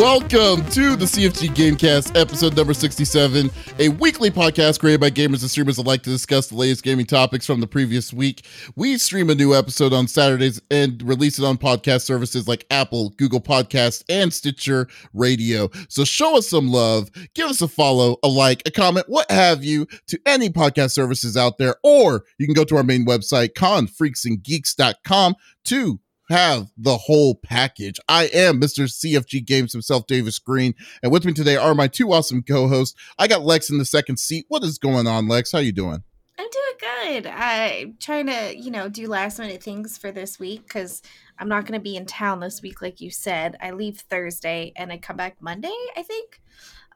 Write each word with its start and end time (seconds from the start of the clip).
Welcome 0.00 0.64
to 0.70 0.96
the 0.96 1.04
CFG 1.04 1.50
Gamecast, 1.50 2.18
episode 2.18 2.56
number 2.56 2.72
67, 2.72 3.50
a 3.78 3.90
weekly 3.90 4.30
podcast 4.30 4.80
created 4.80 4.98
by 4.98 5.10
gamers 5.10 5.42
and 5.42 5.50
streamers 5.50 5.76
alike 5.76 6.02
to 6.04 6.08
discuss 6.08 6.46
the 6.46 6.56
latest 6.56 6.82
gaming 6.82 7.04
topics 7.04 7.44
from 7.44 7.60
the 7.60 7.66
previous 7.66 8.10
week. 8.10 8.46
We 8.76 8.96
stream 8.96 9.28
a 9.28 9.34
new 9.34 9.54
episode 9.54 9.92
on 9.92 10.08
Saturdays 10.08 10.58
and 10.70 11.02
release 11.02 11.38
it 11.38 11.44
on 11.44 11.58
podcast 11.58 12.00
services 12.00 12.48
like 12.48 12.64
Apple, 12.70 13.10
Google 13.18 13.42
Podcasts, 13.42 14.02
and 14.08 14.32
Stitcher 14.32 14.88
Radio. 15.12 15.68
So 15.90 16.04
show 16.04 16.38
us 16.38 16.48
some 16.48 16.72
love, 16.72 17.10
give 17.34 17.50
us 17.50 17.60
a 17.60 17.68
follow, 17.68 18.16
a 18.22 18.28
like, 18.28 18.62
a 18.64 18.70
comment, 18.70 19.04
what 19.06 19.30
have 19.30 19.62
you, 19.62 19.84
to 20.06 20.18
any 20.24 20.48
podcast 20.48 20.92
services 20.92 21.36
out 21.36 21.58
there, 21.58 21.74
or 21.84 22.24
you 22.38 22.46
can 22.46 22.54
go 22.54 22.64
to 22.64 22.76
our 22.78 22.82
main 22.82 23.04
website, 23.04 23.50
confreaksandgeeks.com, 23.50 25.34
to 25.66 26.00
have 26.30 26.70
the 26.76 26.96
whole 26.96 27.34
package. 27.34 27.98
I 28.08 28.24
am 28.32 28.60
Mr. 28.60 28.84
CFG 28.84 29.44
Games 29.44 29.72
himself, 29.72 30.06
Davis 30.06 30.38
Green, 30.38 30.74
and 31.02 31.12
with 31.12 31.24
me 31.24 31.32
today 31.32 31.56
are 31.56 31.74
my 31.74 31.88
two 31.88 32.12
awesome 32.12 32.42
co-hosts. 32.42 32.96
I 33.18 33.26
got 33.26 33.42
Lex 33.42 33.68
in 33.68 33.78
the 33.78 33.84
second 33.84 34.18
seat. 34.18 34.46
What 34.48 34.62
is 34.62 34.78
going 34.78 35.06
on, 35.06 35.28
Lex? 35.28 35.52
How 35.52 35.58
you 35.58 35.72
doing? 35.72 36.02
I'm 36.38 36.46
doing 36.50 37.22
good. 37.22 37.26
I'm 37.26 37.96
trying 37.98 38.26
to, 38.28 38.56
you 38.56 38.70
know, 38.70 38.88
do 38.88 39.06
last 39.08 39.38
minute 39.38 39.62
things 39.62 39.98
for 39.98 40.12
this 40.12 40.38
week 40.38 40.62
because 40.62 41.02
I'm 41.38 41.48
not 41.48 41.66
going 41.66 41.78
to 41.78 41.82
be 41.82 41.96
in 41.96 42.06
town 42.06 42.40
this 42.40 42.62
week, 42.62 42.80
like 42.80 43.00
you 43.00 43.10
said. 43.10 43.56
I 43.60 43.72
leave 43.72 43.98
Thursday 43.98 44.72
and 44.76 44.92
I 44.92 44.98
come 44.98 45.16
back 45.16 45.36
Monday, 45.40 45.74
I 45.96 46.02
think. 46.02 46.40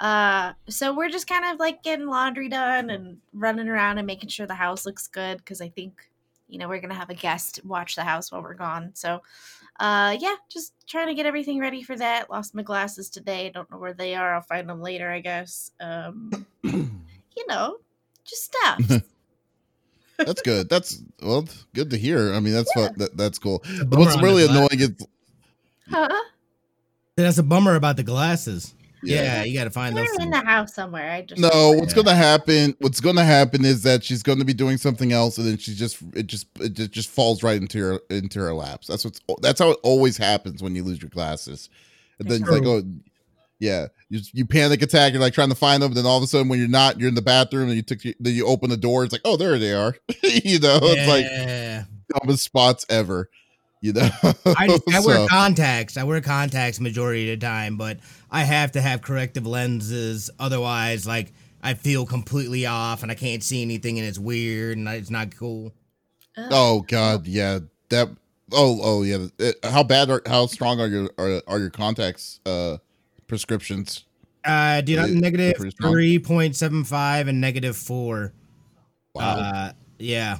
Uh, 0.01 0.53
so 0.69 0.95
we're 0.95 1.09
just 1.09 1.27
kind 1.27 1.45
of 1.45 1.59
like 1.59 1.83
getting 1.83 2.06
laundry 2.06 2.48
done 2.48 2.91
and 2.91 3.19
running 3.33 3.69
around 3.69 3.98
and 3.98 4.06
making 4.06 4.28
sure 4.28 4.47
the 4.47 4.55
house 4.55 4.87
looks 4.87 5.06
good 5.06 5.39
because 5.39 5.61
I 5.61 5.69
think 5.69 6.09
you 6.54 6.60
know 6.60 6.68
we're 6.68 6.80
gonna 6.80 6.94
have 6.94 7.10
a 7.10 7.14
guest 7.14 7.60
watch 7.64 7.96
the 7.96 8.04
house 8.04 8.30
while 8.30 8.42
we're 8.42 8.54
gone. 8.54 8.92
So 8.94 9.20
uh 9.80 10.16
yeah 10.20 10.36
just 10.48 10.72
trying 10.86 11.08
to 11.08 11.14
get 11.14 11.27
everything 11.27 11.58
ready 11.58 11.83
for 11.83 11.96
that. 11.96 12.30
Lost 12.30 12.55
my 12.55 12.62
glasses 12.62 13.11
today. 13.11 13.50
Don't 13.52 13.70
know 13.70 13.78
where 13.78 13.92
they 13.92 14.14
are. 14.14 14.34
I'll 14.34 14.41
find 14.41 14.69
them 14.69 14.80
later 14.80 15.11
i 15.11 15.20
guess. 15.20 15.72
Um 15.80 16.46
you 16.62 17.46
know 17.48 17.78
just 18.24 18.44
stuff. 18.44 19.02
That's 20.16 20.42
good. 20.42 20.69
That's 20.69 21.02
well 21.20 21.46
good 21.74 21.91
to 21.91 21.98
hear. 21.98 22.33
I 22.33 22.38
mean 22.38 22.55
that's 22.55 22.70
yeah. 22.77 22.83
what 22.83 22.98
that, 22.98 23.16
that's 23.16 23.39
cool. 23.39 23.64
What's 23.89 24.22
really 24.22 24.46
annoying 24.46 24.78
is 24.78 24.92
huh? 25.91 26.08
That's 27.16 27.39
a 27.39 27.42
bummer 27.42 27.74
about 27.74 27.96
the 27.96 28.05
glasses 28.05 28.74
yeah, 29.05 29.22
yeah 29.22 29.44
you 29.44 29.58
got 29.58 29.64
to 29.64 29.70
find 29.70 29.97
those. 29.97 30.08
in 30.20 30.30
the 30.30 30.44
house 30.44 30.74
somewhere. 30.74 31.10
I 31.10 31.22
just 31.22 31.41
no. 31.41 31.72
What's 31.72 31.94
yeah. 31.94 32.02
gonna 32.02 32.16
happen? 32.16 32.77
What's 32.80 33.00
gonna 33.00 33.24
happen 33.24 33.64
is 33.64 33.83
that 33.83 34.05
she's 34.05 34.22
going 34.22 34.38
to 34.38 34.44
be 34.44 34.55
doing 34.55 34.77
something 34.77 35.12
else, 35.12 35.38
and 35.38 35.46
then 35.46 35.58
she 35.58 35.74
just 35.74 35.98
it 36.14 36.27
just 36.27 36.46
it 36.61 36.74
just, 36.74 36.92
just 36.92 37.11
falls 37.11 37.42
right 37.42 37.61
into 37.61 37.78
her 37.78 38.00
into 38.11 38.41
her 38.41 38.55
laps. 38.55 38.86
That's 38.86 39.05
what's 39.05 39.20
that's 39.41 39.61
how 39.61 39.70
it 39.70 39.78
always 39.83 40.16
happens 40.16 40.62
when 40.62 40.74
you 40.74 40.84
lose 40.84 41.00
your 41.00 41.11
glasses. 41.11 41.69
And 42.19 42.28
then 42.30 42.42
it's 42.42 42.50
like, 42.50 42.64
oh, 42.64 42.83
yeah, 43.58 43.88
you 44.08 44.20
you 44.33 44.46
panic 44.46 44.83
attack. 44.83 45.12
You're 45.12 45.22
like 45.22 45.34
trying 45.34 45.48
to 45.48 45.55
find 45.55 45.83
them, 45.83 45.91
and 45.91 45.96
then 45.96 46.06
all 46.06 46.18
of 46.18 46.22
a 46.22 46.27
sudden, 46.27 46.48
when 46.48 46.58
you're 46.58 46.68
not, 46.68 46.98
you're 46.98 47.08
in 47.08 47.14
the 47.14 47.22
bathroom, 47.22 47.68
and 47.68 47.77
you 47.77 47.83
took 47.83 48.00
then 48.02 48.34
you 48.34 48.46
open 48.46 48.70
the 48.70 48.77
door. 48.77 49.05
It's 49.05 49.12
like, 49.12 49.22
oh, 49.24 49.36
there 49.36 49.58
they 49.58 49.72
are. 49.72 49.96
you 50.22 50.58
know, 50.58 50.78
yeah. 50.83 50.94
it's 50.96 51.08
like 51.08 52.20
dumbest 52.20 52.44
spots 52.44 52.84
ever. 52.89 53.30
You 53.80 53.92
know, 53.92 54.08
I, 54.22 54.34
I 54.46 54.66
so. 55.00 55.06
wear 55.06 55.27
contacts. 55.28 55.96
I 55.96 56.05
wear 56.05 56.20
contacts 56.20 56.80
majority 56.80 57.30
of 57.33 57.39
the 57.39 57.46
time, 57.46 57.77
but 57.77 57.98
I 58.34 58.42
have 58.42 58.72
to 58.72 58.80
have 58.80 59.00
corrective 59.00 59.46
lenses. 59.46 60.28
Otherwise, 60.40 61.06
like 61.06 61.32
I 61.62 61.74
feel 61.74 62.04
completely 62.04 62.66
off 62.66 63.04
and 63.04 63.12
I 63.12 63.14
can't 63.14 63.44
see 63.44 63.62
anything 63.62 63.96
and 64.00 64.08
it's 64.08 64.18
weird 64.18 64.77
and 64.77 64.88
it's 64.88 65.08
not 65.08 65.36
cool. 65.36 65.72
Oh 66.36 66.80
God, 66.80 67.28
yeah. 67.28 67.60
That. 67.90 68.08
Oh, 68.52 68.80
oh 68.82 69.02
yeah. 69.02 69.28
It, 69.38 69.56
how 69.62 69.84
bad 69.84 70.10
are 70.10 70.20
how 70.27 70.46
strong 70.46 70.80
are 70.80 70.88
your 70.88 71.10
are, 71.16 71.42
are 71.46 71.60
your 71.60 71.70
contacts 71.70 72.40
uh 72.44 72.78
prescriptions? 73.28 74.05
Uh, 74.44 74.80
do 74.80 74.92
you 74.92 75.14
negative 75.14 75.55
three 75.80 76.18
point 76.18 76.56
seven 76.56 76.83
five 76.83 77.28
and 77.28 77.40
negative 77.40 77.77
four. 77.77 78.33
Wow. 79.14 79.36
Uh, 79.36 79.73
yeah. 80.00 80.39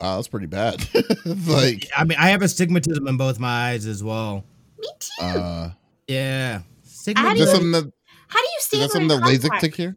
Wow, 0.00 0.16
that's 0.16 0.28
pretty 0.28 0.46
bad. 0.46 0.82
like, 1.24 1.86
I 1.94 2.04
mean, 2.04 2.18
I 2.18 2.30
have 2.30 2.40
astigmatism 2.40 3.06
in 3.06 3.18
both 3.18 3.38
my 3.38 3.68
eyes 3.68 3.84
as 3.84 4.02
well. 4.02 4.44
Me 4.78 4.88
too. 4.98 5.24
Uh, 5.24 5.70
yeah. 6.08 6.62
Sigma 7.04 7.20
how, 7.20 7.34
do 7.34 7.40
you, 7.40 7.46
something 7.46 7.72
that, 7.72 7.92
how 8.28 8.40
do 8.40 8.48
you 8.48 8.60
stand 8.60 8.82
is 8.82 8.88
that 8.88 8.98
something 8.98 9.08
that 9.08 9.28
LASIK 9.28 9.60
take 9.60 9.74
care? 9.74 9.94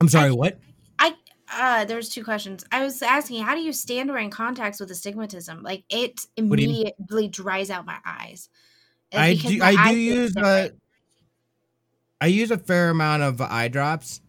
I'm 0.00 0.08
sorry, 0.08 0.28
I, 0.28 0.32
what? 0.32 0.58
I 1.00 1.14
uh 1.52 1.84
there's 1.86 2.08
two 2.08 2.22
questions. 2.22 2.64
I 2.70 2.84
was 2.84 3.02
asking 3.02 3.42
how 3.42 3.56
do 3.56 3.62
you 3.62 3.72
stand 3.72 4.08
wearing 4.08 4.30
contacts 4.30 4.78
with 4.78 4.92
astigmatism? 4.92 5.64
Like 5.64 5.82
it 5.90 6.20
immediately 6.36 7.26
dries 7.26 7.68
out 7.68 7.84
my 7.84 7.98
eyes. 8.06 8.48
I 9.12 9.34
do 9.34 9.60
I 9.60 9.90
do 9.90 9.98
use 9.98 10.36
uh, 10.36 10.68
I 12.20 12.26
use 12.28 12.52
a 12.52 12.58
fair 12.58 12.90
amount 12.90 13.24
of 13.24 13.40
eye 13.40 13.66
drops. 13.66 14.20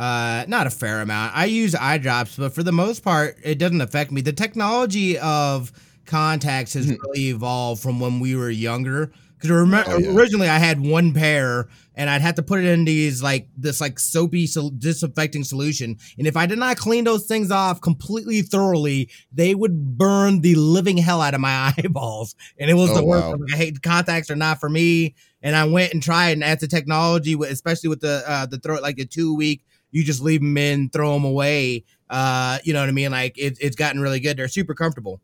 Uh 0.00 0.46
not 0.48 0.66
a 0.66 0.70
fair 0.70 1.00
amount. 1.00 1.36
I 1.36 1.44
use 1.44 1.76
eye 1.76 1.98
drops, 1.98 2.36
but 2.36 2.56
for 2.56 2.64
the 2.64 2.72
most 2.72 3.04
part 3.04 3.36
it 3.44 3.60
doesn't 3.60 3.82
affect 3.82 4.10
me. 4.10 4.20
The 4.20 4.32
technology 4.32 5.16
of 5.20 5.70
contacts 6.06 6.74
has 6.74 6.86
hmm. 6.86 6.96
really 7.04 7.28
evolved 7.28 7.80
from 7.80 8.00
when 8.00 8.18
we 8.18 8.34
were 8.34 8.50
younger 8.50 9.12
because 9.42 9.56
remember 9.56 9.90
oh, 9.90 9.98
yeah. 9.98 10.14
originally 10.14 10.48
I 10.48 10.58
had 10.58 10.80
one 10.80 11.12
pair 11.12 11.68
and 11.94 12.08
I'd 12.08 12.22
have 12.22 12.36
to 12.36 12.42
put 12.42 12.60
it 12.60 12.66
in 12.66 12.84
these 12.84 13.22
like 13.22 13.48
this 13.56 13.80
like 13.80 13.98
soapy 13.98 14.46
so- 14.46 14.70
disinfecting 14.70 15.44
solution, 15.44 15.98
and 16.16 16.26
if 16.26 16.36
I 16.36 16.46
did 16.46 16.58
not 16.58 16.76
clean 16.76 17.04
those 17.04 17.26
things 17.26 17.50
off 17.50 17.80
completely 17.80 18.42
thoroughly, 18.42 19.10
they 19.32 19.54
would 19.54 19.98
burn 19.98 20.40
the 20.40 20.54
living 20.54 20.96
hell 20.96 21.20
out 21.20 21.34
of 21.34 21.40
my 21.40 21.74
eyeballs, 21.78 22.34
and 22.58 22.70
it 22.70 22.74
was 22.74 22.90
oh, 22.90 22.94
the 22.94 23.04
worst. 23.04 23.26
Wow. 23.26 23.32
Like, 23.32 23.52
I 23.52 23.56
hate 23.56 23.82
contacts 23.82 24.30
are 24.30 24.36
not 24.36 24.60
for 24.60 24.68
me, 24.68 25.16
and 25.42 25.56
I 25.56 25.64
went 25.64 25.92
and 25.92 26.02
tried, 26.02 26.30
and 26.30 26.42
that's 26.42 26.60
the 26.60 26.68
technology, 26.68 27.36
especially 27.48 27.88
with 27.88 28.00
the 28.00 28.22
uh, 28.26 28.46
the 28.46 28.58
throw 28.58 28.76
like 28.76 28.96
the 28.96 29.04
two 29.04 29.34
week, 29.34 29.64
you 29.90 30.04
just 30.04 30.22
leave 30.22 30.40
them 30.40 30.56
in, 30.56 30.88
throw 30.88 31.12
them 31.14 31.24
away. 31.24 31.84
Uh, 32.08 32.58
you 32.64 32.72
know 32.72 32.80
what 32.80 32.88
I 32.88 32.92
mean? 32.92 33.10
Like 33.10 33.36
it, 33.38 33.58
it's 33.60 33.76
gotten 33.76 34.00
really 34.00 34.20
good. 34.20 34.36
They're 34.36 34.48
super 34.48 34.74
comfortable. 34.74 35.20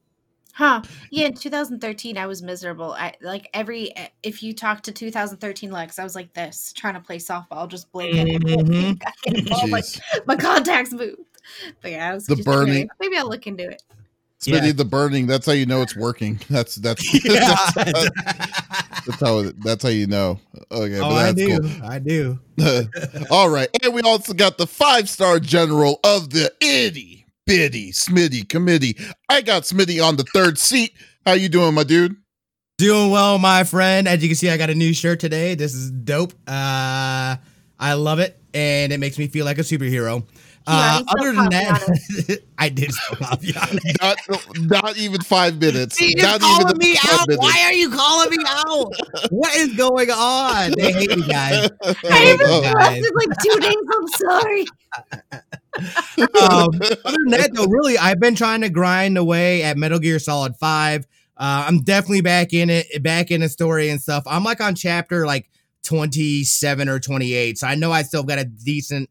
Huh. 0.59 0.83
Yeah, 1.11 1.27
in 1.27 1.35
2013 1.35 2.19
I 2.19 2.27
was 2.27 2.43
miserable. 2.43 2.93
I 2.93 3.15
like 3.23 3.49
every 3.55 3.97
eh, 3.97 4.09
if 4.23 4.43
you 4.43 4.53
talk 4.53 4.83
to 4.83 4.93
2013 4.93 5.71
Lex, 5.71 5.99
I 5.99 6.05
was 6.05 6.15
like 6.15 6.35
this, 6.35 6.73
trying 6.75 6.95
to 6.95 7.01
play 7.01 7.19
softball, 7.19 7.67
just 7.67 7.91
blinking. 7.93 8.41
Mm-hmm. 8.41 9.71
my, 9.71 9.83
my 10.27 10.37
contacts 10.37 10.93
moved. 10.93 11.23
But 11.81 11.93
yeah, 11.93 12.11
I 12.11 12.15
was 12.15 12.27
the 12.27 12.37
burning. 12.37 12.91
Maybe 13.01 13.17
I'll 13.17 13.29
look 13.29 13.47
into 13.47 13.71
it. 13.71 13.83
Smitty, 14.41 14.67
yeah. 14.67 14.73
the 14.73 14.85
burning. 14.85 15.27
That's 15.27 15.47
how 15.47 15.53
you 15.53 15.65
know 15.65 15.81
it's 15.81 15.97
working. 15.97 16.41
That's 16.51 16.75
that's 16.75 17.11
that's, 17.23 17.75
that's, 17.75 19.21
how 19.21 19.51
that's 19.65 19.83
how 19.83 19.89
you 19.89 20.07
know. 20.07 20.39
Okay, 20.71 21.01
oh, 21.01 21.11
I 21.11 21.33
do. 21.33 21.61
Cool. 21.61 21.85
I 21.85 21.99
do. 21.99 22.39
All 23.31 23.49
right, 23.49 23.69
and 23.83 23.95
we 23.95 24.03
also 24.03 24.35
got 24.35 24.59
the 24.59 24.67
five 24.67 25.09
star 25.09 25.41
general 25.41 26.01
of 26.05 26.31
the 26.31 26.53
itty 26.61 27.18
Biddy, 27.49 27.93
Smitty, 27.93 28.47
committee. 28.47 28.95
I 29.31 29.41
got 29.41 29.63
Smitty 29.63 30.07
on 30.07 30.17
the 30.17 30.25
third 30.35 30.59
seat. 30.59 30.93
How 31.25 31.33
you 31.33 31.49
doing, 31.49 31.73
my 31.73 31.83
dude? 31.83 32.15
Doing 32.77 33.11
well, 33.11 33.39
my 33.39 33.65
friend. 33.65 34.07
As 34.07 34.23
you 34.23 34.29
can 34.29 34.37
see, 34.37 34.51
I 34.51 34.59
got 34.59 34.69
a 34.69 34.75
new 34.75 34.93
shirt 34.93 35.19
today. 35.19 35.55
This 35.55 35.73
is 35.73 35.91
dope. 35.91 36.35
Uh, 36.47 37.37
I 37.79 37.95
love 37.95 38.19
it, 38.19 38.39
and 38.53 38.93
it 38.93 39.01
makes 39.01 39.19
me 39.19 39.29
feel 39.29 39.47
like 39.47 39.57
a 39.57 39.63
superhero. 39.63 40.27
Uh, 40.67 41.03
other 41.19 41.33
than 41.33 41.49
that, 41.49 42.41
I 42.59 42.69
did 42.69 42.91
not, 43.19 44.19
not 44.59 44.97
even 44.99 45.23
five 45.23 45.59
minutes. 45.59 45.97
He 45.97 46.15
not 46.19 46.43
calling 46.43 46.77
me 46.77 46.99
out. 47.09 47.27
Minutes. 47.29 47.43
Why 47.43 47.63
are 47.65 47.73
you 47.73 47.89
calling 47.89 48.29
me 48.29 48.45
out? 48.47 48.93
what 49.31 49.57
is 49.57 49.75
going 49.75 50.11
on? 50.11 50.73
They 50.77 50.93
hate 50.93 51.17
me, 51.17 51.27
guys. 51.27 51.71
I 51.83 52.19
haven't 52.19 52.75
lasted 52.75 53.13
like 53.15 53.39
two 53.43 53.59
days. 53.61 53.77
I'm 53.95 54.09
sorry. 54.09 54.67
um, 56.19 56.69
other 57.05 57.17
than 57.25 57.31
that, 57.31 57.51
though, 57.55 57.67
really, 57.67 57.99
I've 57.99 58.21
been 58.21 58.35
trying 58.35 58.63
to 58.63 58.71
grind 58.71 59.17
away 59.19 59.63
at 59.63 59.77
Metal 59.77 59.99
Gear 59.99 60.19
Solid 60.19 60.57
Five. 60.57 61.07
Uh, 61.37 61.65
I'm 61.69 61.81
definitely 61.83 62.23
back 62.23 62.53
in 62.53 62.69
it, 62.71 63.03
back 63.03 63.31
in 63.31 63.41
the 63.43 63.49
story 63.49 63.89
and 63.89 64.01
stuff. 64.01 64.25
I'm 64.27 64.45
like 64.45 64.61
on 64.61 64.75
chapter 64.75 65.25
like 65.25 65.49
27 65.85 66.89
or 66.89 66.99
28, 66.99 67.59
so 67.59 67.67
I 67.67 67.75
know 67.75 67.93
I 67.93 68.03
still 68.03 68.25
got 68.25 68.39
a 68.39 68.45
decent 68.45 69.09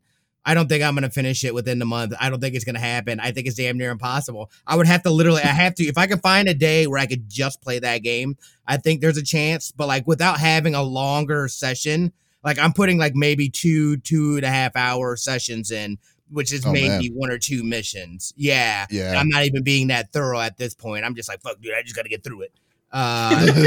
I 0.48 0.54
don't 0.54 0.70
think 0.70 0.82
I'm 0.82 0.96
to 0.96 1.10
finish 1.10 1.44
it 1.44 1.54
within 1.54 1.78
the 1.78 1.84
month. 1.84 2.14
I 2.22 2.30
don't 2.30 2.40
think 2.40 2.56
it's 2.56 2.64
to 2.64 2.80
happen. 2.80 3.20
I 3.20 3.34
think 3.34 3.48
it's 3.48 3.58
damn 3.58 3.78
near 3.78 3.92
impossible. 3.92 4.50
I 4.66 4.78
would 4.78 4.88
have 4.88 5.04
to 5.04 5.10
literally, 5.10 5.42
I 5.42 5.48
have 5.48 5.76
to, 5.76 5.84
if 5.84 5.98
I 5.98 6.08
could 6.08 6.22
find 6.22 6.48
a 6.48 6.54
day 6.54 6.88
where 6.88 7.02
I 7.02 7.06
could 7.06 7.30
just 7.30 7.62
play 7.62 7.80
that 7.80 7.98
game, 7.98 8.38
I 8.66 8.78
think 8.78 9.02
there's 9.02 9.18
a 9.18 9.24
chance. 9.24 9.74
But 9.74 9.90
like 9.90 10.08
without 10.08 10.40
having 10.40 10.74
a 10.74 10.82
longer 10.82 11.50
session, 11.50 12.14
like 12.46 12.60
I'm 12.60 12.72
putting 12.72 12.98
like 12.98 13.14
maybe 13.14 13.50
two, 13.50 13.98
two 13.98 14.38
and 14.38 14.46
a 14.46 14.50
half 14.50 14.78
hour 14.78 15.18
sessions 15.18 15.70
in, 15.70 15.98
which 16.30 16.54
is 16.54 16.66
oh, 16.66 16.72
maybe 16.72 17.10
man. 17.10 17.16
one 17.16 17.32
or 17.32 17.38
two 17.38 17.64
missions. 17.64 18.34
Yeah. 18.36 18.86
Yeah. 18.90 19.16
I'm 19.18 19.30
not 19.30 19.46
even 19.46 19.64
being 19.64 19.88
that 19.88 20.12
thorough 20.12 20.40
at 20.40 20.58
this 20.58 20.74
point. 20.74 21.06
I'm 21.06 21.16
just 21.16 21.30
like, 21.30 21.42
fuck, 21.42 21.60
dude, 21.62 21.74
I 21.74 21.82
just 21.82 21.96
got 21.96 22.04
to 22.04 22.10
get 22.10 22.24
through 22.24 22.44
it. 22.44 22.54
Uh, 22.90 23.46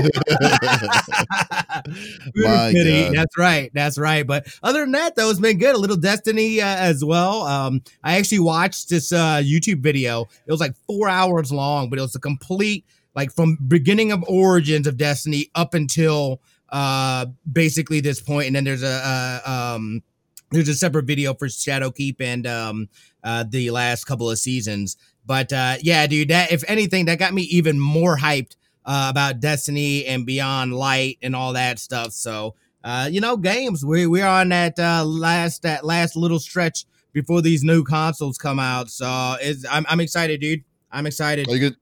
that's 3.12 3.36
right. 3.36 3.70
That's 3.74 3.98
right. 3.98 4.26
But 4.26 4.46
other 4.62 4.80
than 4.80 4.92
that, 4.92 5.14
though, 5.14 5.28
it's 5.28 5.38
been 5.38 5.58
good. 5.58 5.74
A 5.74 5.78
little 5.78 5.98
Destiny 5.98 6.62
uh, 6.62 6.66
as 6.66 7.04
well. 7.04 7.42
Um, 7.42 7.82
I 8.02 8.16
actually 8.16 8.38
watched 8.38 8.88
this 8.88 9.12
uh, 9.12 9.42
YouTube 9.44 9.82
video. 9.82 10.22
It 10.46 10.50
was 10.50 10.58
like 10.60 10.74
four 10.86 11.10
hours 11.10 11.52
long, 11.52 11.90
but 11.90 11.98
it 11.98 12.02
was 12.02 12.14
a 12.14 12.18
complete, 12.18 12.86
like 13.14 13.30
from 13.30 13.58
beginning 13.68 14.10
of 14.10 14.24
origins 14.26 14.86
of 14.86 14.96
Destiny 14.96 15.50
up 15.54 15.74
until 15.74 16.40
uh 16.70 17.26
basically 17.50 18.00
this 18.00 18.20
point 18.20 18.46
and 18.46 18.54
then 18.54 18.62
there's 18.62 18.84
a, 18.84 19.40
a 19.44 19.50
um 19.50 20.02
there's 20.50 20.68
a 20.68 20.74
separate 20.74 21.04
video 21.04 21.34
for 21.34 21.46
Shadowkeep 21.46 22.20
and 22.20 22.46
um 22.46 22.88
uh 23.24 23.44
the 23.48 23.70
last 23.70 24.04
couple 24.04 24.30
of 24.30 24.38
seasons 24.38 24.96
but 25.26 25.52
uh 25.52 25.76
yeah 25.80 26.06
dude 26.06 26.28
that 26.28 26.52
if 26.52 26.64
anything 26.68 27.06
that 27.06 27.18
got 27.18 27.32
me 27.34 27.42
even 27.42 27.78
more 27.78 28.16
hyped 28.16 28.56
uh 28.84 29.08
about 29.10 29.40
Destiny 29.40 30.06
and 30.06 30.26
Beyond 30.26 30.74
Light 30.74 31.18
and 31.22 31.34
all 31.34 31.52
that 31.52 31.78
stuff 31.78 32.12
so 32.12 32.54
uh 32.84 33.08
you 33.10 33.20
know 33.20 33.36
games 33.36 33.84
we 33.84 34.06
we're 34.06 34.26
on 34.26 34.48
that 34.50 34.78
uh 34.78 35.04
last 35.04 35.62
that 35.62 35.84
last 35.84 36.16
little 36.16 36.38
stretch 36.38 36.84
before 37.12 37.42
these 37.42 37.64
new 37.64 37.82
consoles 37.82 38.38
come 38.38 38.58
out 38.58 38.90
so 38.90 39.06
I'm, 39.06 39.84
I'm 39.88 40.00
excited 40.00 40.40
dude 40.40 40.64
I'm 40.92 41.06
excited 41.06 41.48
Are 41.48 41.54
you 41.54 41.70
good? 41.70 41.76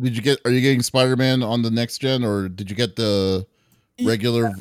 Did 0.00 0.16
you 0.16 0.22
get? 0.22 0.38
Are 0.46 0.50
you 0.50 0.62
getting 0.62 0.82
Spider 0.82 1.14
Man 1.14 1.42
on 1.42 1.60
the 1.60 1.70
next 1.70 1.98
gen, 1.98 2.24
or 2.24 2.48
did 2.48 2.70
you 2.70 2.76
get 2.76 2.96
the 2.96 3.46
regular, 4.02 4.52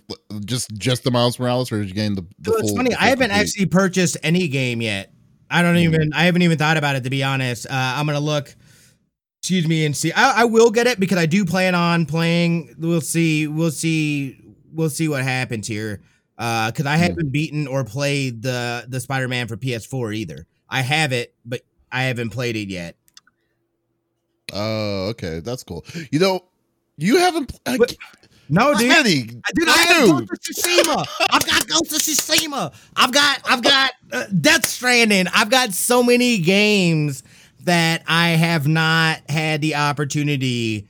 just 0.45 0.73
just 0.77 1.03
the 1.03 1.11
Miles 1.11 1.39
Morales, 1.39 1.71
or 1.71 1.79
did 1.79 1.89
you 1.89 1.95
gain 1.95 2.15
the? 2.15 2.25
the 2.39 2.51
so 2.51 2.57
it's 2.57 2.73
funny. 2.73 2.93
I 2.95 3.07
haven't 3.07 3.29
complete? 3.29 3.41
actually 3.41 3.65
purchased 3.67 4.17
any 4.23 4.47
game 4.47 4.81
yet. 4.81 5.11
I 5.49 5.61
don't 5.61 5.75
mm-hmm. 5.75 5.93
even. 5.93 6.13
I 6.13 6.23
haven't 6.23 6.41
even 6.41 6.57
thought 6.57 6.77
about 6.77 6.95
it 6.95 7.03
to 7.03 7.09
be 7.09 7.23
honest. 7.23 7.65
Uh, 7.65 7.71
I'm 7.71 8.05
gonna 8.05 8.19
look. 8.19 8.53
Excuse 9.39 9.67
me, 9.67 9.85
and 9.85 9.95
see. 9.95 10.11
I, 10.11 10.41
I 10.41 10.45
will 10.45 10.71
get 10.71 10.87
it 10.87 10.99
because 10.99 11.17
I 11.17 11.25
do 11.25 11.45
plan 11.45 11.75
on 11.75 12.05
playing. 12.05 12.75
We'll 12.77 13.01
see. 13.01 13.47
We'll 13.47 13.71
see. 13.71 14.39
We'll 14.73 14.89
see 14.89 15.07
what 15.07 15.23
happens 15.23 15.67
here. 15.67 16.01
Uh, 16.37 16.69
because 16.69 16.85
I 16.85 16.97
haven't 16.97 17.31
beaten 17.31 17.65
or 17.65 17.83
played 17.83 18.41
the 18.41 18.85
the 18.87 18.99
Spider 18.99 19.27
Man 19.27 19.47
for 19.47 19.57
PS4 19.57 20.15
either. 20.15 20.45
I 20.69 20.81
have 20.81 21.13
it, 21.13 21.33
but 21.45 21.61
I 21.91 22.03
haven't 22.03 22.29
played 22.29 22.55
it 22.55 22.69
yet. 22.69 22.95
Oh, 24.53 25.07
okay, 25.09 25.39
that's 25.39 25.63
cool. 25.63 25.85
You 26.11 26.19
know, 26.19 26.45
you 26.97 27.17
haven't. 27.17 27.59
Uh, 27.65 27.77
no, 28.49 28.73
dude. 28.73 29.05
Dude, 29.05 29.44
dude. 29.55 29.67
I 29.67 29.77
have 29.77 30.07
Ghost 30.07 30.31
of 30.31 30.39
Tsushima. 30.39 31.05
I've 31.29 31.45
got 31.45 31.67
Ghost 31.67 31.91
of 31.91 31.99
Tsushima. 31.99 32.73
I've 32.95 33.11
got, 33.11 33.41
I've 33.45 33.61
got 33.61 33.91
uh, 34.11 34.25
Death 34.39 34.65
Stranding. 34.65 35.27
I've 35.33 35.49
got 35.49 35.73
so 35.73 36.03
many 36.03 36.39
games 36.39 37.23
that 37.61 38.03
I 38.07 38.29
have 38.29 38.67
not 38.67 39.29
had 39.29 39.61
the 39.61 39.75
opportunity 39.75 40.88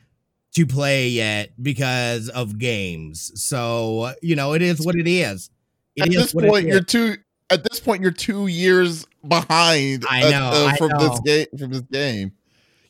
to 0.56 0.66
play 0.66 1.10
yet 1.10 1.52
because 1.62 2.30
of 2.30 2.58
games. 2.58 3.32
So 3.42 4.14
you 4.22 4.36
know, 4.36 4.54
it 4.54 4.62
is 4.62 4.86
what 4.86 4.96
it 4.96 5.08
is. 5.08 5.50
It 5.96 6.04
at 6.04 6.08
is 6.10 6.16
this 6.16 6.34
point, 6.34 6.68
you're 6.68 6.82
two. 6.82 7.16
At 7.50 7.64
this 7.64 7.80
point, 7.80 8.02
you're 8.02 8.12
two 8.12 8.48
years 8.48 9.06
behind. 9.28 10.06
I 10.10 10.30
know, 10.30 10.50
uh, 10.52 10.72
uh, 10.72 10.76
from 10.76 10.92
I 10.94 10.98
know. 10.98 11.10
this 11.10 11.20
game. 11.22 11.60
From 11.60 11.72
this 11.72 11.82
game. 11.82 12.32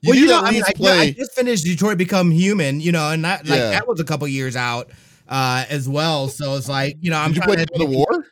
You 0.02 0.12
well, 0.12 0.20
you 0.20 0.28
know, 0.28 0.42
I, 0.42 0.52
mean, 0.52 0.64
I, 0.64 1.00
I, 1.02 1.12
just 1.12 1.34
finished 1.34 1.64
Detroit 1.64 1.98
Become 1.98 2.32
Human, 2.32 2.80
you 2.80 2.92
know, 2.92 3.10
and 3.12 3.26
that 3.26 3.48
like 3.48 3.60
yeah. 3.60 3.72
that 3.72 3.88
was 3.88 4.00
a 4.00 4.04
couple 4.04 4.28
years 4.28 4.56
out 4.56 4.90
uh 5.28 5.66
as 5.70 5.90
well. 5.90 6.28
So 6.28 6.56
it's 6.56 6.70
like, 6.70 6.98
you 7.02 7.10
know, 7.10 7.18
I'm 7.18 7.34
did 7.34 7.38
you 7.38 7.42
play 7.44 7.66
God 7.66 7.82
of 7.82 7.90
War. 7.90 8.26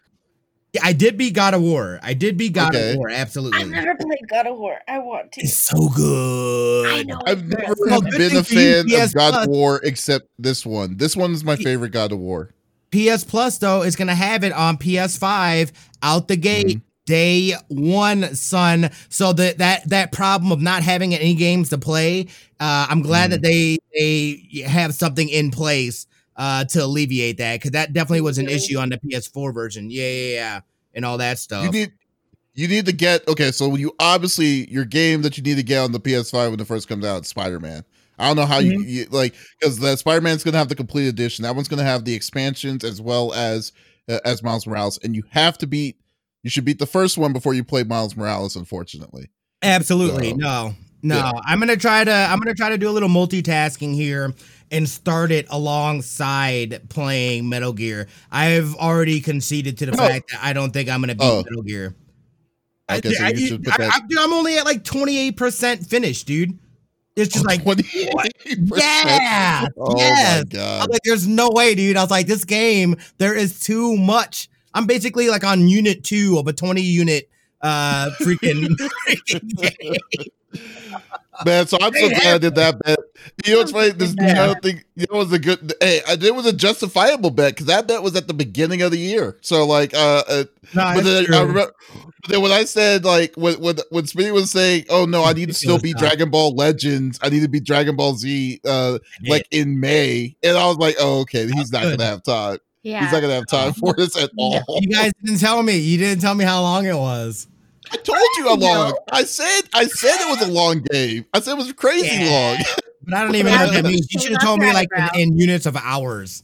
Yeah, 0.74 0.82
I 0.84 0.94
did 0.94 1.18
beat 1.18 1.34
God 1.34 1.54
of 1.54 1.62
War. 1.62 2.00
I 2.04 2.14
did 2.14 2.38
beat 2.38 2.54
God 2.54 2.76
okay. 2.76 2.92
of 2.92 2.98
War. 2.98 3.10
Absolutely. 3.10 3.62
I've 3.62 3.70
never 3.70 3.96
played 3.96 4.28
God 4.30 4.46
of 4.46 4.58
War. 4.58 4.78
I 4.88 5.00
want 5.00 5.32
to. 5.32 5.42
It's 5.42 5.56
so 5.56 5.90
good. 5.90 6.88
I 6.88 7.04
know. 7.04 7.22
I've 7.26 7.46
never 7.46 7.74
well, 7.80 8.02
been 8.02 8.36
a 8.36 8.44
fan 8.44 8.86
of 8.92 9.14
God 9.14 9.32
Plus. 9.32 9.46
of 9.46 9.50
War 9.50 9.82
except 9.84 10.28
this 10.38 10.66
one. 10.66 10.98
This 10.98 11.16
one 11.16 11.32
is 11.32 11.44
my 11.44 11.56
favorite 11.56 11.92
God 11.92 12.12
of 12.12 12.20
War. 12.20 12.52
PS 12.92 13.24
Plus 13.24 13.58
though 13.58 13.84
is 13.84 13.96
going 13.96 14.10
to 14.10 14.16
have 14.16 14.44
it 14.44 14.52
on 14.52 14.78
PS5 14.78 15.72
out 16.04 16.28
the 16.28 16.38
gate. 16.38 16.68
Mm-hmm 16.68 16.80
day 17.06 17.54
one, 17.68 18.36
son. 18.36 18.90
So 19.10 19.34
that 19.34 19.60
that 19.60 19.90
that 19.90 20.12
problem 20.12 20.52
of 20.52 20.62
not 20.62 20.84
having 20.84 21.14
any 21.14 21.36
games 21.36 21.70
to 21.70 21.78
play, 21.78 22.28
uh, 22.60 22.88
I'm 22.90 23.02
glad 23.02 23.28
mm. 23.28 23.32
that 23.32 23.42
they 23.42 23.78
they 23.94 24.62
have 24.64 24.94
something 24.94 25.30
in 25.30 25.52
place 25.52 26.08
uh, 26.36 26.66
to 26.66 26.84
alleviate 26.84 27.38
that 27.38 27.56
because 27.56 27.72
that 27.72 27.94
definitely 27.94 28.22
was 28.22 28.38
an 28.38 28.50
issue 28.50 28.78
on 28.78 28.90
the 28.90 28.98
PS4 28.98 29.54
version. 29.54 29.90
Yeah, 29.90 30.10
yeah, 30.10 30.34
yeah, 30.34 30.60
and 30.94 31.06
all 31.06 31.18
that 31.18 31.40
stuff. 31.40 31.66
You 31.66 31.72
need 31.72 31.92
you 32.54 32.68
need 32.68 32.86
to 32.86 32.94
get 32.94 33.28
okay. 33.28 33.52
So 33.52 33.76
you 33.76 33.94
obviously 34.00 34.70
your 34.72 34.86
game 34.86 35.22
that 35.22 35.38
you 35.38 35.44
need 35.44 35.58
to 35.58 35.64
get 35.64 35.80
on 35.80 35.92
the 35.92 36.00
PS5 36.00 36.52
when 36.52 36.60
it 36.60 36.68
first 36.68 36.88
comes 36.88 37.06
out, 37.06 37.26
Spider 37.26 37.60
Man. 37.60 37.84
I 38.18 38.28
don't 38.28 38.38
know 38.38 38.46
how 38.46 38.62
mm-hmm. 38.62 38.80
you, 38.80 38.86
you, 38.86 39.06
like 39.12 39.36
because 39.60 39.78
the 39.78 39.96
Spider 39.98 40.22
Man's 40.22 40.44
gonna 40.44 40.58
have 40.58 40.70
the 40.70 40.76
complete 40.76 41.08
edition. 41.08 41.44
That 41.44 41.56
one's 41.56 41.68
gonna 41.68 41.84
have 41.84 42.06
the 42.06 42.14
expansions 42.14 42.84
as 42.84 43.02
well 43.02 43.34
as 43.34 43.74
uh, 44.10 44.20
as 44.24 44.42
Miles 44.42 44.66
Morales, 44.66 44.98
and 45.04 45.16
you 45.16 45.24
have 45.32 45.58
to 45.60 45.68
beat 45.68 45.98
you 46.46 46.52
should 46.52 46.64
beat 46.64 46.78
the 46.78 46.86
first 46.86 47.18
one 47.18 47.34
before 47.34 47.56
you 47.56 47.64
play 47.64 47.82
Miles 47.82 48.16
Morales. 48.16 48.56
Unfortunately, 48.56 49.32
absolutely 49.64 50.30
so, 50.30 50.36
no, 50.36 50.76
no. 51.02 51.16
Yeah. 51.16 51.32
I'm 51.44 51.58
gonna 51.58 51.76
try 51.76 52.04
to 52.04 52.14
I'm 52.14 52.38
gonna 52.38 52.54
try 52.54 52.70
to 52.70 52.78
do 52.78 52.88
a 52.88 52.92
little 52.92 53.10
multitasking 53.10 53.96
here 53.96 54.32
and 54.70 54.88
start 54.88 55.32
it 55.32 55.48
alongside 55.50 56.88
playing 56.90 57.50
Metal 57.50 57.74
Gear. 57.74 58.08
I've 58.32 58.76
already 58.76 59.22
conceded 59.22 59.80
to 59.80 59.88
the 59.88 59.94
oh. 59.94 59.98
fact 59.98 60.30
that 60.32 60.40
I 60.44 60.54
don't 60.54 60.72
think 60.72 60.88
I'm 60.88 61.02
gonna 61.02 61.16
beat 61.16 61.26
oh. 61.26 61.44
Metal 61.50 61.64
Gear. 61.64 61.96
Okay, 62.92 63.14
so 63.14 63.24
I, 63.24 63.30
you 63.30 63.48
should 63.48 63.64
put 63.64 63.78
that. 63.80 63.92
I, 63.92 64.24
am 64.24 64.32
only 64.32 64.60
at 64.60 64.66
like 64.66 64.84
28% 64.84 65.88
finished, 65.88 66.28
dude. 66.28 66.60
It's 67.16 67.34
just 67.34 67.44
oh, 67.44 67.48
like, 67.48 67.64
28%. 67.64 68.78
yeah, 68.78 69.66
oh 69.76 69.98
yes. 69.98 70.44
my 70.44 70.50
god! 70.50 70.62
I 70.62 70.78
was 70.82 70.88
like, 70.90 71.02
there's 71.06 71.28
no 71.28 71.50
way, 71.50 71.74
dude. 71.74 71.98
I 71.98 72.04
was 72.04 72.12
like, 72.12 72.28
this 72.28 72.46
game, 72.46 72.98
there 73.18 73.34
is 73.34 73.62
too 73.62 73.98
much 73.98 74.48
I'm 74.76 74.86
basically 74.86 75.30
like 75.30 75.44
on 75.44 75.68
unit 75.68 76.04
two 76.04 76.38
of 76.38 76.48
a 76.48 76.54
20 76.54 76.82
unit 76.82 77.30
uh 77.62 78.12
freaking, 78.22 78.76
Man, 81.46 81.68
so 81.68 81.78
I'm 81.82 81.94
so 81.94 82.10
glad 82.10 82.36
I 82.36 82.38
did 82.38 82.56
that 82.56 82.80
bet. 82.80 82.98
You 83.44 83.54
know 83.54 83.60
what's 83.60 83.72
funny? 83.72 83.92
This 83.92 84.16
know, 84.16 84.56
thing, 84.62 84.84
you 84.96 85.06
know, 85.12 85.18
was 85.18 85.34
a 85.34 85.40
good. 85.40 85.74
Hey, 85.82 86.02
it 86.08 86.36
was 86.36 86.46
a 86.46 86.54
justifiable 86.54 87.32
bet 87.32 87.54
because 87.54 87.66
that 87.66 87.88
bet 87.88 88.02
was 88.04 88.16
at 88.16 88.28
the 88.28 88.34
beginning 88.34 88.82
of 88.82 88.92
the 88.92 88.98
year. 88.98 89.38
So 89.42 89.66
like, 89.66 89.94
uh, 89.94 90.24
uh 90.28 90.44
no, 90.74 90.94
but 90.96 91.04
then 91.04 91.34
I 91.34 91.42
remember, 91.42 91.72
but 91.94 92.30
then 92.30 92.42
when 92.42 92.52
I 92.52 92.64
said 92.64 93.04
like 93.04 93.36
when 93.36 93.60
when 93.60 93.78
when 93.90 94.06
Smitty 94.06 94.32
was 94.32 94.52
saying, 94.52 94.86
"Oh 94.90 95.06
no, 95.06 95.24
I 95.24 95.34
need 95.34 95.48
to 95.48 95.54
still 95.54 95.80
beat 95.80 95.98
Dragon 95.98 96.30
Ball 96.30 96.56
Legends. 96.56 97.20
I 97.22 97.30
need 97.30 97.42
to 97.42 97.50
beat 97.50 97.66
Dragon 97.66 97.96
Ball 97.96 98.16
Z, 98.16 98.62
uh, 98.66 99.00
like 99.28 99.48
in 99.52 99.80
May," 99.80 100.38
and 100.42 100.58
I 100.58 100.68
was 100.68 100.78
like, 100.78 100.96
"Oh, 101.00 101.22
okay, 101.22 101.48
he's 101.48 101.72
not 101.72 101.84
gonna 101.84 102.06
have 102.06 102.24
time." 102.24 102.60
Yeah. 102.86 103.04
He's 103.04 103.12
not 103.12 103.22
gonna 103.22 103.34
have 103.34 103.48
time 103.48 103.74
for 103.74 103.94
this 103.98 104.16
at 104.16 104.30
all. 104.38 104.64
You 104.80 104.90
guys 104.90 105.12
didn't 105.24 105.40
tell 105.40 105.64
me. 105.64 105.76
You 105.76 105.98
didn't 105.98 106.22
tell 106.22 106.36
me 106.36 106.46
how 106.46 106.62
long 106.62 106.86
it 106.86 106.96
was. 106.96 107.48
I 107.92 107.98
told 107.98 108.20
you 108.38 108.44
how 108.44 108.56
long. 108.56 108.96
I 109.12 109.24
said 109.24 109.62
I 109.74 109.86
said 109.86 110.16
it 110.22 110.40
was 110.40 110.48
a 110.48 110.52
long 110.52 110.82
game. 110.92 111.26
I 111.34 111.40
said 111.40 111.54
it 111.54 111.58
was 111.58 111.74
crazy 111.74 112.08
yeah. 112.08 112.30
long. 112.30 112.66
But 113.02 113.14
I 113.16 113.24
don't 113.24 113.36
even 113.36 113.52
know 113.52 113.66
what 113.66 113.74
that 113.74 113.86
means. 113.86 114.08
You 114.14 114.20
should 114.20 114.32
have 114.34 114.42
told 114.42 114.60
me 114.60 114.72
like 114.72 114.90
in, 115.16 115.20
in, 115.20 115.38
units 115.38 115.66
of 115.66 115.76
hours. 115.76 116.44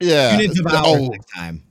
Yeah. 0.00 0.38
Units 0.38 0.58
of 0.60 0.66
hours 0.66 0.86
oh. 0.86 1.08
next 1.08 1.26
time. 1.26 1.62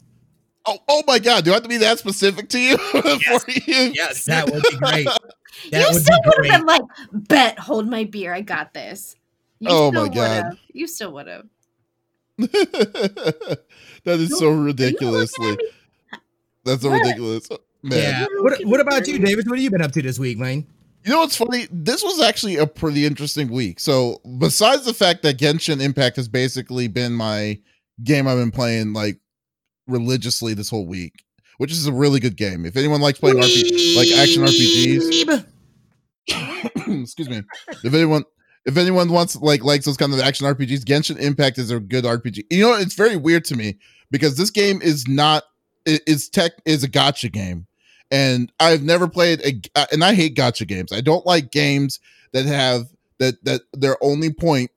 Oh, 0.68 0.78
oh 0.88 1.04
my 1.08 1.18
god, 1.18 1.44
do 1.44 1.52
I 1.52 1.56
have 1.56 1.64
to 1.64 1.70
be 1.70 1.78
that 1.78 1.98
specific 1.98 2.50
to 2.50 2.60
you? 2.60 2.78
Yes, 2.94 3.68
you? 3.68 3.92
yes 3.94 4.26
that 4.26 4.52
would 4.52 4.64
be 4.70 4.78
great. 4.78 5.08
That 5.72 5.80
you 5.80 5.94
would 5.94 6.04
still 6.04 6.20
would 6.26 6.46
have 6.46 6.60
been 6.60 6.68
like, 6.68 6.82
bet, 7.14 7.58
hold 7.58 7.88
my 7.90 8.04
beer, 8.04 8.34
I 8.34 8.42
got 8.42 8.74
this. 8.74 9.16
You 9.60 9.70
oh 9.72 9.92
my 9.92 10.10
god. 10.10 10.44
Would've. 10.44 10.60
You 10.74 10.86
still 10.86 11.14
would 11.14 11.28
have. 11.28 11.46
that 12.38 13.60
is 14.06 14.38
so 14.38 14.52
ridiculously. 14.52 15.58
That's 16.66 16.82
so 16.82 16.90
ridiculous, 16.90 17.48
man. 17.82 18.00
Yeah. 18.00 18.26
What, 18.42 18.60
what 18.66 18.80
about 18.80 19.08
you, 19.08 19.20
David? 19.20 19.48
What 19.48 19.58
have 19.58 19.64
you 19.64 19.72
been 19.72 19.82
up 19.82 19.92
to 19.94 20.02
this 20.02 20.20
week, 20.20 20.38
man? 20.38 20.66
You 21.06 21.12
know 21.12 21.20
what's 21.20 21.38
funny? 21.38 21.68
This 21.72 22.04
was 22.04 22.20
actually 22.20 22.58
a 22.58 22.66
pretty 22.66 23.06
interesting 23.06 23.50
week. 23.50 23.80
So, 23.80 24.20
besides 24.40 24.86
the 24.86 24.94
fact 24.94 25.22
that 25.22 25.38
Genshin 25.38 25.80
Impact 25.80 26.16
has 26.16 26.28
basically 26.28 26.88
been 26.88 27.14
my 27.14 27.60
game 28.04 28.28
I've 28.28 28.38
been 28.38 28.52
playing 28.52 28.94
like 28.94 29.20
religiously 29.88 30.56
this 30.56 30.70
whole 30.70 30.88
week, 30.88 31.24
which 31.58 31.72
is 31.72 31.86
a 31.86 31.94
really 31.94 32.20
good 32.20 32.36
game. 32.36 32.66
If 32.66 32.76
anyone 32.76 33.02
likes 33.02 33.20
playing 33.20 33.38
RPG, 33.38 33.96
like 33.96 34.12
action 34.18 34.44
RPGs, 34.44 35.46
excuse 37.04 37.30
me. 37.30 37.44
If 37.84 37.94
anyone 37.94 38.24
if 38.66 38.78
anyone 38.78 39.12
wants 39.12 39.36
like 39.36 39.64
likes 39.64 39.86
those 39.86 39.98
kind 39.98 40.14
of 40.14 40.20
action 40.20 40.48
RPGs, 40.48 40.84
Genshin 40.84 41.20
Impact 41.20 41.58
is 41.58 41.72
a 41.72 41.80
good 41.80 42.04
RPG. 42.04 42.46
You 42.50 42.62
know, 42.62 42.74
it's 42.76 42.96
very 42.96 43.16
weird 43.16 43.46
to 43.46 43.56
me 43.56 43.78
because 44.12 44.38
this 44.38 44.50
game 44.50 44.82
is 44.82 45.08
not 45.08 45.44
is 45.86 46.30
tech 46.30 46.54
is 46.66 46.84
a 46.84 46.88
gotcha 46.88 47.30
game, 47.30 47.68
and 48.12 48.52
I've 48.60 48.84
never 48.84 49.08
played 49.08 49.42
a 49.42 49.62
uh, 49.80 49.86
and 49.92 50.04
I 50.04 50.14
hate 50.14 50.36
gotcha 50.36 50.66
games. 50.66 50.92
I 50.92 51.02
don't 51.02 51.26
like 51.26 51.52
games 51.52 52.00
that 52.32 52.46
have 52.46 52.88
that 53.20 53.44
that 53.46 53.62
their 53.74 54.04
only 54.04 54.34
point 54.34 54.72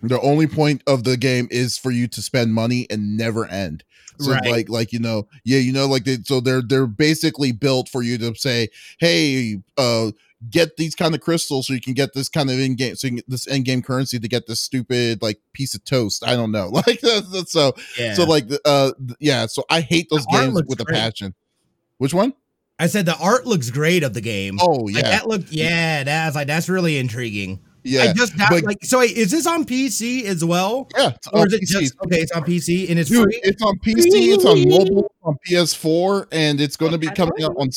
the 0.00 0.20
only 0.20 0.46
point 0.46 0.82
of 0.86 1.02
the 1.02 1.16
game 1.16 1.48
is 1.50 1.76
for 1.76 1.90
you 1.90 2.06
to 2.08 2.22
spend 2.22 2.54
money 2.54 2.86
and 2.88 3.16
never 3.16 3.46
end. 3.46 3.82
So 4.20 4.32
right. 4.32 4.50
like 4.50 4.68
like 4.68 4.92
you 4.92 4.98
know 4.98 5.28
yeah 5.44 5.58
you 5.58 5.72
know 5.72 5.86
like 5.86 6.04
they 6.04 6.18
so 6.24 6.40
they're 6.40 6.62
they're 6.62 6.88
basically 6.88 7.52
built 7.52 7.88
for 7.88 8.02
you 8.02 8.18
to 8.18 8.34
say 8.34 8.68
hey 8.98 9.58
uh 9.76 10.10
get 10.50 10.76
these 10.76 10.94
kind 10.94 11.14
of 11.14 11.20
crystals 11.20 11.66
so 11.66 11.72
you 11.72 11.80
can 11.80 11.94
get 11.94 12.14
this 12.14 12.28
kind 12.28 12.48
of 12.48 12.58
in 12.60 12.76
game 12.76 12.94
so 12.94 13.06
you 13.06 13.10
can 13.10 13.16
get 13.16 13.30
this 13.30 13.46
in 13.46 13.64
game 13.64 13.82
currency 13.82 14.18
to 14.18 14.28
get 14.28 14.46
this 14.46 14.60
stupid 14.60 15.20
like 15.20 15.40
piece 15.52 15.74
of 15.74 15.84
toast. 15.84 16.24
I 16.24 16.36
don't 16.36 16.52
know. 16.52 16.70
Like 16.86 17.00
that's, 17.00 17.28
that's 17.32 17.52
so 17.52 17.74
yeah. 17.98 18.14
so 18.14 18.24
like 18.24 18.44
uh 18.64 18.92
yeah, 19.18 19.46
so 19.46 19.64
I 19.68 19.80
hate 19.80 20.08
those 20.10 20.24
the 20.26 20.38
games 20.38 20.54
with 20.54 20.78
great. 20.78 20.96
a 20.96 21.00
passion. 21.00 21.34
Which 21.98 22.14
one? 22.14 22.34
I 22.78 22.86
said 22.86 23.04
the 23.04 23.16
art 23.16 23.46
looks 23.46 23.70
great 23.70 24.04
of 24.04 24.14
the 24.14 24.20
game. 24.20 24.58
Oh 24.60 24.88
yeah, 24.88 24.96
like 24.96 25.04
that 25.04 25.26
looked 25.26 25.50
yeah. 25.50 26.04
That's 26.04 26.36
like 26.36 26.46
that's 26.46 26.68
really 26.68 26.98
intriguing. 26.98 27.60
Yeah, 27.84 28.02
I 28.02 28.12
just 28.12 28.36
but, 28.36 28.64
like 28.64 28.78
so. 28.82 28.98
Wait, 28.98 29.16
is 29.16 29.30
this 29.30 29.46
on 29.46 29.64
PC 29.64 30.24
as 30.24 30.44
well? 30.44 30.88
Yeah, 30.96 31.12
or 31.32 31.46
is 31.46 31.52
it 31.52 31.62
PC. 31.62 31.80
just 31.80 31.94
okay? 32.04 32.20
It's 32.20 32.32
on 32.32 32.44
PC 32.44 32.90
and 32.90 32.98
it's 32.98 33.08
Dude, 33.08 33.24
free. 33.24 33.40
It's 33.42 33.62
on 33.62 33.78
PC. 33.78 34.34
It's 34.34 34.44
on 34.44 34.68
mobile, 34.68 35.12
on 35.22 35.36
PS4, 35.48 36.26
and 36.32 36.60
it's 36.60 36.76
going 36.76 36.92
to 36.92 36.98
be 36.98 37.06
coming 37.08 37.42
out 37.42 37.54
on 37.56 37.70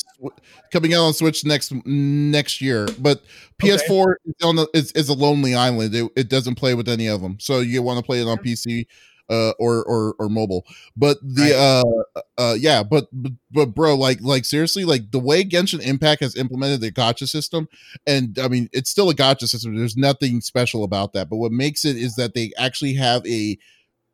coming 0.72 0.94
out 0.94 1.02
on 1.02 1.14
Switch 1.14 1.46
next 1.46 1.74
next 1.86 2.62
year. 2.62 2.88
But 3.00 3.24
PS4 3.62 3.90
okay. 3.90 4.14
is 4.26 4.46
on 4.46 4.56
the 4.56 4.68
is, 4.74 4.92
is 4.94 5.10
a 5.10 5.14
lonely 5.14 5.56
island. 5.56 5.94
It, 5.94 6.12
it 6.16 6.30
doesn't 6.30 6.56
play 6.56 6.74
with 6.74 6.90
any 6.90 7.08
of 7.08 7.22
them. 7.22 7.38
So 7.40 7.60
you 7.60 7.82
want 7.82 8.00
to 8.00 8.04
play 8.04 8.22
it 8.22 8.28
on 8.28 8.38
PC 8.38 8.88
uh, 9.32 9.54
or 9.58 9.84
or 9.86 10.16
or 10.20 10.30
mobile. 10.30 10.66
But 10.96 11.18
the 11.24 11.52
right. 11.54 12.44
uh 12.44 12.52
uh 12.52 12.56
yeah, 12.60 12.84
but, 12.84 13.08
but 13.12 13.32
but 13.52 13.66
bro, 13.68 13.96
like 13.96 14.20
like 14.22 14.46
seriously, 14.46 14.84
like 14.84 15.12
the 15.12 15.20
way 15.20 15.44
Genshin 15.44 15.82
Impact 15.82 16.22
has 16.22 16.36
implemented 16.36 16.82
the 16.82 16.92
gotcha 16.92 17.26
system, 17.26 17.68
and 18.06 18.38
I 18.38 18.50
mean 18.50 18.70
it's 18.74 18.92
still 18.92 19.10
a 19.10 19.16
gotcha 19.16 19.48
system. 19.48 19.76
There's 19.76 19.98
nothing 19.98 20.42
special 20.42 20.84
about 20.84 21.14
that. 21.14 21.30
But 21.30 21.38
what 21.38 21.52
makes 21.52 21.86
it 21.86 21.96
is 21.96 22.16
that 22.16 22.34
they 22.34 22.52
actually 22.58 22.94
have 22.96 23.26
a 23.26 23.58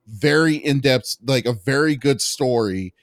very 0.05 0.55
in-depth, 0.55 1.17
like 1.25 1.45
a 1.45 1.53
very 1.53 1.95
good 1.95 2.21
story 2.21 2.93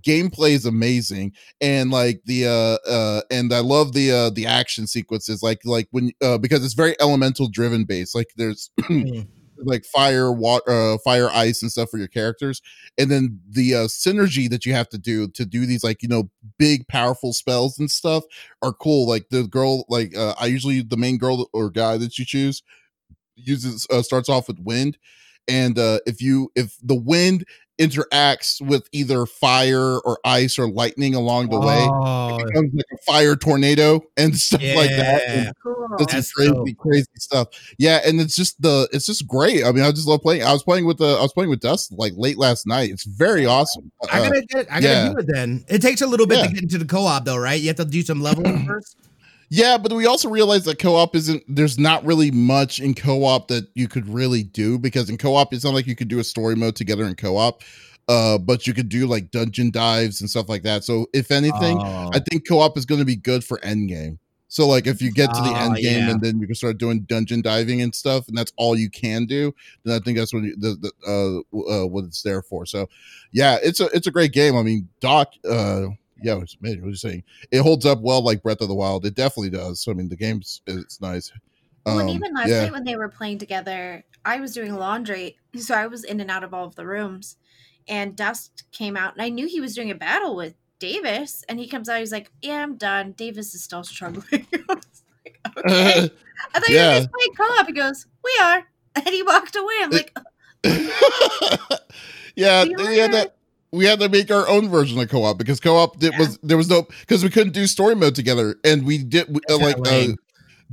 gameplay 0.00 0.52
is 0.52 0.64
amazing 0.64 1.30
and 1.60 1.90
like 1.90 2.22
the 2.24 2.46
uh 2.46 2.90
uh 2.90 3.20
and 3.30 3.52
i 3.52 3.58
love 3.58 3.92
the 3.92 4.10
uh 4.10 4.30
the 4.30 4.46
action 4.46 4.86
sequences 4.86 5.42
like 5.42 5.58
like 5.66 5.86
when 5.90 6.10
uh 6.22 6.38
because 6.38 6.64
it's 6.64 6.72
very 6.72 6.96
elemental 6.98 7.46
driven 7.46 7.84
based 7.84 8.14
like 8.14 8.28
there's 8.38 8.70
mm 8.80 9.26
like 9.64 9.84
fire, 9.84 10.32
water, 10.32 10.68
uh, 10.68 10.98
fire, 11.04 11.30
ice, 11.30 11.62
and 11.62 11.70
stuff 11.70 11.90
for 11.90 11.98
your 11.98 12.08
characters, 12.08 12.60
and 12.98 13.10
then 13.10 13.40
the 13.48 13.74
uh, 13.74 13.86
synergy 13.86 14.48
that 14.50 14.66
you 14.66 14.72
have 14.74 14.88
to 14.90 14.98
do 14.98 15.28
to 15.28 15.44
do 15.44 15.66
these 15.66 15.84
like 15.84 16.02
you 16.02 16.08
know 16.08 16.30
big 16.58 16.86
powerful 16.88 17.32
spells 17.32 17.78
and 17.78 17.90
stuff 17.90 18.24
are 18.62 18.72
cool. 18.72 19.08
Like 19.08 19.28
the 19.30 19.44
girl, 19.44 19.84
like 19.88 20.16
uh, 20.16 20.34
I 20.38 20.46
usually 20.46 20.82
the 20.82 20.96
main 20.96 21.18
girl 21.18 21.48
or 21.52 21.70
guy 21.70 21.96
that 21.98 22.18
you 22.18 22.24
choose 22.24 22.62
uses 23.36 23.86
uh, 23.90 24.02
starts 24.02 24.28
off 24.28 24.48
with 24.48 24.58
wind, 24.60 24.98
and 25.48 25.78
uh, 25.78 26.00
if 26.06 26.20
you 26.20 26.50
if 26.54 26.76
the 26.82 26.94
wind 26.94 27.44
interacts 27.82 28.64
with 28.66 28.88
either 28.92 29.26
fire 29.26 29.98
or 29.98 30.18
ice 30.24 30.58
or 30.58 30.68
lightning 30.68 31.14
along 31.14 31.50
the 31.50 31.58
way. 31.58 31.86
Oh. 31.90 32.38
It 32.38 32.46
becomes 32.46 32.74
like 32.74 32.86
a 32.92 32.98
fire 32.98 33.34
tornado 33.34 34.00
and 34.16 34.36
stuff 34.38 34.62
yeah. 34.62 34.74
like 34.74 34.90
that. 34.90 35.22
And 35.28 35.52
cool. 35.62 35.88
That's 35.98 36.32
crazy, 36.32 36.52
cool. 36.52 36.74
crazy 36.74 37.06
stuff. 37.16 37.48
Yeah, 37.78 38.00
and 38.06 38.20
it's 38.20 38.36
just 38.36 38.60
the 38.62 38.88
it's 38.92 39.06
just 39.06 39.26
great. 39.26 39.64
I 39.64 39.72
mean, 39.72 39.84
I 39.84 39.90
just 39.90 40.06
love 40.06 40.22
playing. 40.22 40.44
I 40.44 40.52
was 40.52 40.62
playing 40.62 40.86
with 40.86 40.98
the 40.98 41.16
I 41.18 41.22
was 41.22 41.32
playing 41.32 41.50
with 41.50 41.60
Dust 41.60 41.92
like 41.92 42.12
late 42.16 42.38
last 42.38 42.66
night. 42.66 42.90
It's 42.90 43.04
very 43.04 43.46
awesome. 43.46 43.90
I 44.10 44.18
gotta 44.20 44.38
uh, 44.38 44.42
get 44.48 44.72
I 44.72 44.80
gotta 44.80 44.86
yeah. 44.86 45.08
do 45.10 45.18
it 45.18 45.26
then. 45.28 45.64
It 45.68 45.82
takes 45.82 46.00
a 46.00 46.06
little 46.06 46.26
bit 46.26 46.38
yeah. 46.38 46.46
to 46.46 46.52
get 46.52 46.62
into 46.62 46.78
the 46.78 46.84
co-op 46.84 47.24
though, 47.24 47.36
right? 47.36 47.60
You 47.60 47.68
have 47.68 47.76
to 47.76 47.84
do 47.84 48.02
some 48.02 48.20
leveling 48.20 48.66
first. 48.66 48.96
Yeah, 49.54 49.76
but 49.76 49.92
we 49.92 50.06
also 50.06 50.30
realize 50.30 50.64
that 50.64 50.78
co-op 50.78 51.14
isn't 51.14 51.44
there's 51.46 51.78
not 51.78 52.02
really 52.06 52.30
much 52.30 52.80
in 52.80 52.94
co-op 52.94 53.48
that 53.48 53.68
you 53.74 53.86
could 53.86 54.08
really 54.08 54.44
do 54.44 54.78
because 54.78 55.10
in 55.10 55.18
co-op 55.18 55.52
it's 55.52 55.62
not 55.62 55.74
like 55.74 55.86
you 55.86 55.94
could 55.94 56.08
do 56.08 56.20
a 56.20 56.24
story 56.24 56.56
mode 56.56 56.74
together 56.74 57.04
in 57.04 57.14
co-op. 57.14 57.62
Uh, 58.08 58.38
but 58.38 58.66
you 58.66 58.72
could 58.72 58.88
do 58.88 59.06
like 59.06 59.30
dungeon 59.30 59.70
dives 59.70 60.22
and 60.22 60.30
stuff 60.30 60.48
like 60.48 60.62
that. 60.62 60.84
So 60.84 61.06
if 61.12 61.30
anything, 61.30 61.76
oh. 61.78 62.08
I 62.14 62.18
think 62.18 62.48
co-op 62.48 62.78
is 62.78 62.86
going 62.86 63.00
to 63.00 63.04
be 63.04 63.14
good 63.14 63.44
for 63.44 63.58
endgame. 63.58 64.16
So 64.48 64.66
like 64.66 64.86
if 64.86 65.02
you 65.02 65.12
get 65.12 65.34
to 65.34 65.42
the 65.42 65.50
oh, 65.50 65.66
end 65.66 65.76
game 65.76 66.06
yeah. 66.06 66.10
and 66.12 66.22
then 66.22 66.38
you 66.38 66.46
can 66.46 66.54
start 66.54 66.78
doing 66.78 67.00
dungeon 67.00 67.42
diving 67.42 67.82
and 67.82 67.94
stuff, 67.94 68.28
and 68.28 68.36
that's 68.38 68.54
all 68.56 68.74
you 68.74 68.88
can 68.88 69.26
do, 69.26 69.54
then 69.84 69.94
I 69.94 69.98
think 70.02 70.16
that's 70.16 70.32
what 70.32 70.44
you, 70.44 70.56
the, 70.56 70.76
the 70.80 71.44
uh, 71.54 71.82
uh, 71.82 71.86
what 71.86 72.04
it's 72.04 72.22
there 72.22 72.40
for. 72.40 72.64
So 72.64 72.88
yeah, 73.32 73.58
it's 73.62 73.80
a 73.80 73.86
it's 73.88 74.06
a 74.06 74.10
great 74.10 74.32
game. 74.32 74.56
I 74.56 74.62
mean, 74.62 74.88
Doc, 75.00 75.34
uh, 75.46 75.88
yeah, 76.22 76.38
it's 76.38 76.56
amazing. 76.60 76.82
What 76.82 76.88
you 76.88 76.96
saying? 76.96 77.24
It 77.50 77.60
holds 77.60 77.86
up 77.86 78.00
well 78.00 78.22
like 78.22 78.42
Breath 78.42 78.60
of 78.60 78.68
the 78.68 78.74
Wild. 78.74 79.04
It 79.04 79.14
definitely 79.14 79.50
does. 79.50 79.80
So 79.80 79.90
I 79.90 79.94
mean, 79.94 80.08
the 80.08 80.16
game's 80.16 80.62
it's 80.66 81.00
nice. 81.00 81.32
Um, 81.84 81.96
well, 81.96 82.00
and 82.00 82.10
even 82.10 82.34
last 82.34 82.48
yeah. 82.48 82.62
night 82.62 82.72
when 82.72 82.84
they 82.84 82.96
were 82.96 83.08
playing 83.08 83.38
together, 83.38 84.04
I 84.24 84.40
was 84.40 84.54
doing 84.54 84.74
laundry, 84.74 85.38
so 85.56 85.74
I 85.74 85.86
was 85.86 86.04
in 86.04 86.20
and 86.20 86.30
out 86.30 86.44
of 86.44 86.54
all 86.54 86.66
of 86.66 86.76
the 86.76 86.86
rooms. 86.86 87.36
And 87.88 88.14
Dust 88.14 88.64
came 88.70 88.96
out, 88.96 89.14
and 89.14 89.22
I 89.22 89.28
knew 89.28 89.48
he 89.48 89.60
was 89.60 89.74
doing 89.74 89.90
a 89.90 89.96
battle 89.96 90.36
with 90.36 90.54
Davis. 90.78 91.44
And 91.48 91.58
he 91.58 91.66
comes 91.66 91.88
out, 91.88 91.98
he's 91.98 92.12
like, 92.12 92.30
"Yeah, 92.40 92.62
I'm 92.62 92.76
done. 92.76 93.12
Davis 93.12 93.54
is 93.54 93.64
still 93.64 93.82
struggling." 93.84 94.46
I 94.54 94.74
was 94.74 95.02
like, 95.24 95.40
"Okay." 95.58 96.10
I 96.54 96.60
thought 96.60 96.68
yeah. 96.68 96.82
you 96.82 96.88
were 96.88 97.00
just 97.00 97.12
playing 97.12 97.34
co-op. 97.36 97.66
He 97.66 97.72
goes, 97.72 98.06
"We 98.22 98.38
are," 98.40 98.64
and 98.94 99.08
he 99.08 99.22
walked 99.22 99.56
away. 99.56 99.74
I'm 99.82 99.90
like, 99.90 100.16
"Yeah, 102.36 102.64
yeah, 102.64 103.08
that." 103.08 103.36
We 103.72 103.86
had 103.86 104.00
to 104.00 104.08
make 104.08 104.30
our 104.30 104.46
own 104.48 104.68
version 104.68 105.00
of 105.00 105.08
co-op 105.08 105.38
because 105.38 105.58
co-op 105.58 105.98
did, 105.98 106.12
yeah. 106.12 106.18
was 106.18 106.38
there 106.42 106.56
was 106.56 106.68
no 106.68 106.86
because 107.00 107.24
we 107.24 107.30
couldn't 107.30 107.54
do 107.54 107.66
story 107.66 107.94
mode 107.94 108.14
together 108.14 108.56
and 108.64 108.84
we 108.84 108.98
did 108.98 109.34
uh, 109.50 109.58
like 109.58 109.76
uh, 109.86 110.08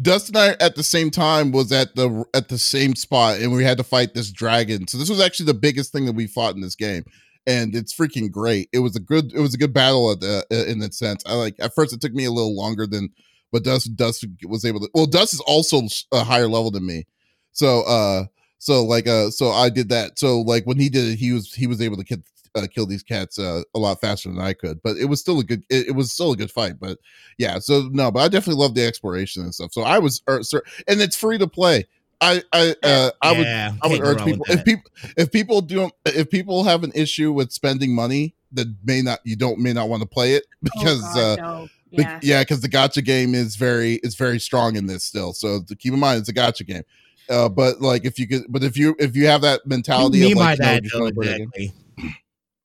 Dust 0.01 0.29
and 0.29 0.37
I 0.37 0.55
at 0.59 0.75
the 0.75 0.83
same 0.83 1.11
time 1.11 1.51
was 1.51 1.71
at 1.71 1.95
the 1.95 2.25
at 2.33 2.49
the 2.49 2.57
same 2.57 2.95
spot 2.95 3.39
and 3.39 3.51
we 3.51 3.63
had 3.63 3.77
to 3.77 3.83
fight 3.83 4.13
this 4.13 4.31
dragon. 4.31 4.87
So 4.87 4.97
this 4.97 5.09
was 5.09 5.21
actually 5.21 5.47
the 5.47 5.55
biggest 5.55 5.91
thing 5.91 6.05
that 6.05 6.15
we 6.15 6.27
fought 6.27 6.55
in 6.55 6.61
this 6.61 6.75
game. 6.75 7.03
And 7.47 7.75
it's 7.75 7.93
freaking 7.93 8.29
great. 8.29 8.69
It 8.71 8.79
was 8.79 8.95
a 8.95 8.99
good 8.99 9.33
it 9.33 9.39
was 9.39 9.53
a 9.53 9.57
good 9.57 9.73
battle 9.73 10.11
at 10.11 10.19
the, 10.19 10.45
uh, 10.51 10.71
in 10.71 10.79
that 10.79 10.93
sense. 10.93 11.23
I 11.25 11.33
like 11.33 11.55
at 11.59 11.73
first 11.73 11.93
it 11.93 12.01
took 12.01 12.13
me 12.13 12.25
a 12.25 12.31
little 12.31 12.55
longer 12.55 12.85
than 12.85 13.09
but 13.51 13.63
Dust 13.63 13.95
Dust 13.95 14.25
was 14.43 14.63
able 14.63 14.79
to 14.81 14.89
well 14.93 15.05
Dust 15.05 15.33
is 15.33 15.41
also 15.41 15.81
a 16.11 16.23
higher 16.23 16.47
level 16.47 16.71
than 16.71 16.85
me. 16.85 17.05
So 17.51 17.81
uh 17.81 18.25
so 18.57 18.85
like 18.85 19.07
uh 19.07 19.31
so 19.31 19.49
I 19.51 19.69
did 19.69 19.89
that. 19.89 20.19
So 20.19 20.41
like 20.41 20.65
when 20.65 20.79
he 20.79 20.89
did 20.89 21.05
it 21.09 21.15
he 21.19 21.33
was 21.33 21.53
he 21.53 21.67
was 21.67 21.81
able 21.81 21.97
to 21.97 22.03
get 22.03 22.21
uh, 22.55 22.67
kill 22.73 22.85
these 22.85 23.03
cats 23.03 23.39
uh, 23.39 23.63
a 23.75 23.79
lot 23.79 24.01
faster 24.01 24.29
than 24.29 24.39
I 24.39 24.53
could. 24.53 24.81
But 24.83 24.97
it 24.97 25.05
was 25.05 25.19
still 25.19 25.39
a 25.39 25.43
good. 25.43 25.63
It, 25.69 25.89
it, 25.89 25.95
was 25.95 26.11
still 26.11 26.31
a 26.31 26.37
good 26.37 26.51
fight. 26.51 26.79
But 26.79 26.97
yeah, 27.37 27.59
so 27.59 27.89
no, 27.91 28.11
but 28.11 28.19
I 28.21 28.27
definitely 28.27 28.61
love 28.61 28.75
the 28.75 28.85
exploration 28.85 29.43
and 29.43 29.53
stuff. 29.53 29.73
So 29.73 29.81
I 29.81 29.99
was, 29.99 30.21
er, 30.29 30.43
sir, 30.43 30.61
and 30.87 31.01
it's 31.01 31.15
free 31.15 31.37
to 31.37 31.47
play. 31.47 31.85
I 32.21 32.43
I 32.51 32.75
uh, 32.83 33.11
I 33.21 33.31
would 33.31 33.47
I 33.47 33.87
would 33.87 34.01
urge 34.01 34.23
people 34.25 34.45
if 34.49 34.65
people 34.65 34.91
if 35.15 35.31
people 35.31 35.61
do 35.61 35.89
if 36.05 36.29
people 36.29 36.63
have 36.65 36.83
an 36.83 36.91
issue 36.93 37.31
with 37.31 37.51
spending 37.51 37.95
money 37.95 38.35
that 38.51 38.67
may 38.83 39.01
not 39.01 39.19
you 39.23 39.35
don't 39.35 39.59
may 39.59 39.71
not 39.73 39.87
want 39.89 40.01
to 40.01 40.07
play 40.07 40.33
it 40.33 40.43
oh, 40.53 40.57
because 40.61 41.01
oh 41.15 41.35
God, 41.35 41.39
uh 41.39 41.51
no. 41.59 41.69
yeah 41.91 42.19
yeah 42.21 42.41
because 42.41 42.59
the 42.59 42.67
gotcha 42.67 43.01
game 43.01 43.33
is 43.33 43.55
very 43.55 43.95
is 44.03 44.15
very 44.15 44.39
strong 44.39 44.75
in 44.75 44.85
this 44.85 45.05
still 45.05 45.31
so 45.31 45.61
to 45.61 45.75
keep 45.75 45.93
in 45.93 45.99
mind 45.99 46.19
it's 46.19 46.27
a 46.27 46.33
gotcha 46.33 46.65
game 46.65 46.83
uh, 47.29 47.47
but 47.47 47.79
like 47.79 48.05
if 48.05 48.17
you 48.17 48.27
could 48.27 48.43
but 48.49 48.63
if 48.63 48.75
you 48.75 48.95
if 48.99 49.15
you 49.15 49.27
have 49.27 49.41
that 49.41 49.65
mentality 49.65 50.31
of 50.31 50.37
like, 50.37 50.57
that, 50.57 50.83
know, 50.93 51.05
exactly. 51.05 51.71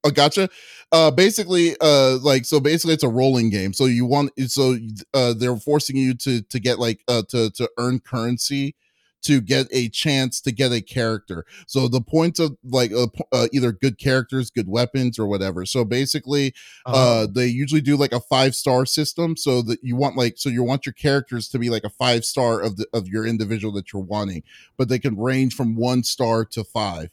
I 0.04 0.10
gotcha. 0.10 0.48
Uh, 0.92 1.10
basically, 1.10 1.74
uh, 1.80 2.18
like 2.22 2.44
so, 2.44 2.60
basically, 2.60 2.94
it's 2.94 3.02
a 3.02 3.08
rolling 3.08 3.50
game. 3.50 3.72
So 3.72 3.86
you 3.86 4.04
want, 4.04 4.32
so 4.50 4.76
uh, 5.14 5.34
they're 5.34 5.56
forcing 5.56 5.96
you 5.96 6.14
to 6.14 6.42
to 6.42 6.60
get 6.60 6.78
like 6.78 7.00
uh 7.08 7.22
to 7.30 7.50
to 7.52 7.68
earn 7.78 8.00
currency 8.00 8.76
to 9.22 9.40
get 9.40 9.66
a 9.72 9.88
chance 9.88 10.40
to 10.42 10.52
get 10.52 10.70
a 10.70 10.82
character. 10.82 11.46
So 11.66 11.88
the 11.88 12.02
points 12.02 12.38
of 12.38 12.58
like 12.62 12.92
uh, 12.92 13.06
uh, 13.32 13.48
either 13.52 13.72
good 13.72 13.98
characters, 13.98 14.50
good 14.50 14.68
weapons, 14.68 15.18
or 15.18 15.26
whatever. 15.26 15.64
So 15.64 15.84
basically, 15.84 16.54
uh, 16.86 16.90
uh 16.90 17.26
they 17.32 17.46
usually 17.46 17.80
do 17.80 17.96
like 17.96 18.12
a 18.12 18.20
five 18.20 18.54
star 18.54 18.86
system. 18.86 19.36
So 19.36 19.62
that 19.62 19.82
you 19.82 19.96
want 19.96 20.16
like 20.16 20.34
so 20.36 20.50
you 20.50 20.62
want 20.62 20.86
your 20.86 20.92
characters 20.92 21.48
to 21.48 21.58
be 21.58 21.70
like 21.70 21.84
a 21.84 21.90
five 21.90 22.24
star 22.24 22.60
of 22.60 22.76
the 22.76 22.86
of 22.92 23.08
your 23.08 23.26
individual 23.26 23.72
that 23.74 23.92
you're 23.92 24.02
wanting, 24.02 24.42
but 24.76 24.88
they 24.88 24.98
can 24.98 25.18
range 25.18 25.54
from 25.54 25.74
one 25.74 26.02
star 26.04 26.44
to 26.44 26.62
five. 26.62 27.08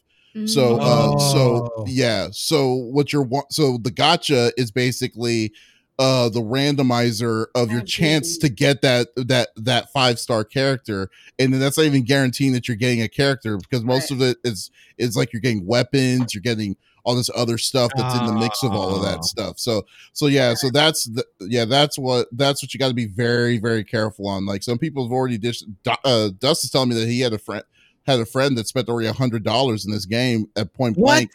So, 0.46 0.80
uh, 0.80 1.20
so 1.20 1.70
oh. 1.76 1.86
yeah. 1.88 2.30
So 2.32 2.74
what 2.74 3.12
you're 3.12 3.28
so 3.50 3.78
the 3.78 3.92
gotcha 3.92 4.54
is 4.58 4.72
basically 4.72 5.52
uh 6.00 6.30
the 6.30 6.42
randomizer 6.42 7.48
of 7.54 7.70
your 7.70 7.82
chance 7.82 8.38
to 8.38 8.50
get 8.50 8.82
that 8.82 9.10
that 9.16 9.50
that 9.58 9.92
five 9.92 10.18
star 10.18 10.44
character 10.44 11.10
and 11.38 11.54
then 11.54 11.60
that's 11.60 11.78
not 11.78 11.86
even 11.86 12.04
guaranteeing 12.04 12.54
that 12.54 12.68
you're 12.68 12.78
getting 12.78 13.02
a 13.02 13.10
character 13.10 13.58
because 13.58 13.84
most 13.84 14.10
right. 14.10 14.12
of 14.12 14.22
it 14.22 14.38
is 14.44 14.72
is 14.98 15.16
like 15.18 15.34
you're 15.34 15.42
getting 15.42 15.66
weapons 15.66 16.34
you're 16.34 16.42
getting 16.42 16.76
all 17.04 17.16
this 17.16 17.30
other 17.36 17.58
stuff 17.58 17.92
that's 17.96 18.18
in 18.20 18.26
the 18.26 18.34
mix 18.34 18.64
of 18.64 18.72
all 18.72 18.96
of 18.96 19.04
that 19.04 19.24
stuff 19.24 19.60
so 19.60 19.84
so 20.14 20.28
yeah 20.28 20.54
so 20.54 20.70
that's 20.72 21.06
the 21.06 21.26
yeah 21.42 21.66
that's 21.66 22.00
what 22.00 22.28
that's 22.32 22.64
what 22.64 22.74
you 22.74 22.80
got 22.80 22.88
to 22.88 22.94
be 22.94 23.08
very 23.08 23.58
very 23.58 23.84
careful 23.84 24.28
on 24.28 24.46
like 24.46 24.64
some 24.64 24.78
people 24.78 25.04
have 25.04 25.12
already 25.12 25.38
dished 25.38 25.66
uh 26.06 26.30
dust 26.40 26.64
is 26.64 26.72
telling 26.72 26.90
me 26.90 26.96
that 26.96 27.08
he 27.08 27.20
had 27.20 27.34
a 27.34 27.38
friend 27.38 27.64
had 28.06 28.20
a 28.20 28.26
friend 28.26 28.58
that 28.58 28.68
spent 28.68 28.90
already 28.90 29.08
a 29.08 29.14
hundred 29.14 29.44
dollars 29.44 29.86
in 29.86 29.92
this 29.92 30.06
game 30.06 30.48
at 30.56 30.74
point 30.74 30.98
what? 30.98 31.08
blank, 31.08 31.32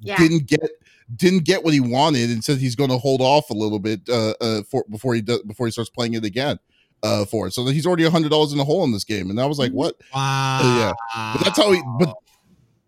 yeah. 0.00 0.16
didn't 0.16 0.46
get 0.46 0.70
didn't 1.16 1.44
get 1.44 1.64
what 1.64 1.74
he 1.74 1.80
wanted, 1.80 2.30
and 2.30 2.42
said 2.44 2.58
he's 2.58 2.76
going 2.76 2.90
to 2.90 2.98
hold 2.98 3.20
off 3.20 3.50
a 3.50 3.54
little 3.54 3.78
bit 3.78 4.00
uh, 4.08 4.34
uh, 4.40 4.62
for 4.62 4.84
before 4.90 5.14
he 5.14 5.20
does 5.20 5.42
before 5.42 5.66
he 5.66 5.72
starts 5.72 5.90
playing 5.90 6.14
it 6.14 6.24
again 6.24 6.58
uh, 7.02 7.24
for 7.24 7.46
it. 7.46 7.52
So 7.52 7.66
he's 7.66 7.86
already 7.86 8.04
a 8.04 8.10
hundred 8.10 8.30
dollars 8.30 8.52
in 8.52 8.58
the 8.58 8.64
hole 8.64 8.84
in 8.84 8.92
this 8.92 9.04
game, 9.04 9.30
and 9.30 9.40
I 9.40 9.46
was 9.46 9.58
like, 9.58 9.72
what? 9.72 9.96
Wow. 10.14 10.60
Uh, 10.62 10.78
yeah, 11.14 11.32
but 11.34 11.44
that's 11.44 11.58
how 11.58 11.72
he. 11.72 11.82
But 11.98 12.14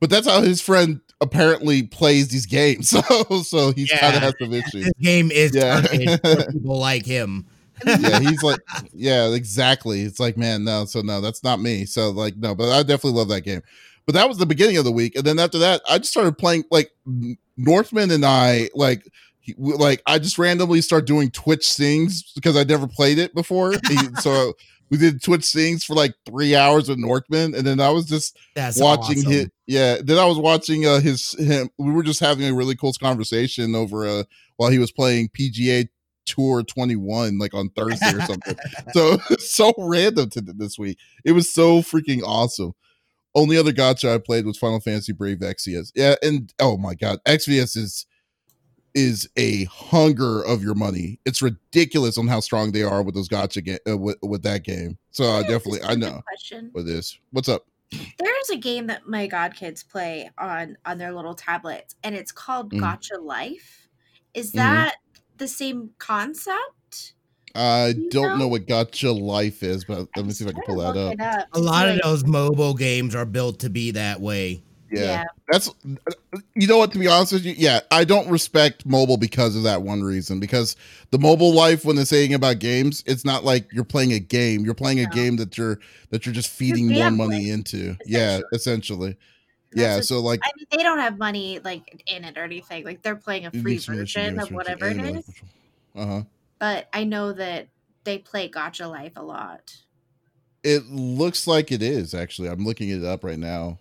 but 0.01 0.11
that's 0.11 0.27
how 0.27 0.43
his 0.43 0.61
friend 0.61 1.01
apparently 1.21 1.83
plays 1.83 2.29
these 2.29 2.47
games. 2.47 2.91
So 3.05 3.43
so 3.43 3.73
he's 3.73 3.91
yeah. 3.91 4.01
kind 4.01 4.17
of 4.17 4.23
has 4.23 4.35
some 4.41 4.53
issues. 4.53 4.85
This 4.85 4.93
game 5.01 5.31
is 5.31 5.55
yeah. 5.55 5.83
people 6.53 6.79
like 6.79 7.07
him 7.07 7.47
yeah, 7.87 8.21
he's 8.21 8.43
like, 8.43 8.61
yeah, 8.93 9.33
exactly. 9.33 10.03
It's 10.03 10.21
like, 10.21 10.37
man, 10.37 10.65
no, 10.65 10.85
so 10.85 11.01
no, 11.01 11.21
that's 11.21 11.43
not 11.43 11.61
me. 11.61 11.85
So 11.87 12.11
like, 12.11 12.37
no, 12.37 12.55
but 12.55 12.71
I 12.71 12.83
definitely 12.83 13.19
love 13.19 13.29
that 13.29 13.43
game. 13.43 13.63
But 14.07 14.15
that 14.15 14.29
was 14.29 14.39
the 14.39 14.47
beginning 14.47 14.77
of 14.77 14.85
the 14.85 14.93
week, 14.93 15.17
and 15.17 15.25
then 15.25 15.39
after 15.39 15.59
that, 15.59 15.81
I 15.89 15.99
just 15.99 16.11
started 16.11 16.37
playing 16.37 16.65
like 16.71 16.91
Northman 17.57 18.11
and 18.11 18.25
I 18.25 18.71
like. 18.75 19.07
like 19.59 20.01
I 20.07 20.19
just 20.19 20.39
randomly 20.39 20.81
start 20.81 21.07
doing 21.07 21.31
Twitch 21.31 21.75
things 21.75 22.33
because 22.35 22.57
I 22.57 22.65
never 22.65 22.87
played 22.87 23.19
it 23.19 23.35
before. 23.35 23.75
so 24.21 24.55
we 24.91 24.97
did 24.97 25.23
Twitch 25.23 25.47
things 25.53 25.85
for 25.85 25.95
like 25.95 26.15
three 26.27 26.55
hours 26.55 26.89
with 26.89 26.99
Northman, 26.99 27.55
and 27.55 27.67
then 27.67 27.81
I 27.81 27.91
was 27.91 28.07
just 28.07 28.39
That's 28.55 28.79
watching 28.79 29.19
awesome. 29.19 29.33
his. 29.33 29.49
Yeah, 29.67 29.97
then 30.03 30.19
I 30.19 30.27
was 30.27 30.39
watching 30.39 30.87
uh 30.87 31.01
his 31.01 31.33
him. 31.39 31.69
We 31.79 31.93
were 31.93 32.03
just 32.03 32.21
having 32.21 32.47
a 32.47 32.55
really 32.55 32.77
cool 32.77 32.93
conversation 32.95 33.75
over 33.75 34.07
uh 34.07 34.23
while 34.57 34.71
he 34.71 34.79
was 34.79 34.93
playing 34.93 35.31
PGA 35.31 35.89
Tour 36.27 36.63
21 36.63 37.39
like 37.39 37.55
on 37.55 37.71
Thursday 37.71 38.15
or 38.15 38.21
something. 38.27 38.57
so 38.93 39.19
so 39.39 39.73
random 39.79 40.31
to 40.31 40.41
this 40.41 40.79
week. 40.79 40.99
It 41.25 41.33
was 41.33 41.53
so 41.53 41.81
freaking 41.81 42.23
awesome. 42.23 42.75
Only 43.35 43.57
other 43.57 43.73
gotcha 43.73 44.15
I 44.15 44.19
played 44.19 44.47
was 44.47 44.57
Final 44.57 44.81
Fantasy 44.81 45.13
Brave 45.13 45.39
Exvius. 45.39 45.91
Yeah, 45.95 46.15
and 46.23 46.53
oh 46.61 46.77
my 46.77 46.95
god, 46.95 47.19
Exvius 47.27 47.77
is 47.77 48.07
is 48.95 49.29
a 49.37 49.65
hunger 49.65 50.43
of 50.43 50.63
your 50.63 50.75
money. 50.75 51.19
It's 51.25 51.43
ridiculous 51.43 52.17
on 52.17 52.29
how 52.29 52.41
strong 52.41 52.71
they 52.71 52.85
are 52.85 53.03
with 53.03 53.17
those 53.17 53.29
gotcha 53.29 53.61
ga- 53.61 53.79
uh, 53.89 53.99
with, 53.99 54.17
with 54.23 54.43
that 54.45 54.63
game. 54.63 54.99
So 55.11 55.25
I 55.31 55.43
definitely 55.43 55.83
I 55.83 55.97
know 55.97 56.23
question. 56.27 56.71
what 56.73 56.87
this. 56.87 57.19
What's 57.33 57.49
up? 57.49 57.67
There's 57.91 58.51
a 58.53 58.57
game 58.57 58.87
that 58.87 59.07
my 59.07 59.27
god 59.27 59.55
kids 59.55 59.83
play 59.83 60.31
on 60.39 60.77
on 60.87 60.99
their 60.99 61.13
little 61.13 61.35
tablets, 61.35 61.97
and 62.03 62.15
it's 62.15 62.33
called 62.33 62.73
mm. 62.73 62.81
Gacha 62.81 63.21
Life. 63.21 63.89
Is 64.33 64.51
mm-hmm. 64.51 64.59
that 64.59 64.95
mm. 64.95 65.04
The 65.45 65.49
same 65.49 65.91
concept? 65.99 67.13
I 67.55 67.93
don't 68.09 68.31
know? 68.31 68.37
know? 68.37 68.49
what 68.49 68.65
Gacha 68.65 69.21
Life 69.21 69.63
is, 69.63 69.85
but 69.85 70.09
let 70.17 70.25
me 70.25 70.33
see 70.33 70.43
if 70.43 70.49
I 70.49 70.55
can 70.55 70.63
pull 70.63 70.79
that 70.79 70.97
up. 70.97 71.21
up. 71.21 71.49
A 71.53 71.59
lot 71.59 71.85
like, 71.85 71.97
of 71.97 72.01
those 72.03 72.25
mobile 72.25 72.73
games 72.73 73.15
are 73.15 73.27
built 73.27 73.59
to 73.59 73.69
be 73.69 73.91
that 73.91 74.23
way. 74.23 74.63
Yeah. 74.91 75.03
yeah. 75.03 75.25
That's 75.53 75.71
you 76.55 76.67
know 76.67 76.79
what 76.79 76.93
to 76.93 76.99
be 76.99 77.09
honest 77.09 77.35
with 77.35 77.45
you, 77.45 77.53
yeah, 77.59 77.81
I 77.91 78.05
don't 78.05 78.31
respect 78.31 78.87
mobile 78.87 79.19
because 79.19 79.55
of 79.55 79.65
that 79.65 79.83
one 79.83 80.03
reason. 80.03 80.41
Because 80.41 80.77
the 81.11 81.19
mobile 81.19 81.53
life 81.53 81.85
when 81.85 81.97
they're 81.97 82.07
saying 82.07 82.33
about 82.33 82.59
games, 82.59 83.05
it's 83.07 83.27
not 83.27 83.45
like 83.45 83.71
you're 83.71 83.85
playing 83.85 84.15
a 84.15 84.21
game. 84.21 84.65
You're 84.65 84.73
playing 84.73 85.01
a 85.01 85.07
game 85.11 85.37
that 85.37 85.59
you're 85.59 85.79
that 86.09 86.25
you're 86.25 86.35
just 86.35 86.49
feeding 86.49 86.89
more 86.91 87.11
money 87.11 87.51
into. 87.51 87.99
Essentially. 88.01 88.07
Yeah, 88.07 88.41
essentially. 88.55 89.17
Yeah, 89.75 90.01
so 90.01 90.21
like 90.21 90.41
I 90.43 90.51
mean 90.57 90.67
they 90.71 90.83
don't 90.83 90.99
have 90.99 91.19
money 91.19 91.61
like 91.65 92.03
in 92.07 92.25
it 92.25 92.39
or 92.39 92.45
anything. 92.45 92.85
Like 92.85 93.03
they're 93.03 93.17
playing 93.17 93.47
a 93.47 93.51
free 93.51 93.79
version 93.79 94.39
of 94.39 94.51
whatever 94.53 94.87
it 94.89 94.99
is. 94.99 95.31
Uh-huh. 95.95 96.23
But 96.59 96.89
I 96.93 97.05
know 97.05 97.33
that 97.33 97.69
they 98.05 98.19
play 98.19 98.49
Gacha 98.49 98.91
Life 98.91 99.13
a 99.17 99.23
lot. 99.23 99.77
It 100.63 100.87
looks 100.87 101.47
like 101.47 101.73
it 101.73 101.83
is 101.83 102.15
actually. 102.15 102.49
I'm 102.49 102.65
looking 102.65 102.89
it 102.91 103.05
up 103.05 103.25
right 103.25 103.39
now. 103.39 103.79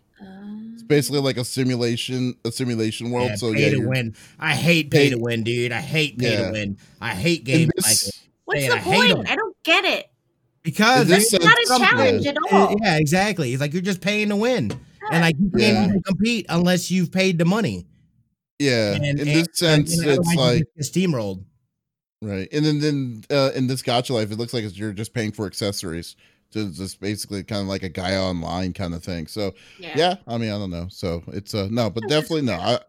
It's 0.74 0.84
basically 0.84 1.20
like 1.20 1.38
a 1.38 1.46
simulation, 1.46 2.36
a 2.46 2.52
simulation 2.52 3.12
world. 3.12 3.30
Yeah, 3.30 3.36
so 3.36 3.54
pay 3.54 3.72
yeah, 3.72 3.78
to 3.78 3.88
win. 3.88 4.16
I 4.40 4.56
hate 4.56 4.90
pay, 4.90 5.06
pay, 5.06 5.10
to 5.12 5.18
win, 5.18 5.44
dude. 5.44 5.72
I 5.72 5.82
hate 5.82 6.18
pay 6.18 6.34
yeah. 6.34 6.48
to 6.48 6.52
win. 6.52 6.78
I 7.00 7.10
hate 7.12 7.44
games 7.44 7.72
this, 7.76 7.86
like. 7.86 8.14
What's 8.46 8.62
Man, 8.62 8.70
the 8.72 8.78
I 8.78 8.82
point? 8.82 9.30
I 9.30 9.36
don't 9.36 9.56
get 9.64 9.86
it. 9.86 10.10
Because 10.64 11.10
it's 11.10 11.32
not 11.34 11.58
a 11.58 11.86
challenge 11.86 12.26
at 12.26 12.38
all. 12.52 12.76
Yeah, 12.82 12.98
exactly. 12.98 13.54
It's 13.54 13.62
like 13.62 13.74
you're 13.74 13.82
just 13.82 14.02
paying 14.02 14.30
to 14.30 14.36
win, 14.36 14.72
and 15.14 15.22
like 15.22 15.36
you 15.40 15.50
can't 15.50 15.90
even 15.90 16.04
compete 16.04 16.46
unless 16.50 16.92
you've 16.92 17.12
paid 17.12 17.38
the 17.38 17.46
money. 17.46 17.86
Yeah, 18.60 18.94
and, 18.94 19.06
in 19.06 19.20
and, 19.20 19.28
this 19.28 19.48
sense, 19.54 19.98
and, 19.98 20.10
it's 20.10 20.36
like 20.36 20.64
steamrolled. 20.80 21.44
Right, 22.22 22.48
and 22.52 22.66
then 22.66 22.80
then 22.80 23.24
uh, 23.30 23.52
in 23.56 23.68
this 23.68 23.82
Gacha 23.82 24.12
life, 24.12 24.32
it 24.32 24.38
looks 24.38 24.54
like 24.54 24.64
you're 24.78 24.94
just 24.94 25.14
paying 25.14 25.32
for 25.32 25.46
accessories 25.46 26.16
to 26.52 26.72
just 26.72 27.02
basically 27.02 27.44
kind 27.44 27.62
of 27.62 27.68
like 27.68 27.84
a 27.84 27.90
guy 27.90 28.16
online 28.16 28.74
kind 28.74 28.94
of 28.94 29.04
thing. 29.04 29.28
So 29.28 29.54
yeah. 29.80 29.94
yeah, 29.96 30.16
I 30.28 30.38
mean, 30.38 30.52
I 30.52 30.58
don't 30.58 30.70
know. 30.70 30.88
So 30.90 31.24
it's 31.28 31.54
uh 31.54 31.68
no, 31.70 31.90
but 31.90 32.08
definitely 32.08 32.44
no. 32.44 32.54
I, 32.54 32.80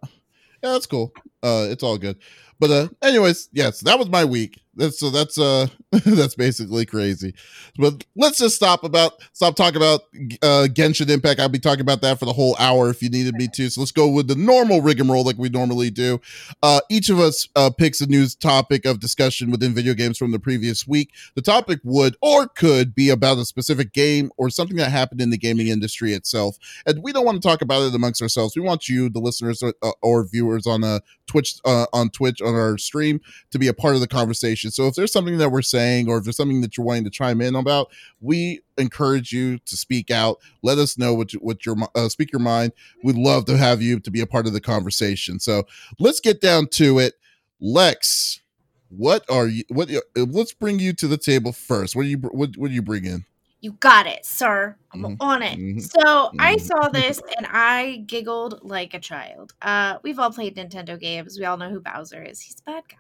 yeah, 0.63 0.73
that's 0.73 0.87
cool. 0.87 1.13
Uh, 1.43 1.67
it's 1.69 1.83
all 1.83 1.99
good. 1.99 2.17
But 2.59 2.71
uh, 2.71 2.89
anyways, 3.03 3.51
yes, 3.53 3.81
that 3.81 3.99
was 3.99 4.09
my 4.09 4.25
week. 4.25 4.64
That's 4.77 4.99
so 4.99 5.11
that's 5.11 5.39
uh 5.39 5.69
that's 6.05 6.35
basically 6.35 6.85
crazy. 6.87 7.35
But 7.79 8.05
let's 8.17 8.39
just 8.39 8.57
stop 8.57 8.83
about 8.85 9.13
stop 9.33 9.57
talking 9.57 9.77
about 9.77 10.03
uh 10.43 10.67
Genshin 10.73 11.09
Impact. 11.11 11.41
I'll 11.41 11.49
be 11.49 11.59
talking 11.59 11.81
about 11.83 12.01
that 12.03 12.19
for 12.19 12.25
the 12.25 12.33
whole 12.33 12.57
hour 12.59 12.91
if 12.91 13.03
you 13.03 13.09
needed 13.09 13.35
me 13.35 13.49
to. 13.55 13.71
So 13.71 13.81
let's 13.81 13.93
go 13.93 14.09
with 14.09 14.27
the 14.29 14.35
normal 14.35 14.83
rigmarole 14.83 15.25
like 15.25 15.39
we 15.39 15.49
normally 15.49 15.91
do. 15.91 16.21
Uh 16.63 16.81
each 16.91 17.09
of 17.09 17.21
us 17.21 17.49
uh 17.55 17.71
picks 17.71 18.01
a 18.01 18.07
news 18.07 18.35
topic 18.35 18.85
of 18.85 19.01
discussion 19.01 19.51
within 19.51 19.75
video 19.75 19.95
games 19.95 20.19
from 20.19 20.33
the 20.33 20.39
previous 20.41 20.87
week. 20.87 21.11
The 21.35 21.43
topic 21.43 21.79
would 21.85 22.17
or 22.21 22.49
could 22.49 22.95
be 22.95 23.11
about 23.11 23.39
a 23.39 23.45
specific 23.45 23.93
game 23.93 24.31
or 24.37 24.51
something 24.51 24.77
that 24.79 24.91
happened 24.91 25.21
in 25.21 25.31
the 25.31 25.39
gaming 25.39 25.69
industry 25.69 26.15
itself. 26.15 26.57
And 26.87 27.03
we 27.03 27.13
don't 27.13 27.25
want 27.25 27.41
to 27.41 27.47
talk 27.49 27.63
about 27.63 27.83
it 27.83 27.95
amongst 27.95 28.23
ourselves. 28.23 28.57
We 28.57 28.63
want 28.63 28.89
you, 28.89 29.09
the 29.09 29.21
listeners 29.21 29.63
or, 29.63 29.75
uh, 29.83 29.93
or 30.03 30.27
viewers 30.27 30.67
on 30.67 30.83
a 30.85 31.01
Twitch 31.27 31.57
uh, 31.65 31.87
on 31.93 32.11
Twitch 32.11 32.41
on 32.43 32.55
our 32.55 32.79
stream 32.79 33.21
to 33.51 33.59
be 33.59 33.69
a 33.69 33.75
part 33.75 33.95
of 33.95 34.01
the 34.01 34.09
conversation. 34.09 34.71
So 34.71 34.87
if 34.87 34.95
there's 34.95 35.13
something 35.13 35.39
that 35.39 35.51
we're 35.51 35.63
saying 35.63 36.09
or 36.09 36.19
if 36.19 36.25
there's 36.25 36.37
something 36.37 36.61
that 36.61 36.77
you're 36.77 36.87
wanting 36.87 37.05
to 37.05 37.11
chime 37.11 37.41
in 37.41 37.55
about, 37.55 37.91
we 38.21 38.61
encourage 38.79 39.33
you 39.33 39.59
to 39.59 39.77
speak 39.77 40.11
out. 40.11 40.39
Let 40.63 40.79
us 40.79 40.99
know 40.99 41.15
what 41.15 41.33
you, 41.33 41.41
what 41.41 41.65
your 41.65 41.77
uh, 41.95 42.09
speak 42.09 42.33
your 42.33 42.41
mind. 42.41 42.73
We'd 43.03 43.17
love 43.17 43.45
to 43.47 43.57
have 43.57 43.81
you 43.81 44.01
to 44.01 44.11
be 44.11 44.21
a 44.21 44.27
part 44.27 44.47
of 44.47 44.53
the 44.53 44.61
conversation. 44.61 45.39
So 45.41 45.65
let's 45.99 46.21
get 46.21 46.41
down 46.41 46.69
to 46.73 46.99
it. 46.99 47.15
Lex, 47.61 48.41
what 48.89 49.25
are 49.31 49.47
you? 49.47 49.65
What? 49.69 49.91
Uh, 49.91 50.01
let's 50.17 50.53
bring 50.53 50.79
you 50.79 50.93
to 50.95 51.09
the 51.09 51.17
table 51.17 51.53
first. 51.53 51.97
What 51.97 52.03
do 52.03 52.09
you? 52.09 52.19
What, 52.19 52.57
what 52.57 52.69
do 52.69 52.75
you 52.75 52.83
bring 52.83 53.05
in? 53.05 53.25
You 53.65 53.73
got 53.81 54.07
it, 54.07 54.27
sir. 54.27 54.77
I'm 54.93 55.01
mm-hmm. 55.01 55.15
on 55.21 55.43
it. 55.43 55.59
Mm-hmm. 55.59 55.79
So 55.79 56.03
mm-hmm. 56.03 56.37
I 56.39 56.59
saw 56.59 56.89
this 56.93 57.19
and 57.39 57.47
I 57.49 58.05
giggled 58.07 58.61
like 58.63 58.93
a 58.93 59.01
child. 59.01 59.55
Uh, 59.63 59.97
we've 60.03 60.19
all 60.19 60.31
played 60.31 60.55
Nintendo 60.57 61.01
games. 61.01 61.39
We 61.39 61.47
all 61.47 61.57
know 61.57 61.71
who 61.71 61.81
Bowser 61.81 62.23
is. 62.23 62.43
He's 62.43 62.57
a 62.61 62.71
bad 62.71 62.85
guy. 62.91 62.99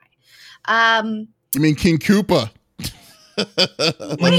Um, 0.65 1.29
I 1.55 1.59
mean 1.59 1.75
King 1.75 1.99
Koopa. 1.99 2.49
what? 4.19 4.33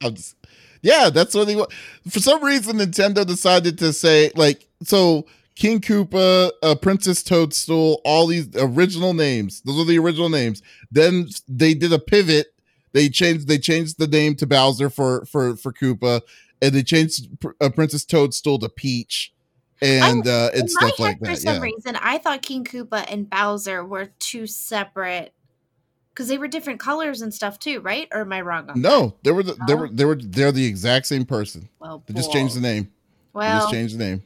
Just, 0.14 0.36
yeah, 0.80 1.10
that's 1.10 1.34
what 1.34 1.48
he. 1.48 1.62
For 2.08 2.20
some 2.20 2.42
reason, 2.42 2.78
Nintendo 2.78 3.26
decided 3.26 3.76
to 3.80 3.92
say 3.92 4.30
like 4.36 4.66
so. 4.82 5.26
King 5.58 5.80
Koopa, 5.80 6.52
uh, 6.62 6.76
Princess 6.76 7.24
Toadstool, 7.24 8.00
all 8.04 8.28
these 8.28 8.48
original 8.54 9.12
names. 9.12 9.60
Those 9.62 9.80
are 9.80 9.84
the 9.84 9.98
original 9.98 10.28
names. 10.28 10.62
Then 10.92 11.26
they 11.48 11.74
did 11.74 11.92
a 11.92 11.98
pivot. 11.98 12.54
They 12.92 13.08
changed. 13.08 13.48
They 13.48 13.58
changed 13.58 13.98
the 13.98 14.06
name 14.06 14.36
to 14.36 14.46
Bowser 14.46 14.88
for 14.88 15.24
for 15.24 15.56
for 15.56 15.72
Koopa, 15.72 16.22
and 16.62 16.72
they 16.72 16.84
changed 16.84 17.28
uh, 17.60 17.70
Princess 17.70 18.04
Toadstool 18.04 18.60
to 18.60 18.68
Peach, 18.68 19.34
and 19.82 20.28
uh, 20.28 20.50
and 20.54 20.70
stuff 20.70 21.00
like 21.00 21.18
that. 21.18 21.30
For 21.30 21.36
some 21.36 21.56
yeah. 21.56 21.62
reason, 21.62 21.96
I 21.96 22.18
thought 22.18 22.42
King 22.42 22.64
Koopa 22.64 23.12
and 23.12 23.28
Bowser 23.28 23.84
were 23.84 24.10
two 24.20 24.46
separate 24.46 25.34
because 26.10 26.28
they 26.28 26.38
were 26.38 26.48
different 26.48 26.78
colors 26.78 27.20
and 27.20 27.34
stuff 27.34 27.58
too, 27.58 27.80
right? 27.80 28.06
Or 28.12 28.20
am 28.20 28.32
I 28.32 28.42
wrong 28.42 28.70
on 28.70 28.80
no, 28.80 29.06
that? 29.06 29.24
they 29.24 29.32
were 29.32 29.42
the, 29.42 29.54
oh. 29.54 29.66
they 29.66 29.74
were 29.74 29.88
they 29.88 30.04
were 30.04 30.16
they're 30.20 30.52
the 30.52 30.66
exact 30.66 31.06
same 31.06 31.24
person. 31.24 31.68
Well, 31.80 32.04
they 32.06 32.14
just 32.14 32.30
changed 32.30 32.54
the 32.54 32.60
name. 32.60 32.92
Well, 33.32 33.52
they 33.52 33.58
just 33.58 33.72
changed 33.72 33.98
the 33.98 34.04
name. 34.04 34.22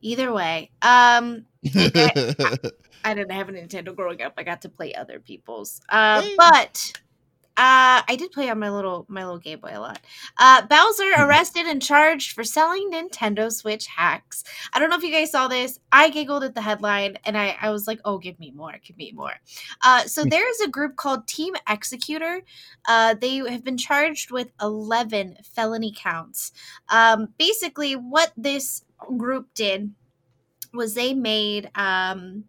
Either 0.00 0.32
way, 0.32 0.70
um, 0.82 1.44
I, 1.74 2.14
I, 3.04 3.14
didn't 3.14 3.32
have 3.32 3.48
a 3.48 3.52
Nintendo 3.52 3.94
growing 3.94 4.22
up. 4.22 4.34
I 4.36 4.42
got 4.42 4.62
to 4.62 4.68
play 4.68 4.94
other 4.94 5.20
people's. 5.20 5.80
Uh, 5.88 6.22
but 6.36 6.92
uh, 7.60 8.00
I 8.08 8.16
did 8.16 8.32
play 8.32 8.48
on 8.48 8.58
my 8.58 8.70
little 8.70 9.04
my 9.10 9.22
little 9.22 9.38
Game 9.38 9.60
Boy 9.60 9.72
a 9.74 9.80
lot. 9.80 10.00
Uh, 10.38 10.62
Bowser 10.66 11.04
mm-hmm. 11.04 11.22
arrested 11.24 11.66
and 11.66 11.82
charged 11.82 12.32
for 12.32 12.42
selling 12.42 12.90
Nintendo 12.90 13.52
Switch 13.52 13.86
hacks. 13.86 14.44
I 14.72 14.78
don't 14.78 14.88
know 14.88 14.96
if 14.96 15.02
you 15.02 15.12
guys 15.12 15.30
saw 15.30 15.46
this. 15.46 15.78
I 15.92 16.08
giggled 16.08 16.42
at 16.42 16.54
the 16.54 16.62
headline 16.62 17.18
and 17.26 17.36
I, 17.36 17.58
I 17.60 17.68
was 17.68 17.86
like, 17.86 18.00
oh, 18.06 18.16
give 18.16 18.40
me 18.40 18.50
more, 18.50 18.72
give 18.82 18.96
me 18.96 19.12
more. 19.12 19.34
Uh, 19.82 20.04
so 20.04 20.24
there 20.30 20.48
is 20.48 20.60
a 20.62 20.70
group 20.70 20.96
called 20.96 21.26
Team 21.26 21.52
Xecuter. 21.68 22.40
Uh, 22.86 23.14
they 23.20 23.36
have 23.36 23.62
been 23.62 23.76
charged 23.76 24.30
with 24.30 24.50
11 24.62 25.36
felony 25.42 25.92
counts. 25.94 26.52
Um, 26.88 27.34
basically, 27.36 27.94
what 27.94 28.32
this 28.38 28.84
group 29.16 29.48
did 29.54 29.92
was 30.72 30.94
they 30.94 31.14
made 31.14 31.70
um, 31.74 32.44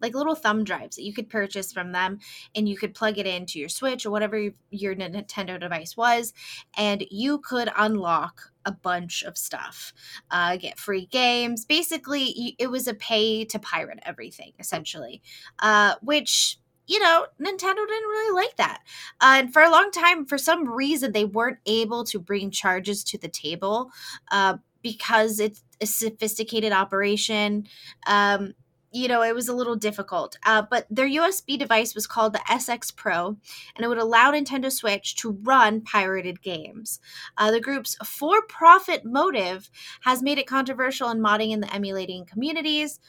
like 0.00 0.14
little 0.14 0.34
thumb 0.34 0.64
drives 0.64 0.96
that 0.96 1.02
you 1.02 1.14
could 1.14 1.30
purchase 1.30 1.72
from 1.72 1.92
them 1.92 2.18
and 2.54 2.68
you 2.68 2.76
could 2.76 2.94
plug 2.94 3.18
it 3.18 3.26
into 3.26 3.58
your 3.58 3.70
Switch 3.70 4.04
or 4.04 4.10
whatever 4.10 4.50
your 4.70 4.94
Nintendo 4.94 5.58
device 5.58 5.96
was, 5.96 6.34
and 6.76 7.04
you 7.10 7.38
could 7.38 7.70
unlock 7.76 8.52
a 8.66 8.72
bunch 8.72 9.22
of 9.22 9.38
stuff, 9.38 9.92
uh, 10.30 10.56
get 10.56 10.78
free 10.78 11.06
games. 11.06 11.64
Basically, 11.64 12.54
it 12.58 12.70
was 12.70 12.86
a 12.86 12.94
pay 12.94 13.44
to 13.46 13.58
pirate 13.58 13.98
everything, 14.02 14.52
essentially, 14.58 15.22
uh, 15.60 15.94
which 16.02 16.58
you 16.86 16.98
know, 16.98 17.24
Nintendo 17.40 17.86
didn't 17.88 18.10
really 18.10 18.34
like 18.34 18.56
that. 18.56 18.82
Uh, 19.18 19.36
and 19.38 19.52
for 19.54 19.62
a 19.62 19.70
long 19.70 19.90
time, 19.90 20.26
for 20.26 20.36
some 20.36 20.68
reason, 20.68 21.12
they 21.12 21.24
weren't 21.24 21.56
able 21.64 22.04
to 22.04 22.18
bring 22.18 22.50
charges 22.50 23.02
to 23.04 23.16
the 23.16 23.28
table 23.28 23.90
uh, 24.30 24.58
because 24.84 25.40
it's 25.40 25.64
a 25.80 25.86
sophisticated 25.86 26.72
operation. 26.72 27.66
Um, 28.06 28.54
you 28.92 29.08
know, 29.08 29.22
it 29.22 29.34
was 29.34 29.48
a 29.48 29.52
little 29.52 29.74
difficult. 29.74 30.38
Uh, 30.46 30.62
but 30.70 30.86
their 30.88 31.08
USB 31.08 31.58
device 31.58 31.96
was 31.96 32.06
called 32.06 32.32
the 32.32 32.38
SX 32.48 32.94
Pro, 32.94 33.36
and 33.74 33.84
it 33.84 33.88
would 33.88 33.98
allow 33.98 34.30
Nintendo 34.30 34.70
Switch 34.70 35.16
to 35.16 35.32
run 35.42 35.80
pirated 35.80 36.42
games. 36.42 37.00
Uh, 37.36 37.50
the 37.50 37.60
group's 37.60 37.96
for 38.04 38.42
profit 38.42 39.04
motive 39.04 39.68
has 40.02 40.22
made 40.22 40.38
it 40.38 40.46
controversial 40.46 41.10
in 41.10 41.18
modding 41.18 41.52
and 41.52 41.60
the 41.60 41.74
emulating 41.74 42.24
communities. 42.24 43.00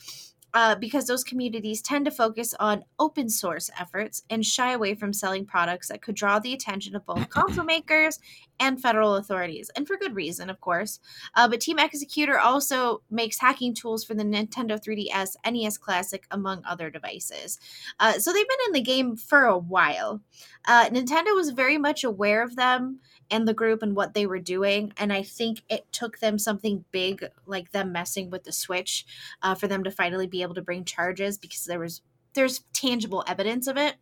Uh, 0.56 0.74
because 0.74 1.06
those 1.06 1.24
communities 1.24 1.82
tend 1.82 2.06
to 2.06 2.12
focus 2.12 2.54
on 2.62 2.86
open 2.98 3.30
source 3.30 3.70
efforts 3.78 4.24
and 4.30 4.46
shy 4.46 4.72
away 4.72 4.96
from 4.96 5.12
selling 5.12 5.46
products 5.46 5.89
that 5.89 6.02
could 6.02 6.15
draw 6.15 6.39
the 6.39 6.54
attention 6.54 6.96
of 6.96 7.06
both 7.06 7.30
console 7.30 7.65
makers 7.76 8.20
and 8.60 8.82
federal 8.82 9.15
authorities, 9.15 9.70
and 9.76 9.86
for 9.86 9.98
good 9.98 10.15
reason, 10.15 10.50
of 10.50 10.62
course. 10.62 11.00
Uh, 11.36 11.48
but 11.48 11.60
Team 11.60 11.78
Xecuter 11.78 12.39
also 12.39 13.02
makes 13.10 13.38
hacking 13.38 13.74
tools 13.74 14.06
for 14.06 14.13
the 14.13 14.24
Nintendo 14.24 14.82
3DS, 14.82 15.36
NES 15.46 15.78
Classic, 15.78 16.26
among 16.32 16.63
other 16.65 16.89
devices. 16.89 17.60
Uh, 18.00 18.13
so 18.13 18.32
they've 18.32 18.48
been 18.48 18.68
in 18.68 18.74
the 18.74 18.82
game 18.82 19.18
for 19.18 19.44
a 19.44 19.58
while. 19.58 20.22
Uh, 20.68 20.89
Nintendo 20.89 21.36
was 21.36 21.50
very 21.50 21.78
much 21.78 22.06
aware 22.06 22.41
of 22.41 22.56
them 22.56 23.00
and 23.30 23.48
the 23.48 23.54
group 23.54 23.82
and 23.82 23.96
what 23.96 24.14
they 24.14 24.26
were 24.26 24.40
doing. 24.40 24.94
And 24.98 25.12
I 25.12 25.24
think 25.24 25.64
it 25.70 25.92
took 25.92 26.20
them 26.20 26.38
something 26.38 26.86
big, 26.92 27.26
like 27.46 27.72
them 27.72 27.92
messing 27.92 28.30
with 28.30 28.44
the 28.44 28.52
Switch, 28.52 29.06
uh, 29.42 29.56
for 29.56 29.68
them 29.68 29.84
to 29.84 29.92
finally 29.92 30.28
be 30.28 30.42
able 30.42 30.56
to 30.56 30.62
bring 30.62 30.86
charges 30.86 31.38
because 31.38 31.66
there 31.66 31.80
was 31.80 32.02
there's 32.34 32.64
tangible 32.74 33.24
evidence 33.28 33.66
of 33.66 33.78
it. 33.78 33.96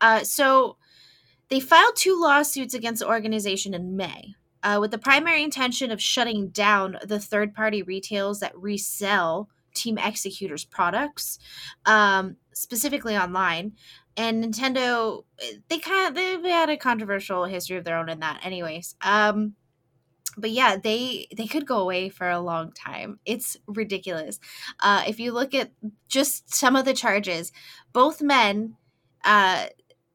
Uh, 0.00 0.20
so 0.24 0.76
they 1.48 1.60
filed 1.60 1.96
two 1.96 2.18
lawsuits 2.20 2.74
against 2.74 3.00
the 3.00 3.08
organization 3.08 3.74
in 3.74 3.96
May. 3.96 4.34
Uh, 4.62 4.78
with 4.80 4.90
the 4.90 4.98
primary 4.98 5.42
intention 5.42 5.90
of 5.90 6.00
shutting 6.00 6.48
down 6.48 6.96
the 7.04 7.20
third 7.20 7.54
party 7.54 7.82
retailers 7.82 8.38
that 8.38 8.56
resell 8.56 9.50
Team 9.74 9.96
Xecuter's 9.96 10.64
products, 10.64 11.38
um, 11.84 12.36
specifically 12.54 13.14
online 13.14 13.72
and 14.16 14.44
Nintendo 14.44 15.24
eh, 15.40 15.54
they 15.68 15.78
kind 15.78 16.08
of 16.16 16.42
they 16.42 16.50
had 16.50 16.70
a 16.70 16.76
controversial 16.76 17.44
history 17.44 17.76
of 17.76 17.84
their 17.84 17.98
own 17.98 18.08
in 18.08 18.20
that 18.20 18.40
anyways 18.44 18.96
um 19.02 19.54
but 20.36 20.50
yeah 20.50 20.76
they 20.76 21.26
they 21.36 21.46
could 21.46 21.66
go 21.66 21.78
away 21.78 22.08
for 22.08 22.28
a 22.28 22.40
long 22.40 22.72
time. 22.72 23.20
It's 23.24 23.56
ridiculous. 23.66 24.40
Uh 24.80 25.04
if 25.06 25.20
you 25.20 25.32
look 25.32 25.54
at 25.54 25.72
just 26.08 26.54
some 26.54 26.76
of 26.76 26.84
the 26.84 26.94
charges 26.94 27.52
both 27.92 28.22
men 28.22 28.76
uh 29.24 29.66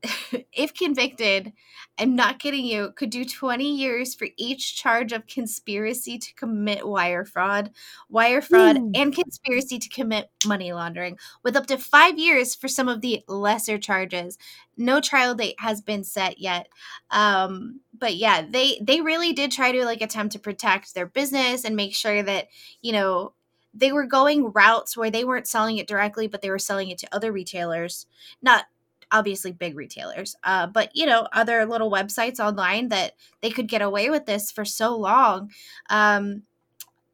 if 0.54 0.74
convicted, 0.74 1.52
I'm 1.98 2.16
not 2.16 2.40
kidding 2.40 2.66
you, 2.66 2.92
could 2.96 3.10
do 3.10 3.26
20 3.26 3.76
years 3.76 4.16
for 4.16 4.28
each 4.38 4.76
charge 4.76 5.12
of 5.12 5.28
conspiracy 5.28 6.18
to 6.18 6.34
commit 6.36 6.88
wire 6.88 7.26
fraud, 7.26 7.72
wire 8.10 8.42
fraud, 8.42 8.78
Ooh. 8.78 8.92
and 8.96 9.14
conspiracy 9.14 9.78
to 9.78 9.90
commit 9.90 10.30
money 10.46 10.72
laundering, 10.72 11.18
with 11.44 11.58
up 11.58 11.68
to 11.68 11.78
five 11.78 12.18
years 12.18 12.56
for 12.56 12.68
some 12.68 12.88
of 12.88 13.02
the 13.02 13.22
lesser 13.28 13.78
charges. 13.78 14.38
No 14.78 15.02
trial 15.02 15.36
date 15.36 15.56
has 15.60 15.82
been 15.82 16.06
set 16.06 16.40
yet. 16.40 16.70
Um, 17.12 17.82
but 17.98 18.16
yeah, 18.16 18.46
they 18.50 18.80
they 18.82 19.02
really 19.02 19.34
did 19.34 19.52
try 19.52 19.74
to 19.74 19.84
like 19.84 20.02
attempt 20.02 20.32
to 20.34 20.40
protect 20.40 20.96
their 20.96 21.08
business 21.08 21.66
and 21.66 21.76
make 21.76 21.94
sure 21.94 22.24
that, 22.24 22.48
you 22.82 22.94
know, 22.94 23.34
they 23.74 23.92
were 23.92 24.06
going 24.06 24.52
routes 24.54 24.96
where 24.96 25.12
they 25.12 25.26
weren't 25.26 25.48
selling 25.48 25.78
it 25.78 25.88
directly, 25.88 26.28
but 26.28 26.42
they 26.42 26.50
were 26.50 26.60
selling 26.60 26.90
it 26.90 26.98
to 27.00 27.14
other 27.14 27.32
retailers. 27.32 28.08
Not 28.42 28.66
obviously 29.12 29.52
big 29.52 29.76
retailers, 29.76 30.36
uh, 30.44 30.68
but 30.68 30.96
you 30.96 31.06
know, 31.06 31.28
other 31.34 31.66
little 31.66 31.92
websites 31.92 32.40
online 32.40 32.90
that 32.90 33.14
they 33.42 33.50
could 33.50 33.68
get 33.68 33.82
away 33.82 34.10
with 34.10 34.26
this 34.26 34.52
for 34.52 34.66
so 34.66 34.96
long, 34.96 35.52
um, 35.90 36.44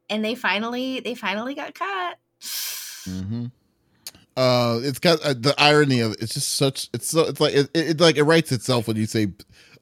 and 0.08 0.24
they 0.24 0.34
finally 0.34 1.00
they 1.00 1.14
finally 1.14 1.54
got 1.54 1.74
caught. 1.74 2.16
Mm-hmm. 2.40 3.46
Uh, 4.36 4.80
it's 4.82 4.98
got 4.98 5.20
uh, 5.22 5.32
the 5.32 5.54
irony 5.56 6.00
of 6.00 6.12
it, 6.12 6.18
it's 6.20 6.34
just 6.34 6.56
such 6.56 6.90
it's 6.92 7.08
so 7.08 7.24
it's 7.26 7.40
like 7.40 7.54
it, 7.54 7.70
it, 7.72 7.90
it 7.90 8.00
like 8.00 8.16
it 8.16 8.24
writes 8.24 8.52
itself 8.52 8.86
when 8.86 8.96
you 8.96 9.06
say 9.06 9.28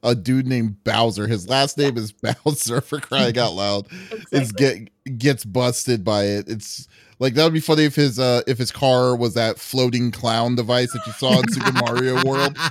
a 0.01 0.15
dude 0.15 0.47
named 0.47 0.83
Bowser. 0.83 1.27
His 1.27 1.49
last 1.49 1.77
name 1.77 1.97
is 1.97 2.11
Bowser 2.45 2.79
for 2.79 2.99
crying 2.99 3.37
out 3.37 3.53
loud. 3.53 3.87
exactly. 4.11 4.39
It's 4.39 4.51
get 4.51 5.17
gets 5.17 5.43
busted 5.43 6.03
by 6.05 6.23
it. 6.25 6.47
It's 6.47 6.87
like 7.19 7.33
that 7.35 7.43
would 7.43 7.53
be 7.53 7.59
funny 7.59 7.83
if 7.83 7.95
his 7.95 8.19
uh 8.19 8.41
if 8.47 8.57
his 8.57 8.71
car 8.71 9.15
was 9.15 9.33
that 9.35 9.59
floating 9.59 10.11
clown 10.11 10.55
device 10.55 10.91
that 10.93 11.05
you 11.07 11.13
saw 11.13 11.39
in 11.39 11.47
Super 11.49 11.71
Mario 11.73 12.23
World. 12.23 12.57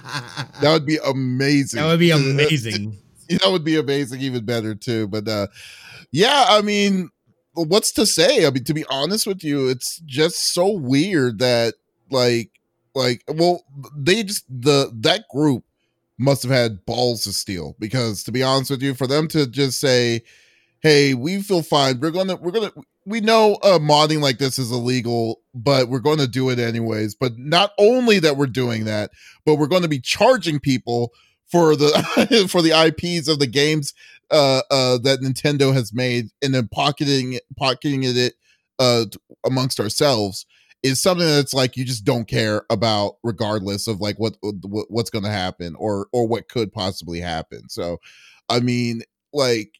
That 0.61 0.73
would 0.73 0.87
be 0.87 0.99
amazing. 1.05 1.81
That 1.81 1.87
would 1.87 1.99
be 1.99 2.11
amazing. 2.13 2.97
that 3.29 3.51
would 3.51 3.65
be 3.65 3.77
amazing, 3.77 4.21
even 4.21 4.45
better 4.45 4.75
too. 4.75 5.09
But 5.09 5.29
uh 5.29 5.47
yeah, 6.11 6.47
I 6.49 6.63
mean, 6.63 7.11
what's 7.55 7.93
to 7.93 8.07
say? 8.07 8.47
I 8.47 8.51
mean, 8.51 8.65
to 8.65 8.75
be 8.75 8.85
honest 8.89 9.27
with 9.27 9.43
you, 9.43 9.69
it's 9.69 9.99
just 10.07 10.53
so 10.53 10.71
weird 10.71 11.41
that 11.41 11.75
like 12.11 12.51
like 12.95 13.25
well 13.29 13.65
they 13.97 14.23
just 14.23 14.45
the 14.49 14.91
that 15.01 15.25
group 15.29 15.65
must 16.19 16.43
have 16.43 16.53
had 16.53 16.85
balls 16.87 17.25
to 17.25 17.33
steal 17.33 17.75
because 17.79 18.23
to 18.23 18.33
be 18.33 18.43
honest 18.43 18.71
with 18.71 18.83
you 18.83 18.95
for 18.95 19.07
them 19.07 19.27
to 19.27 19.47
just 19.47 19.81
say 19.81 20.23
hey 20.81 21.13
we 21.13 21.43
feel 21.43 21.63
fine 21.63 21.99
we're 21.99 22.13
gonna 22.13 22.37
we're 22.37 22.53
gonna 22.53 22.71
we 23.07 23.21
know 23.21 23.55
uh, 23.62 23.79
modding 23.79 24.21
like 24.21 24.38
this 24.38 24.59
is 24.59 24.71
illegal, 24.71 25.40
but 25.55 25.88
we're 25.88 26.01
going 26.01 26.19
to 26.19 26.29
do 26.29 26.51
it 26.51 26.59
anyways. 26.59 27.14
But 27.14 27.38
not 27.38 27.73
only 27.79 28.19
that 28.21 28.37
we're 28.37 28.47
doing 28.47 28.85
that, 28.85 29.11
but 29.45 29.57
we're 29.57 29.67
going 29.67 29.83
to 29.83 29.88
be 29.88 30.01
charging 30.01 30.59
people 30.59 31.12
for 31.51 31.77
the 31.77 32.47
for 32.51 32.62
the 32.62 32.71
IPs 32.71 33.29
of 33.29 33.38
the 33.38 33.47
games 33.47 33.93
uh, 34.31 34.62
uh, 34.71 34.99
that 34.99 35.21
Nintendo 35.21 35.73
has 35.73 35.93
made, 35.93 36.31
and 36.43 36.55
then 36.55 36.69
pocketing 36.69 37.38
pocketing 37.57 38.03
it 38.05 38.35
uh, 38.79 39.05
amongst 39.45 39.81
ourselves 39.81 40.47
is 40.83 41.01
something 41.01 41.27
that's 41.27 41.55
like 41.55 41.77
you 41.77 41.85
just 41.85 42.05
don't 42.05 42.29
care 42.29 42.62
about, 42.69 43.17
regardless 43.23 43.87
of 43.87 44.01
like 44.01 44.19
what, 44.19 44.37
what 44.43 44.87
what's 44.90 45.11
going 45.11 45.25
to 45.25 45.31
happen 45.31 45.75
or 45.79 46.09
or 46.12 46.27
what 46.27 46.49
could 46.49 46.73
possibly 46.73 47.21
happen. 47.21 47.69
So, 47.69 47.99
I 48.49 48.61
mean, 48.61 49.03
like 49.33 49.73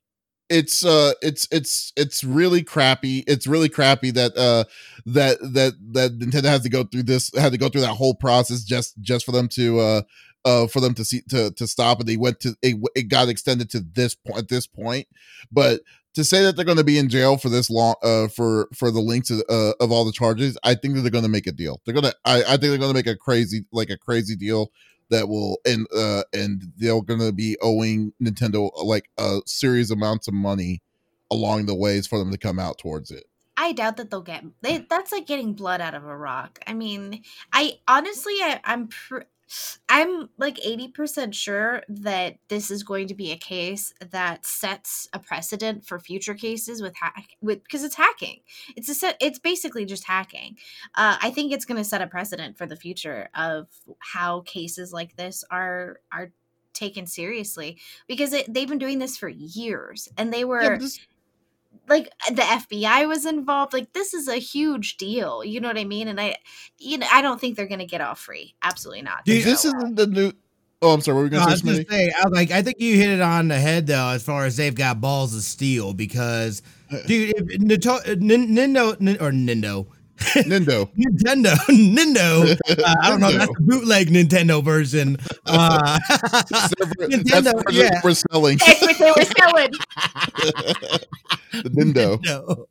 it's 0.48 0.85
uh 0.85 1.12
it's 1.22 1.48
it's 1.50 1.92
it's 1.96 2.22
really 2.22 2.62
crappy. 2.62 3.24
It's 3.26 3.46
really 3.46 3.68
crappy 3.68 4.11
that 4.12 4.37
uh 4.37 4.64
that 5.07 5.38
that 5.40 5.74
that 5.92 6.18
nintendo 6.18 6.44
has 6.44 6.62
to 6.62 6.68
go 6.68 6.85
through 6.85 7.04
this 7.04 7.30
had 7.37 7.52
to 7.52 7.59
go 7.59 7.68
through 7.68 7.83
that 7.83 7.94
whole 7.94 8.14
process 8.14 8.62
just 8.62 9.00
just 9.00 9.24
for 9.24 9.33
them 9.33 9.48
to 9.48 9.78
uh 9.80 10.02
uh 10.44 10.66
for 10.66 10.80
them 10.80 10.94
to 10.94 11.04
see 11.04 11.22
to 11.28 11.50
to 11.52 11.66
stop 11.66 12.00
and 12.00 12.09
they 12.09 12.16
went 12.16 12.40
to 12.40 12.54
it, 12.62 12.76
it 12.94 13.09
got 13.09 13.28
extended 13.28 13.70
to 13.70 13.80
this 13.80 14.14
point 14.14 14.38
at 14.38 14.48
this 14.48 14.66
point. 14.66 15.07
But 15.50 15.80
to 16.14 16.22
say 16.24 16.44
that 16.44 16.54
they're 16.54 16.64
going 16.64 16.78
to 16.78 16.85
be 16.85 16.98
in 16.98 17.09
jail 17.09 17.37
for 17.37 17.48
this 17.48 17.70
long 17.70 17.94
uh 18.02 18.28
for 18.28 18.68
for 18.74 18.90
the 18.90 19.00
links 19.00 19.30
of, 19.30 19.42
uh, 19.48 19.72
of 19.80 19.90
all 19.90 20.04
the 20.04 20.12
charges 20.12 20.57
i 20.62 20.72
think 20.72 20.94
that 20.94 21.00
they're 21.00 21.11
going 21.11 21.24
to 21.24 21.30
make 21.30 21.46
a 21.46 21.52
deal. 21.52 21.80
They're 21.85 21.94
going 21.94 22.04
to 22.04 22.14
I, 22.24 22.42
I 22.42 22.57
think 22.57 22.61
they're 22.61 22.78
going 22.78 22.92
to 22.92 22.98
make 22.98 23.07
a 23.07 23.16
crazy 23.16 23.64
like 23.72 23.90
a 23.90 23.98
crazy 23.98 24.37
deal 24.37 24.70
that 25.10 25.28
will 25.28 25.58
and 25.66 25.86
uh 25.96 26.22
and 26.32 26.72
they're 26.76 27.00
gonna 27.02 27.32
be 27.32 27.56
owing 27.62 28.12
Nintendo 28.22 28.70
like 28.84 29.10
a 29.18 29.40
serious 29.46 29.90
amounts 29.90 30.28
of 30.28 30.34
money 30.34 30.82
along 31.30 31.66
the 31.66 31.74
ways 31.74 32.06
for 32.06 32.18
them 32.18 32.30
to 32.30 32.38
come 32.38 32.58
out 32.58 32.78
towards 32.78 33.10
it. 33.10 33.24
I 33.56 33.72
doubt 33.72 33.96
that 33.98 34.10
they'll 34.10 34.22
get 34.22 34.44
they, 34.62 34.78
that's 34.78 35.12
like 35.12 35.26
getting 35.26 35.54
blood 35.54 35.80
out 35.80 35.94
of 35.94 36.04
a 36.04 36.16
rock. 36.16 36.58
I 36.66 36.74
mean, 36.74 37.22
I 37.52 37.78
honestly 37.86 38.34
I, 38.40 38.60
am 38.64 38.88
pr- 38.88 39.22
I'm 39.88 40.30
like 40.38 40.57
80% 40.57 41.35
sure 41.35 41.83
that 41.88 42.37
this 42.48 42.70
is 42.70 42.83
going 42.83 43.09
to 43.09 43.14
be 43.14 43.33
a 43.33 43.37
case 43.37 43.92
that 44.11 44.46
sets 44.46 45.09
a 45.12 45.18
precedent 45.18 45.87
for 45.87 45.98
future 45.98 46.35
cases 46.35 46.80
with 46.80 46.96
hack 46.96 47.37
with 47.40 47.62
because 47.62 47.85
it's 47.85 47.94
hacking. 47.94 48.40
It's 48.76 48.88
a 48.88 48.94
set 48.94 49.16
it's 49.20 49.38
basically 49.38 49.85
just 49.85 50.04
hacking. 50.04 50.57
Uh, 50.94 51.16
I 51.20 51.30
think 51.30 51.52
it's 51.52 51.64
going 51.64 51.78
to 51.78 51.88
set 51.88 52.02
a 52.02 52.07
precedent 52.07 52.57
for 52.57 52.66
the 52.66 52.76
future 52.76 53.28
of 53.35 53.68
how 53.98 54.40
cases 54.42 54.92
like 54.92 55.16
this 55.16 55.44
are 55.50 56.00
are 56.11 56.33
taken 56.72 57.07
seriously 57.07 57.78
because 58.09 58.33
it, 58.33 58.52
they've 58.52 58.68
been 58.68 58.78
doing 58.78 58.98
this 58.98 59.16
for 59.16 59.28
years 59.28 60.09
and 60.18 60.33
they 60.33 60.44
were 60.44 60.62
yeah, 60.62 60.76
this- 60.78 61.00
like 61.88 62.10
uh, 62.28 62.34
the 62.34 62.42
FBI 62.42 63.08
was 63.08 63.26
involved. 63.26 63.72
Like 63.72 63.92
this 63.92 64.14
is 64.14 64.28
a 64.28 64.36
huge 64.36 64.96
deal. 64.96 65.44
You 65.44 65.60
know 65.60 65.68
what 65.68 65.78
I 65.78 65.84
mean? 65.84 66.08
And 66.08 66.20
I, 66.20 66.36
you 66.78 66.98
know, 66.98 67.06
I 67.12 67.22
don't 67.22 67.40
think 67.40 67.56
they're 67.56 67.66
gonna 67.66 67.86
get 67.86 68.00
off 68.00 68.20
free. 68.20 68.54
Absolutely 68.62 69.02
not. 69.02 69.24
Dude, 69.24 69.44
this 69.44 69.64
isn't 69.64 69.96
the 69.96 70.06
new. 70.06 70.32
Oh, 70.82 70.92
I'm 70.92 71.00
sorry. 71.00 71.14
What 71.14 71.20
were 71.20 71.24
we 71.24 71.30
gonna 71.30 71.50
no, 71.50 71.56
say? 71.56 71.68
I 71.68 71.78
was 71.78 71.86
say, 71.88 72.12
I, 72.16 72.28
like, 72.28 72.50
I 72.50 72.62
think 72.62 72.78
you 72.78 72.96
hit 72.96 73.08
it 73.08 73.20
on 73.20 73.48
the 73.48 73.58
head 73.58 73.86
though, 73.86 74.08
as 74.08 74.22
far 74.22 74.44
as 74.44 74.56
they've 74.56 74.74
got 74.74 75.00
balls 75.00 75.34
of 75.34 75.42
steel. 75.42 75.94
Because, 75.94 76.62
uh, 76.90 76.98
dude, 77.06 77.34
if 77.36 77.60
Nintendo 77.60 78.00
or 79.20 79.30
Nintendo, 79.30 79.86
Nintendo. 80.18 80.90
Nintendo. 80.98 81.55
Nintendo. 81.68 82.59
Uh, 82.68 82.94
I 83.03 83.11
don't 83.11 83.20
know. 83.20 83.33
That's 83.33 83.53
the 83.53 83.61
bootleg 83.61 84.09
Nintendo 84.09 84.62
version. 84.62 85.16
Uh, 85.46 85.98
Nintendo. 87.00 87.53
That's 87.64 87.72
yeah. 87.72 88.00
we're 88.03 88.14
selling. 88.14 88.59
That's 88.59 88.81
what 88.81 88.98
they 88.98 89.11
were 89.11 89.24
selling. 89.38 89.70
Nintendo. 91.55 92.18
Nintendo. 92.24 92.66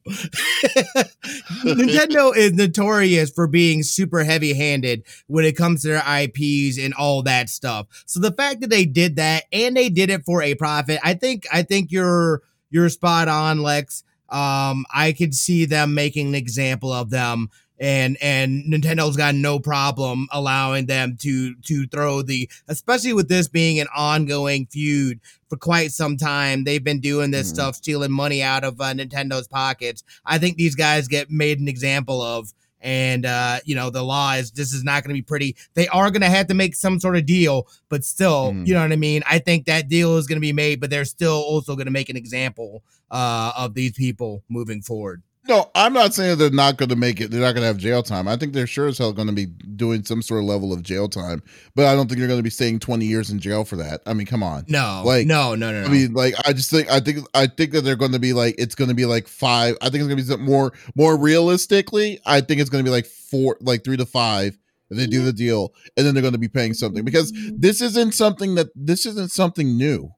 Nintendo 1.64 2.36
is 2.36 2.54
notorious 2.54 3.30
for 3.30 3.48
being 3.48 3.84
super 3.84 4.24
heavy 4.24 4.54
handed 4.54 5.04
when 5.28 5.46
it 5.46 5.58
comes 5.58 5.82
to 5.82 5.90
their 5.90 6.04
IPs 6.24 6.78
and 6.78 6.94
all 6.94 7.24
that 7.24 7.50
stuff. 7.50 7.88
So 8.06 8.20
the 8.20 8.32
fact 8.32 8.62
that 8.62 8.70
they 8.70 8.86
did 8.86 9.18
that 9.18 9.44
and 9.52 9.76
they 9.76 9.90
did 9.90 10.10
it 10.10 10.26
for 10.26 10.42
a 10.42 10.56
profit, 10.56 11.00
I 11.04 11.14
think 11.14 11.46
I 11.52 11.64
think 11.64 11.92
you're 11.92 12.42
you're 12.70 12.90
spot 12.90 13.28
on, 13.28 13.62
Lex 13.62 14.04
um, 14.34 14.86
I 14.94 15.14
could 15.18 15.34
see 15.34 15.66
them 15.66 15.94
making 15.94 16.28
an 16.28 16.36
example 16.36 16.92
of 16.92 17.10
them 17.10 17.50
and 17.80 18.18
and 18.22 18.64
Nintendo's 18.66 19.18
got 19.18 19.36
no 19.36 19.60
problem 19.60 20.28
allowing 20.32 20.86
them 20.86 21.18
to 21.22 21.56
to 21.56 21.88
throw 21.88 22.22
the 22.22 22.50
especially 22.68 23.14
with 23.14 23.30
this 23.30 23.48
being 23.48 23.80
an 23.80 23.88
ongoing 23.96 24.68
feud 24.68 25.20
for 25.50 25.58
quite 25.58 25.92
some 25.92 26.18
time 26.18 26.64
they've 26.64 26.84
been 26.84 27.00
doing 27.00 27.32
this 27.32 27.48
mm 27.48 27.54
stuff 27.54 27.76
stealing 27.76 28.12
money 28.12 28.42
out 28.42 28.64
of 28.64 28.80
uh, 28.80 28.94
Nintendo's 28.94 29.48
pockets 29.48 30.04
I 30.26 30.38
think 30.38 30.56
these 30.56 30.76
guys 30.76 31.08
get 31.08 31.30
made 31.30 31.60
an 31.60 31.68
example 31.68 32.22
of 32.22 32.54
and 32.84 33.26
uh, 33.26 33.60
you 33.64 33.76
know 33.76 33.90
the 33.90 34.04
law 34.04 34.34
is 34.34 34.52
this 34.52 34.74
is 34.74 34.84
not 34.84 35.04
going 35.04 35.10
to 35.10 35.20
be 35.20 35.22
pretty. 35.22 35.56
They 35.74 35.88
are 35.88 36.12
going 36.12 36.22
to 36.22 36.30
have 36.30 36.48
to 36.48 36.54
make 36.54 36.76
some 36.76 37.00
sort 37.00 37.16
of 37.16 37.26
deal, 37.26 37.68
but 37.90 38.04
still, 38.04 38.52
mm. 38.52 38.68
you 38.68 38.74
know 38.74 38.82
what 38.82 38.92
I 38.92 38.98
mean. 38.98 39.24
I 39.28 39.40
think 39.40 39.66
that 39.66 39.88
deal 39.88 40.18
is 40.18 40.28
going 40.28 40.36
to 40.36 40.42
be 40.42 40.54
made, 40.54 40.82
but 40.82 40.90
they're 40.90 41.06
still 41.06 41.38
also 41.38 41.76
going 41.76 41.86
to 41.86 41.92
make 41.92 42.10
an 42.10 42.18
example 42.18 42.84
uh, 43.14 43.54
of 43.56 43.76
these 43.76 43.94
people 43.94 44.44
moving 44.50 44.82
forward. 44.82 45.24
No, 45.46 45.70
I'm 45.76 45.92
not 45.92 46.14
saying 46.14 46.38
they're 46.38 46.50
not 46.50 46.78
going 46.78 46.90
to 46.90 46.96
make 46.96 47.20
it. 47.20 47.30
They're 47.30 47.42
not 47.42 47.52
going 47.52 47.64
to 47.64 47.68
have 47.68 47.78
jail 47.78 48.02
time. 48.02 48.30
I 48.30 48.38
think 48.38 48.54
they're 48.54 48.66
sure 48.66 48.88
as 48.88 48.98
hell 48.98 49.12
going 49.12 49.28
to 49.28 49.34
be 49.34 49.48
doing 49.48 50.06
some 50.06 50.22
sort 50.22 50.42
of 50.42 50.46
level 50.46 50.72
of 50.72 50.84
jail 50.84 51.10
time, 51.10 51.44
but 51.76 51.86
I 51.86 51.96
don't 51.96 52.08
think 52.08 52.20
they're 52.20 52.30
going 52.30 52.40
to 52.40 52.44
be 52.44 52.50
staying 52.50 52.80
20 52.80 53.06
years 53.06 53.30
in 53.30 53.40
jail 53.40 53.66
for 53.66 53.76
that. 53.76 54.02
I 54.06 54.14
mean, 54.14 54.26
come 54.26 54.42
on. 54.42 54.64
No, 54.70 55.04
like 55.06 55.28
no, 55.28 55.54
no, 55.54 55.74
no. 55.74 55.82
no. 55.82 55.88
I 55.88 55.90
mean, 55.90 56.14
like 56.14 56.34
I 56.48 56.54
just 56.54 56.72
think 56.72 56.90
I 56.90 57.02
think 57.02 57.28
I 57.34 57.48
think 57.48 57.74
that 57.74 57.82
they're 57.82 57.98
going 57.98 58.14
to 58.14 58.20
be 58.20 58.32
like 58.32 58.56
it's 58.58 58.74
going 58.74 58.88
to 58.88 58.96
be 58.96 59.06
like 59.06 59.28
five. 59.28 59.76
I 59.82 59.90
think 59.90 60.06
it's 60.06 60.08
going 60.08 60.26
to 60.26 60.38
be 60.38 60.44
more 60.44 60.72
more 60.96 61.18
realistically. 61.18 62.22
I 62.26 62.40
think 62.40 62.62
it's 62.62 62.70
going 62.70 62.84
to 62.84 62.90
be 62.90 62.94
like 62.94 63.06
four, 63.06 63.58
like 63.60 63.84
three 63.84 63.98
to 63.98 64.06
five 64.06 64.58
if 64.90 64.98
they 64.98 65.08
do 65.08 65.26
the 65.26 65.34
deal, 65.34 65.74
and 65.98 66.08
then 66.08 66.14
they're 66.14 66.22
going 66.22 66.34
to 66.34 66.40
be 66.40 66.48
paying 66.48 66.74
something 66.74 67.04
because 67.04 67.34
this 67.54 67.82
isn't 67.82 68.14
something 68.14 68.56
that 68.56 68.68
this 68.76 69.06
isn't 69.06 69.32
something 69.32 69.78
new 69.78 70.14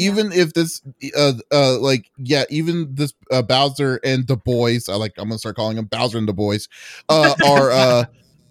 even 0.00 0.32
if 0.32 0.52
this 0.54 0.82
uh 1.16 1.32
uh 1.52 1.78
like 1.78 2.10
yeah 2.18 2.44
even 2.50 2.94
this 2.94 3.12
uh, 3.30 3.42
bowser 3.42 4.00
and 4.04 4.26
the 4.26 4.36
boys 4.36 4.88
i 4.88 4.94
like 4.94 5.12
i'm 5.18 5.28
gonna 5.28 5.38
start 5.38 5.56
calling 5.56 5.76
them 5.76 5.86
bowser 5.86 6.18
and 6.18 6.28
the 6.28 6.32
boys 6.32 6.68
uh 7.08 7.34
are 7.44 7.70
uh 7.70 8.04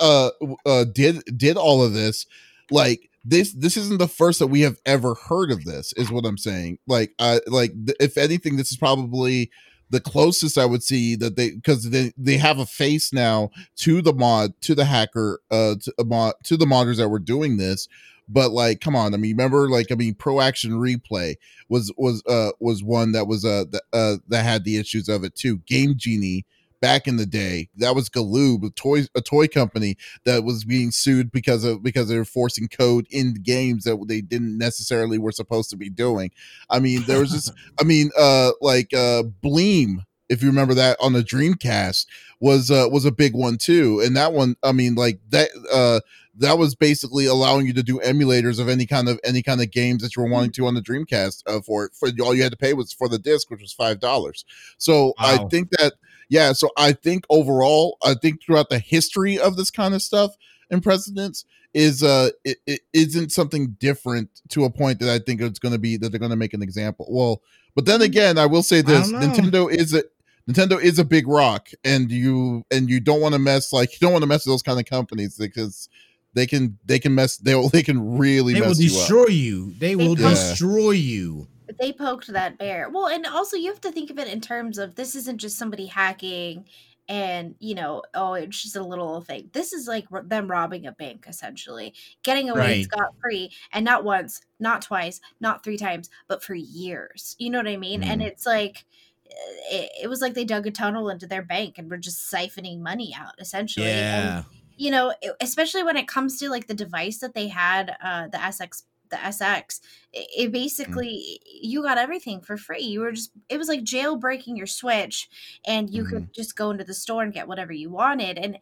uh 0.00 0.30
uh 0.64 0.84
did 0.84 1.22
did 1.36 1.56
all 1.56 1.82
of 1.82 1.92
this. 1.92 2.26
Like 2.70 3.10
this 3.24 3.52
this 3.52 3.76
isn't 3.76 3.98
the 3.98 4.08
first 4.08 4.38
that 4.38 4.46
we 4.46 4.60
have 4.60 4.78
ever 4.86 5.14
heard 5.14 5.50
of 5.50 5.64
this 5.64 5.92
is 5.94 6.10
what 6.10 6.24
i'm 6.24 6.38
saying. 6.38 6.78
Like 6.86 7.12
uh 7.18 7.40
like 7.46 7.72
th- 7.72 7.96
if 8.00 8.16
anything 8.16 8.56
this 8.56 8.70
is 8.70 8.78
probably 8.78 9.50
the 9.90 10.00
closest 10.00 10.56
I 10.56 10.64
would 10.66 10.82
see 10.82 11.16
that 11.16 11.36
they 11.36 11.50
because 11.50 11.90
they 11.90 12.12
they 12.16 12.36
have 12.36 12.58
a 12.58 12.66
face 12.66 13.12
now 13.12 13.50
to 13.76 14.00
the 14.00 14.12
mod 14.12 14.52
to 14.62 14.74
the 14.74 14.84
hacker 14.84 15.40
uh 15.50 15.74
to, 15.82 15.94
uh, 15.98 16.04
mod, 16.04 16.34
to 16.44 16.56
the 16.56 16.66
modders 16.66 16.96
that 16.96 17.08
were 17.08 17.18
doing 17.18 17.56
this 17.56 17.88
but 18.28 18.52
like 18.52 18.80
come 18.80 18.94
on 18.94 19.12
i 19.12 19.16
mean 19.16 19.32
remember 19.36 19.68
like 19.68 19.90
i 19.90 19.94
mean 19.94 20.14
pro 20.14 20.40
action 20.40 20.72
replay 20.72 21.34
was 21.68 21.92
was 21.96 22.22
uh 22.26 22.52
was 22.60 22.82
one 22.82 23.12
that 23.12 23.26
was 23.26 23.44
uh, 23.44 23.64
the, 23.70 23.82
uh 23.92 24.16
that 24.28 24.44
had 24.44 24.64
the 24.64 24.76
issues 24.78 25.08
of 25.08 25.24
it 25.24 25.34
too 25.34 25.58
game 25.66 25.94
genie 25.96 26.46
back 26.80 27.06
in 27.06 27.16
the 27.16 27.26
day 27.26 27.68
that 27.76 27.94
was 27.94 28.08
galoob 28.08 28.64
a 28.64 28.70
toy 28.70 29.04
a 29.14 29.20
toy 29.20 29.46
company 29.46 29.96
that 30.24 30.44
was 30.44 30.64
being 30.64 30.90
sued 30.90 31.30
because 31.30 31.64
of 31.64 31.82
because 31.82 32.08
they 32.08 32.16
were 32.16 32.24
forcing 32.24 32.68
code 32.68 33.06
in 33.10 33.34
games 33.42 33.84
that 33.84 34.02
they 34.08 34.20
didn't 34.20 34.56
necessarily 34.56 35.18
were 35.18 35.32
supposed 35.32 35.70
to 35.70 35.76
be 35.76 35.90
doing 35.90 36.30
i 36.70 36.78
mean 36.78 37.02
there 37.06 37.20
was 37.20 37.30
just 37.30 37.52
i 37.80 37.84
mean 37.84 38.10
uh 38.18 38.50
like 38.60 38.92
uh 38.94 39.22
bleem 39.42 39.96
if 40.28 40.42
you 40.42 40.48
remember 40.48 40.74
that 40.74 40.96
on 41.00 41.12
the 41.12 41.22
dreamcast 41.22 42.06
was 42.40 42.70
uh 42.70 42.86
was 42.90 43.04
a 43.04 43.12
big 43.12 43.34
one 43.34 43.56
too 43.56 44.00
and 44.00 44.16
that 44.16 44.32
one 44.32 44.56
i 44.62 44.72
mean 44.72 44.94
like 44.94 45.18
that 45.28 45.50
uh 45.72 46.00
that 46.36 46.56
was 46.56 46.74
basically 46.74 47.26
allowing 47.26 47.66
you 47.66 47.72
to 47.74 47.82
do 47.82 47.98
emulators 47.98 48.58
of 48.58 48.68
any 48.68 48.86
kind 48.86 49.08
of 49.08 49.20
any 49.24 49.42
kind 49.42 49.60
of 49.60 49.70
games 49.70 50.02
that 50.02 50.16
you 50.16 50.22
were 50.22 50.28
wanting 50.28 50.52
to 50.52 50.66
on 50.66 50.74
the 50.74 50.80
Dreamcast 50.80 51.42
uh, 51.46 51.60
for 51.60 51.84
it. 51.84 51.92
For 51.94 52.08
all 52.22 52.34
you 52.34 52.42
had 52.42 52.52
to 52.52 52.58
pay 52.58 52.72
was 52.72 52.92
for 52.92 53.08
the 53.08 53.18
disc, 53.18 53.50
which 53.50 53.60
was 53.60 53.72
five 53.72 54.00
dollars. 54.00 54.44
So 54.78 55.06
wow. 55.06 55.12
I 55.18 55.48
think 55.48 55.70
that 55.72 55.94
yeah. 56.30 56.52
So 56.52 56.70
I 56.78 56.92
think 56.92 57.24
overall, 57.28 57.98
I 58.02 58.14
think 58.14 58.42
throughout 58.42 58.70
the 58.70 58.78
history 58.78 59.38
of 59.38 59.56
this 59.56 59.70
kind 59.70 59.94
of 59.94 60.00
stuff 60.00 60.34
and 60.70 60.82
precedents 60.82 61.44
is 61.74 62.02
uh 62.02 62.30
it, 62.44 62.58
it 62.66 62.80
isn't 62.92 63.30
something 63.30 63.76
different 63.78 64.28
to 64.48 64.64
a 64.64 64.70
point 64.70 64.98
that 65.00 65.08
I 65.08 65.18
think 65.18 65.40
it's 65.40 65.58
going 65.58 65.72
to 65.72 65.78
be 65.78 65.96
that 65.98 66.08
they're 66.08 66.18
going 66.18 66.30
to 66.30 66.36
make 66.36 66.54
an 66.54 66.62
example. 66.62 67.06
Well, 67.10 67.42
but 67.74 67.84
then 67.84 68.00
hmm. 68.00 68.04
again, 68.04 68.38
I 68.38 68.46
will 68.46 68.62
say 68.62 68.80
this: 68.80 69.12
Nintendo 69.12 69.70
is 69.70 69.92
a 69.92 70.04
Nintendo 70.48 70.80
is 70.80 70.98
a 70.98 71.04
big 71.04 71.28
rock, 71.28 71.68
and 71.84 72.10
you 72.10 72.64
and 72.70 72.88
you 72.88 73.00
don't 73.00 73.20
want 73.20 73.34
to 73.34 73.38
mess 73.38 73.72
like 73.72 73.92
you 73.92 73.98
don't 74.00 74.12
want 74.12 74.22
to 74.22 74.28
mess 74.28 74.46
with 74.46 74.52
those 74.52 74.62
kind 74.62 74.78
of 74.78 74.86
companies 74.86 75.36
because 75.36 75.88
they 76.34 76.46
can 76.46 76.78
they 76.84 76.98
can 76.98 77.14
mess 77.14 77.36
they 77.38 77.54
will 77.56 77.68
they 77.68 77.82
can 77.82 78.18
really 78.18 78.54
they 78.54 78.60
will 78.60 78.74
destroy 78.74 79.26
you, 79.26 79.34
you. 79.34 79.74
They, 79.78 79.94
they 79.94 79.96
will 79.96 80.14
destroy 80.14 80.92
you 80.92 81.48
they 81.78 81.92
poked 81.92 82.26
that 82.28 82.58
bear 82.58 82.88
well 82.90 83.06
and 83.06 83.26
also 83.26 83.56
you 83.56 83.68
have 83.68 83.80
to 83.80 83.92
think 83.92 84.10
of 84.10 84.18
it 84.18 84.28
in 84.28 84.40
terms 84.40 84.78
of 84.78 84.94
this 84.94 85.14
isn't 85.14 85.38
just 85.38 85.58
somebody 85.58 85.86
hacking 85.86 86.64
and 87.08 87.54
you 87.58 87.74
know 87.74 88.02
oh 88.14 88.34
it's 88.34 88.62
just 88.62 88.76
a 88.76 88.82
little 88.82 89.20
thing 89.20 89.50
this 89.52 89.72
is 89.72 89.88
like 89.88 90.06
them 90.24 90.50
robbing 90.50 90.86
a 90.86 90.92
bank 90.92 91.26
essentially 91.28 91.92
getting 92.22 92.48
away 92.48 92.60
right. 92.60 92.84
scot 92.84 93.14
free 93.20 93.50
and 93.72 93.84
not 93.84 94.04
once 94.04 94.40
not 94.58 94.82
twice 94.82 95.20
not 95.40 95.64
three 95.64 95.76
times 95.76 96.08
but 96.28 96.42
for 96.42 96.54
years 96.54 97.34
you 97.38 97.50
know 97.50 97.58
what 97.58 97.68
i 97.68 97.76
mean 97.76 98.02
mm. 98.02 98.06
and 98.06 98.22
it's 98.22 98.46
like 98.46 98.84
eh, 99.28 99.76
it, 99.76 99.90
it, 100.04 100.06
was 100.08 100.20
like 100.20 100.34
they 100.34 100.44
dug 100.44 100.66
a 100.66 100.70
tunnel 100.70 101.10
into 101.10 101.26
their 101.26 101.42
bank 101.42 101.78
and 101.78 101.90
were 101.90 101.96
just 101.96 102.32
siphoning 102.32 102.80
money 102.80 103.14
out 103.18 103.34
essentially 103.38 103.86
yeah. 103.86 104.36
And, 104.36 104.44
you 104.80 104.90
know, 104.90 105.12
especially 105.42 105.82
when 105.82 105.98
it 105.98 106.08
comes 106.08 106.38
to 106.38 106.48
like 106.48 106.66
the 106.66 106.72
device 106.72 107.18
that 107.18 107.34
they 107.34 107.48
had, 107.48 107.94
uh, 108.02 108.28
the 108.28 108.38
SX, 108.38 108.84
the 109.10 109.16
SX, 109.16 109.80
it, 110.12 110.28
it 110.36 110.48
mm. 110.48 110.52
basically 110.52 111.40
mm. 111.42 111.58
you 111.62 111.82
got 111.82 111.98
everything 111.98 112.40
for 112.40 112.56
free. 112.56 112.82
You 112.82 113.00
were 113.00 113.12
just 113.12 113.32
it 113.48 113.58
was 113.58 113.68
like 113.68 113.82
jailbreaking 113.82 114.56
your 114.56 114.66
Switch, 114.66 115.28
and 115.66 115.90
you 115.90 116.04
mm-hmm. 116.04 116.12
could 116.12 116.34
just 116.34 116.56
go 116.56 116.70
into 116.70 116.84
the 116.84 116.94
store 116.94 117.22
and 117.22 117.32
get 117.32 117.48
whatever 117.48 117.72
you 117.72 117.90
wanted. 117.90 118.38
And 118.38 118.58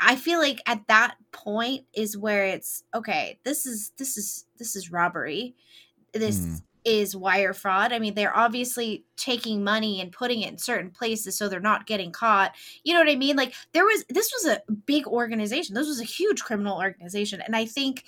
I 0.00 0.16
feel 0.16 0.38
like 0.38 0.60
at 0.66 0.86
that 0.88 1.16
point 1.32 1.84
is 1.92 2.16
where 2.16 2.46
it's 2.46 2.84
okay. 2.94 3.38
This 3.44 3.66
is 3.66 3.92
this 3.98 4.16
is 4.16 4.46
this 4.58 4.76
is 4.76 4.90
robbery. 4.90 5.54
This 6.12 6.40
mm 6.40 6.62
is 6.88 7.14
wire 7.14 7.52
fraud. 7.52 7.92
I 7.92 7.98
mean, 7.98 8.14
they're 8.14 8.36
obviously 8.36 9.04
taking 9.16 9.62
money 9.62 10.00
and 10.00 10.10
putting 10.10 10.40
it 10.40 10.50
in 10.50 10.58
certain 10.58 10.90
places 10.90 11.36
so 11.36 11.48
they're 11.48 11.60
not 11.60 11.86
getting 11.86 12.12
caught. 12.12 12.54
You 12.82 12.94
know 12.94 13.00
what 13.00 13.10
I 13.10 13.16
mean? 13.16 13.36
Like 13.36 13.54
there 13.72 13.84
was 13.84 14.04
this 14.08 14.32
was 14.32 14.46
a 14.46 14.72
big 14.86 15.06
organization. 15.06 15.74
This 15.74 15.86
was 15.86 16.00
a 16.00 16.04
huge 16.04 16.42
criminal 16.42 16.78
organization. 16.78 17.42
And 17.42 17.54
I 17.54 17.66
think 17.66 18.04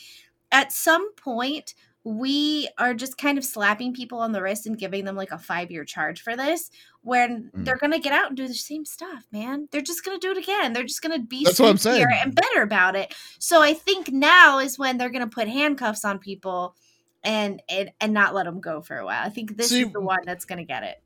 at 0.53 0.73
some 0.73 1.15
point 1.15 1.75
we 2.03 2.67
are 2.79 2.95
just 2.95 3.19
kind 3.19 3.37
of 3.37 3.45
slapping 3.45 3.93
people 3.93 4.19
on 4.19 4.33
the 4.33 4.41
wrist 4.41 4.67
and 4.67 4.79
giving 4.79 5.05
them 5.05 5.17
like 5.17 5.33
a 5.33 5.39
five 5.39 5.71
year 5.71 5.85
charge 5.85 6.23
for 6.23 6.35
this 6.35 6.71
when 7.03 7.51
mm. 7.55 7.65
they're 7.65 7.77
gonna 7.77 7.99
get 7.99 8.13
out 8.13 8.29
and 8.29 8.37
do 8.37 8.49
the 8.49 8.55
same 8.55 8.85
stuff 8.85 9.27
man 9.33 9.69
they're 9.71 9.83
just 9.83 10.05
gonna 10.05 10.19
do 10.19 10.31
it 10.31 10.39
again 10.39 10.73
they're 10.73 10.83
just 10.83 11.03
gonna 11.03 11.19
be 11.19 11.45
That's 11.45 11.61
what 11.61 11.69
I'm 11.69 11.77
saying. 11.77 12.07
and 12.23 12.35
better 12.35 12.63
about 12.63 12.97
it 12.97 13.15
so 13.39 13.63
i 13.63 13.75
think 13.75 14.11
now 14.11 14.59
is 14.59 14.79
when 14.79 14.97
they're 14.97 15.11
gonna 15.11 15.27
put 15.27 15.49
handcuffs 15.49 16.05
on 16.05 16.19
people 16.19 16.75
and 17.23 17.63
and 17.69 17.93
and 18.01 18.13
not 18.13 18.35
let 18.35 18.45
them 18.45 18.61
go 18.61 18.81
for 18.81 18.97
a 18.97 19.05
while. 19.05 19.25
I 19.25 19.29
think 19.29 19.57
this 19.57 19.71
see, 19.71 19.83
is 19.83 19.93
the 19.93 20.01
one 20.01 20.21
that's 20.25 20.45
going 20.45 20.59
to 20.59 20.65
get 20.65 20.83
it. 20.83 21.03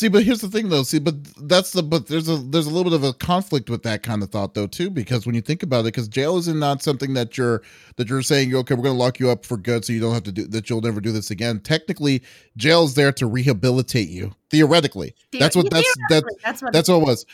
See, 0.00 0.08
but 0.08 0.22
here's 0.24 0.40
the 0.40 0.48
thing 0.48 0.70
though. 0.70 0.82
See, 0.82 0.98
but 0.98 1.14
that's 1.46 1.72
the 1.72 1.82
but 1.82 2.06
there's 2.06 2.26
a 2.26 2.36
there's 2.36 2.64
a 2.64 2.70
little 2.70 2.90
bit 2.90 2.94
of 2.94 3.04
a 3.04 3.12
conflict 3.12 3.68
with 3.68 3.82
that 3.82 4.02
kind 4.02 4.22
of 4.22 4.30
thought 4.30 4.54
though 4.54 4.66
too 4.66 4.88
because 4.88 5.26
when 5.26 5.34
you 5.34 5.42
think 5.42 5.62
about 5.62 5.80
it 5.80 5.92
because 5.92 6.08
jail 6.08 6.38
is 6.38 6.48
not 6.48 6.82
something 6.82 7.12
that 7.12 7.36
you're 7.36 7.60
that 7.96 8.08
you're 8.08 8.22
saying 8.22 8.54
okay 8.54 8.72
we're 8.74 8.82
going 8.82 8.96
to 8.96 8.98
lock 8.98 9.20
you 9.20 9.28
up 9.28 9.44
for 9.44 9.58
good 9.58 9.84
so 9.84 9.92
you 9.92 10.00
don't 10.00 10.14
have 10.14 10.22
to 10.22 10.32
do 10.32 10.46
that 10.46 10.70
you'll 10.70 10.80
never 10.80 11.02
do 11.02 11.12
this 11.12 11.30
again. 11.30 11.60
Technically, 11.60 12.22
jail 12.56 12.84
is 12.84 12.94
there 12.94 13.12
to 13.12 13.26
rehabilitate 13.26 14.08
you. 14.08 14.32
Theoretically, 14.48 15.14
that's 15.38 15.54
what 15.54 15.68
that's 15.68 15.94
that's 16.08 16.26
that's 16.42 16.62
what, 16.62 16.72
that's 16.72 16.88
what 16.88 17.02
it 17.02 17.04
was. 17.04 17.26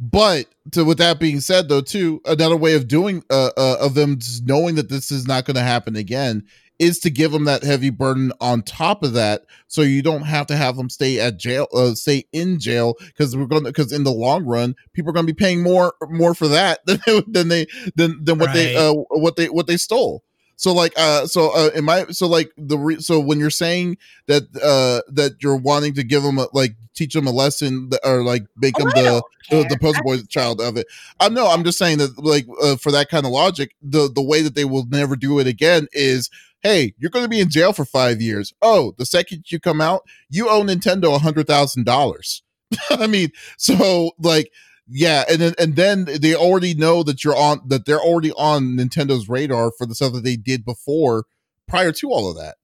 But 0.00 0.46
to 0.72 0.86
with 0.86 0.96
that 0.96 1.20
being 1.20 1.40
said, 1.40 1.68
though, 1.68 1.82
too, 1.82 2.22
another 2.24 2.56
way 2.56 2.76
of 2.76 2.88
doing 2.88 3.24
uh, 3.28 3.50
uh 3.58 3.76
of 3.78 3.92
them 3.92 4.20
knowing 4.42 4.76
that 4.76 4.88
this 4.88 5.10
is 5.10 5.28
not 5.28 5.44
going 5.44 5.56
to 5.56 5.62
happen 5.62 5.96
again 5.96 6.46
is 6.78 6.98
to 7.00 7.10
give 7.10 7.32
them 7.32 7.44
that 7.44 7.62
heavy 7.62 7.90
burden 7.90 8.32
on 8.40 8.62
top 8.62 9.02
of 9.02 9.12
that 9.14 9.44
so 9.66 9.82
you 9.82 10.02
don't 10.02 10.22
have 10.22 10.46
to 10.46 10.56
have 10.56 10.76
them 10.76 10.90
stay 10.90 11.18
at 11.20 11.38
jail 11.38 11.66
uh, 11.74 11.94
stay 11.94 12.24
in 12.32 12.58
jail 12.58 12.94
because 13.06 13.36
we're 13.36 13.46
going 13.46 13.64
to 13.64 13.70
because 13.70 13.92
in 13.92 14.04
the 14.04 14.12
long 14.12 14.44
run 14.44 14.74
people 14.92 15.10
are 15.10 15.14
going 15.14 15.26
to 15.26 15.32
be 15.32 15.36
paying 15.36 15.62
more 15.62 15.94
more 16.08 16.34
for 16.34 16.48
that 16.48 16.84
than 16.86 17.00
they 17.06 17.22
than 17.26 17.48
they 17.48 17.66
than, 17.96 18.22
than 18.24 18.38
what 18.38 18.48
right. 18.48 18.54
they 18.54 18.76
uh 18.76 18.92
what 19.10 19.36
they 19.36 19.48
what 19.48 19.66
they 19.66 19.76
stole 19.76 20.22
so 20.56 20.72
like 20.72 20.92
uh 20.96 21.26
so 21.26 21.54
uh 21.54 21.70
in 21.74 21.84
my 21.84 22.06
so 22.06 22.26
like 22.26 22.50
the 22.56 22.78
re- 22.78 23.00
so 23.00 23.20
when 23.20 23.38
you're 23.38 23.50
saying 23.50 23.96
that 24.26 24.42
uh 24.62 25.00
that 25.12 25.42
you're 25.42 25.56
wanting 25.56 25.94
to 25.94 26.02
give 26.02 26.22
them 26.22 26.38
a, 26.38 26.46
like 26.52 26.74
teach 26.94 27.12
them 27.12 27.26
a 27.26 27.30
lesson 27.30 27.90
that, 27.90 28.00
or 28.04 28.22
like 28.22 28.44
make 28.56 28.74
oh, 28.80 28.84
them 28.84 28.90
the, 28.90 29.22
the, 29.50 29.68
the 29.68 29.78
poster 29.78 30.02
boy 30.02 30.18
child 30.28 30.60
of 30.60 30.76
it 30.76 30.86
i 31.20 31.28
know 31.28 31.46
i'm 31.46 31.62
just 31.62 31.78
saying 31.78 31.98
that 31.98 32.18
like 32.18 32.46
uh, 32.62 32.76
for 32.76 32.90
that 32.90 33.08
kind 33.08 33.26
of 33.26 33.32
logic 33.32 33.74
the 33.82 34.10
the 34.14 34.22
way 34.22 34.42
that 34.42 34.54
they 34.54 34.64
will 34.64 34.86
never 34.88 35.14
do 35.14 35.38
it 35.38 35.46
again 35.46 35.86
is 35.92 36.30
hey, 36.66 36.92
you're 36.98 37.10
going 37.10 37.24
to 37.24 37.28
be 37.28 37.40
in 37.40 37.48
jail 37.48 37.72
for 37.72 37.84
five 37.84 38.20
years. 38.20 38.52
Oh, 38.60 38.92
the 38.98 39.06
second 39.06 39.44
you 39.52 39.60
come 39.60 39.80
out, 39.80 40.02
you 40.28 40.48
owe 40.48 40.62
Nintendo 40.62 41.14
a 41.14 41.18
hundred 41.18 41.46
thousand 41.46 41.84
dollars. 41.86 42.42
I 42.90 43.06
mean, 43.06 43.30
so 43.56 44.10
like, 44.18 44.50
yeah, 44.88 45.24
and 45.28 45.40
then 45.40 45.54
and 45.58 45.76
then 45.76 46.04
they 46.04 46.34
already 46.34 46.74
know 46.74 47.02
that 47.02 47.24
you're 47.24 47.36
on 47.36 47.60
that 47.66 47.86
they're 47.86 48.00
already 48.00 48.32
on 48.32 48.76
Nintendo's 48.76 49.28
radar 49.28 49.72
for 49.76 49.86
the 49.86 49.94
stuff 49.94 50.12
that 50.12 50.24
they 50.24 50.36
did 50.36 50.64
before, 50.64 51.24
prior 51.66 51.92
to 51.92 52.10
all 52.10 52.30
of 52.30 52.36
that 52.36 52.56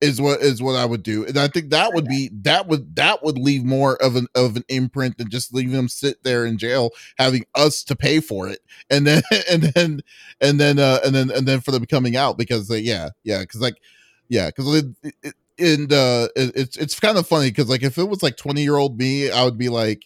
is 0.00 0.20
what 0.20 0.40
is 0.40 0.62
what 0.62 0.76
I 0.76 0.84
would 0.84 1.02
do, 1.02 1.24
and 1.24 1.38
I 1.38 1.48
think 1.48 1.70
that 1.70 1.94
would 1.94 2.06
be 2.06 2.30
that 2.42 2.68
would 2.68 2.94
that 2.96 3.24
would 3.24 3.38
leave 3.38 3.64
more 3.64 3.96
of 4.02 4.16
an 4.16 4.26
of 4.34 4.56
an 4.56 4.64
imprint 4.68 5.18
than 5.18 5.30
just 5.30 5.54
leaving 5.54 5.72
them 5.72 5.88
sit 5.88 6.22
there 6.22 6.44
in 6.44 6.58
jail, 6.58 6.90
having 7.18 7.44
us 7.54 7.82
to 7.84 7.96
pay 7.96 8.20
for 8.20 8.46
it, 8.48 8.60
and 8.90 9.06
then 9.06 9.22
and 9.50 9.62
then 9.62 10.00
and 10.40 10.60
then 10.60 10.78
uh 10.78 10.98
and 11.04 11.14
then 11.14 11.30
and 11.30 11.48
then 11.48 11.60
for 11.60 11.70
them 11.70 11.86
coming 11.86 12.16
out 12.16 12.38
because 12.38 12.70
uh, 12.70 12.74
yeah 12.74 13.10
yeah 13.24 13.40
because 13.40 13.60
like 13.60 13.76
yeah 14.28 14.46
because 14.46 14.74
it, 14.74 15.14
it, 15.22 15.34
and 15.58 15.92
uh 15.92 16.28
it, 16.36 16.52
it's 16.54 16.76
it's 16.76 17.00
kind 17.00 17.16
of 17.16 17.26
funny 17.26 17.48
because 17.48 17.68
like 17.68 17.82
if 17.82 17.96
it 17.96 18.08
was 18.08 18.22
like 18.22 18.36
20 18.36 18.62
year 18.62 18.76
old 18.76 18.98
me 18.98 19.30
i 19.30 19.44
would 19.44 19.56
be 19.56 19.68
like 19.68 20.04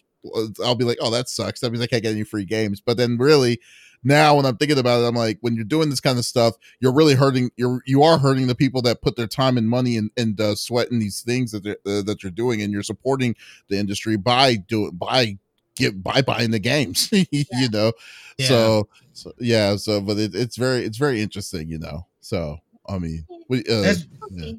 I'll 0.63 0.75
be 0.75 0.85
like, 0.85 0.97
oh, 1.01 1.11
that 1.11 1.29
sucks. 1.29 1.59
That 1.59 1.71
means 1.71 1.83
I 1.83 1.87
can't 1.87 2.03
get 2.03 2.11
any 2.11 2.23
free 2.23 2.45
games. 2.45 2.81
But 2.81 2.97
then 2.97 3.17
really, 3.17 3.59
now 4.03 4.35
when 4.35 4.45
I'm 4.45 4.57
thinking 4.57 4.77
about 4.77 5.01
it, 5.01 5.07
I'm 5.07 5.15
like, 5.15 5.37
when 5.41 5.55
you're 5.55 5.65
doing 5.65 5.89
this 5.89 5.99
kind 5.99 6.17
of 6.17 6.25
stuff, 6.25 6.55
you're 6.79 6.93
really 6.93 7.15
hurting. 7.15 7.51
You're 7.57 7.81
you 7.85 8.03
are 8.03 8.17
hurting 8.17 8.47
the 8.47 8.55
people 8.55 8.81
that 8.83 9.01
put 9.01 9.15
their 9.15 9.27
time 9.27 9.57
and 9.57 9.69
money 9.69 9.97
and 9.97 10.09
and 10.17 10.39
uh, 10.39 10.55
sweat 10.55 10.91
in 10.91 10.99
these 10.99 11.21
things 11.21 11.51
that 11.51 11.65
uh, 11.65 12.01
that 12.03 12.23
you're 12.23 12.31
doing, 12.31 12.61
and 12.61 12.71
you're 12.71 12.83
supporting 12.83 13.35
the 13.67 13.77
industry 13.77 14.17
by 14.17 14.55
doing 14.55 14.91
by 14.91 15.37
get 15.75 16.01
by 16.01 16.21
buying 16.21 16.51
the 16.51 16.59
games. 16.59 17.09
you 17.31 17.69
know, 17.69 17.93
yeah. 18.37 18.47
So, 18.47 18.89
so 19.13 19.33
yeah. 19.39 19.75
So, 19.75 20.01
but 20.01 20.17
it, 20.17 20.35
it's 20.35 20.55
very 20.55 20.85
it's 20.85 20.97
very 20.97 21.21
interesting. 21.21 21.69
You 21.69 21.79
know, 21.79 22.07
so 22.21 22.59
I 22.87 22.99
mean, 22.99 23.25
we, 23.47 23.59
uh, 23.69 23.95
yeah. 24.31 24.51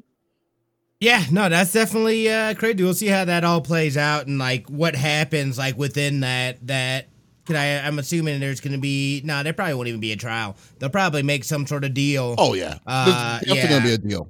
Yeah, 1.01 1.25
no, 1.31 1.49
that's 1.49 1.73
definitely 1.73 2.29
uh 2.29 2.53
crazy. 2.53 2.83
We'll 2.83 2.93
see 2.93 3.07
how 3.07 3.25
that 3.25 3.43
all 3.43 3.59
plays 3.59 3.97
out 3.97 4.27
and 4.27 4.37
like 4.37 4.67
what 4.67 4.95
happens 4.95 5.57
like 5.57 5.75
within 5.75 6.19
that 6.19 6.65
that 6.67 7.07
can 7.47 7.55
I 7.55 7.85
I'm 7.85 7.97
assuming 7.97 8.39
there's 8.39 8.61
gonna 8.61 8.77
be 8.77 9.21
no, 9.25 9.37
nah, 9.37 9.43
there 9.43 9.51
probably 9.51 9.73
won't 9.73 9.87
even 9.87 9.99
be 9.99 10.11
a 10.11 10.15
trial. 10.15 10.55
They'll 10.77 10.91
probably 10.91 11.23
make 11.23 11.43
some 11.43 11.65
sort 11.65 11.83
of 11.83 11.95
deal. 11.95 12.35
Oh 12.37 12.53
yeah. 12.53 12.77
Uh, 12.85 13.39
There's 13.39 13.57
definitely 13.57 13.57
yeah. 13.57 13.69
gonna 13.69 13.85
be 13.85 13.93
a 13.93 13.97
deal. 13.97 14.29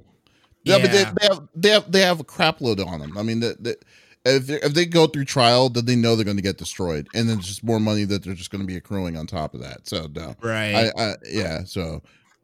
Yeah, 0.64 0.76
yeah. 0.76 0.82
but 0.82 0.92
they, 0.92 1.04
they, 1.04 1.34
have 1.34 1.48
they 1.54 1.68
have 1.68 1.92
they 1.92 2.00
have 2.00 2.20
a 2.20 2.24
crap 2.24 2.62
load 2.62 2.80
on 2.80 3.00
them. 3.00 3.18
I 3.18 3.22
mean 3.22 3.40
the, 3.40 3.76
if 4.24 4.46
they, 4.46 4.60
if 4.62 4.72
they 4.72 4.86
go 4.86 5.06
through 5.06 5.24
trial, 5.26 5.68
then 5.68 5.84
they 5.84 5.96
know 5.96 6.16
they're 6.16 6.24
going 6.24 6.36
to 6.36 6.42
get 6.42 6.56
destroyed, 6.56 7.08
and 7.14 7.28
then 7.28 7.40
just 7.40 7.64
more 7.64 7.80
money 7.80 8.04
that 8.04 8.22
they're 8.22 8.34
just 8.34 8.50
going 8.50 8.60
to 8.60 8.66
be 8.66 8.76
accruing 8.76 9.16
on 9.16 9.26
top 9.26 9.52
of 9.52 9.60
that. 9.60 9.88
So 9.88 10.06
no, 10.14 10.36
right? 10.40 10.92
I, 10.96 11.10
I 11.10 11.14
yeah. 11.28 11.64
So 11.64 12.02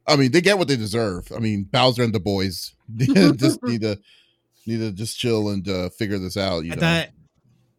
I 0.09 0.17
mean, 0.17 0.33
they 0.33 0.41
get 0.41 0.59
what 0.59 0.69
they 0.69 0.77
deserve. 0.77 1.31
I 1.35 1.39
mean, 1.39 1.65
Bowser 1.65 2.03
and 2.03 2.15
the 2.15 2.21
boys 2.21 2.73
just 2.97 3.63
need 3.63 3.83
to 3.83 3.99
need 4.67 4.79
to 4.79 4.93
just 4.93 5.19
chill 5.19 5.51
and 5.51 5.69
uh, 5.69 5.91
figure 5.91 6.19
this 6.19 6.37
out. 6.37 6.65
You 6.65 6.73
I 6.73 6.75
know? 6.75 6.81
thought 6.81 7.09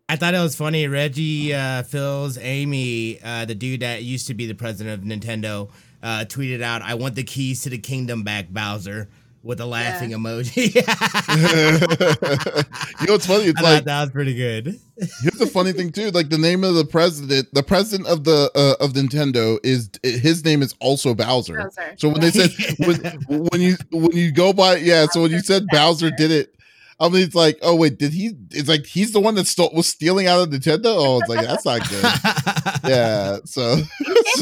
I 0.08 0.16
thought 0.16 0.34
it 0.34 0.40
was 0.40 0.56
funny. 0.56 0.88
Reggie 0.88 1.54
uh, 1.54 1.84
Fils-Aimé, 1.84 3.20
uh, 3.24 3.46
the 3.46 3.54
dude 3.56 3.82
that 3.82 4.04
used 4.04 4.28
to 4.28 4.34
be 4.34 4.48
the 4.48 4.56
president 4.56 5.00
of 5.00 5.08
Nintendo, 5.08 5.70
uh, 6.02 6.26
tweeted 6.28 6.62
out, 6.62 6.82
"I 6.82 6.96
want 6.96 7.16
the 7.16 7.24
keys 7.24 7.62
to 7.64 7.70
the 7.70 7.78
kingdom 7.78 8.24
back, 8.24 8.50
Bowser." 8.50 9.10
With 9.42 9.62
a 9.62 9.66
laughing 9.66 10.12
yeah. 10.12 10.18
emoji. 10.18 10.76
you 13.02 13.08
know 13.08 13.14
what's 13.14 13.26
funny? 13.26 13.46
It's 13.46 13.62
like 13.62 13.86
that 13.86 14.02
was 14.02 14.12
pretty 14.12 14.36
good. 14.36 14.78
here's 15.22 15.40
the 15.40 15.48
funny 15.48 15.72
thing 15.72 15.92
too: 15.92 16.12
like 16.12 16.30
the 16.30 16.38
name 16.38 16.66
of 16.66 16.76
the 16.76 16.84
president, 16.84 17.48
the 17.54 17.64
president 17.64 18.10
of 18.10 18.26
the 18.26 18.52
uh, 18.54 18.84
of 18.84 18.92
Nintendo 18.94 19.58
is 19.64 19.90
his 20.04 20.44
name 20.44 20.62
is 20.62 20.76
also 20.80 21.14
Bowser. 21.14 21.56
Bowser. 21.56 21.96
So 21.98 22.10
when 22.10 22.20
they 22.20 22.32
said 22.32 22.50
when, 22.80 22.98
when 23.30 23.62
you 23.62 23.78
when 23.92 24.12
you 24.12 24.34
go 24.34 24.52
by 24.52 24.76
yeah, 24.76 25.06
so 25.06 25.22
when 25.22 25.32
you 25.32 25.40
said 25.40 25.68
Bowser 25.72 26.12
did 26.12 26.32
it, 26.32 26.54
I 27.00 27.08
mean, 27.08 27.24
it's 27.24 27.36
like, 27.36 27.58
oh 27.62 27.76
wait, 27.76 27.98
did 27.98 28.12
he? 28.12 28.32
It's 28.52 28.68
like 28.68 28.86
he's 28.86 29.14
the 29.14 29.22
one 29.22 29.36
that 29.36 29.48
stole 29.48 29.72
was 29.74 29.88
stealing 29.88 30.28
out 30.28 30.42
of 30.42 30.50
Nintendo. 30.50 30.86
Oh, 30.86 31.20
it's 31.20 31.30
like 31.30 31.46
that's 31.46 31.66
not 31.66 31.90
good. 31.90 32.04
yeah, 32.90 33.38
so 33.46 33.78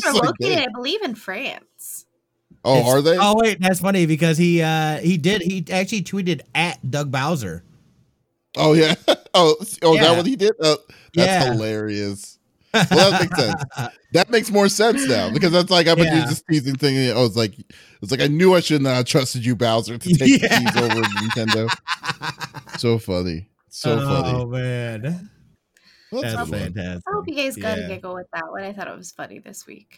they're 0.02 0.14
located, 0.14 0.60
I 0.60 0.68
believe, 0.74 1.04
in 1.04 1.14
France. 1.14 1.64
Oh, 2.68 2.80
it's, 2.80 2.90
are 2.90 3.02
they? 3.02 3.18
Oh 3.18 3.36
wait, 3.38 3.62
that's 3.62 3.80
funny 3.80 4.06
because 4.06 4.38
he 4.38 4.62
uh 4.62 4.98
he 4.98 5.18
did 5.18 5.42
he 5.42 5.66
actually 5.72 6.04
tweeted 6.04 6.42
at 6.54 6.78
Doug 6.90 7.12
Bowser. 7.12 7.64
Oh 8.58 8.74
yeah. 8.74 8.96
Oh, 9.40 9.56
oh, 9.84 9.94
yeah. 9.94 10.02
that 10.02 10.18
what 10.18 10.26
he 10.26 10.36
did? 10.36 10.54
Oh, 10.60 10.78
that's 11.14 11.46
yeah. 11.46 11.52
hilarious. 11.52 12.40
Well, 12.74 13.12
that 13.12 13.22
makes 13.22 13.38
sense. 13.40 13.64
that 14.14 14.30
makes 14.32 14.50
more 14.50 14.68
sense 14.68 15.08
now 15.08 15.30
because 15.30 15.52
that's 15.52 15.70
like 15.70 15.86
I've 15.86 15.98
been 15.98 16.08
yeah. 16.08 16.26
this 16.26 16.42
teasing 16.50 16.76
thing. 16.76 17.12
I 17.12 17.22
was 17.22 17.38
like, 17.38 17.54
it's 18.02 18.10
like 18.10 18.22
I 18.22 18.26
knew 18.26 18.56
I 18.56 18.62
shouldn't 18.62 18.90
have 18.90 19.06
trusted 19.06 19.46
you, 19.46 19.56
Bowser, 19.56 20.00
to 20.00 20.14
take 20.14 20.42
yeah. 20.42 20.48
the 20.48 20.72
keys 20.72 20.82
over 20.82 21.02
Nintendo. 21.02 22.80
so 22.80 22.98
funny, 22.98 23.48
so 23.70 24.00
oh, 24.00 24.06
funny. 24.08 24.38
Oh 24.40 24.46
man, 24.48 25.30
well, 26.12 26.22
that's, 26.24 26.36
that's 26.36 26.50
fantastic. 26.50 27.04
I 27.08 27.12
hope 27.14 27.28
you 27.28 27.36
guys 27.36 27.56
got 27.58 27.78
yeah. 27.78 27.84
a 27.84 27.88
giggle 27.90 28.16
with 28.16 28.28
that 28.34 28.50
one. 28.50 28.64
I 28.64 28.74
thought 28.74 28.88
it 28.88 28.98
was 28.98 29.12
funny 29.12 29.38
this 29.38 29.68
week. 29.68 29.98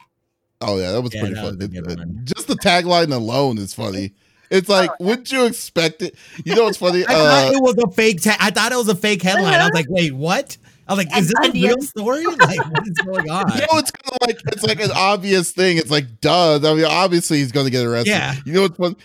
Oh 0.61 0.77
yeah, 0.77 0.91
that 0.91 1.01
was 1.01 1.13
yeah, 1.13 1.21
pretty 1.21 1.35
that 1.35 1.95
funny. 1.95 2.05
Was 2.05 2.23
Just 2.23 2.47
the 2.47 2.55
tagline 2.55 3.13
alone 3.13 3.57
is 3.57 3.73
funny. 3.73 4.13
It's 4.49 4.67
like, 4.67 4.89
oh, 4.99 5.05
wouldn't 5.05 5.31
you 5.31 5.45
expect 5.45 6.01
it? 6.01 6.15
You 6.43 6.55
know 6.55 6.63
what's 6.63 6.77
funny? 6.85 7.05
I 7.05 7.13
uh, 7.13 7.17
thought 7.17 7.53
it 7.53 7.61
was 7.61 7.77
a 7.77 7.91
fake. 7.91 8.21
Ta- 8.21 8.37
I 8.39 8.51
thought 8.51 8.71
it 8.71 8.77
was 8.77 8.89
a 8.89 8.95
fake 8.95 9.21
headline. 9.21 9.53
I 9.53 9.65
was 9.65 9.73
like, 9.73 9.85
wait, 9.89 10.13
what? 10.13 10.57
I 10.87 10.93
was 10.93 11.05
like, 11.05 11.15
is 11.17 11.27
this 11.27 11.49
a 11.49 11.51
real 11.51 11.81
story? 11.81 12.25
Like, 12.25 12.65
what 12.71 12.87
is 12.87 12.97
going 12.97 13.29
on? 13.29 13.51
You 13.53 13.61
know, 13.61 13.77
it's 13.77 13.91
kind 13.91 14.19
of 14.19 14.27
like 14.27 14.41
it's 14.51 14.63
like 14.63 14.81
an 14.81 14.91
obvious 14.93 15.51
thing. 15.51 15.77
It's 15.77 15.91
like, 15.91 16.19
duh. 16.19 16.59
I 16.63 16.73
mean, 16.73 16.85
obviously 16.85 17.37
he's 17.37 17.51
going 17.51 17.67
to 17.67 17.71
get 17.71 17.85
arrested. 17.85 18.09
Yeah. 18.09 18.35
You 18.43 18.53
know 18.53 18.61
what's 18.63 18.77
fun? 18.77 18.95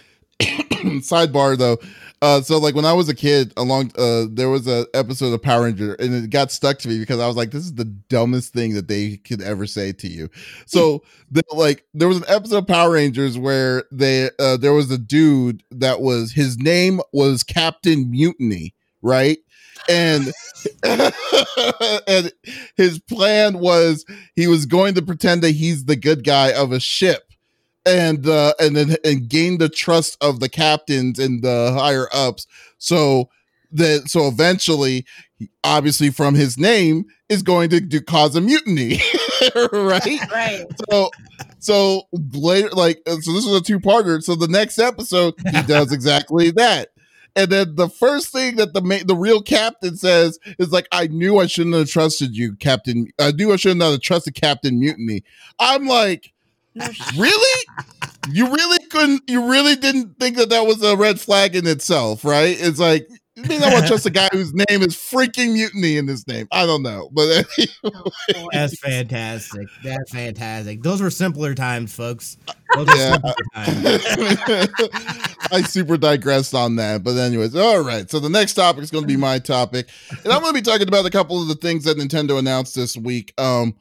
Sidebar 0.40 1.58
though. 1.58 1.78
Uh, 2.22 2.40
so 2.40 2.59
like 2.59 2.74
when 2.74 2.85
I 2.85 2.92
was 2.92 3.09
a 3.09 3.14
kid, 3.14 3.53
along 3.57 3.92
uh, 3.98 4.24
there 4.31 4.48
was 4.48 4.66
an 4.66 4.87
episode 4.94 5.33
of 5.33 5.42
Power 5.42 5.64
Ranger, 5.64 5.94
and 5.94 6.14
it 6.14 6.31
got 6.31 6.50
stuck 6.50 6.79
to 6.81 6.88
me 6.88 6.98
because 6.98 7.20
I 7.20 7.27
was 7.27 7.37
like, 7.37 7.50
"This 7.50 7.64
is 7.64 7.74
the 7.74 7.85
dumbest 7.85 8.53
thing 8.53 8.74
that 8.74 8.88
they 8.88 9.18
could 9.18 9.42
ever 9.42 9.66
say 9.66 9.92
to 9.92 10.09
you." 10.09 10.31
So 10.66 11.03
the, 11.31 11.42
like 11.53 11.85
there 11.92 12.09
was 12.09 12.18
an 12.18 12.24
episode 12.29 12.59
of 12.59 12.66
Power 12.66 12.92
Rangers 12.92 13.37
where 13.38 13.85
they 13.92 14.31
uh, 14.38 14.57
there 14.57 14.72
was 14.72 14.90
a 14.90 14.98
dude 14.98 15.62
that 15.70 16.00
was 16.00 16.33
his 16.33 16.59
name 16.59 17.00
was 17.12 17.42
Captain 17.42 18.11
Mutiny, 18.11 18.74
right? 19.03 19.38
and 19.88 20.33
and 22.07 22.33
his 22.77 22.98
plan 23.00 23.59
was 23.59 24.05
he 24.35 24.46
was 24.46 24.66
going 24.66 24.94
to 24.94 25.03
pretend 25.03 25.42
that 25.42 25.50
he's 25.50 25.85
the 25.85 25.96
good 25.96 26.24
guy 26.24 26.53
of 26.53 26.72
a 26.72 26.81
ship 26.81 27.34
and 27.87 28.27
uh 28.27 28.55
and 28.59 28.77
then 28.77 28.97
and 29.05 29.29
gain 29.29 29.59
the 29.59 29.68
trust 29.68 30.16
of 30.20 30.40
the 30.40 30.49
captains 30.49 31.18
and 31.18 31.42
the 31.42 31.73
higher 31.77 32.09
ups 32.12 32.47
so 32.79 33.29
that 33.73 34.09
so 34.09 34.27
eventually 34.27 35.05
obviously 35.64 36.11
from 36.11 36.35
his 36.35 36.57
name 36.57 37.05
is 37.29 37.42
going 37.42 37.68
to 37.68 37.81
do 37.81 38.01
cause 38.01 38.37
a 38.37 38.40
mutiny 38.40 39.01
right 39.73 40.20
right 40.33 40.66
so 40.88 41.11
so 41.59 42.03
later 42.33 42.68
like 42.70 43.03
so 43.07 43.33
this 43.33 43.47
is 43.47 43.55
a 43.55 43.61
two-parter 43.61 44.23
so 44.23 44.35
the 44.35 44.49
next 44.49 44.79
episode 44.79 45.35
he 45.51 45.62
does 45.66 45.92
exactly 45.92 46.51
that 46.51 46.88
and 47.37 47.51
then 47.51 47.75
the 47.75 47.88
first 47.88 48.29
thing 48.29 48.57
that 48.57 48.75
the 48.75 48.81
ma- 48.81 49.05
the 49.05 49.16
real 49.16 49.42
captain 49.42 49.97
says 49.97 50.38
is 50.59 50.70
like, 50.70 50.87
"I 50.92 51.09
knew 51.09 51.38
I 51.38 51.47
shouldn't 51.47 51.75
have 51.75 51.90
trusted 51.90 52.37
you, 52.37 52.55
Captain. 52.57 53.09
I 53.18 53.33
knew 53.33 53.53
I 53.53 53.57
shouldn't 53.57 53.83
have 53.83 54.01
trusted 54.01 54.37
Captain 54.37 54.79
Mutiny." 54.79 55.25
I'm 55.59 55.87
like, 55.87 56.33
really? 57.18 57.64
you 58.30 58.52
really 58.52 58.87
couldn't? 58.87 59.22
You 59.28 59.50
really 59.50 59.76
didn't 59.76 60.18
think 60.18 60.37
that 60.37 60.50
that 60.50 60.66
was 60.66 60.82
a 60.82 60.96
red 60.96 61.20
flag 61.20 61.54
in 61.54 61.66
itself, 61.66 62.24
right? 62.24 62.56
It's 62.58 62.78
like 62.78 63.08
you 63.37 63.42
mean 63.44 63.64
I 63.64 63.72
want 63.72 63.82
to 63.82 63.88
trust 63.88 64.06
a 64.06 64.10
guy 64.10 64.28
whose 64.30 64.54
name 64.54 64.82
is 64.82 64.94
freaking 64.94 65.54
mutiny 65.54 65.96
in 65.96 66.06
his 66.06 66.26
name? 66.28 66.46
I 66.52 66.66
don't 66.66 66.84
know, 66.84 67.10
but 67.12 67.22
anyway. 67.58 68.48
that's 68.52 68.78
fantastic. 68.78 69.66
That's 69.82 70.12
fantastic. 70.12 70.82
Those 70.84 71.02
were 71.02 71.10
simpler 71.10 71.52
times, 71.52 71.92
folks. 71.92 72.37
yeah, 72.76 73.16
times. 73.54 73.84
I 75.50 75.62
super 75.66 75.96
digressed 75.96 76.54
on 76.54 76.76
that, 76.76 77.02
but 77.02 77.16
anyways, 77.16 77.56
all 77.56 77.82
right. 77.82 78.08
So 78.08 78.20
the 78.20 78.28
next 78.28 78.54
topic 78.54 78.84
is 78.84 78.92
going 78.92 79.02
to 79.02 79.08
be 79.08 79.16
my 79.16 79.40
topic, 79.40 79.88
and 80.10 80.32
I'm 80.32 80.40
going 80.40 80.54
to 80.54 80.60
be 80.60 80.62
talking 80.62 80.87
about 80.87 81.04
a 81.04 81.10
couple 81.10 81.42
of 81.42 81.48
the 81.48 81.56
things 81.56 81.84
that 81.84 81.98
Nintendo 81.98 82.38
announced 82.38 82.76
this 82.76 82.96
week. 82.96 83.34
Um, 83.37 83.74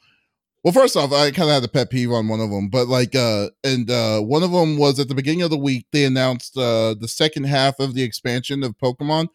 well, 0.63 0.73
first 0.73 0.95
off, 0.95 1.12
I 1.12 1.32
kind 1.32 1.49
of 1.49 1.56
had 1.56 1.63
a 1.63 1.67
pet 1.67 1.89
peeve 1.89 2.12
on 2.12 2.28
one 2.28 2.39
of 2.39 2.49
them, 2.49 2.69
but 2.69 2.88
like, 2.88 3.15
uh, 3.15 3.49
and 3.63 3.89
uh, 3.89 4.19
one 4.21 4.43
of 4.43 4.52
them 4.52 4.78
was 4.78 4.99
at 4.99 5.08
the 5.08 5.15
beginning 5.15 5.41
of 5.41 5.49
the 5.49 5.58
week 5.58 5.86
they 5.91 6.06
announced 6.06 6.58
uh 6.58 6.95
the 6.99 7.08
second 7.08 7.45
half 7.45 7.80
of 7.80 7.93
the 7.93 8.04
expansion 8.04 8.63
of 8.63 8.78
Pokemon 8.78 9.28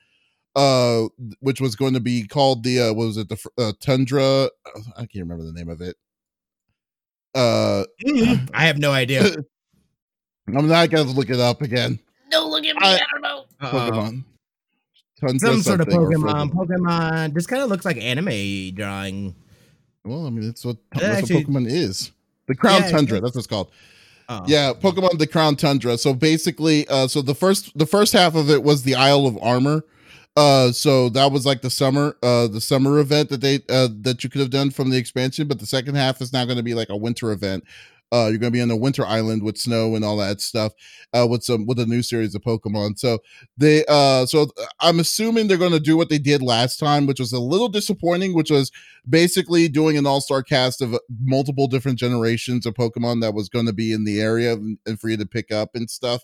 uh, 0.58 1.08
which 1.40 1.60
was 1.60 1.76
going 1.76 1.94
to 1.94 2.00
be 2.00 2.26
called 2.26 2.64
the 2.64 2.80
uh, 2.80 2.92
what 2.92 3.06
was 3.06 3.16
it 3.16 3.28
the 3.28 3.38
uh, 3.58 3.72
Tundra? 3.80 4.24
Uh, 4.44 4.80
I 4.96 5.00
can't 5.06 5.28
remember 5.28 5.44
the 5.44 5.52
name 5.52 5.68
of 5.68 5.80
it. 5.80 5.96
Uh, 7.34 7.84
mm-hmm. 8.04 8.46
I 8.52 8.66
have 8.66 8.78
no 8.78 8.90
idea. 8.90 9.22
I'm 10.48 10.66
not 10.66 10.90
gonna 10.90 11.10
look 11.10 11.30
it 11.30 11.38
up 11.38 11.62
again. 11.62 12.00
No, 12.32 12.48
look 12.48 12.64
at 12.64 12.74
me. 12.74 12.80
I, 12.82 12.96
I 12.96 13.00
don't 13.12 13.22
know. 13.22 13.44
Pokemon. 13.62 14.24
Tundra 15.20 15.38
Some 15.38 15.62
sort 15.62 15.80
of 15.80 15.88
Pokemon. 15.88 16.50
Pokemon. 16.50 17.34
This 17.34 17.46
kind 17.46 17.62
of 17.62 17.68
looks 17.68 17.84
like 17.84 17.98
anime 17.98 18.74
drawing. 18.74 19.36
Well, 20.08 20.26
I 20.26 20.30
mean, 20.30 20.46
that's 20.46 20.64
what, 20.64 20.76
that's 20.92 21.04
actually, 21.04 21.44
what 21.44 21.52
Pokemon 21.62 21.70
is. 21.70 22.12
The 22.46 22.54
Crown 22.54 22.82
yeah, 22.82 22.90
Tundra. 22.90 23.20
That's 23.20 23.34
what 23.34 23.40
it's 23.40 23.46
called. 23.46 23.70
Oh. 24.30 24.44
Yeah, 24.46 24.72
Pokemon 24.74 25.18
the 25.18 25.26
Crown 25.26 25.56
Tundra. 25.56 25.96
So 25.96 26.12
basically, 26.12 26.86
uh, 26.88 27.08
so 27.08 27.22
the 27.22 27.34
first 27.34 27.76
the 27.78 27.86
first 27.86 28.12
half 28.12 28.34
of 28.34 28.50
it 28.50 28.62
was 28.62 28.82
the 28.82 28.94
Isle 28.94 29.26
of 29.26 29.38
Armor, 29.40 29.84
uh, 30.36 30.70
so 30.70 31.08
that 31.08 31.32
was 31.32 31.44
like 31.44 31.62
the 31.62 31.70
summer, 31.70 32.16
uh, 32.22 32.46
the 32.46 32.60
summer 32.60 32.98
event 32.98 33.28
that 33.30 33.40
they 33.40 33.56
uh 33.68 33.88
that 34.02 34.22
you 34.22 34.30
could 34.30 34.40
have 34.40 34.50
done 34.50 34.70
from 34.70 34.90
the 34.90 34.96
expansion, 34.96 35.48
but 35.48 35.58
the 35.58 35.66
second 35.66 35.96
half 35.96 36.20
is 36.20 36.32
now 36.32 36.44
going 36.44 36.56
to 36.56 36.62
be 36.62 36.74
like 36.74 36.90
a 36.90 36.96
winter 36.96 37.32
event. 37.32 37.64
Uh, 38.12 38.28
you're 38.28 38.38
going 38.38 38.52
to 38.52 38.56
be 38.56 38.62
on 38.62 38.68
the 38.68 38.76
winter 38.76 39.04
island 39.04 39.42
with 39.42 39.58
snow 39.58 39.94
and 39.94 40.04
all 40.04 40.16
that 40.16 40.40
stuff. 40.40 40.72
Uh, 41.14 41.26
with 41.28 41.42
some 41.42 41.66
with 41.66 41.78
a 41.78 41.86
new 41.86 42.02
series 42.02 42.34
of 42.34 42.42
Pokemon. 42.42 42.98
So 42.98 43.18
they, 43.56 43.84
uh, 43.88 44.26
so 44.26 44.48
I'm 44.80 45.00
assuming 45.00 45.48
they're 45.48 45.56
going 45.56 45.72
to 45.72 45.80
do 45.80 45.96
what 45.96 46.10
they 46.10 46.18
did 46.18 46.42
last 46.42 46.78
time, 46.78 47.06
which 47.06 47.20
was 47.20 47.32
a 47.32 47.40
little 47.40 47.68
disappointing, 47.68 48.34
which 48.34 48.50
was 48.50 48.70
basically 49.08 49.68
doing 49.68 49.96
an 49.96 50.06
all 50.06 50.20
star 50.20 50.42
cast 50.42 50.82
of 50.82 50.98
multiple 51.22 51.66
different 51.66 51.98
generations 51.98 52.66
of 52.66 52.74
Pokemon 52.74 53.22
that 53.22 53.34
was 53.34 53.48
going 53.48 53.66
to 53.66 53.72
be 53.72 53.92
in 53.92 54.04
the 54.04 54.20
area 54.20 54.52
and, 54.52 54.78
and 54.86 55.00
for 55.00 55.08
you 55.08 55.16
to 55.16 55.26
pick 55.26 55.50
up 55.50 55.70
and 55.74 55.88
stuff. 55.88 56.22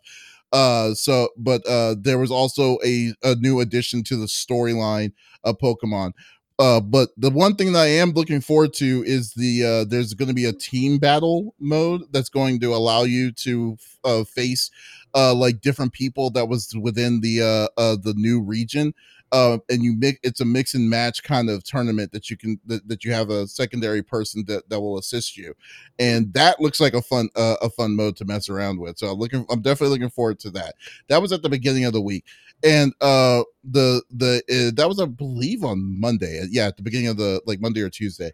Uh, 0.53 0.95
so, 0.95 1.28
but 1.37 1.66
uh, 1.66 1.97
there 1.99 2.18
was 2.18 2.30
also 2.30 2.78
a, 2.85 3.12
a 3.24 3.35
new 3.37 3.59
addition 3.61 4.05
to 4.05 4.16
the 4.16 4.26
storyline 4.26 5.12
of 5.43 5.59
Pokemon. 5.59 6.12
Uh, 6.59 6.80
but 6.80 7.09
the 7.16 7.30
one 7.30 7.57
thing 7.57 7.72
that 7.72 7.80
I 7.80 7.88
am 7.88 8.11
looking 8.12 8.40
forward 8.40 8.72
to 8.74 9.02
is 9.07 9.34
the 9.34 9.64
uh, 9.64 9.84
there's 9.84 10.14
going 10.14 10.28
to 10.28 10.34
be 10.34 10.44
a 10.44 10.52
team 10.52 10.98
battle 10.98 11.55
mode 11.59 12.02
that's 12.12 12.28
going 12.28 12.61
to 12.61 12.74
allow 12.74 13.02
you 13.02 13.32
to 13.32 13.76
uh, 14.05 14.24
face 14.24 14.70
uh, 15.14 15.34
like 15.34 15.61
different 15.61 15.92
people 15.92 16.30
that 16.30 16.46
was 16.46 16.74
within 16.80 17.20
the 17.20 17.42
uh, 17.42 17.80
uh, 17.80 17.96
the 18.00 18.14
new 18.16 18.40
region. 18.40 18.94
Uh, 19.32 19.59
and 19.68 19.82
you 19.82 19.96
make 19.96 20.20
it's 20.22 20.40
a 20.40 20.44
mix 20.44 20.74
and 20.74 20.88
match 20.88 21.24
kind 21.24 21.50
of 21.50 21.64
tournament 21.64 22.12
that 22.12 22.30
you 22.30 22.36
can 22.36 22.61
that, 22.66 22.86
that 22.86 23.05
you 23.05 23.12
have 23.12 23.30
a 23.30 23.48
secondary 23.48 24.00
person 24.02 24.44
that, 24.46 24.68
that 24.68 24.80
will 24.80 24.96
assist 24.96 25.36
you. 25.36 25.55
And 25.98 26.32
that 26.34 26.61
looks 26.61 26.80
like 26.80 26.94
a 26.94 27.02
fun 27.02 27.30
uh, 27.34 27.57
a 27.61 27.68
fun 27.68 27.96
mode 27.96 28.16
to 28.18 28.24
mess 28.24 28.48
around 28.48 28.78
with. 28.78 28.96
So 28.96 29.09
i'm 29.09 29.18
looking 29.18 29.44
i'm 29.50 29.61
definitely 29.61 29.96
looking 29.96 30.11
forward 30.11 30.38
to 30.40 30.50
that. 30.50 30.76
That 31.09 31.20
was 31.20 31.32
at 31.32 31.42
the 31.42 31.48
beginning 31.48 31.84
of 31.84 31.92
the 31.92 32.00
week 32.00 32.24
and 32.64 32.92
uh 33.00 33.42
the 33.62 34.02
the 34.10 34.42
uh, 34.50 34.74
that 34.74 34.88
was 34.88 34.98
i 35.00 35.04
believe 35.04 35.62
on 35.62 36.00
monday. 36.00 36.40
Uh, 36.40 36.46
yeah 36.50 36.66
at 36.66 36.76
the 36.76 36.82
beginning 36.82 37.08
of 37.08 37.16
the 37.16 37.40
like 37.46 37.60
monday 37.60 37.82
or 37.82 37.90
tuesday. 37.90 38.32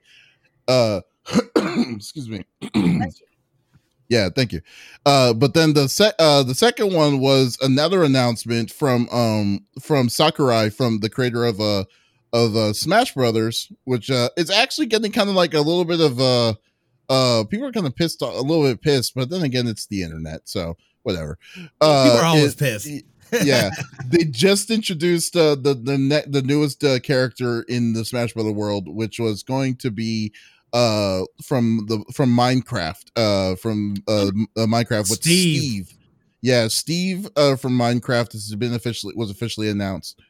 Uh 0.69 1.01
excuse 1.57 2.29
me. 2.29 2.45
Yeah 4.09 4.29
thank 4.29 4.53
you. 4.53 4.61
Uh 5.07 5.33
but 5.33 5.55
then 5.55 5.73
the 5.73 5.89
set 5.89 6.17
uh 6.19 6.43
the 6.43 6.55
second 6.55 6.93
one 6.93 7.21
was 7.21 7.57
another 7.63 8.03
announcement 8.03 8.73
from 8.73 9.09
um 9.11 9.61
from 9.81 10.09
sakurai 10.09 10.69
from 10.69 10.99
the 10.99 11.09
creator 11.09 11.45
of 11.45 11.61
uh 11.61 11.85
of 12.33 12.57
uh 12.57 12.73
smash 12.73 13.15
brothers 13.15 13.71
which 13.85 14.11
uh 14.11 14.29
is 14.37 14.51
actually 14.51 14.87
getting 14.87 15.13
kind 15.13 15.29
of 15.29 15.37
like 15.37 15.55
a 15.55 15.61
little 15.61 15.85
bit 15.85 16.01
of 16.01 16.19
uh 16.21 16.55
uh 17.09 17.45
people 17.45 17.69
are 17.69 17.73
kind 17.73 17.87
of 17.87 17.95
pissed 17.95 18.21
a 18.21 18.27
little 18.27 18.65
bit 18.65 18.83
pissed 18.83 19.15
but 19.15 19.31
then 19.31 19.43
again 19.43 19.69
it's 19.69 19.87
the 19.87 20.03
internet 20.03 20.41
so 20.49 20.77
whatever. 21.05 21.39
Uh 21.81 22.05
people 22.05 22.19
are 22.19 22.25
always 22.25 22.55
it, 22.55 22.59
pissed 22.59 22.89
yeah, 23.43 23.71
they 24.07 24.25
just 24.25 24.71
introduced 24.71 25.37
uh, 25.37 25.55
the 25.55 25.75
the 25.75 25.99
ne- 25.99 26.25
the 26.27 26.43
newest 26.43 26.83
uh, 26.85 26.99
character 27.01 27.63
in 27.63 27.93
the 27.93 28.05
Smash 28.05 28.33
Brother 28.33 28.53
world, 28.53 28.89
which 28.89 29.19
was 29.19 29.43
going 29.43 29.77
to 29.77 29.91
be 29.91 30.33
uh 30.73 31.23
from 31.43 31.85
the 31.89 32.05
from 32.13 32.31
Minecraft, 32.31 33.11
uh 33.17 33.57
from 33.57 33.97
uh, 34.07 34.31
uh 34.57 34.67
Minecraft 34.67 35.11
with 35.11 35.23
Steve. 35.23 35.63
Steve. 35.63 35.99
Yeah, 36.43 36.69
Steve 36.69 37.29
uh 37.37 37.57
from 37.57 37.77
Minecraft 37.77 38.33
has 38.33 38.55
been 38.55 38.75
officially 38.75 39.15
was 39.17 39.31
officially 39.31 39.69
announced. 39.69 40.21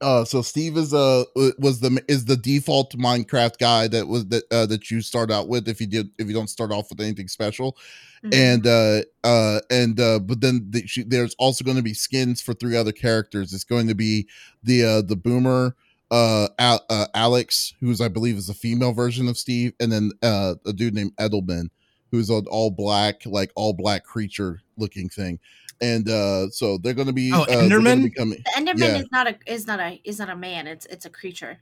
Uh, 0.00 0.24
so 0.24 0.42
Steve 0.42 0.76
is 0.76 0.92
uh 0.92 1.24
was 1.58 1.80
the 1.80 2.02
is 2.06 2.26
the 2.26 2.36
default 2.36 2.92
Minecraft 2.92 3.58
guy 3.58 3.88
that 3.88 4.06
was 4.06 4.26
that 4.26 4.44
uh, 4.50 4.66
that 4.66 4.90
you 4.90 5.00
start 5.00 5.30
out 5.30 5.48
with 5.48 5.68
if 5.68 5.80
you 5.80 5.86
did 5.86 6.10
if 6.18 6.26
you 6.28 6.34
don't 6.34 6.50
start 6.50 6.70
off 6.70 6.90
with 6.90 7.00
anything 7.00 7.28
special, 7.28 7.78
mm-hmm. 8.22 8.34
and 8.34 8.66
uh 8.66 9.00
uh 9.24 9.60
and 9.70 9.98
uh 9.98 10.18
but 10.18 10.40
then 10.42 10.66
the, 10.68 10.86
she, 10.86 11.02
there's 11.02 11.34
also 11.38 11.64
going 11.64 11.78
to 11.78 11.82
be 11.82 11.94
skins 11.94 12.42
for 12.42 12.52
three 12.52 12.76
other 12.76 12.92
characters. 12.92 13.54
It's 13.54 13.64
going 13.64 13.88
to 13.88 13.94
be 13.94 14.28
the 14.62 14.84
uh 14.84 15.02
the 15.02 15.16
boomer 15.16 15.74
uh, 16.10 16.48
Al- 16.58 16.84
uh 16.90 17.06
Alex 17.14 17.72
who's 17.80 18.02
I 18.02 18.08
believe 18.08 18.36
is 18.36 18.48
the 18.48 18.54
female 18.54 18.92
version 18.92 19.28
of 19.28 19.38
Steve, 19.38 19.72
and 19.80 19.90
then 19.90 20.10
uh 20.22 20.56
a 20.66 20.74
dude 20.74 20.94
named 20.94 21.16
Edelman 21.16 21.70
who's 22.10 22.28
an 22.28 22.44
all 22.50 22.70
black 22.70 23.22
like 23.24 23.50
all 23.54 23.72
black 23.72 24.04
creature 24.04 24.60
looking 24.76 25.08
thing 25.08 25.38
and 25.80 26.08
uh 26.08 26.48
so 26.50 26.78
they're 26.78 26.94
going 26.94 27.06
to 27.06 27.12
be 27.12 27.32
oh 27.32 27.42
uh, 27.42 27.46
Enderman. 27.46 28.04
Be 28.04 28.10
coming, 28.10 28.42
the 28.44 28.60
Enderman 28.60 28.78
yeah. 28.78 28.98
is 28.98 29.08
not 29.12 29.26
a 29.26 29.36
is 29.46 29.66
not 29.66 29.80
a 29.80 30.00
is 30.04 30.18
not 30.18 30.28
a 30.28 30.36
man. 30.36 30.66
It's 30.66 30.86
it's 30.86 31.04
a 31.04 31.10
creature. 31.10 31.58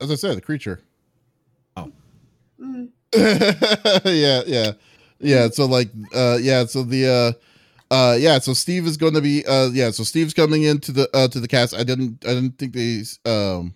As 0.00 0.10
I 0.10 0.16
said, 0.16 0.36
a 0.36 0.40
creature. 0.40 0.80
Oh. 1.76 1.92
Mm. 2.60 2.88
yeah, 4.04 4.42
yeah, 4.46 4.72
yeah. 5.20 5.48
So 5.48 5.66
like, 5.66 5.90
uh, 6.14 6.38
yeah. 6.40 6.64
So 6.64 6.82
the 6.82 7.36
uh, 7.90 7.94
uh, 7.94 8.16
yeah. 8.16 8.38
So 8.38 8.54
Steve 8.54 8.86
is 8.86 8.96
going 8.96 9.14
to 9.14 9.20
be 9.20 9.44
uh, 9.46 9.68
yeah. 9.72 9.90
So 9.90 10.02
Steve's 10.02 10.34
coming 10.34 10.62
into 10.62 10.92
the 10.92 11.08
uh 11.14 11.28
to 11.28 11.40
the 11.40 11.48
cast. 11.48 11.74
I 11.74 11.84
didn't 11.84 12.24
I 12.24 12.34
didn't 12.34 12.58
think 12.58 12.72
they 12.72 13.02
um 13.24 13.74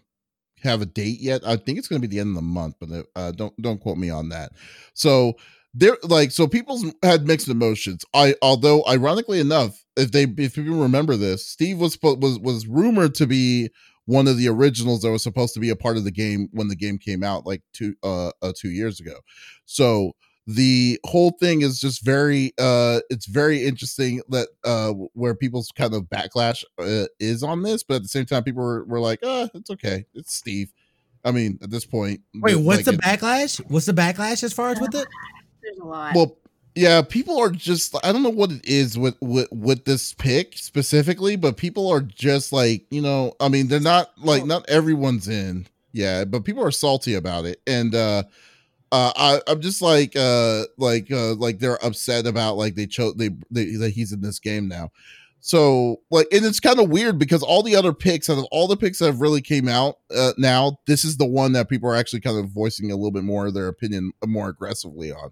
have 0.63 0.83
a 0.83 0.87
date 0.87 1.21
yet. 1.21 1.47
I 1.47 1.57
think 1.57 1.79
it's 1.79 1.89
going 1.89 2.01
to 2.01 2.09
be 2.09 2.13
the 2.13 2.21
end 2.21 2.31
of 2.31 2.37
the 2.37 2.43
month, 2.43 2.77
but 2.81 3.07
uh, 3.15 3.33
don't 3.33 3.61
don't 3.61 3.81
quote 3.81 3.99
me 3.99 4.11
on 4.11 4.31
that. 4.31 4.53
So 4.95 5.37
there 5.79 5.99
like 6.03 6.31
so 6.31 6.47
people 6.47 6.83
had 7.03 7.27
mixed 7.27 7.49
emotions. 7.49 8.05
I 8.15 8.35
although 8.41 8.83
ironically 8.89 9.41
enough 9.41 9.85
if 9.97 10.11
they 10.11 10.25
if 10.39 10.55
people 10.55 10.77
remember 10.77 11.17
this 11.17 11.47
steve 11.47 11.79
was 11.79 11.99
was 12.03 12.39
was 12.39 12.67
rumored 12.67 13.15
to 13.17 13.27
be 13.27 13.69
one 14.07 14.27
of 14.27 14.39
the 14.39 14.49
originals 14.49 15.03
that 15.03 15.11
was 15.11 15.23
supposed 15.23 15.53
to 15.55 15.61
be 15.61 15.69
a 15.69 15.77
part 15.77 15.97
of 15.97 16.05
the 16.05 16.11
game 16.11 16.49
when 16.53 16.69
the 16.69 16.77
game 16.77 16.97
came 16.97 17.23
out 17.23 17.45
like 17.45 17.63
two 17.73 17.95
uh, 18.03 18.31
uh 18.41 18.53
two 18.57 18.71
years 18.71 19.01
ago. 19.01 19.19
So 19.67 20.13
the 20.47 20.99
whole 21.05 21.33
thing 21.41 21.61
is 21.61 21.79
just 21.79 22.03
very 22.05 22.53
uh 22.59 23.01
it's 23.11 23.27
very 23.27 23.67
interesting 23.67 24.23
that 24.31 24.49
uh 24.65 24.93
where 25.13 25.35
people's 25.35 25.73
kind 25.77 25.93
of 25.93 26.05
backlash 26.05 26.65
uh, 26.79 27.07
is 27.19 27.43
on 27.43 27.63
this 27.63 27.83
but 27.83 27.97
at 27.97 28.03
the 28.03 28.09
same 28.09 28.25
time 28.25 28.45
people 28.45 28.63
were, 28.63 28.85
were 28.85 29.01
like 29.01 29.19
uh 29.23 29.49
it's 29.53 29.71
okay. 29.71 30.07
It's 30.15 30.35
steve. 30.35 30.73
I 31.23 31.33
mean 31.33 31.59
at 31.61 31.71
this 31.71 31.85
point 31.85 32.21
wait 32.33 32.57
what's 32.57 32.87
like 32.87 32.97
the 32.97 33.03
backlash? 33.03 33.61
What's 33.69 33.87
the 33.87 33.93
backlash 33.93 34.43
as 34.43 34.55
far 34.55 34.71
as 34.71 34.81
with 34.81 34.95
it 34.95 35.09
there's 35.67 35.79
a 35.79 35.85
lot. 35.85 36.15
Well, 36.15 36.37
yeah, 36.75 37.03
people 37.03 37.39
are 37.39 37.51
just 37.51 37.95
I 38.05 38.13
don't 38.13 38.23
know 38.23 38.31
what 38.31 38.53
it 38.53 38.65
is 38.65 38.99
with 38.99 39.17
with 39.21 39.51
with 39.51 39.85
this 39.85 40.15
pick 40.15 40.57
specifically, 40.57 41.37
but 41.37 41.57
people 41.57 41.89
are 41.91 42.01
just 42.01 42.53
like, 42.53 42.87
you 42.91 43.01
know, 43.01 43.35
I 43.41 43.49
mean, 43.49 43.69
they're 43.69 43.81
not 43.81 44.13
like 44.19 44.45
not 44.45 44.69
everyone's 44.69 45.29
in. 45.29 45.67
Yeah, 45.93 46.25
but 46.25 46.45
people 46.45 46.63
are 46.63 46.71
salty 46.71 47.15
about 47.15 47.47
it. 47.47 47.61
And 47.67 47.95
uh 47.95 48.25
uh, 48.93 49.13
I, 49.17 49.41
I'm 49.51 49.61
just 49.61 49.83
like, 49.83 50.15
uh, 50.17 50.65
like, 50.79 51.11
uh, 51.11 51.35
like 51.35 51.59
they're 51.59 51.85
upset 51.85 52.27
about 52.27 52.57
like 52.57 52.77
they 52.77 52.87
chose 52.87 53.15
they, 53.17 53.31
they 53.51 53.75
that 53.77 53.91
he's 53.91 54.13
in 54.13 54.21
this 54.21 54.39
game 54.39 54.69
now. 54.69 54.91
So 55.41 56.01
like, 56.11 56.27
and 56.33 56.45
it's 56.45 56.61
kind 56.61 56.81
of 56.81 56.91
weird 56.91 57.19
because 57.19 57.43
all 57.43 57.63
the 57.63 57.77
other 57.77 57.93
picks, 57.93 58.31
out 58.31 58.39
of 58.39 58.47
all 58.51 58.67
the 58.67 58.77
picks 58.77 58.99
that 58.99 59.07
have 59.07 59.21
really 59.21 59.41
came 59.41 59.69
out 59.69 59.99
uh, 60.15 60.33
now, 60.39 60.79
this 60.87 61.05
is 61.05 61.17
the 61.17 61.27
one 61.27 61.53
that 61.53 61.69
people 61.69 61.89
are 61.89 61.97
actually 61.97 62.21
kind 62.21 62.39
of 62.39 62.51
voicing 62.51 62.91
a 62.91 62.97
little 62.97 63.13
bit 63.13 63.25
more 63.25 63.47
of 63.47 63.55
their 63.55 63.69
opinion 63.69 64.13
more 64.25 64.49
aggressively 64.49 65.13
on 65.13 65.31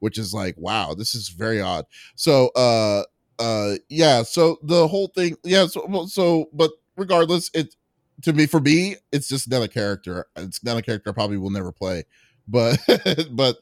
which 0.00 0.18
is 0.18 0.34
like, 0.34 0.54
wow, 0.58 0.94
this 0.94 1.14
is 1.14 1.28
very 1.28 1.60
odd. 1.60 1.86
So, 2.14 2.50
uh, 2.56 3.04
uh, 3.38 3.76
yeah. 3.88 4.22
So 4.22 4.58
the 4.62 4.88
whole 4.88 5.08
thing, 5.08 5.36
yeah. 5.44 5.66
So, 5.66 6.06
so, 6.06 6.48
but 6.52 6.70
regardless, 6.96 7.50
it 7.54 7.74
to 8.22 8.32
me, 8.32 8.46
for 8.46 8.60
me, 8.60 8.96
it's 9.12 9.28
just 9.28 9.50
not 9.50 9.62
a 9.62 9.68
character. 9.68 10.26
It's 10.36 10.64
not 10.64 10.76
a 10.76 10.82
character 10.82 11.10
I 11.10 11.12
probably 11.12 11.36
will 11.36 11.50
never 11.50 11.72
play, 11.72 12.04
but, 12.48 12.78
but, 13.30 13.58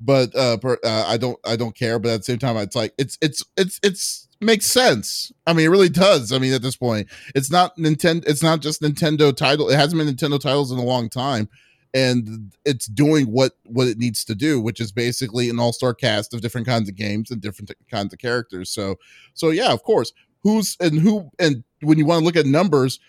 but, 0.00 0.34
uh, 0.34 0.56
per, 0.56 0.78
uh, 0.84 1.04
I 1.06 1.16
don't, 1.16 1.38
I 1.44 1.56
don't 1.56 1.76
care. 1.76 1.98
But 1.98 2.12
at 2.12 2.16
the 2.18 2.24
same 2.24 2.38
time, 2.38 2.56
it's 2.56 2.76
like, 2.76 2.94
it's, 2.98 3.18
it's, 3.20 3.44
it's, 3.56 3.78
it's, 3.82 4.28
makes 4.40 4.66
sense. 4.66 5.32
I 5.46 5.52
mean, 5.52 5.66
it 5.66 5.70
really 5.70 5.88
does. 5.88 6.32
I 6.32 6.38
mean, 6.38 6.52
at 6.52 6.62
this 6.62 6.76
point, 6.76 7.08
it's 7.34 7.50
not 7.50 7.76
Nintendo. 7.76 8.24
It's 8.26 8.42
not 8.42 8.60
just 8.60 8.80
Nintendo 8.80 9.36
title. 9.36 9.68
It 9.68 9.76
hasn't 9.76 9.98
been 9.98 10.14
Nintendo 10.14 10.40
titles 10.40 10.70
in 10.70 10.78
a 10.78 10.84
long 10.84 11.08
time 11.08 11.48
and 11.94 12.52
it's 12.64 12.86
doing 12.86 13.26
what 13.26 13.52
what 13.64 13.88
it 13.88 13.98
needs 13.98 14.24
to 14.24 14.34
do 14.34 14.60
which 14.60 14.80
is 14.80 14.92
basically 14.92 15.48
an 15.48 15.58
all-star 15.58 15.94
cast 15.94 16.34
of 16.34 16.40
different 16.40 16.66
kinds 16.66 16.88
of 16.88 16.94
games 16.94 17.30
and 17.30 17.40
different 17.40 17.70
kinds 17.90 18.12
of 18.12 18.18
characters. 18.18 18.70
So 18.70 18.96
so 19.34 19.50
yeah 19.50 19.72
of 19.72 19.82
course 19.82 20.12
who's 20.42 20.76
and 20.80 20.98
who 20.98 21.30
and 21.38 21.64
when 21.82 21.98
you 21.98 22.06
want 22.06 22.20
to 22.20 22.24
look 22.24 22.36
at 22.36 22.46
numbers 22.46 23.00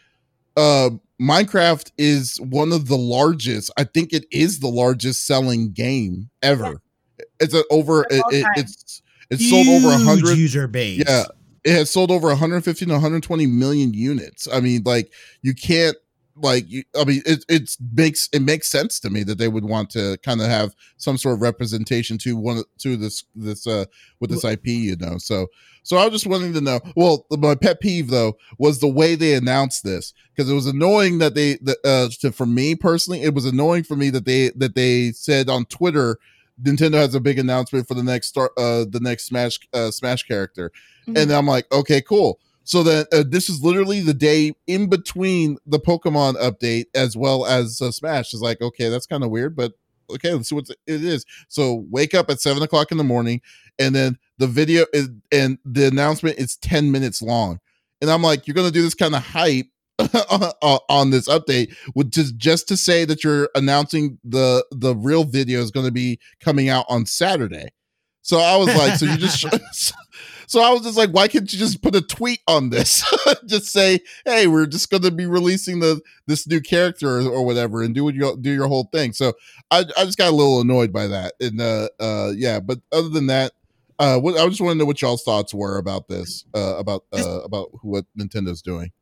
uh 0.58 0.90
minecraft 1.22 1.92
is 1.98 2.40
one 2.42 2.72
of 2.72 2.88
the 2.88 2.98
largest 2.98 3.70
i 3.78 3.84
think 3.84 4.14
it 4.14 4.26
is 4.32 4.60
the 4.60 4.68
largest 4.68 5.28
selling 5.28 5.72
game 5.72 6.30
ever. 6.42 6.82
It's 7.40 7.54
a 7.54 7.64
over 7.70 8.04
it, 8.10 8.24
it, 8.32 8.46
it's 8.56 9.02
it's 9.30 9.42
Huge 9.42 9.66
sold 9.66 9.68
over 9.68 9.94
a 9.94 9.98
hundred 9.98 10.38
user 10.38 10.68
base. 10.68 11.04
Yeah 11.08 11.26
it 11.64 11.74
has 11.74 11.92
sold 11.92 12.12
over 12.12 12.28
150 12.28 12.86
to 12.86 12.92
120 12.92 13.46
million 13.48 13.94
units. 13.94 14.48
I 14.52 14.60
mean 14.60 14.84
like 14.86 15.12
you 15.42 15.54
can't 15.54 15.98
like 16.42 16.66
i 17.00 17.04
mean 17.04 17.22
it 17.26 17.44
it 17.50 17.76
makes 17.94 18.30
it 18.32 18.42
makes 18.42 18.68
sense 18.68 19.00
to 19.00 19.10
me 19.10 19.24
that 19.24 19.38
they 19.38 19.48
would 19.48 19.66
want 19.66 19.90
to 19.90 20.18
kind 20.24 20.42
of 20.42 20.48
have 20.48 20.76
some 20.98 21.18
sort 21.18 21.36
of 21.36 21.42
representation 21.42 22.18
to 22.18 22.36
one 22.36 22.64
to 22.78 22.98
this 22.98 23.24
this 23.36 23.68
uh 23.68 23.86
with 24.20 24.30
this 24.30 24.44
ip 24.46 24.66
you 24.66 24.96
know 24.98 25.18
so 25.18 25.48
so 25.84 25.98
i 25.98 26.04
was 26.04 26.14
just 26.14 26.28
wanting 26.28 26.54
to 26.54 26.62
know 26.62 26.80
well 26.96 27.26
my 27.32 27.56
pet 27.56 27.80
peeve 27.80 28.10
though 28.10 28.38
was 28.58 28.80
the 28.80 28.88
way 28.88 29.16
they 29.16 29.34
announced 29.34 29.84
this 29.84 30.14
because 30.36 30.50
it 30.50 30.56
was 30.56 30.68
annoying 30.68 31.20
that 31.20 31.36
they 31.36 31.56
that 31.62 31.78
uh 31.86 32.10
to, 32.20 32.32
for 32.32 32.46
me 32.46 32.76
personally 32.76 33.22
it 33.22 33.34
was 33.34 33.46
annoying 33.46 33.84
for 33.84 33.96
me 33.96 34.10
that 34.10 34.26
they 34.26 34.50
that 34.56 34.76
they 34.76 35.12
said 35.12 35.50
on 35.50 35.66
twitter 35.66 36.18
Nintendo 36.62 36.96
has 36.96 37.16
a 37.16 37.22
big 37.22 37.40
announcement 37.40 37.88
for 37.88 37.94
the 37.94 38.04
next 38.04 38.28
start 38.28 38.52
uh 38.58 38.86
the 38.90 39.00
next 39.02 39.26
smash 39.26 39.60
uh 39.74 39.92
smash 39.92 40.24
character 40.24 40.72
mm-hmm. 41.08 41.18
and 41.18 41.32
i'm 41.32 41.48
like 41.48 41.72
okay 41.72 42.02
cool 42.02 42.40
so 42.64 42.84
that 42.84 43.08
uh, 43.12 43.24
this 43.28 43.50
is 43.50 43.62
literally 43.62 44.02
the 44.02 44.14
day 44.14 44.54
in 44.68 44.90
between 44.90 45.58
the 45.66 45.80
Pokemon 45.80 46.36
update 46.36 46.86
as 46.94 47.18
well 47.18 47.46
as 47.46 47.82
uh, 47.82 47.92
Smash. 47.92 48.34
Is 48.34 48.42
like, 48.42 48.62
okay, 48.62 48.90
that's 48.90 49.08
kind 49.08 49.24
of 49.24 49.32
weird, 49.32 49.56
but 49.56 49.74
okay, 50.12 50.34
let's 50.34 50.50
see 50.50 50.56
what 50.56 50.70
it 50.70 51.04
is. 51.04 51.26
So 51.48 51.86
wake 51.90 52.14
up 52.14 52.30
at 52.30 52.42
seven 52.42 52.64
o'clock 52.64 52.92
in 52.92 52.98
the 52.98 53.04
morning, 53.04 53.42
and 53.78 53.96
then 53.96 54.18
the 54.38 54.48
video 54.48 54.86
is, 54.94 55.10
and 55.32 55.58
the 55.66 55.88
announcement 55.88 56.38
is 56.38 56.58
ten 56.58 56.92
minutes 56.92 57.22
long, 57.22 57.60
and 58.02 58.10
I'm 58.10 58.22
like, 58.22 58.48
you're 58.48 58.56
gonna 58.56 58.72
do 58.72 58.82
this 58.82 58.96
kind 58.96 59.16
of 59.16 59.24
hype 59.24 59.68
on 60.90 61.10
this 61.10 61.28
update 61.28 61.76
with 61.94 62.12
just 62.12 62.38
just 62.38 62.68
to 62.70 62.78
say 62.78 63.04
that 63.06 63.24
you're 63.24 63.50
announcing 63.56 64.18
the 64.24 64.66
the 64.72 64.96
real 64.96 65.24
video 65.24 65.60
is 65.60 65.72
going 65.72 65.86
to 65.86 65.92
be 65.92 66.20
coming 66.40 66.70
out 66.70 66.86
on 66.88 67.06
Saturday. 67.06 67.70
So 68.22 68.40
I 68.40 68.56
was 68.58 68.68
like, 68.76 68.96
so 68.96 69.06
you 69.06 69.18
just 69.18 69.44
so 70.50 70.62
I 70.62 70.72
was 70.72 70.82
just 70.82 70.98
like, 70.98 71.12
why 71.12 71.28
can't 71.28 71.54
you 71.54 71.60
just 71.60 71.84
put 71.84 71.96
a 71.96 72.02
tweet 72.02 72.40
on 72.48 72.72
this? 72.72 73.06
just 73.46 73.68
say, 73.68 74.00
hey, 74.26 74.48
we're 74.48 74.66
just 74.66 74.90
going 74.90 75.04
to 75.04 75.12
be 75.12 75.28
releasing 75.28 75.80
the 75.80 76.02
this 76.26 76.48
new 76.48 76.60
character 76.60 77.20
or, 77.20 77.22
or, 77.30 77.46
whatever, 77.46 77.84
and 77.84 77.94
do 77.94 78.04
what 78.04 78.16
you 78.16 78.36
do 78.36 78.52
your 78.52 78.68
whole 78.68 78.90
thing. 78.92 79.14
So 79.14 79.34
I 79.70 79.86
I 79.96 80.06
just 80.06 80.18
got 80.18 80.30
a 80.30 80.36
little 80.36 80.60
annoyed 80.60 80.92
by 80.92 81.06
that, 81.06 81.36
and 81.40 81.62
uh 81.62 81.90
uh 82.00 82.32
yeah, 82.36 82.60
but 82.60 82.80
other 82.92 83.10
than 83.10 83.28
that. 83.28 83.54
Uh, 84.00 84.18
what, 84.18 84.38
I 84.38 84.48
just 84.48 84.62
want 84.62 84.76
to 84.76 84.80
know 84.80 84.86
what 84.86 85.02
y'all's 85.02 85.24
thoughts 85.24 85.54
were 85.54 85.78
about 85.78 86.08
this, 86.08 86.46
uh, 86.56 86.78
about 86.78 87.04
uh, 87.12 87.42
about 87.42 87.68
what 87.84 88.06
Nintendo's 88.18 88.62
doing 88.62 88.94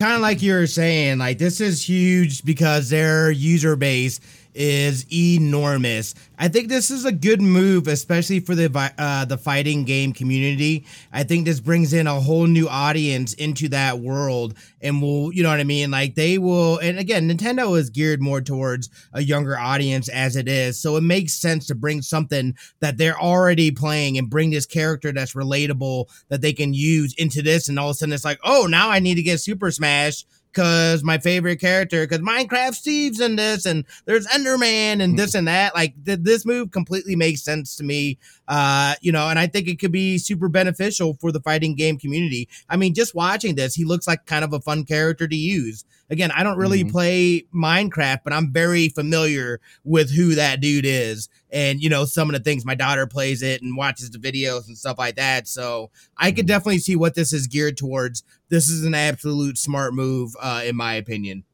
kind 0.00 0.14
of 0.16 0.20
like 0.20 0.42
you 0.42 0.52
were 0.52 0.66
saying, 0.66 1.18
like 1.18 1.38
this 1.38 1.60
is 1.60 1.88
huge 1.88 2.44
because 2.44 2.90
their 2.90 3.30
user 3.30 3.76
base 3.76 4.20
is 4.54 5.06
enormous. 5.12 6.14
I 6.38 6.48
think 6.48 6.68
this 6.68 6.90
is 6.90 7.04
a 7.04 7.12
good 7.12 7.40
move, 7.40 7.86
especially 7.86 8.40
for 8.40 8.54
the 8.54 8.92
uh, 8.98 9.24
the 9.24 9.38
fighting 9.38 9.84
game 9.84 10.12
community. 10.12 10.86
I 11.12 11.22
think 11.24 11.44
this 11.44 11.60
brings 11.60 11.92
in 11.92 12.06
a 12.06 12.20
whole 12.20 12.46
new 12.46 12.68
audience 12.68 13.34
into 13.34 13.68
that 13.68 14.00
world, 14.00 14.54
and 14.80 15.00
will 15.00 15.32
you 15.32 15.42
know 15.42 15.50
what 15.50 15.60
I 15.60 15.64
mean? 15.64 15.90
Like 15.90 16.14
they 16.14 16.38
will, 16.38 16.78
and 16.78 16.98
again, 16.98 17.28
Nintendo 17.28 17.78
is 17.78 17.90
geared 17.90 18.20
more 18.20 18.40
towards 18.40 18.90
a 19.12 19.22
younger 19.22 19.58
audience 19.58 20.08
as 20.08 20.36
it 20.36 20.48
is, 20.48 20.80
so 20.80 20.96
it 20.96 21.02
makes 21.02 21.34
sense 21.34 21.66
to 21.66 21.74
bring 21.74 22.02
something 22.02 22.56
that 22.80 22.96
they're 22.96 23.20
already 23.20 23.70
playing 23.70 24.18
and 24.18 24.30
bring 24.30 24.50
this 24.50 24.66
character 24.66 25.12
that's 25.12 25.34
relatable 25.34 26.06
that 26.28 26.40
they 26.40 26.52
can 26.52 26.74
use 26.74 27.14
into 27.14 27.42
this, 27.42 27.68
and 27.68 27.78
all 27.78 27.90
of 27.90 27.94
a 27.94 27.94
sudden 27.94 28.12
it's 28.12 28.24
like, 28.24 28.40
oh, 28.44 28.66
now 28.68 28.90
I 28.90 28.98
need 28.98 29.16
to 29.16 29.22
get 29.22 29.40
Super 29.40 29.70
Smash 29.70 30.24
because 30.54 31.02
my 31.02 31.18
favorite 31.18 31.60
character, 31.60 32.06
because 32.06 32.20
Minecraft 32.24 32.74
Steve's 32.74 33.20
in 33.20 33.36
this, 33.36 33.66
and 33.66 33.84
there's 34.04 34.26
Enderman 34.28 35.02
and 35.02 35.18
this 35.18 35.34
and 35.34 35.48
that. 35.48 35.74
Like 35.74 35.94
th- 36.04 36.20
this 36.22 36.46
move 36.46 36.70
completely 36.70 37.16
makes 37.16 37.42
sense 37.42 37.76
to 37.76 37.84
me. 37.84 38.18
Uh, 38.46 38.94
you 39.00 39.10
know, 39.10 39.28
and 39.28 39.38
I 39.38 39.46
think 39.46 39.68
it 39.68 39.78
could 39.78 39.92
be 39.92 40.18
super 40.18 40.48
beneficial 40.48 41.14
for 41.14 41.32
the 41.32 41.40
fighting 41.40 41.74
game 41.74 41.98
community. 41.98 42.48
I 42.68 42.76
mean, 42.76 42.94
just 42.94 43.14
watching 43.14 43.56
this, 43.56 43.74
he 43.74 43.84
looks 43.84 44.06
like 44.06 44.26
kind 44.26 44.44
of 44.44 44.52
a 44.52 44.60
fun 44.60 44.84
character 44.84 45.26
to 45.26 45.36
use. 45.36 45.84
Again, 46.10 46.30
I 46.30 46.42
don't 46.42 46.58
really 46.58 46.82
mm-hmm. 46.82 46.90
play 46.90 47.46
Minecraft, 47.54 48.20
but 48.24 48.32
I'm 48.32 48.52
very 48.52 48.88
familiar 48.90 49.60
with 49.84 50.10
who 50.10 50.34
that 50.34 50.60
dude 50.60 50.84
is. 50.86 51.28
And, 51.54 51.80
you 51.80 51.88
know, 51.88 52.04
some 52.04 52.28
of 52.28 52.34
the 52.34 52.42
things 52.42 52.64
my 52.64 52.74
daughter 52.74 53.06
plays 53.06 53.40
it 53.40 53.62
and 53.62 53.76
watches 53.76 54.10
the 54.10 54.18
videos 54.18 54.66
and 54.66 54.76
stuff 54.76 54.98
like 54.98 55.14
that. 55.14 55.46
So 55.46 55.90
I 56.18 56.32
could 56.32 56.40
mm-hmm. 56.40 56.48
definitely 56.48 56.78
see 56.78 56.96
what 56.96 57.14
this 57.14 57.32
is 57.32 57.46
geared 57.46 57.76
towards. 57.76 58.24
This 58.48 58.68
is 58.68 58.84
an 58.84 58.94
absolute 58.94 59.56
smart 59.56 59.94
move, 59.94 60.34
uh, 60.42 60.62
in 60.64 60.74
my 60.74 60.94
opinion. 60.94 61.44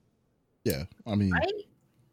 Yeah. 0.65 0.85
I 1.07 1.15
mean, 1.17 1.33
I, 1.35 1.45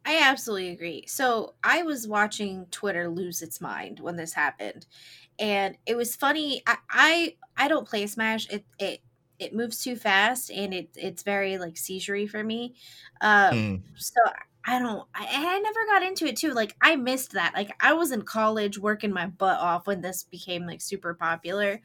I 0.05 0.29
absolutely 0.29 0.69
agree. 0.69 1.05
So 1.07 1.53
I 1.63 1.83
was 1.83 2.07
watching 2.07 2.67
Twitter 2.71 3.07
lose 3.07 3.41
its 3.41 3.61
mind 3.61 4.01
when 4.01 4.17
this 4.17 4.33
happened. 4.33 4.85
And 5.39 5.77
it 5.85 5.95
was 5.95 6.13
funny. 6.13 6.63
I, 6.67 6.77
I, 6.89 7.35
I 7.55 7.67
don't 7.69 7.87
play 7.87 8.05
Smash. 8.05 8.49
It, 8.49 8.65
it 8.79 9.01
it 9.39 9.53
moves 9.53 9.83
too 9.83 9.95
fast 9.95 10.49
and 10.49 10.73
it 10.73 10.89
it's 10.95 11.23
very 11.23 11.57
like 11.57 11.75
seisurey 11.75 12.29
for 12.29 12.43
me. 12.43 12.75
Um, 13.21 13.53
mm. 13.53 13.81
so 13.95 14.19
I 14.69 14.79
don't 14.79 15.07
I, 15.15 15.27
I 15.31 15.59
never 15.59 15.85
got 15.85 16.03
into 16.03 16.25
it 16.25 16.35
too. 16.35 16.51
Like 16.51 16.75
I 16.81 16.97
missed 16.97 17.31
that. 17.31 17.53
Like 17.55 17.71
I 17.79 17.93
was 17.93 18.11
in 18.11 18.23
college 18.23 18.77
working 18.77 19.13
my 19.13 19.27
butt 19.27 19.59
off 19.59 19.87
when 19.87 20.01
this 20.01 20.23
became 20.23 20.67
like 20.67 20.81
super 20.81 21.13
popular. 21.13 21.79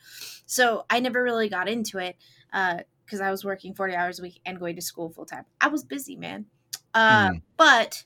So 0.47 0.85
I 0.91 0.99
never 0.99 1.23
really 1.23 1.49
got 1.49 1.69
into 1.69 1.99
it 1.99 2.17
uh 2.53 2.81
because 3.05 3.21
I 3.21 3.31
was 3.31 3.45
working 3.45 3.75
40 3.75 3.95
hours 3.95 4.19
a 4.19 4.23
week 4.23 4.41
and 4.45 4.59
going 4.59 4.75
to 4.77 4.83
school 4.83 5.11
full 5.11 5.27
time. 5.27 5.45
I 5.61 5.69
was 5.69 5.85
busy, 5.85 6.17
man. 6.17 6.47
Uh 6.93 7.31
mm. 7.31 7.43
but 7.57 8.03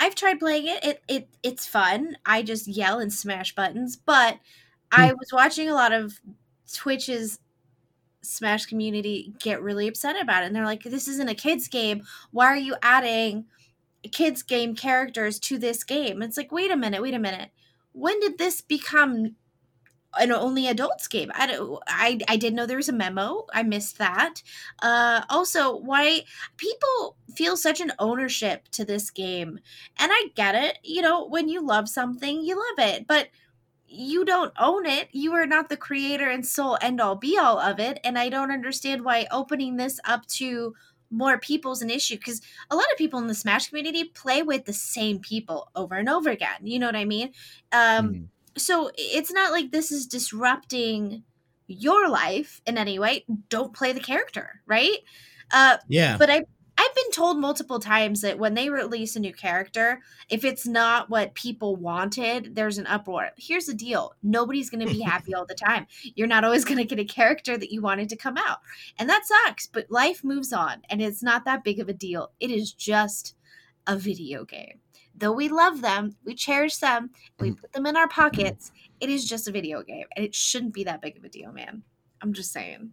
I've 0.00 0.14
tried 0.14 0.40
playing 0.40 0.68
it. 0.68 0.82
It 0.82 1.02
it 1.06 1.28
it's 1.42 1.66
fun. 1.66 2.16
I 2.24 2.42
just 2.42 2.66
yell 2.66 3.00
and 3.00 3.12
smash 3.12 3.54
buttons, 3.54 3.96
but 3.96 4.38
I 4.90 5.12
was 5.12 5.34
watching 5.34 5.68
a 5.68 5.74
lot 5.74 5.92
of 5.92 6.18
Twitch's 6.72 7.40
Smash 8.22 8.66
community 8.66 9.32
get 9.38 9.62
really 9.62 9.86
upset 9.86 10.20
about 10.20 10.42
it. 10.42 10.46
And 10.46 10.56
they're 10.56 10.64
like, 10.64 10.82
this 10.82 11.08
isn't 11.08 11.28
a 11.28 11.34
kids 11.34 11.68
game. 11.68 12.02
Why 12.30 12.46
are 12.46 12.56
you 12.56 12.74
adding 12.82 13.46
kids 14.12 14.42
game 14.42 14.74
characters 14.74 15.38
to 15.40 15.58
this 15.58 15.84
game? 15.84 16.22
It's 16.22 16.36
like, 16.36 16.52
wait 16.52 16.70
a 16.70 16.76
minute, 16.76 17.02
wait 17.02 17.14
a 17.14 17.18
minute. 17.18 17.50
When 17.92 18.20
did 18.20 18.38
this 18.38 18.60
become 18.60 19.36
an 20.18 20.32
only 20.32 20.68
adults 20.68 21.08
game? 21.08 21.30
I 21.34 21.46
don't, 21.46 21.82
I, 21.86 22.20
I 22.28 22.36
didn't 22.36 22.56
know 22.56 22.66
there 22.66 22.76
was 22.76 22.88
a 22.88 22.92
memo. 22.92 23.46
I 23.52 23.62
missed 23.62 23.98
that. 23.98 24.42
Uh, 24.80 25.22
also, 25.28 25.76
why 25.76 26.22
people 26.56 27.16
feel 27.34 27.56
such 27.56 27.80
an 27.80 27.92
ownership 27.98 28.68
to 28.72 28.84
this 28.84 29.10
game. 29.10 29.58
And 29.98 30.10
I 30.12 30.26
get 30.34 30.54
it. 30.54 30.78
You 30.82 31.02
know, 31.02 31.26
when 31.26 31.48
you 31.48 31.64
love 31.64 31.88
something, 31.88 32.42
you 32.42 32.56
love 32.56 32.88
it. 32.88 33.06
But 33.06 33.28
you 33.88 34.24
don't 34.24 34.52
own 34.58 34.86
it. 34.86 35.08
You 35.12 35.32
are 35.34 35.46
not 35.46 35.68
the 35.68 35.76
creator 35.76 36.28
and 36.28 36.46
sole 36.46 36.76
end 36.80 37.00
all 37.00 37.16
be 37.16 37.38
all 37.38 37.58
of 37.58 37.80
it. 37.80 37.98
And 38.04 38.18
I 38.18 38.28
don't 38.28 38.50
understand 38.50 39.04
why 39.04 39.26
opening 39.30 39.76
this 39.76 39.98
up 40.04 40.26
to 40.26 40.74
more 41.10 41.38
people 41.38 41.72
is 41.72 41.82
an 41.82 41.90
issue 41.90 42.16
because 42.16 42.40
a 42.70 42.76
lot 42.76 42.90
of 42.92 42.98
people 42.98 43.18
in 43.18 43.26
the 43.26 43.34
Smash 43.34 43.68
community 43.68 44.04
play 44.04 44.42
with 44.42 44.64
the 44.64 44.72
same 44.72 45.18
people 45.18 45.70
over 45.74 45.94
and 45.94 46.08
over 46.08 46.30
again. 46.30 46.58
You 46.62 46.78
know 46.78 46.86
what 46.86 46.96
I 46.96 47.04
mean? 47.04 47.32
Um, 47.72 48.08
mm. 48.14 48.26
So 48.56 48.90
it's 48.96 49.32
not 49.32 49.52
like 49.52 49.70
this 49.70 49.92
is 49.92 50.06
disrupting 50.06 51.22
your 51.66 52.08
life 52.08 52.60
in 52.66 52.78
any 52.78 52.98
way. 52.98 53.24
Don't 53.48 53.72
play 53.72 53.92
the 53.92 54.00
character, 54.00 54.60
right? 54.66 54.98
Uh, 55.52 55.76
yeah. 55.88 56.16
But 56.18 56.30
I 56.30 56.44
I've 56.88 56.94
been 56.94 57.10
told 57.10 57.38
multiple 57.38 57.78
times 57.78 58.22
that 58.22 58.38
when 58.38 58.54
they 58.54 58.70
release 58.70 59.14
a 59.14 59.20
new 59.20 59.34
character, 59.34 60.00
if 60.30 60.42
it's 60.42 60.66
not 60.66 61.10
what 61.10 61.34
people 61.34 61.76
wanted, 61.76 62.54
there's 62.54 62.78
an 62.78 62.86
uproar. 62.86 63.30
Here's 63.36 63.66
the 63.66 63.74
deal 63.74 64.14
nobody's 64.22 64.70
going 64.70 64.86
to 64.86 64.92
be 64.92 65.00
happy 65.04 65.34
all 65.34 65.44
the 65.44 65.54
time. 65.54 65.86
You're 66.14 66.26
not 66.26 66.44
always 66.44 66.64
going 66.64 66.78
to 66.78 66.84
get 66.84 66.98
a 66.98 67.04
character 67.04 67.58
that 67.58 67.70
you 67.70 67.82
wanted 67.82 68.08
to 68.08 68.16
come 68.16 68.38
out. 68.38 68.60
And 68.98 69.08
that 69.10 69.26
sucks, 69.26 69.66
but 69.66 69.90
life 69.90 70.24
moves 70.24 70.52
on 70.52 70.80
and 70.88 71.02
it's 71.02 71.22
not 71.22 71.44
that 71.44 71.62
big 71.62 71.78
of 71.78 71.90
a 71.90 71.94
deal. 71.94 72.30
It 72.40 72.50
is 72.50 72.72
just 72.72 73.34
a 73.86 73.94
video 73.94 74.46
game. 74.46 74.80
Though 75.14 75.32
we 75.32 75.48
love 75.48 75.82
them, 75.82 76.16
we 76.24 76.34
cherish 76.34 76.78
them, 76.78 77.10
we 77.38 77.50
mm. 77.50 77.60
put 77.60 77.72
them 77.72 77.86
in 77.86 77.98
our 77.98 78.08
pockets, 78.08 78.72
it 79.00 79.10
is 79.10 79.28
just 79.28 79.46
a 79.46 79.52
video 79.52 79.82
game 79.82 80.06
and 80.16 80.24
it 80.24 80.34
shouldn't 80.34 80.72
be 80.72 80.84
that 80.84 81.02
big 81.02 81.18
of 81.18 81.24
a 81.24 81.28
deal, 81.28 81.52
man. 81.52 81.82
I'm 82.22 82.32
just 82.32 82.50
saying. 82.50 82.92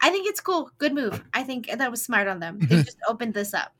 I 0.00 0.10
think 0.10 0.28
it's 0.28 0.40
cool. 0.40 0.70
Good 0.78 0.94
move. 0.94 1.22
I 1.34 1.42
think 1.42 1.68
that 1.68 1.90
was 1.90 2.02
smart 2.02 2.28
on 2.28 2.40
them. 2.40 2.58
They 2.60 2.82
just 2.82 2.98
opened 3.08 3.34
this 3.34 3.54
up. 3.54 3.72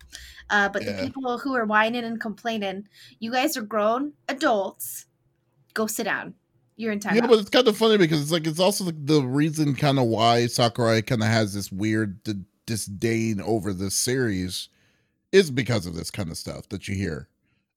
Uh, 0.50 0.68
but 0.68 0.82
yeah. 0.82 0.92
the 0.92 1.02
people 1.02 1.38
who 1.38 1.54
are 1.54 1.64
whining 1.64 2.04
and 2.04 2.20
complaining, 2.20 2.88
you 3.20 3.30
guys 3.30 3.56
are 3.56 3.62
grown 3.62 4.12
adults. 4.28 5.06
Go 5.74 5.86
sit 5.86 6.04
down. 6.04 6.34
You're 6.76 6.92
in 6.92 7.00
time. 7.00 7.16
Yeah, 7.16 7.26
but 7.26 7.38
it's 7.38 7.50
kind 7.50 7.66
of 7.66 7.76
funny 7.76 7.98
because 7.98 8.22
it's 8.22 8.30
like 8.30 8.46
it's 8.46 8.60
also 8.60 8.84
like 8.84 9.04
the 9.04 9.22
reason 9.22 9.74
kind 9.74 9.98
of 9.98 10.06
why 10.06 10.46
Sakurai 10.46 11.02
kind 11.02 11.22
of 11.22 11.28
has 11.28 11.52
this 11.52 11.72
weird 11.72 12.22
d- 12.22 12.44
disdain 12.66 13.40
over 13.40 13.72
this 13.72 13.94
series 13.94 14.68
is 15.32 15.50
because 15.50 15.86
of 15.86 15.94
this 15.94 16.10
kind 16.10 16.30
of 16.30 16.38
stuff 16.38 16.68
that 16.68 16.86
you 16.86 16.94
hear 16.94 17.28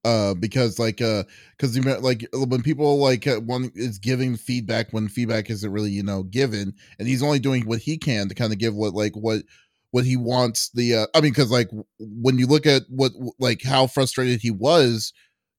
uh 0.03 0.33
because 0.35 0.79
like 0.79 1.01
uh 1.01 1.23
because 1.57 1.75
you 1.75 1.83
like 1.83 2.25
when 2.33 2.61
people 2.63 2.97
like 2.97 3.27
uh, 3.27 3.39
one 3.41 3.71
is 3.75 3.99
giving 3.99 4.35
feedback 4.35 4.91
when 4.91 5.07
feedback 5.07 5.49
isn't 5.49 5.71
really 5.71 5.91
you 5.91 6.01
know 6.01 6.23
given 6.23 6.73
and 6.97 7.07
he's 7.07 7.21
only 7.21 7.39
doing 7.39 7.65
what 7.67 7.79
he 7.79 7.97
can 7.97 8.27
to 8.27 8.33
kind 8.35 8.51
of 8.51 8.57
give 8.59 8.73
what 8.73 8.93
like 8.93 9.13
what 9.15 9.43
what 9.91 10.03
he 10.03 10.17
wants 10.17 10.69
the 10.73 10.95
uh 10.95 11.07
i 11.13 11.21
mean 11.21 11.31
because 11.31 11.51
like 11.51 11.69
when 11.99 12.39
you 12.39 12.47
look 12.47 12.65
at 12.65 12.81
what 12.89 13.11
like 13.39 13.61
how 13.63 13.85
frustrated 13.85 14.41
he 14.41 14.49
was 14.49 15.13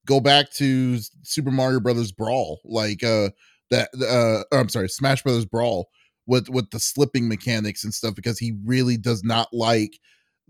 go 0.07 0.20
back 0.20 0.51
to 0.51 0.99
super 1.22 1.51
mario 1.53 1.78
brothers 1.78 2.11
brawl 2.11 2.61
like 2.64 3.05
uh 3.05 3.28
that 3.70 3.88
uh 4.09 4.57
i'm 4.57 4.68
sorry 4.68 4.88
smash 4.88 5.22
brothers 5.22 5.45
brawl 5.45 5.88
with 6.26 6.49
with 6.49 6.68
the 6.70 6.80
slipping 6.80 7.28
mechanics 7.28 7.84
and 7.84 7.95
stuff 7.95 8.14
because 8.14 8.38
he 8.38 8.55
really 8.64 8.97
does 8.97 9.22
not 9.22 9.49
like 9.53 9.99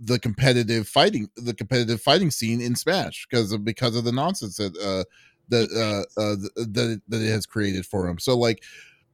the 0.04 0.18
competitive 0.18 0.88
fighting 0.88 1.28
the 1.36 1.54
competitive 1.54 2.00
fighting 2.00 2.30
scene 2.30 2.60
in 2.60 2.74
Smash 2.74 3.26
because 3.30 3.52
of 3.52 3.64
because 3.64 3.96
of 3.96 4.04
the 4.04 4.12
nonsense 4.12 4.56
that 4.56 4.76
uh 4.78 5.04
that 5.48 5.70
uh, 5.72 6.20
uh 6.20 6.36
that 6.56 7.00
that 7.08 7.22
it 7.22 7.30
has 7.30 7.46
created 7.46 7.86
for 7.86 8.08
him. 8.08 8.18
So 8.18 8.36
like 8.36 8.62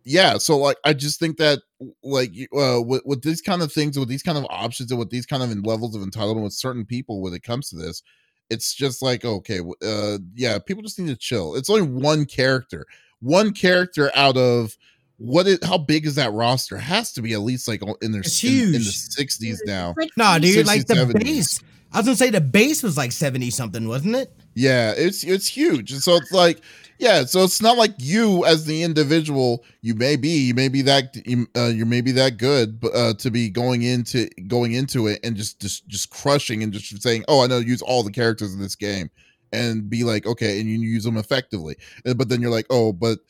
yeah, 0.05 0.39
so 0.39 0.57
like 0.57 0.79
I 0.85 0.95
just 0.95 1.21
think 1.21 1.37
that 1.37 1.61
like 2.03 2.31
uh 2.57 2.81
with, 2.81 3.03
with 3.05 3.23
these 3.23 3.43
kind 3.43 3.61
of 3.61 3.73
things 3.73 3.99
with 3.99 4.09
these 4.09 4.23
kind 4.23 4.39
of 4.39 4.47
options 4.49 4.91
and 4.91 4.99
with 4.99 5.11
these 5.11 5.27
kind 5.27 5.43
of 5.43 5.67
levels 5.67 5.95
of 5.95 6.03
entitlement 6.03 6.43
with 6.43 6.53
certain 6.55 6.87
people 6.87 7.21
when 7.21 7.35
it 7.35 7.43
comes 7.43 7.69
to 7.71 7.77
this, 7.77 8.03
it's 8.49 8.73
just 8.75 9.03
like 9.03 9.25
okay, 9.25 9.61
uh 9.85 10.19
yeah, 10.35 10.59
people 10.59 10.83
just 10.83 10.99
need 10.99 11.09
to 11.09 11.17
chill. 11.17 11.55
It's 11.55 11.69
only 11.69 11.83
one 11.83 12.25
character. 12.25 12.87
One 13.21 13.53
character 13.53 14.11
out 14.15 14.37
of 14.37 14.79
what 15.19 15.47
is 15.47 15.59
how 15.63 15.79
big 15.79 16.07
is 16.07 16.15
that 16.15 16.33
roster? 16.33 16.79
Has 16.79 17.13
to 17.13 17.23
be 17.23 17.33
at 17.33 17.41
least 17.41 17.69
like 17.69 17.83
in 18.01 18.13
their 18.13 18.23
in, 18.23 18.65
in, 18.65 18.73
the 18.73 18.81
sixties 18.81 19.63
now. 19.67 19.95
no, 20.17 20.39
dude, 20.39 20.65
60s, 20.65 20.67
like 20.67 20.87
the 20.87 20.95
70s. 20.95 21.25
base. 21.25 21.61
I 21.93 21.99
was 21.99 22.07
gonna 22.07 22.17
say 22.17 22.31
the 22.31 22.41
base 22.41 22.83
was 22.83 22.97
like 22.97 23.13
seventy 23.13 23.51
something, 23.51 23.89
wasn't 23.89 24.17
it? 24.17 24.33
Yeah, 24.55 24.95
it's 24.97 25.25
it's 25.25 25.47
huge. 25.47 25.93
And 25.93 26.03
so 26.03 26.17
it's 26.17 26.33
like, 26.33 26.61
yeah, 26.99 27.25
so 27.25 27.43
it's 27.43 27.63
not 27.63 27.77
like 27.79 27.95
you 27.99 28.45
as 28.45 28.65
the 28.65 28.83
individual. 28.83 29.65
You 29.83 29.95
may 29.95 30.17
be, 30.17 30.47
you 30.47 30.55
may 30.55 30.69
be 30.69 30.83
that, 30.83 31.17
uh, 31.57 31.67
you 31.67 31.87
may 31.87 32.01
be 32.01 32.13
that 32.13 32.37
good, 32.37 32.79
but 32.81 32.95
uh, 32.95 33.15
to 33.15 33.31
be 33.31 33.51
going 33.51 33.83
into 33.83 34.29
going 34.47 34.73
into 34.73 35.07
it 35.07 35.21
and 35.25 35.37
just 35.37 35.61
just 35.61 35.89
just 35.89 36.11
crushing 36.11 36.63
and 36.63 36.73
just 36.73 37.03
saying, 37.03 37.25
oh, 37.27 37.43
I 37.43 37.47
know 37.47 37.59
use 37.59 37.83
all 37.83 38.03
the 38.03 38.13
characters 38.13 38.55
in 38.55 38.61
this 38.61 38.77
game 38.77 39.11
and 39.53 39.89
be 39.89 40.05
like, 40.05 40.27
okay, 40.27 40.61
and 40.61 40.69
you 40.69 40.79
use 40.79 41.05
them 41.05 41.17
effectively. 41.17 41.77
But 42.05 42.29
then 42.29 42.41
you're 42.43 42.51
like, 42.51 42.67
oh, 42.71 42.93
but 42.93 43.21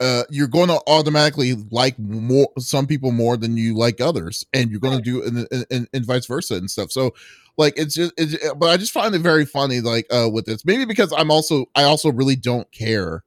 uh, 0.00 0.22
you're 0.30 0.48
going 0.48 0.68
to 0.68 0.80
automatically 0.86 1.54
like 1.70 1.98
more 1.98 2.48
some 2.58 2.86
people 2.86 3.10
more 3.10 3.36
than 3.36 3.56
you 3.56 3.74
like 3.74 4.00
others, 4.00 4.46
and 4.52 4.70
you're 4.70 4.80
going 4.80 4.98
to 4.98 5.02
do 5.02 5.22
and, 5.22 5.66
and, 5.70 5.88
and 5.92 6.06
vice 6.06 6.26
versa 6.26 6.54
and 6.54 6.70
stuff. 6.70 6.92
So, 6.92 7.14
like 7.56 7.74
it's 7.76 7.94
just, 7.94 8.12
it's, 8.16 8.36
but 8.54 8.70
I 8.70 8.76
just 8.76 8.92
find 8.92 9.14
it 9.14 9.20
very 9.20 9.44
funny, 9.44 9.80
like 9.80 10.06
uh, 10.10 10.28
with 10.32 10.46
this. 10.46 10.64
Maybe 10.64 10.84
because 10.84 11.12
I'm 11.16 11.30
also, 11.30 11.66
I 11.74 11.84
also 11.84 12.12
really 12.12 12.36
don't 12.36 12.70
care 12.70 13.24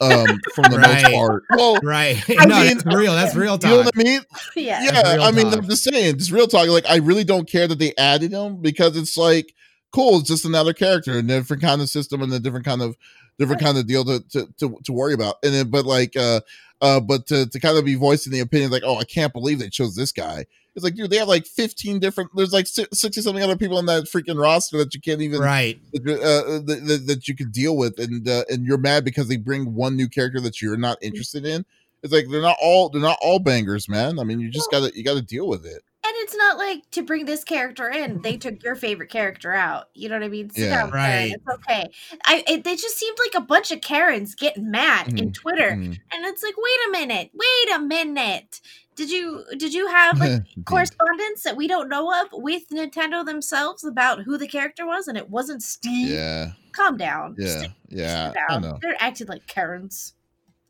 um 0.00 0.26
from 0.54 0.64
the 0.70 0.78
right. 0.78 1.02
most 1.02 1.14
part. 1.14 1.42
Well, 1.56 1.78
right. 1.82 2.22
I 2.38 2.46
no, 2.46 2.60
mean, 2.60 2.78
that's 2.78 2.84
real. 2.84 3.12
That's 3.12 3.34
real 3.34 3.58
talk. 3.58 3.70
You 3.70 3.76
know 3.78 3.82
what 3.82 3.94
I 3.96 4.02
mean? 4.02 4.20
Yeah. 4.56 4.82
Yeah. 4.84 5.18
I 5.22 5.30
mean, 5.30 5.46
talk. 5.46 5.58
I'm 5.58 5.68
just 5.68 5.84
saying, 5.84 6.18
just 6.18 6.30
real 6.30 6.46
talk. 6.46 6.68
Like, 6.68 6.86
I 6.88 6.96
really 6.96 7.24
don't 7.24 7.48
care 7.48 7.66
that 7.66 7.78
they 7.78 7.94
added 7.96 8.32
him 8.32 8.60
because 8.60 8.96
it's 8.96 9.16
like, 9.16 9.54
cool. 9.92 10.20
It's 10.20 10.28
just 10.28 10.44
another 10.44 10.72
character, 10.72 11.18
a 11.18 11.22
different 11.22 11.62
kind 11.62 11.80
of 11.80 11.88
system, 11.88 12.22
and 12.22 12.32
a 12.32 12.38
different 12.38 12.64
kind 12.64 12.82
of 12.82 12.96
different 13.38 13.62
kind 13.62 13.78
of 13.78 13.86
deal 13.86 14.04
to 14.04 14.20
to 14.30 14.48
to, 14.58 14.78
to 14.84 14.92
worry 14.92 15.14
about. 15.14 15.36
And 15.42 15.54
then, 15.54 15.70
but 15.70 15.84
like, 15.84 16.16
uh, 16.16 16.40
uh, 16.80 17.00
but 17.00 17.26
to 17.28 17.46
to 17.46 17.60
kind 17.60 17.78
of 17.78 17.84
be 17.84 17.94
voicing 17.94 18.32
the 18.32 18.40
opinion, 18.40 18.70
like, 18.70 18.82
oh, 18.84 18.96
I 18.96 19.04
can't 19.04 19.32
believe 19.32 19.58
they 19.58 19.68
chose 19.68 19.94
this 19.94 20.12
guy. 20.12 20.46
It's 20.74 20.84
like, 20.84 20.94
dude, 20.94 21.08
they 21.08 21.16
have 21.16 21.28
like 21.28 21.46
15 21.46 22.00
different. 22.00 22.30
There's 22.34 22.52
like 22.52 22.66
60 22.66 23.22
something 23.22 23.42
other 23.42 23.56
people 23.56 23.78
on 23.78 23.86
that 23.86 24.04
freaking 24.04 24.38
roster 24.38 24.76
that 24.76 24.94
you 24.94 25.00
can't 25.00 25.22
even 25.22 25.40
right 25.40 25.80
uh, 25.94 26.12
uh 26.12 26.58
that, 26.58 27.04
that 27.06 27.28
you 27.28 27.34
can 27.34 27.50
deal 27.50 27.76
with, 27.76 27.98
and 27.98 28.28
uh, 28.28 28.44
and 28.50 28.66
you're 28.66 28.76
mad 28.76 29.04
because 29.04 29.28
they 29.28 29.38
bring 29.38 29.74
one 29.74 29.96
new 29.96 30.08
character 30.08 30.40
that 30.40 30.60
you're 30.60 30.76
not 30.76 30.98
interested 31.00 31.46
in. 31.46 31.64
It's 32.02 32.12
like 32.12 32.26
they're 32.30 32.42
not 32.42 32.58
all 32.60 32.90
they're 32.90 33.00
not 33.00 33.18
all 33.22 33.38
bangers, 33.38 33.88
man. 33.88 34.18
I 34.18 34.24
mean, 34.24 34.38
you 34.38 34.50
just 34.50 34.70
gotta 34.70 34.92
you 34.94 35.02
gotta 35.02 35.22
deal 35.22 35.48
with 35.48 35.64
it. 35.64 35.82
And 36.06 36.14
it's 36.18 36.36
not 36.36 36.56
like 36.56 36.88
to 36.92 37.02
bring 37.02 37.24
this 37.24 37.42
character 37.42 37.88
in, 37.88 38.22
they 38.22 38.36
took 38.36 38.62
your 38.62 38.76
favorite 38.76 39.10
character 39.10 39.52
out. 39.52 39.86
You 39.94 40.08
know 40.08 40.14
what 40.16 40.24
I 40.24 40.28
mean? 40.28 40.50
Sit 40.50 40.68
yeah, 40.68 40.88
right. 40.88 41.32
It's 41.32 41.54
okay. 41.54 41.90
I 42.24 42.44
it, 42.46 42.64
they 42.64 42.76
just 42.76 42.96
seemed 42.96 43.18
like 43.18 43.42
a 43.42 43.44
bunch 43.44 43.72
of 43.72 43.80
Karens 43.80 44.36
getting 44.36 44.70
mad 44.70 45.06
mm-hmm. 45.06 45.18
in 45.18 45.32
Twitter, 45.32 45.70
mm-hmm. 45.72 45.92
and 46.12 46.24
it's 46.26 46.42
like, 46.44 46.54
wait 46.56 46.88
a 46.88 46.90
minute, 46.92 47.30
wait 47.34 47.74
a 47.74 47.80
minute. 47.80 48.60
Did 48.94 49.10
you 49.10 49.44
did 49.58 49.74
you 49.74 49.88
have 49.88 50.18
like 50.20 50.42
correspondence 50.64 51.42
that 51.42 51.56
we 51.56 51.66
don't 51.66 51.88
know 51.88 52.22
of 52.22 52.28
with 52.32 52.68
Nintendo 52.70 53.24
themselves 53.24 53.84
about 53.84 54.22
who 54.22 54.38
the 54.38 54.48
character 54.48 54.86
was, 54.86 55.08
and 55.08 55.18
it 55.18 55.28
wasn't 55.28 55.62
Steve? 55.62 56.10
Yeah. 56.10 56.52
Calm 56.72 56.96
down. 56.96 57.34
Yeah. 57.38 57.58
Steve, 57.58 57.74
yeah. 57.88 58.32
Down. 58.48 58.78
They're 58.80 58.96
acting 58.98 59.26
like 59.26 59.46
Karens. 59.46 60.14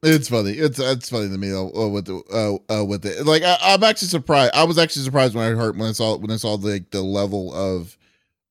It's 0.03 0.29
funny. 0.29 0.53
It's 0.53 0.79
it's 0.79 1.09
funny 1.09 1.29
to 1.31 1.39
me 1.39 1.53
uh, 1.53 1.89
with 1.89 2.07
the 2.07 2.23
uh, 2.71 2.81
uh, 2.81 2.85
with 2.85 3.05
it. 3.07 3.25
Like 3.25 3.43
I, 3.43 3.57
am 3.63 3.83
actually 3.83 4.09
surprised. 4.09 4.53
I 4.55 4.65
was 4.65 4.79
actually 4.79 5.05
surprised 5.05 5.35
when 5.35 5.51
I 5.51 5.57
heard 5.57 5.79
when 5.79 5.89
I 5.89 5.93
saw 5.93 6.17
when 6.17 6.31
I 6.31 6.37
saw 6.37 6.57
the 6.57 6.85
the 6.91 7.03
level 7.03 7.53
of 7.55 7.97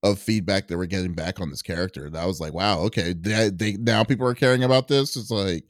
of 0.06 0.20
feedback 0.20 0.68
that 0.68 0.78
we're 0.78 0.86
getting 0.86 1.14
back 1.14 1.40
on 1.40 1.50
this 1.50 1.62
character. 1.62 2.06
And 2.06 2.16
I 2.16 2.26
was 2.26 2.40
like, 2.40 2.54
wow, 2.54 2.80
okay. 2.82 3.14
They, 3.14 3.50
they 3.50 3.74
now 3.74 4.04
people 4.04 4.28
are 4.28 4.36
caring 4.36 4.64
about 4.64 4.88
this. 4.88 5.16
It's 5.16 5.32
like 5.32 5.66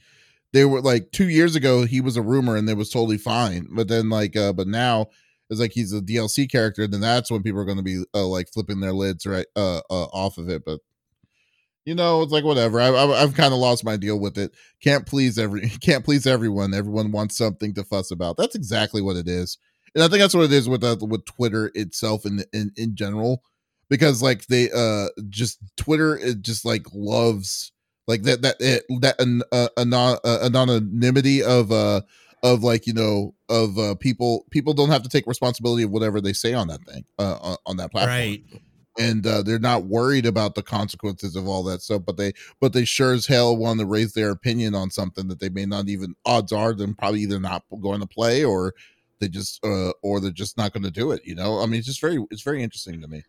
they 0.54 0.66
were 0.66 0.82
like 0.82 1.12
two 1.12 1.30
years 1.30 1.56
ago 1.56 1.86
he 1.86 2.02
was 2.02 2.18
a 2.18 2.22
rumor 2.22 2.56
and 2.56 2.70
it 2.70 2.78
was 2.78 2.90
totally 2.90 3.18
fine, 3.18 3.68
but 3.72 3.88
then 3.88 4.10
like 4.10 4.36
uh 4.36 4.54
but 4.54 4.68
now 4.68 5.08
it's 5.50 5.60
like 5.60 5.72
he's 5.72 5.94
a 5.94 6.02
DLC 6.02 6.50
character. 6.52 6.88
Then 6.88 7.02
that's 7.02 7.32
when 7.32 7.44
people 7.44 7.60
are 7.62 7.66
going 7.66 7.78
to 7.78 7.84
be 7.84 8.04
uh, 8.14 8.26
like 8.26 8.50
flipping 8.52 8.80
their 8.80 8.94
lids 8.94 9.26
right 9.26 9.46
uh, 9.56 9.82
uh 9.90 10.06
off 10.06 10.38
of 10.38 10.50
it. 10.50 10.66
But 10.66 10.80
you 11.86 11.96
know, 11.96 12.22
it's 12.24 12.32
like 12.32 12.44
whatever. 12.44 12.82
I, 12.82 12.88
I, 12.88 13.22
I've 13.22 13.36
kind 13.36 13.54
of 13.54 13.60
lost 13.60 13.86
my 13.86 13.96
deal 13.96 14.20
with 14.20 14.38
it. 14.38 14.54
Can't 14.82 15.06
please 15.06 15.38
every, 15.38 15.70
can't 15.82 16.04
please 16.04 16.26
everyone. 16.26 16.74
Everyone 16.74 17.12
wants 17.12 17.38
something 17.38 17.74
to 17.76 17.84
fuss 17.84 18.12
about. 18.12 18.38
That's 18.38 18.56
exactly 18.56 19.02
what 19.02 19.16
it 19.16 19.28
is, 19.28 19.58
and 19.94 20.04
I 20.04 20.08
think 20.08 20.20
that's 20.20 20.34
what 20.34 20.46
it 20.46 20.52
is 20.52 20.68
with 20.68 20.84
uh, 20.84 20.98
with 21.02 21.26
Twitter 21.26 21.72
itself 21.76 22.26
in 22.26 22.44
in 22.52 22.72
in 22.76 22.96
general, 22.96 23.44
because 23.90 24.22
like 24.22 24.48
they 24.48 24.70
uh 24.72 25.08
just 25.30 25.60
Twitter 25.78 26.18
it 26.18 26.42
just 26.42 26.66
like 26.66 26.86
loves 26.94 27.72
like 28.08 28.24
that 28.24 28.42
that 28.42 28.58
it, 28.60 28.84
that 29.02 29.20
an, 29.22 29.42
uh, 29.52 29.70
anon- 29.78 30.20
uh, 30.24 30.40
anonymity 30.44 31.44
of 31.44 31.72
uh 31.72 32.02
of 32.44 32.64
like 32.64 32.86
you 32.86 32.94
know 32.94 33.34
of 33.50 33.78
uh 33.78 33.96
people 33.96 34.46
people 34.52 34.74
don't 34.74 34.90
have 34.90 35.04
to 35.04 35.10
take 35.10 35.26
responsibility 35.28 35.84
of 35.84 35.92
whatever 35.92 36.22
they 36.22 36.34
say 36.34 36.54
on 36.54 36.68
that 36.68 36.84
thing 36.86 37.04
uh 37.18 37.38
on, 37.42 37.58
on 37.66 37.78
that 37.78 37.92
platform 37.92 38.16
right 38.16 38.44
and 38.98 39.26
uh, 39.28 39.42
they're 39.42 39.60
not 39.60 39.86
worried 39.86 40.26
about 40.26 40.56
the 40.56 40.64
consequences 40.64 41.36
of 41.36 41.48
all 41.48 41.64
that 41.64 41.82
stuff 41.82 42.02
but 42.06 42.18
they 42.18 42.34
but 42.60 42.74
they 42.74 42.86
sure 42.86 43.14
as 43.14 43.26
hell 43.26 43.56
want 43.56 43.80
to 43.80 43.86
raise 43.86 44.14
their 44.14 44.32
opinion 44.32 44.74
on 44.74 44.90
something 44.90 45.28
that 45.28 45.40
they 45.40 45.50
may 45.50 45.66
not 45.66 45.88
even 45.88 46.16
odds 46.26 46.52
are 46.52 46.74
them 46.74 46.96
probably 46.96 47.22
either 47.22 47.40
not 47.40 47.64
going 47.82 48.00
to 48.00 48.08
play 48.08 48.44
or 48.44 48.74
they 49.20 49.28
just 49.28 49.64
uh 49.66 49.92
or 50.02 50.20
they're 50.20 50.32
just 50.32 50.58
not 50.58 50.74
going 50.74 50.84
to 50.84 50.92
do 50.92 51.12
it 51.12 51.22
you 51.26 51.36
know? 51.36 51.60
I 51.60 51.66
mean 51.66 51.80
it's 51.80 51.88
just 51.88 52.02
very 52.02 52.24
it's 52.32 52.44
very 52.44 52.64
interesting 52.64 53.02
to 53.02 53.08
me 53.08 53.24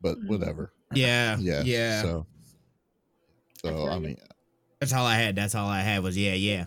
but 0.00 0.18
mm-hmm. 0.18 0.28
whatever. 0.28 0.72
Yeah 0.92 1.36
yeah 1.40 1.62
yeah. 1.64 2.02
so 2.02 2.26
so 3.64 3.88
i 3.88 3.98
mean 3.98 4.16
that's 4.78 4.92
all 4.92 5.06
i 5.06 5.14
had 5.14 5.34
that's 5.34 5.54
all 5.54 5.68
i 5.68 5.80
had 5.80 6.02
was 6.02 6.16
yeah 6.16 6.34
yeah 6.34 6.66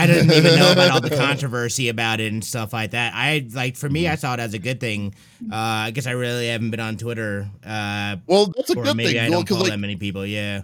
I 0.00 0.06
didn't 0.06 0.32
even 0.32 0.58
know 0.58 0.72
about 0.72 0.90
all 0.90 1.00
the 1.00 1.16
controversy 1.16 1.88
about 1.88 2.20
it 2.20 2.32
and 2.32 2.44
stuff 2.44 2.72
like 2.72 2.92
that. 2.92 3.12
I 3.14 3.46
like 3.52 3.76
for 3.76 3.88
me, 3.88 4.08
I 4.08 4.14
saw 4.14 4.34
it 4.34 4.40
as 4.40 4.54
a 4.54 4.58
good 4.58 4.80
thing. 4.80 5.14
Uh, 5.42 5.54
I 5.54 5.90
guess 5.90 6.06
I 6.06 6.12
really 6.12 6.48
haven't 6.48 6.70
been 6.70 6.80
on 6.80 6.96
Twitter. 6.96 7.48
Uh, 7.64 8.16
well, 8.26 8.52
that's 8.56 8.70
a 8.70 8.74
good 8.74 8.96
maybe 8.96 9.12
thing. 9.12 9.20
I 9.20 9.28
don't 9.28 9.48
follow 9.48 9.62
like, 9.62 9.70
that 9.70 9.78
many 9.78 9.96
people. 9.96 10.24
Yeah. 10.24 10.62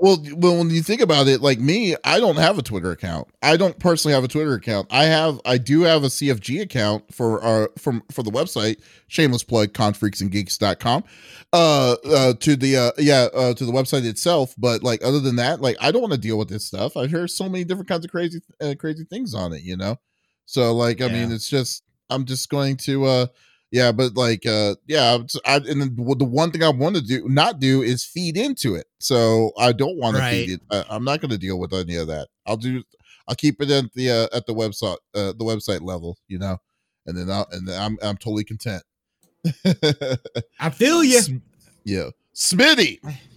Well, 0.00 0.24
well, 0.36 0.56
when 0.56 0.70
you 0.70 0.82
think 0.82 1.00
about 1.00 1.26
it, 1.26 1.40
like 1.40 1.58
me, 1.58 1.96
I 2.04 2.20
don't 2.20 2.36
have 2.36 2.56
a 2.56 2.62
Twitter 2.62 2.92
account. 2.92 3.26
I 3.42 3.56
don't 3.56 3.76
personally 3.80 4.14
have 4.14 4.22
a 4.22 4.28
Twitter 4.28 4.54
account. 4.54 4.86
I 4.92 5.06
have, 5.06 5.40
I 5.44 5.58
do 5.58 5.82
have 5.82 6.04
a 6.04 6.06
CFG 6.06 6.60
account 6.60 7.12
for 7.12 7.42
our 7.42 7.70
from 7.76 8.04
for 8.12 8.22
the 8.22 8.30
website. 8.30 8.76
Shameless 9.08 9.42
plug, 9.42 9.72
confreaksandgeeks.com. 9.72 11.02
Uh, 11.52 11.96
uh, 12.04 12.34
to 12.34 12.54
the 12.54 12.76
uh, 12.76 12.92
yeah, 12.98 13.26
uh, 13.34 13.54
to 13.54 13.66
the 13.66 13.72
website 13.72 14.04
itself. 14.04 14.54
But 14.56 14.84
like, 14.84 15.02
other 15.02 15.18
than 15.18 15.34
that, 15.36 15.60
like, 15.60 15.76
I 15.80 15.90
don't 15.90 16.02
want 16.02 16.12
to 16.14 16.20
deal 16.20 16.38
with 16.38 16.48
this 16.48 16.64
stuff. 16.64 16.96
I 16.96 17.08
hear 17.08 17.26
so 17.26 17.48
many 17.48 17.64
different 17.64 17.88
kinds 17.88 18.04
of 18.04 18.12
crazy, 18.12 18.40
uh, 18.60 18.74
crazy 18.78 19.02
things 19.02 19.34
on 19.34 19.52
it. 19.52 19.62
You 19.62 19.76
know, 19.76 19.98
so 20.44 20.74
like, 20.76 21.00
I 21.00 21.06
yeah. 21.06 21.12
mean, 21.24 21.32
it's 21.32 21.48
just, 21.48 21.82
I'm 22.08 22.24
just 22.24 22.48
going 22.50 22.76
to, 22.78 23.04
uh 23.04 23.26
yeah 23.70 23.92
but 23.92 24.16
like 24.16 24.46
uh 24.46 24.74
yeah 24.86 25.18
I, 25.44 25.56
and 25.56 25.96
the 25.96 26.24
one 26.24 26.50
thing 26.50 26.62
i 26.62 26.68
want 26.68 26.96
to 26.96 27.02
do 27.02 27.28
not 27.28 27.60
do 27.60 27.82
is 27.82 28.04
feed 28.04 28.36
into 28.36 28.74
it. 28.74 28.86
So 28.98 29.52
i 29.58 29.72
don't 29.72 29.98
want 29.98 30.16
right. 30.16 30.30
to 30.30 30.36
feed 30.36 30.52
it 30.54 30.60
I, 30.70 30.96
am 30.96 31.04
not 31.04 31.20
going 31.20 31.30
to 31.30 31.38
deal 31.38 31.58
with 31.58 31.72
any 31.72 31.96
of 31.96 32.06
that. 32.08 32.28
I'll 32.46 32.56
do 32.56 32.82
i'll 33.26 33.34
keep 33.34 33.60
it 33.60 33.70
at 33.70 33.92
the 33.92 34.10
uh, 34.10 34.36
at 34.36 34.46
the 34.46 34.54
website 34.54 34.98
uh, 35.14 35.32
the 35.32 35.44
website 35.44 35.82
level 35.82 36.18
you 36.28 36.38
know 36.38 36.58
and 37.06 37.16
then 37.16 37.30
i'll 37.30 37.46
and 37.52 37.66
then 37.68 37.80
i'm 37.80 37.98
i'm 38.02 38.16
totally 38.16 38.44
content. 38.44 38.82
I 40.60 40.70
feel 40.70 41.04
you 41.04 41.40
yeah. 41.84 42.10
Smitty 42.34 43.00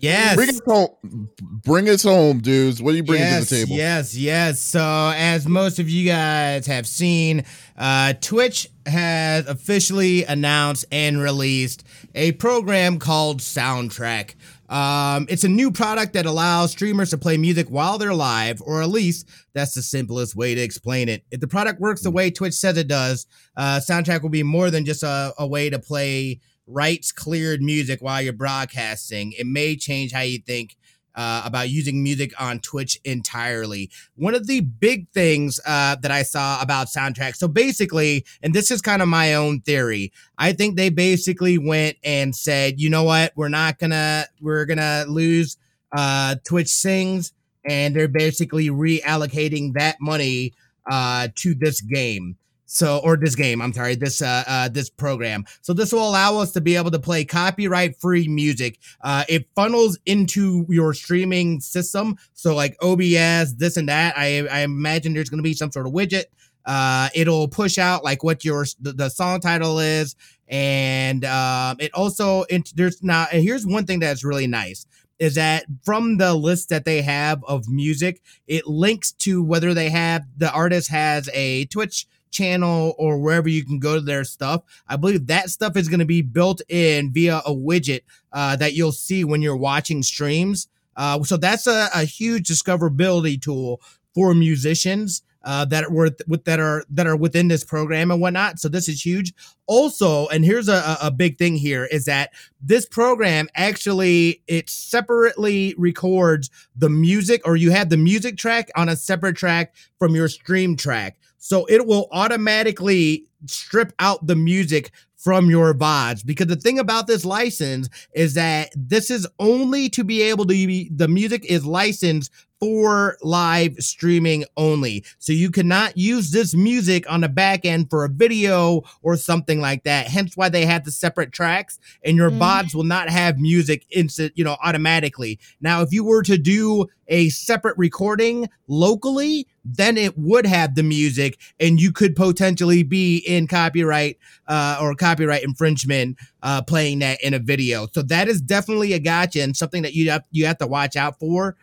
Yes. 0.00 0.36
Bring 0.36 0.48
us 0.48 0.60
home. 0.64 1.28
Bring 1.64 1.88
us 1.88 2.02
home, 2.02 2.40
dudes. 2.40 2.80
What 2.80 2.94
are 2.94 2.96
you 2.96 3.02
bringing 3.02 3.26
yes, 3.26 3.48
to 3.48 3.54
the 3.54 3.64
table? 3.64 3.76
Yes, 3.76 4.16
yes. 4.16 4.60
So, 4.60 5.12
as 5.14 5.46
most 5.46 5.78
of 5.78 5.88
you 5.90 6.08
guys 6.08 6.66
have 6.66 6.86
seen, 6.86 7.44
uh, 7.76 8.14
Twitch 8.20 8.68
has 8.86 9.46
officially 9.46 10.24
announced 10.24 10.84
and 10.92 11.20
released 11.20 11.84
a 12.14 12.32
program 12.32 12.98
called 12.98 13.40
Soundtrack. 13.40 14.34
Um, 14.68 15.26
it's 15.30 15.44
a 15.44 15.48
new 15.48 15.70
product 15.70 16.12
that 16.12 16.26
allows 16.26 16.72
streamers 16.72 17.10
to 17.10 17.18
play 17.18 17.38
music 17.38 17.68
while 17.68 17.96
they're 17.96 18.14
live, 18.14 18.60
or 18.62 18.82
at 18.82 18.88
least 18.88 19.28
that's 19.54 19.74
the 19.74 19.82
simplest 19.82 20.36
way 20.36 20.54
to 20.54 20.60
explain 20.60 21.08
it. 21.08 21.24
If 21.30 21.40
the 21.40 21.48
product 21.48 21.80
works 21.80 22.02
the 22.02 22.10
hmm. 22.10 22.16
way 22.16 22.30
Twitch 22.30 22.54
says 22.54 22.76
it 22.76 22.88
does, 22.88 23.26
uh, 23.56 23.80
Soundtrack 23.80 24.22
will 24.22 24.28
be 24.28 24.42
more 24.42 24.70
than 24.70 24.84
just 24.84 25.02
a, 25.02 25.34
a 25.38 25.46
way 25.46 25.70
to 25.70 25.78
play 25.78 26.40
rights 26.68 27.10
cleared 27.10 27.62
music 27.62 28.00
while 28.00 28.22
you're 28.22 28.32
broadcasting. 28.32 29.32
It 29.32 29.46
may 29.46 29.74
change 29.74 30.12
how 30.12 30.20
you 30.20 30.38
think 30.38 30.76
uh, 31.14 31.42
about 31.44 31.68
using 31.68 32.02
music 32.02 32.32
on 32.40 32.60
Twitch 32.60 32.96
entirely. 33.04 33.90
One 34.14 34.36
of 34.36 34.46
the 34.46 34.60
big 34.60 35.08
things 35.10 35.58
uh, 35.66 35.96
that 35.96 36.12
I 36.12 36.22
saw 36.22 36.62
about 36.62 36.86
soundtracks. 36.86 37.36
So 37.36 37.48
basically, 37.48 38.24
and 38.40 38.54
this 38.54 38.70
is 38.70 38.80
kind 38.80 39.02
of 39.02 39.08
my 39.08 39.34
own 39.34 39.60
theory. 39.62 40.12
I 40.38 40.52
think 40.52 40.76
they 40.76 40.90
basically 40.90 41.58
went 41.58 41.96
and 42.04 42.36
said, 42.36 42.80
you 42.80 42.88
know 42.88 43.02
what, 43.02 43.32
we're 43.34 43.48
not 43.48 43.80
gonna, 43.80 44.26
we're 44.40 44.64
gonna 44.64 45.06
lose 45.08 45.56
uh, 45.96 46.36
Twitch 46.46 46.68
Sings, 46.68 47.32
and 47.68 47.96
they're 47.96 48.06
basically 48.06 48.68
reallocating 48.68 49.72
that 49.74 49.96
money 50.00 50.52
uh, 50.88 51.28
to 51.34 51.54
this 51.54 51.80
game. 51.80 52.36
So, 52.70 53.00
or 53.02 53.16
this 53.16 53.34
game, 53.34 53.62
I'm 53.62 53.72
sorry, 53.72 53.94
this 53.94 54.20
uh, 54.20 54.44
uh, 54.46 54.68
this 54.68 54.90
program. 54.90 55.46
So 55.62 55.72
this 55.72 55.90
will 55.90 56.06
allow 56.06 56.36
us 56.36 56.52
to 56.52 56.60
be 56.60 56.76
able 56.76 56.90
to 56.90 56.98
play 56.98 57.24
copyright-free 57.24 58.28
music. 58.28 58.78
Uh, 59.00 59.24
it 59.26 59.48
funnels 59.56 59.98
into 60.04 60.66
your 60.68 60.92
streaming 60.92 61.60
system. 61.60 62.18
So 62.34 62.54
like 62.54 62.76
OBS, 62.82 63.54
this 63.56 63.78
and 63.78 63.88
that. 63.88 64.18
I 64.18 64.46
I 64.48 64.60
imagine 64.60 65.14
there's 65.14 65.30
going 65.30 65.38
to 65.38 65.42
be 65.42 65.54
some 65.54 65.72
sort 65.72 65.86
of 65.86 65.94
widget. 65.94 66.24
Uh, 66.66 67.08
it'll 67.14 67.48
push 67.48 67.78
out 67.78 68.04
like 68.04 68.22
what 68.22 68.44
your 68.44 68.66
the, 68.78 68.92
the 68.92 69.08
song 69.08 69.40
title 69.40 69.78
is, 69.78 70.14
and 70.46 71.24
um, 71.24 71.78
it 71.80 71.90
also 71.94 72.44
it, 72.50 72.70
there's 72.76 73.02
now. 73.02 73.24
Here's 73.30 73.66
one 73.66 73.86
thing 73.86 73.98
that's 73.98 74.22
really 74.22 74.46
nice 74.46 74.84
is 75.18 75.34
that 75.34 75.64
from 75.82 76.18
the 76.18 76.34
list 76.34 76.68
that 76.68 76.84
they 76.84 77.02
have 77.02 77.42
of 77.44 77.68
music, 77.68 78.20
it 78.46 78.66
links 78.66 79.10
to 79.12 79.42
whether 79.42 79.74
they 79.74 79.88
have 79.88 80.22
the 80.36 80.52
artist 80.52 80.90
has 80.90 81.28
a 81.32 81.64
Twitch 81.66 82.06
channel 82.30 82.94
or 82.98 83.18
wherever 83.18 83.48
you 83.48 83.64
can 83.64 83.78
go 83.78 83.94
to 83.94 84.00
their 84.00 84.24
stuff. 84.24 84.62
I 84.86 84.96
believe 84.96 85.26
that 85.26 85.50
stuff 85.50 85.76
is 85.76 85.88
going 85.88 86.00
to 86.00 86.06
be 86.06 86.22
built 86.22 86.60
in 86.68 87.12
via 87.12 87.38
a 87.38 87.54
widget 87.54 88.02
uh, 88.32 88.56
that 88.56 88.74
you'll 88.74 88.92
see 88.92 89.24
when 89.24 89.42
you're 89.42 89.56
watching 89.56 90.02
streams. 90.02 90.68
Uh, 90.96 91.22
so 91.22 91.36
that's 91.36 91.66
a, 91.66 91.88
a 91.94 92.04
huge 92.04 92.48
discoverability 92.48 93.40
tool 93.40 93.80
for 94.14 94.34
musicians 94.34 95.22
uh, 95.44 95.64
that 95.64 95.90
were 95.90 96.10
with 96.26 96.44
that 96.44 96.60
are 96.60 96.84
that 96.90 97.06
are 97.06 97.16
within 97.16 97.48
this 97.48 97.64
program 97.64 98.10
and 98.10 98.20
whatnot. 98.20 98.58
So 98.58 98.68
this 98.68 98.88
is 98.88 99.04
huge. 99.04 99.32
Also, 99.66 100.26
and 100.28 100.44
here's 100.44 100.68
a, 100.68 100.98
a 101.00 101.10
big 101.10 101.38
thing 101.38 101.54
here 101.54 101.84
is 101.86 102.04
that 102.06 102.32
this 102.60 102.86
program 102.86 103.48
actually 103.54 104.42
it 104.46 104.68
separately 104.68 105.74
records 105.78 106.50
the 106.76 106.90
music, 106.90 107.40
or 107.44 107.56
you 107.56 107.70
have 107.70 107.88
the 107.88 107.96
music 107.96 108.36
track 108.36 108.70
on 108.76 108.88
a 108.88 108.96
separate 108.96 109.36
track 109.36 109.74
from 109.98 110.14
your 110.14 110.28
stream 110.28 110.76
track. 110.76 111.18
So 111.38 111.66
it 111.66 111.86
will 111.86 112.08
automatically 112.12 113.24
strip 113.46 113.92
out 113.98 114.26
the 114.26 114.36
music 114.36 114.90
from 115.16 115.50
your 115.50 115.74
VODs 115.74 116.24
because 116.24 116.46
the 116.46 116.56
thing 116.56 116.78
about 116.78 117.06
this 117.06 117.24
license 117.24 117.88
is 118.14 118.34
that 118.34 118.70
this 118.76 119.10
is 119.10 119.26
only 119.38 119.88
to 119.90 120.04
be 120.04 120.22
able 120.22 120.44
to 120.44 120.48
be 120.48 120.90
the 120.94 121.08
music 121.08 121.44
is 121.44 121.66
licensed 121.66 122.30
for 122.60 123.16
live 123.22 123.76
streaming 123.78 124.44
only. 124.56 125.04
So 125.18 125.32
you 125.32 125.50
cannot 125.50 125.96
use 125.96 126.30
this 126.30 126.54
music 126.54 127.10
on 127.10 127.20
the 127.20 127.28
back 127.28 127.64
end 127.64 127.90
for 127.90 128.04
a 128.04 128.08
video 128.08 128.82
or 129.02 129.16
something 129.16 129.60
like 129.60 129.84
that. 129.84 130.08
Hence 130.08 130.36
why 130.36 130.48
they 130.48 130.66
have 130.66 130.84
the 130.84 130.90
separate 130.90 131.32
tracks 131.32 131.78
and 132.04 132.16
your 132.16 132.30
mm. 132.30 132.38
VODs 132.38 132.74
will 132.74 132.84
not 132.84 133.08
have 133.08 133.38
music 133.38 133.86
instant, 133.90 134.32
you 134.34 134.44
know, 134.44 134.56
automatically. 134.62 135.38
Now, 135.60 135.82
if 135.82 135.92
you 135.92 136.04
were 136.04 136.22
to 136.24 136.38
do 136.38 136.86
a 137.08 137.28
separate 137.30 137.76
recording 137.78 138.48
locally, 138.66 139.46
then 139.64 139.96
it 139.96 140.16
would 140.16 140.46
have 140.46 140.74
the 140.74 140.82
music 140.82 141.38
and 141.58 141.80
you 141.80 141.92
could 141.92 142.14
potentially 142.14 142.82
be 142.82 143.18
in 143.18 143.46
copyright 143.46 144.18
uh, 144.46 144.78
or 144.80 144.94
copyright 144.94 145.42
infringement 145.42 146.18
uh, 146.42 146.62
playing 146.62 147.00
that 147.00 147.22
in 147.22 147.34
a 147.34 147.38
video. 147.38 147.86
So 147.92 148.02
that 148.02 148.28
is 148.28 148.40
definitely 148.40 148.92
a 148.92 148.98
gotcha 148.98 149.42
and 149.42 149.56
something 149.56 149.82
that 149.82 149.94
you 149.94 150.10
have, 150.10 150.24
you 150.30 150.46
have 150.46 150.58
to 150.58 150.66
watch 150.66 150.96
out 150.96 151.18
for 151.18 151.56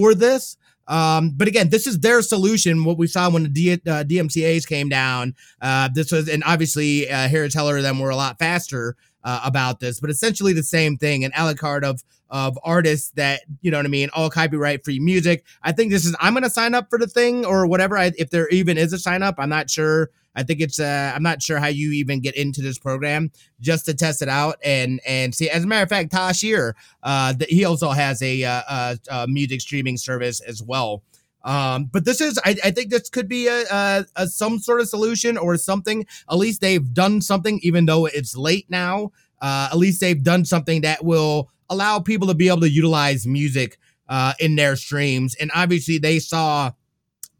for 0.00 0.14
this. 0.14 0.56
Um, 0.88 1.32
but 1.36 1.48
again, 1.48 1.68
this 1.68 1.86
is 1.86 2.00
their 2.00 2.22
solution. 2.22 2.84
What 2.84 2.98
we 2.98 3.06
saw 3.06 3.30
when 3.30 3.44
the 3.44 3.48
D, 3.48 3.72
uh, 3.72 4.04
DMCA's 4.04 4.66
came 4.66 4.88
down, 4.88 5.34
uh, 5.60 5.88
this 5.94 6.10
was, 6.10 6.28
and 6.28 6.42
obviously 6.44 7.08
uh, 7.08 7.28
Harris 7.28 7.54
Heller 7.54 7.80
them 7.82 7.98
were 7.98 8.10
a 8.10 8.16
lot 8.16 8.38
faster 8.38 8.96
uh, 9.24 9.40
about 9.44 9.80
this, 9.80 10.00
but 10.00 10.10
essentially 10.10 10.52
the 10.52 10.62
same 10.62 10.96
thing. 10.96 11.24
An 11.24 11.32
a 11.36 11.44
la 11.44 11.54
carte 11.54 11.84
of 11.84 12.02
of 12.30 12.58
artists 12.64 13.10
that 13.12 13.42
you 13.60 13.70
know 13.70 13.76
what 13.76 13.86
I 13.86 13.90
mean, 13.90 14.08
all 14.14 14.30
copyright 14.30 14.84
free 14.84 14.98
music. 14.98 15.44
I 15.62 15.72
think 15.72 15.92
this 15.92 16.04
is. 16.04 16.16
I'm 16.20 16.34
gonna 16.34 16.50
sign 16.50 16.74
up 16.74 16.90
for 16.90 16.98
the 16.98 17.06
thing 17.06 17.44
or 17.44 17.66
whatever. 17.66 17.96
I, 17.96 18.12
if 18.18 18.30
there 18.30 18.48
even 18.48 18.76
is 18.78 18.92
a 18.92 18.98
sign 18.98 19.22
up, 19.22 19.36
I'm 19.38 19.50
not 19.50 19.70
sure. 19.70 20.10
I 20.34 20.42
think 20.42 20.60
it's 20.60 20.80
uh, 20.80 21.12
I'm 21.14 21.22
not 21.22 21.42
sure 21.42 21.58
how 21.58 21.66
you 21.66 21.92
even 21.92 22.20
get 22.20 22.34
into 22.36 22.62
this 22.62 22.78
program 22.78 23.30
just 23.60 23.84
to 23.86 23.94
test 23.94 24.22
it 24.22 24.28
out 24.28 24.56
and 24.64 25.00
and 25.06 25.34
see. 25.34 25.50
As 25.50 25.64
a 25.64 25.66
matter 25.66 25.82
of 25.82 25.88
fact, 25.88 26.12
Tosh 26.12 26.40
here, 26.40 26.74
uh, 27.02 27.34
he 27.48 27.64
also 27.64 27.90
has 27.90 28.22
a, 28.22 28.44
uh, 28.44 28.62
a, 28.68 28.98
a, 29.10 29.26
music 29.28 29.60
streaming 29.60 29.96
service 29.96 30.40
as 30.40 30.62
well. 30.62 31.02
Um, 31.44 31.86
but 31.92 32.04
this 32.04 32.20
is, 32.20 32.38
I, 32.44 32.56
I 32.64 32.70
think 32.70 32.90
this 32.90 33.10
could 33.10 33.28
be 33.28 33.48
a, 33.48 33.64
a, 33.70 34.06
a, 34.16 34.26
some 34.28 34.58
sort 34.58 34.80
of 34.80 34.88
solution 34.88 35.36
or 35.36 35.56
something. 35.56 36.06
At 36.30 36.36
least 36.36 36.60
they've 36.60 36.94
done 36.94 37.20
something, 37.20 37.58
even 37.62 37.86
though 37.86 38.06
it's 38.06 38.36
late 38.36 38.66
now. 38.68 39.10
Uh, 39.40 39.68
at 39.72 39.76
least 39.76 40.00
they've 40.00 40.22
done 40.22 40.44
something 40.44 40.82
that 40.82 41.04
will 41.04 41.50
allow 41.68 41.98
people 41.98 42.28
to 42.28 42.34
be 42.34 42.48
able 42.48 42.60
to 42.60 42.70
utilize 42.70 43.26
music 43.26 43.78
uh, 44.08 44.34
in 44.38 44.54
their 44.54 44.76
streams. 44.76 45.34
And 45.34 45.50
obviously, 45.54 45.98
they 45.98 46.20
saw 46.20 46.70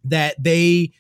that 0.05 0.43
they 0.43 0.93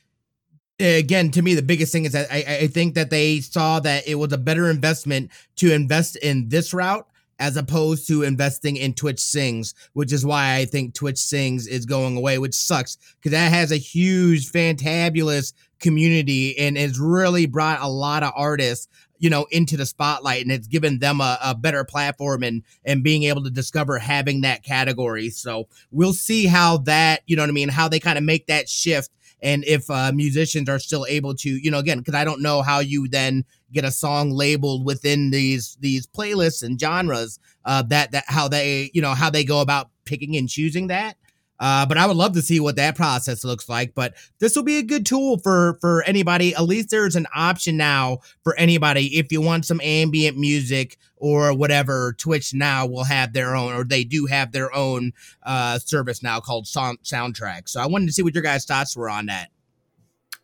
Uh, 0.81 0.85
again 0.85 1.31
to 1.31 1.43
me 1.43 1.55
the 1.55 1.62
biggest 1.62 1.93
thing 1.93 2.07
is 2.07 2.12
that 2.12 2.33
I, 2.33 2.62
I 2.62 2.66
think 2.66 2.95
that 2.95 3.11
they 3.11 3.41
saw 3.41 3.79
that 3.81 4.09
it 4.09 4.14
was 4.14 4.33
a 4.33 4.39
better 4.39 4.70
investment 4.70 5.31
to 5.57 5.73
invest 5.73 6.16
in 6.16 6.49
this 6.49 6.73
route 6.73 7.07
as 7.43 7.57
opposed 7.57 8.07
to 8.07 8.23
investing 8.23 8.77
in 8.77 8.95
Twitch 8.95 9.18
Sings, 9.18 9.75
which 9.95 10.12
is 10.12 10.25
why 10.25 10.55
I 10.55 10.64
think 10.64 10.95
Twitch 10.95 11.18
Sings 11.18 11.66
is 11.66 11.87
going 11.87 12.16
away, 12.16 12.39
which 12.39 12.55
sucks 12.55 12.97
because 13.16 13.33
that 13.33 13.51
has 13.51 13.73
a 13.73 13.77
huge, 13.77 14.53
fantabulous 14.53 15.53
community 15.81 16.57
and 16.57 16.79
has 16.79 17.01
really 17.01 17.47
brought 17.47 17.81
a 17.81 17.89
lot 17.89 18.23
of 18.23 18.33
artists 18.37 18.87
you 19.18 19.29
know 19.29 19.47
into 19.51 19.77
the 19.77 19.87
spotlight 19.87 20.43
and 20.43 20.53
it's 20.53 20.68
given 20.68 21.01
them 21.01 21.20
a, 21.20 21.39
a, 21.43 21.55
better 21.55 21.85
platform 21.85 22.43
and 22.43 22.62
and 22.85 23.03
being 23.03 23.25
able 23.25 23.43
to 23.43 23.51
discover 23.51 23.99
having 23.99 24.43
that 24.43 24.62
category. 24.62 25.29
So 25.29 25.68
we'll 25.91 26.12
see 26.12 26.47
how 26.47 26.79
that 26.79 27.23
you 27.27 27.37
know 27.37 27.43
what 27.43 27.51
i 27.51 27.53
mean 27.53 27.68
how 27.68 27.89
they 27.89 28.01
kind 28.01 28.18
of 28.18 28.25
make 28.25 28.47
that 28.47 28.68
shift 28.68 29.11
and 29.43 29.64
if 29.64 29.90
uh, 29.90 30.12
musicians 30.14 30.68
are 30.68 30.78
still 30.78 31.05
able 31.09 31.34
to 31.34 31.51
you 31.51 31.70
know 31.70 31.78
again 31.78 31.99
because 31.99 32.14
i 32.14 32.24
don't 32.24 32.40
know 32.40 32.62
how 32.62 32.78
you 32.78 33.09
then 33.09 33.45
get 33.72 33.84
a 33.84 33.90
song 33.90 34.30
labeled 34.30 34.84
within 34.84 35.30
these 35.30 35.76
these 35.80 36.07
playlists 36.07 36.62
and 36.62 36.80
genres 36.80 37.38
uh, 37.64 37.82
that 37.82 38.12
that 38.12 38.24
how 38.26 38.49
they 38.49 38.90
you 38.95 39.03
know 39.03 39.14
how 39.14 39.30
they 39.30 39.45
go 39.45 39.61
about 39.61 39.90
picking 40.05 40.36
and 40.36 40.49
choosing 40.49 40.86
that 40.86 41.16
uh, 41.63 41.87
but 41.87 41.97
I 41.97 42.07
would 42.07 42.17
love 42.17 42.33
to 42.33 42.43
see 42.43 42.59
what 42.59 42.75
that 42.75 42.97
process 42.97 43.45
looks 43.45 43.69
like. 43.69 43.95
But 43.95 44.15
this 44.41 44.57
will 44.57 44.65
be 44.65 44.79
a 44.79 44.83
good 44.83 45.07
tool 45.07 45.39
for 45.39 45.79
for 45.81 46.03
anybody. 46.03 46.57
At 46.57 46.65
least 46.65 46.91
there's 46.91 47.15
an 47.15 47.29
option 47.33 47.77
now 47.77 48.19
for 48.43 48.57
anybody 48.57 49.17
if 49.17 49.31
you 49.31 49.41
want 49.41 49.65
some 49.65 49.81
ambient 49.81 50.37
music 50.37 50.99
or 51.17 51.55
whatever. 51.55 52.17
Twitch 52.19 52.53
now 52.53 52.85
will 52.87 53.05
have 53.05 53.33
their 53.33 53.55
own, 53.55 53.75
or 53.75 53.85
they 53.85 54.03
do 54.03 54.27
have 54.27 54.51
their 54.51 54.75
own 54.75 55.13
uh, 55.45 55.79
service 55.79 56.21
now 56.21 56.41
called 56.41 56.67
Sound 56.67 56.99
Soundtrack. 57.05 57.69
So 57.69 57.81
I 57.81 57.87
wanted 57.87 58.07
to 58.07 58.13
see 58.13 58.23
what 58.23 58.35
your 58.35 58.43
guys' 58.43 58.65
thoughts 58.65 58.97
were 58.97 59.09
on 59.09 59.27
that. 59.27 59.51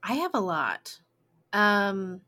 I 0.05 0.13
have 0.15 0.31
a 0.35 0.41
lot. 0.41 1.01
Um, 1.53 2.21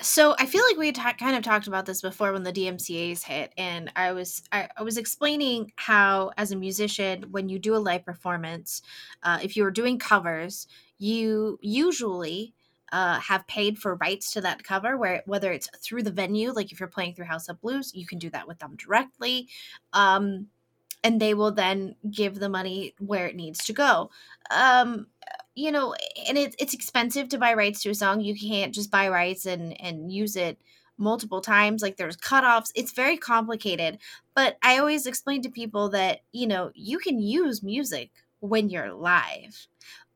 so 0.00 0.34
I 0.38 0.46
feel 0.46 0.62
like 0.68 0.76
we 0.76 0.92
ta- 0.92 1.14
kind 1.18 1.36
of 1.36 1.42
talked 1.42 1.66
about 1.66 1.86
this 1.86 2.02
before 2.02 2.32
when 2.32 2.42
the 2.42 2.52
DMCA's 2.52 3.24
hit, 3.24 3.52
and 3.56 3.90
I 3.96 4.12
was 4.12 4.42
I, 4.52 4.68
I, 4.76 4.82
was 4.82 4.98
explaining 4.98 5.72
how, 5.76 6.32
as 6.36 6.52
a 6.52 6.56
musician, 6.56 7.24
when 7.30 7.48
you 7.48 7.58
do 7.58 7.74
a 7.74 7.78
live 7.78 8.04
performance, 8.04 8.82
uh, 9.22 9.38
if 9.42 9.56
you 9.56 9.64
are 9.64 9.70
doing 9.70 9.98
covers, 9.98 10.66
you 10.98 11.58
usually 11.62 12.54
uh, 12.92 13.20
have 13.20 13.46
paid 13.46 13.78
for 13.78 13.94
rights 13.96 14.32
to 14.32 14.42
that 14.42 14.64
cover, 14.64 14.98
where 14.98 15.22
whether 15.24 15.50
it's 15.50 15.68
through 15.82 16.02
the 16.02 16.10
venue, 16.10 16.52
like 16.52 16.72
if 16.72 16.78
you're 16.78 16.88
playing 16.88 17.14
through 17.14 17.26
House 17.26 17.48
of 17.48 17.60
Blues, 17.62 17.92
you 17.94 18.06
can 18.06 18.18
do 18.18 18.28
that 18.30 18.46
with 18.46 18.58
them 18.58 18.76
directly. 18.76 19.48
Um, 19.94 20.48
and 21.04 21.20
they 21.20 21.34
will 21.34 21.52
then 21.52 21.94
give 22.10 22.38
the 22.38 22.48
money 22.48 22.94
where 22.98 23.28
it 23.28 23.36
needs 23.36 23.64
to 23.64 23.72
go. 23.72 24.10
Um, 24.50 25.06
you 25.56 25.72
know, 25.72 25.94
and 26.28 26.38
it's 26.38 26.54
it's 26.58 26.74
expensive 26.74 27.30
to 27.30 27.38
buy 27.38 27.54
rights 27.54 27.82
to 27.82 27.90
a 27.90 27.94
song. 27.94 28.20
You 28.20 28.36
can't 28.36 28.74
just 28.74 28.90
buy 28.90 29.08
rights 29.08 29.46
and 29.46 29.78
and 29.80 30.12
use 30.12 30.36
it 30.36 30.58
multiple 30.98 31.40
times. 31.40 31.82
Like 31.82 31.96
there's 31.96 32.16
cutoffs. 32.16 32.70
It's 32.74 32.92
very 32.92 33.16
complicated. 33.16 33.98
But 34.34 34.58
I 34.62 34.78
always 34.78 35.06
explain 35.06 35.42
to 35.42 35.50
people 35.50 35.88
that 35.90 36.20
you 36.32 36.46
know 36.46 36.70
you 36.74 36.98
can 36.98 37.18
use 37.18 37.62
music 37.62 38.10
when 38.40 38.68
you're 38.68 38.92
live. 38.92 39.66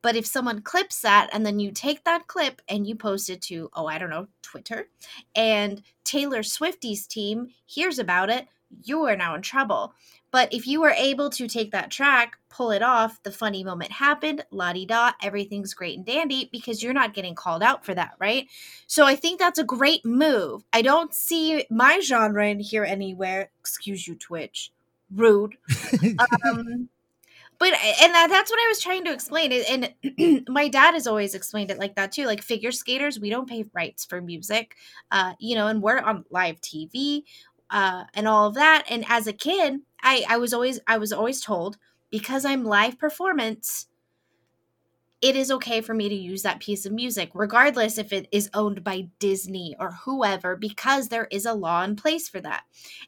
But 0.03 0.15
if 0.15 0.25
someone 0.25 0.61
clips 0.61 1.01
that 1.01 1.29
and 1.33 1.45
then 1.45 1.59
you 1.59 1.71
take 1.71 2.03
that 2.05 2.27
clip 2.27 2.61
and 2.67 2.87
you 2.87 2.95
post 2.95 3.29
it 3.29 3.41
to, 3.43 3.69
oh, 3.73 3.85
I 3.85 3.99
don't 3.99 4.09
know, 4.09 4.27
Twitter, 4.41 4.89
and 5.35 5.83
Taylor 6.03 6.41
Swifty's 6.41 7.05
team 7.05 7.49
hears 7.67 7.99
about 7.99 8.31
it, 8.31 8.47
you 8.83 9.03
are 9.03 9.15
now 9.15 9.35
in 9.35 9.41
trouble. 9.41 9.93
But 10.31 10.53
if 10.53 10.65
you 10.65 10.81
were 10.81 10.91
able 10.91 11.29
to 11.31 11.47
take 11.47 11.71
that 11.71 11.91
track, 11.91 12.37
pull 12.49 12.71
it 12.71 12.81
off, 12.81 13.21
the 13.23 13.31
funny 13.31 13.63
moment 13.63 13.91
happened, 13.91 14.45
la 14.51 14.73
di 14.73 14.85
da, 14.85 15.11
everything's 15.21 15.73
great 15.73 15.97
and 15.97 16.05
dandy 16.05 16.49
because 16.51 16.81
you're 16.81 16.93
not 16.93 17.13
getting 17.13 17.35
called 17.35 17.61
out 17.61 17.85
for 17.85 17.93
that, 17.93 18.13
right? 18.19 18.47
So 18.87 19.05
I 19.05 19.15
think 19.15 19.39
that's 19.39 19.59
a 19.59 19.63
great 19.63 20.05
move. 20.05 20.63
I 20.71 20.81
don't 20.81 21.13
see 21.13 21.65
my 21.69 21.99
genre 21.99 22.47
in 22.47 22.59
here 22.59 22.85
anywhere. 22.85 23.49
Excuse 23.59 24.07
you, 24.07 24.15
Twitch. 24.15 24.71
Rude. 25.13 25.57
um, 26.45 26.89
but 27.61 27.73
and 28.01 28.11
that, 28.15 28.27
that's 28.27 28.49
what 28.49 28.59
I 28.59 28.67
was 28.69 28.81
trying 28.81 29.05
to 29.05 29.13
explain. 29.13 29.51
And 29.53 30.45
my 30.49 30.67
dad 30.67 30.95
has 30.95 31.05
always 31.05 31.35
explained 31.35 31.69
it 31.69 31.77
like 31.77 31.93
that 31.93 32.11
too. 32.11 32.25
Like 32.25 32.41
figure 32.41 32.71
skaters, 32.71 33.19
we 33.19 33.29
don't 33.29 33.47
pay 33.47 33.65
rights 33.71 34.03
for 34.03 34.19
music, 34.19 34.75
uh, 35.11 35.33
you 35.37 35.53
know, 35.53 35.67
and 35.67 35.79
we're 35.79 35.99
on 35.99 36.25
live 36.31 36.59
TV 36.61 37.21
uh, 37.71 38.03
and 38.13 38.27
all 38.27 38.47
of 38.47 38.55
that. 38.55 38.85
And 38.89 39.05
as 39.07 39.25
a 39.25 39.33
kid, 39.33 39.79
I, 40.03 40.25
I 40.29 40.37
was 40.37 40.53
always 40.53 40.79
I 40.85 40.97
was 40.97 41.11
always 41.11 41.41
told 41.41 41.77
because 42.11 42.45
I'm 42.45 42.65
live 42.65 42.99
performance, 42.99 43.87
it 45.21 45.35
is 45.35 45.51
okay 45.51 45.81
for 45.81 45.93
me 45.93 46.09
to 46.09 46.15
use 46.15 46.41
that 46.41 46.59
piece 46.59 46.85
of 46.85 46.91
music, 46.91 47.29
regardless 47.35 47.99
if 47.99 48.11
it 48.11 48.27
is 48.31 48.49
owned 48.55 48.83
by 48.83 49.07
Disney 49.19 49.75
or 49.79 49.91
whoever, 50.03 50.55
because 50.55 51.07
there 51.07 51.27
is 51.29 51.45
a 51.45 51.53
law 51.53 51.83
in 51.83 51.95
place 51.95 52.27
for 52.27 52.41
that. 52.41 52.63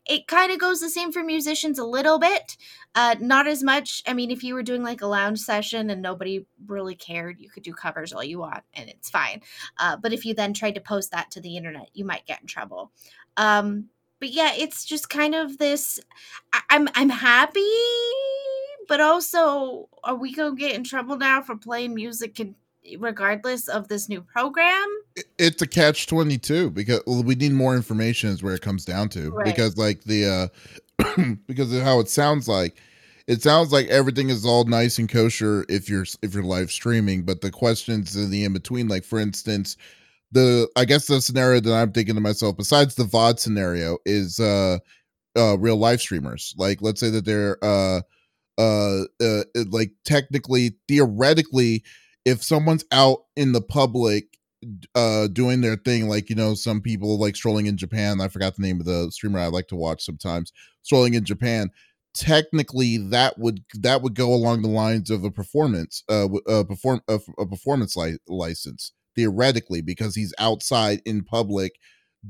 It 0.05 0.27
kind 0.27 0.51
of 0.51 0.59
goes 0.59 0.79
the 0.79 0.91
same 0.91 1.11
for 1.11 1.23
musicians 1.23 1.79
a 1.79 1.83
little 1.83 2.19
bit, 2.19 2.55
uh, 2.93 3.15
not 3.19 3.47
as 3.47 3.63
much. 3.63 4.03
I 4.05 4.13
mean, 4.13 4.29
if 4.29 4.43
you 4.43 4.53
were 4.53 4.61
doing 4.61 4.83
like 4.83 5.01
a 5.01 5.07
lounge 5.07 5.39
session 5.39 5.89
and 5.89 6.03
nobody 6.03 6.45
really 6.67 6.95
cared, 6.95 7.39
you 7.39 7.49
could 7.49 7.63
do 7.63 7.73
covers 7.73 8.13
all 8.13 8.23
you 8.23 8.37
want 8.37 8.63
and 8.75 8.89
it's 8.89 9.09
fine. 9.09 9.41
Uh, 9.77 9.97
but 9.97 10.13
if 10.13 10.23
you 10.23 10.35
then 10.35 10.53
tried 10.53 10.75
to 10.75 10.81
post 10.81 11.09
that 11.11 11.31
to 11.31 11.41
the 11.41 11.57
internet, 11.57 11.89
you 11.93 12.05
might 12.05 12.27
get 12.27 12.41
in 12.41 12.47
trouble. 12.47 12.91
Um, 13.37 13.89
but 14.23 14.31
yeah, 14.31 14.53
it's 14.55 14.85
just 14.85 15.09
kind 15.09 15.35
of 15.35 15.57
this. 15.57 15.99
I, 16.53 16.61
I'm 16.69 16.87
I'm 16.95 17.09
happy, 17.09 17.59
but 18.87 19.01
also, 19.01 19.89
are 20.05 20.15
we 20.15 20.33
gonna 20.33 20.55
get 20.55 20.75
in 20.75 20.85
trouble 20.85 21.17
now 21.17 21.41
for 21.41 21.57
playing 21.57 21.93
music 21.93 22.39
and 22.39 22.55
regardless 22.99 23.67
of 23.67 23.89
this 23.89 24.07
new 24.07 24.21
program? 24.21 24.87
It's 25.37 25.61
a 25.61 25.67
catch 25.67 26.07
twenty 26.07 26.37
two 26.37 26.69
because 26.69 27.01
well, 27.05 27.21
we 27.21 27.35
need 27.35 27.51
more 27.51 27.75
information 27.75 28.29
is 28.29 28.41
where 28.41 28.55
it 28.55 28.61
comes 28.61 28.85
down 28.85 29.09
to 29.09 29.29
right. 29.31 29.43
because 29.43 29.75
like 29.75 30.05
the 30.05 30.51
uh 31.01 31.33
because 31.45 31.73
of 31.73 31.81
how 31.81 31.99
it 31.99 32.07
sounds 32.07 32.47
like 32.47 32.77
it 33.27 33.41
sounds 33.41 33.73
like 33.73 33.87
everything 33.87 34.29
is 34.29 34.45
all 34.45 34.63
nice 34.63 34.99
and 34.99 35.09
kosher 35.09 35.65
if 35.67 35.89
you're 35.89 36.05
if 36.21 36.33
you're 36.33 36.43
live 36.43 36.71
streaming, 36.71 37.23
but 37.23 37.41
the 37.41 37.51
questions 37.51 38.15
in 38.15 38.29
the 38.29 38.45
in 38.45 38.53
between, 38.53 38.87
like 38.87 39.03
for 39.03 39.19
instance, 39.19 39.75
the 40.33 40.69
I 40.75 40.85
guess 40.85 41.07
the 41.07 41.21
scenario 41.21 41.59
that 41.61 41.73
I'm 41.73 41.91
thinking 41.91 42.15
to 42.15 42.21
myself, 42.21 42.57
besides 42.57 42.95
the 42.95 43.05
VOD 43.05 43.39
scenario, 43.39 43.97
is 44.05 44.39
uh 44.39 44.79
uh 45.37 45.57
real 45.59 45.77
live 45.77 46.01
streamers. 46.01 46.55
Like 46.57 46.81
let's 46.81 46.99
say 47.01 47.09
that 47.11 47.25
they're 47.25 47.57
uh 47.63 48.01
uh, 48.59 49.03
uh 49.21 49.43
like 49.71 49.91
technically 50.05 50.75
theoretically 50.87 51.83
if 52.25 52.43
someone's 52.43 52.85
out 52.91 53.19
in 53.35 53.53
the 53.53 53.61
public 53.61 54.25
uh 54.95 55.27
doing 55.27 55.61
their 55.61 55.75
thing 55.75 56.07
like 56.07 56.29
you 56.29 56.35
know 56.35 56.53
some 56.53 56.81
people 56.81 57.19
like 57.19 57.35
strolling 57.35 57.65
in 57.65 57.75
japan 57.75 58.21
i 58.21 58.27
forgot 58.27 58.55
the 58.55 58.61
name 58.61 58.79
of 58.79 58.85
the 58.85 59.09
streamer 59.11 59.39
i 59.39 59.47
like 59.47 59.67
to 59.67 59.75
watch 59.75 60.03
sometimes 60.05 60.53
strolling 60.83 61.15
in 61.15 61.25
japan 61.25 61.69
technically 62.13 62.97
that 62.97 63.37
would 63.39 63.63
that 63.73 64.01
would 64.01 64.13
go 64.15 64.33
along 64.33 64.61
the 64.61 64.69
lines 64.69 65.09
of 65.09 65.23
a 65.23 65.31
performance 65.31 66.03
uh 66.09 66.27
a 66.47 66.63
perform 66.63 67.01
a, 67.09 67.19
a 67.39 67.45
performance 67.45 67.95
li- 67.97 68.17
license 68.27 68.93
theoretically 69.15 69.81
because 69.81 70.15
he's 70.15 70.33
outside 70.39 71.01
in 71.05 71.23
public 71.23 71.79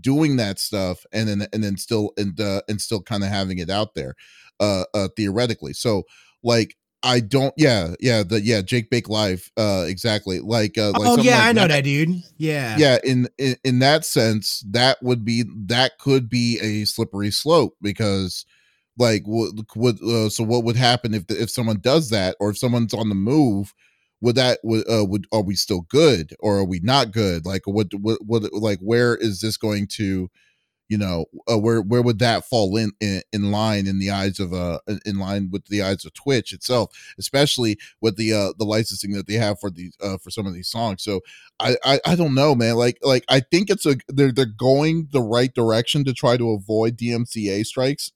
doing 0.02 0.38
that 0.38 0.60
stuff 0.60 1.06
and 1.12 1.28
then 1.28 1.48
and 1.54 1.64
then 1.64 1.78
still 1.78 2.12
and 2.18 2.40
uh, 2.40 2.62
and 2.68 2.82
still 2.82 3.02
kind 3.02 3.24
of 3.24 3.30
having 3.30 3.60
it 3.60 3.70
out 3.70 3.94
there 3.94 4.16
uh, 4.60 4.84
uh 4.94 5.08
theoretically 5.16 5.74
so 5.74 6.04
like 6.44 6.76
I 7.04 7.20
don't. 7.20 7.54
Yeah, 7.58 7.96
yeah, 8.00 8.24
the 8.24 8.40
yeah 8.40 8.62
Jakenbake 8.62 9.10
Live. 9.10 9.52
Uh, 9.58 9.84
exactly. 9.88 10.40
Like, 10.40 10.78
uh, 10.78 10.92
like 10.92 11.02
oh 11.02 11.18
yeah, 11.18 11.38
like 11.38 11.46
I 11.48 11.52
know 11.52 11.62
that. 11.62 11.68
that, 11.68 11.84
dude. 11.84 12.24
Yeah, 12.38 12.78
yeah. 12.78 12.98
In, 13.04 13.28
in 13.38 13.58
in 13.66 13.80
that 13.80 14.06
sense, 14.06 14.64
that 14.70 15.04
would 15.04 15.26
be 15.26 15.44
that 15.66 16.00
could 16.00 16.30
be 16.30 16.60
a 16.62 16.86
slippery 16.86 17.30
slope 17.30 17.76
because, 17.82 18.46
like, 18.98 19.24
what 19.26 19.52
would 19.76 20.02
uh, 20.02 20.30
so 20.30 20.46
what 20.46 20.64
would 20.64 20.78
happen 20.78 21.14
if 21.14 21.28
the, 21.28 21.42
if 21.42 21.50
someone 21.50 21.82
does 21.82 22.10
that 22.12 22.38
or 22.40 22.52
if 22.52 22.58
someone's 22.58 22.94
on 22.94 23.10
the 23.10 23.16
move? 23.16 23.74
Would 24.24 24.38
that 24.38 24.60
would 24.64 24.90
uh, 24.90 25.06
would 25.06 25.28
are 25.34 25.44
we 25.44 25.56
still 25.56 25.82
good 25.90 26.34
or 26.40 26.58
are 26.60 26.66
we 26.66 26.80
not 26.80 27.12
good? 27.12 27.46
Like, 27.46 27.64
what 27.66 27.94
what 27.94 28.20
what 28.26 28.52
like 28.54 28.80
where 28.80 29.16
is 29.18 29.42
this 29.42 29.58
going 29.58 29.88
to? 29.98 30.30
you 30.90 30.98
know 30.98 31.26
uh, 31.52 31.58
where 31.58 31.82
where 31.82 32.02
would 32.02 32.20
that 32.20 32.46
fall 32.46 32.78
in, 32.78 32.92
in, 33.00 33.22
in 33.32 33.52
line 33.52 33.88
in 33.88 34.00
the 34.00 34.12
eyes 34.12 34.40
of 34.40 34.54
uh 34.54 34.80
in 35.06 35.18
line 35.18 35.50
with 35.52 35.66
the 35.66 35.82
eyes 35.82 36.06
of 36.06 36.14
Twitch 36.14 36.54
itself 36.54 36.92
especially 37.18 37.78
with 38.02 38.18
the 38.18 38.34
uh 38.34 38.54
the 38.60 38.66
licensing 38.66 39.12
that 39.14 39.26
they 39.28 39.36
have 39.36 39.60
for 39.60 39.72
these 39.72 39.96
uh 40.02 40.18
for 40.18 40.30
some 40.30 40.46
of 40.46 40.54
these 40.54 40.68
songs 40.68 41.04
so 41.04 41.22
I 41.60 41.78
I, 41.84 42.00
I 42.06 42.16
don't 42.16 42.36
know 42.36 42.54
man 42.54 42.76
like 42.76 43.00
like 43.02 43.24
I 43.30 43.40
think 43.40 43.70
it's 43.70 43.86
a 43.86 43.96
they're 44.10 44.32
they're 44.32 44.46
going 44.46 45.08
the 45.12 45.22
right 45.22 45.54
direction 45.54 46.04
to 46.06 46.14
try 46.14 46.38
to 46.38 46.52
avoid 46.52 46.98
DMCA 46.98 47.66
strikes 47.66 48.12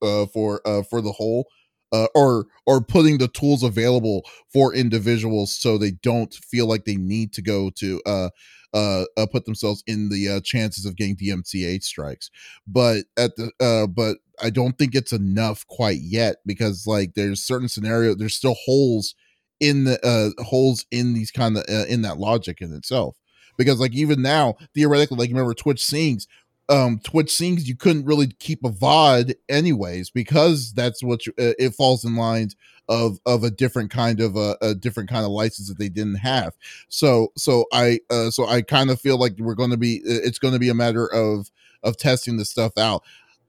uh 0.00 0.26
for 0.26 0.60
uh 0.66 0.82
for 0.84 1.00
the 1.02 1.12
whole 1.12 1.48
uh, 1.92 2.06
or 2.14 2.46
or 2.66 2.80
putting 2.80 3.18
the 3.18 3.28
tools 3.28 3.62
available 3.62 4.22
for 4.52 4.74
individuals 4.74 5.52
so 5.54 5.76
they 5.78 5.92
don't 6.02 6.34
feel 6.34 6.66
like 6.66 6.84
they 6.84 6.96
need 6.96 7.32
to 7.32 7.42
go 7.42 7.70
to 7.70 8.00
uh 8.06 8.30
uh, 8.74 9.04
uh, 9.18 9.26
put 9.26 9.44
themselves 9.44 9.82
in 9.86 10.08
the 10.08 10.28
uh, 10.28 10.40
chances 10.40 10.86
of 10.86 10.96
getting 10.96 11.14
DMCA 11.14 11.78
strikes. 11.78 12.30
But 12.66 13.04
at 13.18 13.36
the 13.36 13.50
uh, 13.60 13.86
but 13.86 14.18
I 14.40 14.50
don't 14.50 14.78
think 14.78 14.94
it's 14.94 15.12
enough 15.12 15.66
quite 15.66 15.98
yet 16.00 16.36
because 16.46 16.86
like 16.86 17.14
there's 17.14 17.42
certain 17.42 17.68
scenario 17.68 18.14
there's 18.14 18.34
still 18.34 18.56
holes 18.64 19.14
in 19.60 19.84
the 19.84 20.00
uh 20.04 20.42
holes 20.42 20.86
in 20.90 21.14
these 21.14 21.30
kind 21.30 21.56
of 21.56 21.64
uh, 21.68 21.84
in 21.88 22.02
that 22.02 22.18
logic 22.18 22.60
in 22.60 22.72
itself 22.74 23.16
because 23.58 23.78
like 23.78 23.94
even 23.94 24.22
now 24.22 24.54
theoretically 24.74 25.16
like 25.16 25.28
remember 25.28 25.54
twitch 25.54 25.84
sings 25.84 26.26
um 26.68 27.00
twitch 27.02 27.30
sings 27.30 27.68
you 27.68 27.76
couldn't 27.76 28.04
really 28.04 28.28
keep 28.38 28.64
a 28.64 28.70
vod 28.70 29.34
anyways 29.48 30.10
because 30.10 30.72
that's 30.72 31.02
what 31.02 31.26
you, 31.26 31.32
uh, 31.38 31.52
it 31.58 31.74
falls 31.74 32.04
in 32.04 32.16
lines 32.16 32.56
of 32.88 33.18
of 33.26 33.44
a 33.44 33.50
different 33.50 33.90
kind 33.90 34.20
of 34.20 34.36
a, 34.36 34.56
a, 34.60 34.74
different 34.74 35.08
kind 35.08 35.24
of 35.24 35.30
license 35.30 35.68
that 35.68 35.78
they 35.78 35.88
didn't 35.88 36.16
have. 36.16 36.52
So 36.88 37.32
so 37.36 37.64
i 37.72 38.00
uh 38.10 38.30
so 38.30 38.46
i 38.46 38.60
kind 38.60 38.90
of 38.90 39.00
feel 39.00 39.18
like 39.18 39.34
we're 39.38 39.54
going 39.54 39.70
to 39.70 39.76
be 39.76 40.00
it's 40.04 40.38
going 40.38 40.54
to 40.54 40.60
be 40.60 40.68
a 40.68 40.74
matter 40.74 41.06
of 41.06 41.50
of 41.82 41.96
testing 41.96 42.36
the 42.36 42.44
stuff 42.44 42.76
out. 42.76 43.02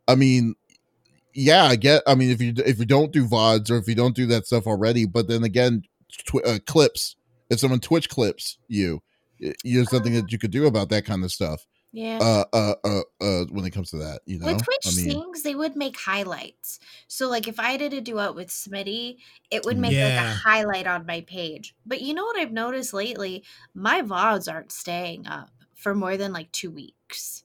I 0.08 0.16
mean 0.16 0.56
yeah 1.36 1.64
i 1.64 1.76
get 1.76 2.04
i 2.06 2.14
mean 2.14 2.30
if 2.30 2.40
you 2.40 2.54
if 2.64 2.78
you 2.78 2.86
don't 2.86 3.12
do 3.12 3.26
vods 3.26 3.72
or 3.72 3.78
if 3.78 3.88
you 3.88 3.96
don't 3.96 4.16
do 4.16 4.28
that 4.28 4.46
stuff 4.46 4.68
already 4.68 5.04
but 5.06 5.28
then 5.28 5.44
again 5.44 5.82
tw- 6.12 6.46
uh, 6.46 6.60
clips 6.68 7.16
if 7.50 7.60
someone 7.60 7.80
twitch 7.80 8.08
clips 8.08 8.60
you 8.68 9.02
there's 9.64 9.90
something 9.90 10.14
that 10.14 10.32
you 10.32 10.38
could 10.38 10.52
do 10.52 10.68
about 10.68 10.90
that 10.90 11.06
kind 11.06 11.24
of 11.24 11.32
stuff 11.32 11.66
yeah. 11.94 12.18
Uh, 12.20 12.44
uh, 12.52 12.74
uh, 12.84 13.02
uh, 13.22 13.46
when 13.52 13.66
it 13.66 13.70
comes 13.70 13.92
to 13.92 13.98
that, 13.98 14.22
you 14.26 14.40
know, 14.40 14.48
with 14.48 14.64
Twitch 14.64 14.88
I 14.88 14.96
mean, 14.96 15.12
Sings, 15.12 15.44
they 15.44 15.54
would 15.54 15.76
make 15.76 15.98
highlights. 16.00 16.80
So, 17.08 17.30
like, 17.30 17.48
if 17.48 17.60
I 17.60 17.78
did 17.78 17.94
a 17.94 18.02
duet 18.02 18.34
with 18.34 18.48
Smitty, 18.48 19.18
it 19.52 19.64
would 19.64 19.78
make 19.78 19.92
yeah. 19.92 20.08
like 20.08 20.26
a 20.26 20.30
highlight 20.34 20.88
on 20.88 21.06
my 21.06 21.22
page. 21.22 21.76
But 21.86 22.02
you 22.02 22.16
know 22.16 22.26
what 22.26 22.38
I've 22.38 22.52
noticed 22.52 22.96
lately? 22.96 23.44
My 23.76 24.02
VODs 24.02 24.52
aren't 24.52 24.72
staying 24.72 25.28
up 25.28 25.52
for 25.76 25.94
more 25.94 26.18
than 26.18 26.34
like 26.34 26.52
two 26.52 26.72
weeks. 26.72 27.44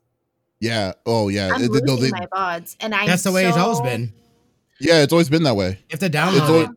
Yeah. 0.60 0.92
Oh, 1.04 1.28
yeah. 1.28 1.50
I'm 1.52 1.62
it, 1.62 1.70
losing 1.70 1.86
no, 1.86 1.96
they, 1.96 2.10
my 2.10 2.26
VODs, 2.32 2.76
and 2.80 2.94
I. 2.94 3.06
That's 3.06 3.24
the 3.24 3.32
way 3.32 3.42
so, 3.42 3.48
it's 3.50 3.58
always 3.58 3.80
been. 3.82 4.14
Yeah, 4.80 5.02
it's 5.02 5.12
always 5.12 5.28
been 5.28 5.42
that 5.42 5.56
way. 5.56 5.78
If 5.90 6.00
the 6.00 6.08
download. 6.08 6.74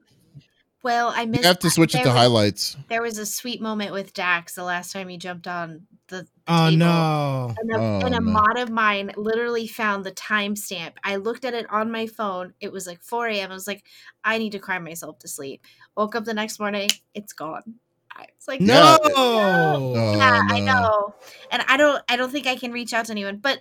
Well, 0.83 1.13
I 1.15 1.25
missed. 1.25 1.43
You 1.43 1.47
have 1.47 1.59
to 1.59 1.69
switch 1.69 1.95
it 1.95 1.99
to 1.99 2.09
was, 2.09 2.17
highlights. 2.17 2.75
There 2.89 3.01
was 3.01 3.17
a 3.17 3.25
sweet 3.25 3.61
moment 3.61 3.93
with 3.93 4.13
Dax 4.13 4.55
the 4.55 4.63
last 4.63 4.91
time 4.91 5.07
he 5.07 5.17
jumped 5.17 5.47
on 5.47 5.87
the. 6.11 6.17
the 6.17 6.27
oh 6.47 6.65
table. 6.65 6.77
no! 6.77 7.55
And 7.57 7.71
a, 7.71 7.79
oh, 7.79 7.99
and 8.05 8.15
a 8.15 8.21
no. 8.21 8.31
mod 8.31 8.57
of 8.59 8.69
mine 8.69 9.11
literally 9.17 9.67
found 9.67 10.03
the 10.03 10.11
timestamp. 10.11 10.93
I 11.03 11.15
looked 11.15 11.45
at 11.45 11.55
it 11.55 11.65
on 11.71 11.91
my 11.91 12.05
phone. 12.05 12.53
It 12.59 12.71
was 12.71 12.85
like 12.85 13.01
4 13.01 13.27
a.m. 13.29 13.49
I 13.49 13.53
was 13.53 13.67
like, 13.67 13.83
I 14.23 14.37
need 14.37 14.51
to 14.51 14.59
cry 14.59 14.77
myself 14.77 15.17
to 15.19 15.27
sleep. 15.27 15.63
Woke 15.97 16.15
up 16.15 16.25
the 16.25 16.33
next 16.33 16.59
morning. 16.59 16.89
It's 17.15 17.33
gone. 17.33 17.79
It's 18.41 18.47
like 18.47 18.59
no, 18.59 18.97
no. 19.03 19.11
Oh, 19.15 20.15
yeah, 20.17 20.41
no. 20.47 20.55
I 20.55 20.59
know, 20.61 21.13
and 21.51 21.63
I 21.67 21.77
don't, 21.77 22.01
I 22.09 22.15
don't 22.15 22.31
think 22.31 22.47
I 22.47 22.55
can 22.55 22.71
reach 22.71 22.91
out 22.91 23.05
to 23.05 23.11
anyone. 23.11 23.37
But 23.37 23.59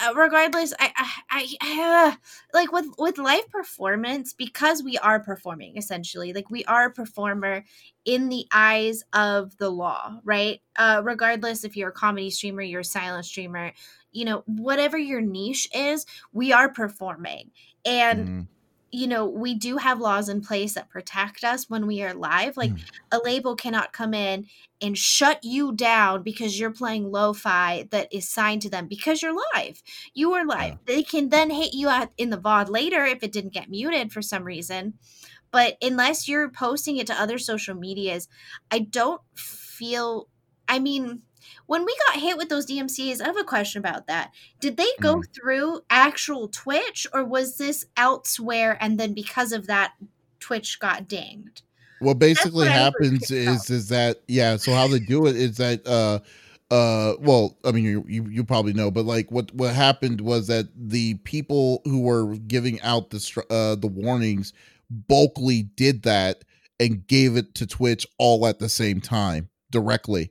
uh, 0.00 0.14
regardless, 0.14 0.72
I, 0.78 0.92
I, 1.28 1.48
I 1.60 2.12
uh, 2.12 2.16
like 2.54 2.70
with 2.70 2.86
with 2.96 3.18
live 3.18 3.50
performance 3.50 4.32
because 4.32 4.84
we 4.84 4.96
are 4.98 5.18
performing 5.18 5.76
essentially, 5.76 6.32
like 6.32 6.48
we 6.48 6.64
are 6.66 6.84
a 6.84 6.90
performer 6.92 7.64
in 8.04 8.28
the 8.28 8.46
eyes 8.52 9.02
of 9.12 9.56
the 9.56 9.68
law, 9.68 10.20
right? 10.22 10.60
Uh, 10.76 11.00
regardless 11.04 11.64
if 11.64 11.76
you're 11.76 11.88
a 11.88 11.92
comedy 11.92 12.30
streamer, 12.30 12.62
you're 12.62 12.82
a 12.82 12.84
silent 12.84 13.24
streamer, 13.24 13.72
you 14.12 14.24
know, 14.24 14.44
whatever 14.46 14.96
your 14.96 15.20
niche 15.20 15.68
is, 15.74 16.06
we 16.32 16.52
are 16.52 16.68
performing, 16.68 17.50
and. 17.84 18.28
Mm 18.28 18.46
you 18.92 19.06
know, 19.06 19.26
we 19.26 19.54
do 19.54 19.76
have 19.76 20.00
laws 20.00 20.28
in 20.28 20.40
place 20.40 20.74
that 20.74 20.88
protect 20.88 21.44
us 21.44 21.70
when 21.70 21.86
we 21.86 22.02
are 22.02 22.14
live. 22.14 22.56
Like 22.56 22.72
mm. 22.72 22.82
a 23.12 23.18
label 23.18 23.54
cannot 23.54 23.92
come 23.92 24.14
in 24.14 24.46
and 24.80 24.98
shut 24.98 25.44
you 25.44 25.72
down 25.72 26.22
because 26.22 26.58
you're 26.58 26.72
playing 26.72 27.10
lo-fi 27.10 27.86
that 27.90 28.12
is 28.12 28.28
signed 28.28 28.62
to 28.62 28.70
them 28.70 28.88
because 28.88 29.22
you're 29.22 29.36
live. 29.54 29.82
You 30.14 30.32
are 30.32 30.44
live. 30.44 30.72
Yeah. 30.72 30.94
They 30.94 31.02
can 31.02 31.28
then 31.28 31.50
hit 31.50 31.72
you 31.72 31.88
out 31.88 32.10
in 32.16 32.30
the 32.30 32.38
VOD 32.38 32.68
later 32.68 33.04
if 33.04 33.22
it 33.22 33.32
didn't 33.32 33.52
get 33.52 33.70
muted 33.70 34.12
for 34.12 34.22
some 34.22 34.44
reason. 34.44 34.94
But 35.52 35.76
unless 35.82 36.28
you're 36.28 36.48
posting 36.48 36.96
it 36.96 37.06
to 37.08 37.20
other 37.20 37.38
social 37.38 37.74
medias, 37.74 38.28
I 38.70 38.80
don't 38.80 39.20
feel 39.34 40.28
I 40.70 40.78
mean, 40.78 41.22
when 41.70 41.84
we 41.84 41.94
got 42.08 42.20
hit 42.20 42.36
with 42.36 42.48
those 42.48 42.66
DMCAs, 42.66 43.22
I 43.22 43.26
have 43.26 43.36
a 43.36 43.44
question 43.44 43.78
about 43.78 44.08
that. 44.08 44.32
Did 44.58 44.76
they 44.76 44.88
go 45.00 45.18
mm. 45.18 45.24
through 45.32 45.82
actual 45.88 46.48
Twitch 46.48 47.06
or 47.14 47.24
was 47.24 47.58
this 47.58 47.86
elsewhere 47.96 48.76
and 48.80 48.98
then 48.98 49.14
because 49.14 49.52
of 49.52 49.68
that 49.68 49.92
Twitch 50.40 50.80
got 50.80 51.06
dinged? 51.06 51.62
What 52.00 52.18
basically 52.18 52.66
happens 52.66 53.30
is 53.30 53.70
is 53.70 53.88
that 53.90 54.20
yeah, 54.26 54.56
so 54.56 54.74
how 54.74 54.88
they 54.88 54.98
do 54.98 55.28
it 55.28 55.36
is 55.36 55.58
that 55.58 55.86
uh 55.86 56.18
uh 56.74 57.14
well 57.20 57.56
i 57.64 57.70
mean 57.70 57.84
you, 57.84 58.04
you 58.08 58.24
you 58.28 58.44
probably 58.44 58.72
know 58.72 58.92
but 58.92 59.04
like 59.04 59.30
what 59.30 59.52
what 59.54 59.74
happened 59.74 60.20
was 60.20 60.46
that 60.46 60.68
the 60.76 61.14
people 61.24 61.82
who 61.84 62.00
were 62.00 62.36
giving 62.46 62.80
out 62.82 63.10
the 63.10 63.44
uh 63.50 63.74
the 63.74 63.88
warnings 63.88 64.52
bulkily 64.88 65.64
did 65.74 66.04
that 66.04 66.44
and 66.78 67.08
gave 67.08 67.36
it 67.36 67.56
to 67.56 67.66
twitch 67.66 68.06
all 68.18 68.46
at 68.46 68.60
the 68.60 68.68
same 68.68 69.00
time 69.00 69.48
directly 69.72 70.30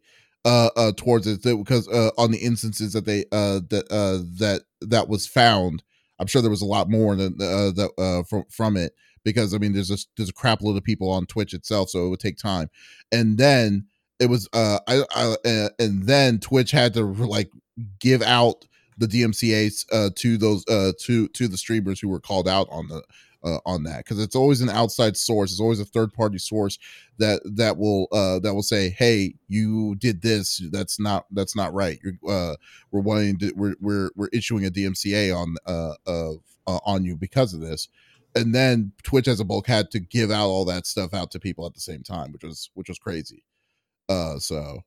uh, 0.50 0.70
uh 0.76 0.92
towards 0.98 1.28
it 1.28 1.44
because 1.44 1.88
uh 1.90 2.10
on 2.18 2.32
the 2.32 2.40
instances 2.40 2.94
that 2.94 3.06
they 3.06 3.24
uh 3.32 3.60
that 3.70 3.86
uh 3.92 4.24
that 4.40 4.64
that 4.82 5.08
was 5.08 5.28
found 5.28 5.84
i'm 6.20 6.28
sure 6.28 6.42
there 6.42 6.50
was 6.50 6.62
a 6.62 6.66
lot 6.66 6.90
more 6.90 7.16
than 7.16 7.34
uh 7.40 7.72
that 7.72 7.92
uh 8.00 8.24
from 8.24 8.44
from 8.50 8.76
it 8.76 8.94
because 9.24 9.54
i 9.54 9.58
mean 9.58 9.74
there's 9.74 9.92
a 9.92 9.98
there's 10.18 10.30
a 10.30 10.34
crap 10.34 10.62
load 10.62 10.76
of 10.76 10.84
people 10.84 11.10
on 11.12 11.26
twitch 11.26 11.54
itself 11.54 11.90
so 11.90 12.06
it 12.06 12.10
would 12.10 12.20
take 12.20 12.38
time. 12.38 12.68
And 13.12 13.38
then 13.38 13.86
it 14.20 14.30
was 14.30 14.50
uh 14.54 14.80
i, 14.88 15.04
I 15.16 15.36
uh, 15.46 15.70
and 15.80 16.04
then 16.04 16.40
twitch 16.40 16.72
had 16.72 16.94
to 16.96 17.04
like 17.04 17.52
give 18.00 18.22
out 18.22 18.66
the 18.98 19.08
dmcas 19.08 19.86
uh 19.92 20.10
to 20.16 20.38
those 20.38 20.66
uh 20.68 20.92
to 21.02 21.28
to 21.30 21.48
the 21.48 21.58
streamers 21.58 22.00
who 22.00 22.10
were 22.10 22.20
called 22.20 22.48
out 22.48 22.68
on 22.72 22.88
the 22.88 23.02
uh, 23.44 23.60
on 23.66 23.84
that 23.84 24.00
because 24.00 24.20
it's 24.20 24.36
always 24.36 24.62
an 24.62 24.70
outside 24.70 25.18
source. 25.18 25.52
It's 25.52 25.60
always 25.60 25.80
a 25.80 25.86
third 25.86 26.14
party 26.14 26.38
source 26.38 26.78
that 27.18 27.42
that 27.46 27.78
will 27.78 28.08
uh, 28.12 28.40
that 28.40 28.54
will 28.54 28.64
say, 28.64 28.90
"Hey, 28.90 29.36
you 29.48 29.96
did 29.96 30.22
this. 30.22 30.62
That's 30.72 31.00
not 31.00 31.26
that's 31.32 31.56
not 31.56 31.74
right. 31.74 32.00
You're 32.04 32.32
uh, 32.32 32.56
we're 32.92 33.02
wanting 33.02 33.38
to 33.40 33.54
we're 33.56 33.76
we're 33.80 34.12
we're 34.16 34.30
issuing 34.34 34.66
a 34.66 34.70
DMCA 34.70 35.36
on 35.36 35.56
uh, 35.66 35.94
uh, 36.08 36.34
uh 36.68 36.80
on 36.86 37.04
you 37.06 37.16
because 37.16 37.54
of 37.54 37.62
this." 37.62 37.88
and 38.36 38.54
then 38.54 38.92
Twitch 39.02 39.28
as 39.28 39.40
a 39.40 39.44
bulk 39.44 39.66
had 39.66 39.90
to 39.90 40.00
give 40.00 40.30
out 40.30 40.50
all 40.50 40.64
that 40.66 40.86
stuff 40.86 41.16
out 41.16 41.32
to 41.32 41.40
people 41.40 41.66
at 41.66 41.74
the 41.74 41.80
same 41.80 42.04
time, 42.04 42.32
which 42.32 42.44
was 42.44 42.70
which 42.76 42.88
was 42.88 43.00
crazy. 43.00 43.44
Uh, 44.08 44.38
so 44.40 44.84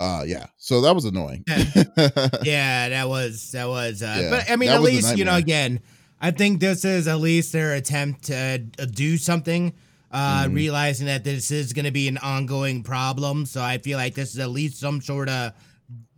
uh 0.00 0.22
yeah 0.24 0.46
so 0.56 0.80
that 0.80 0.94
was 0.94 1.04
annoying 1.04 1.44
yeah 2.44 2.88
that 2.88 3.08
was 3.08 3.50
that 3.52 3.68
was 3.68 4.02
uh 4.02 4.18
yeah, 4.20 4.30
but 4.30 4.50
i 4.50 4.54
mean 4.54 4.68
at 4.68 4.80
least 4.80 5.16
you 5.16 5.24
know 5.24 5.34
again 5.34 5.80
i 6.20 6.30
think 6.30 6.60
this 6.60 6.84
is 6.84 7.08
at 7.08 7.18
least 7.18 7.52
their 7.52 7.74
attempt 7.74 8.24
to 8.24 8.58
do 8.58 9.16
something 9.16 9.72
uh 10.10 10.44
mm-hmm. 10.44 10.54
realizing 10.54 11.06
that 11.06 11.24
this 11.24 11.50
is 11.50 11.72
going 11.72 11.84
to 11.84 11.90
be 11.90 12.08
an 12.08 12.18
ongoing 12.18 12.82
problem. 12.82 13.44
So 13.44 13.62
i 13.62 13.78
feel 13.78 13.98
like 13.98 14.14
this 14.14 14.32
is 14.32 14.38
at 14.38 14.50
least 14.50 14.78
some 14.78 15.00
sort 15.00 15.28
of 15.28 15.52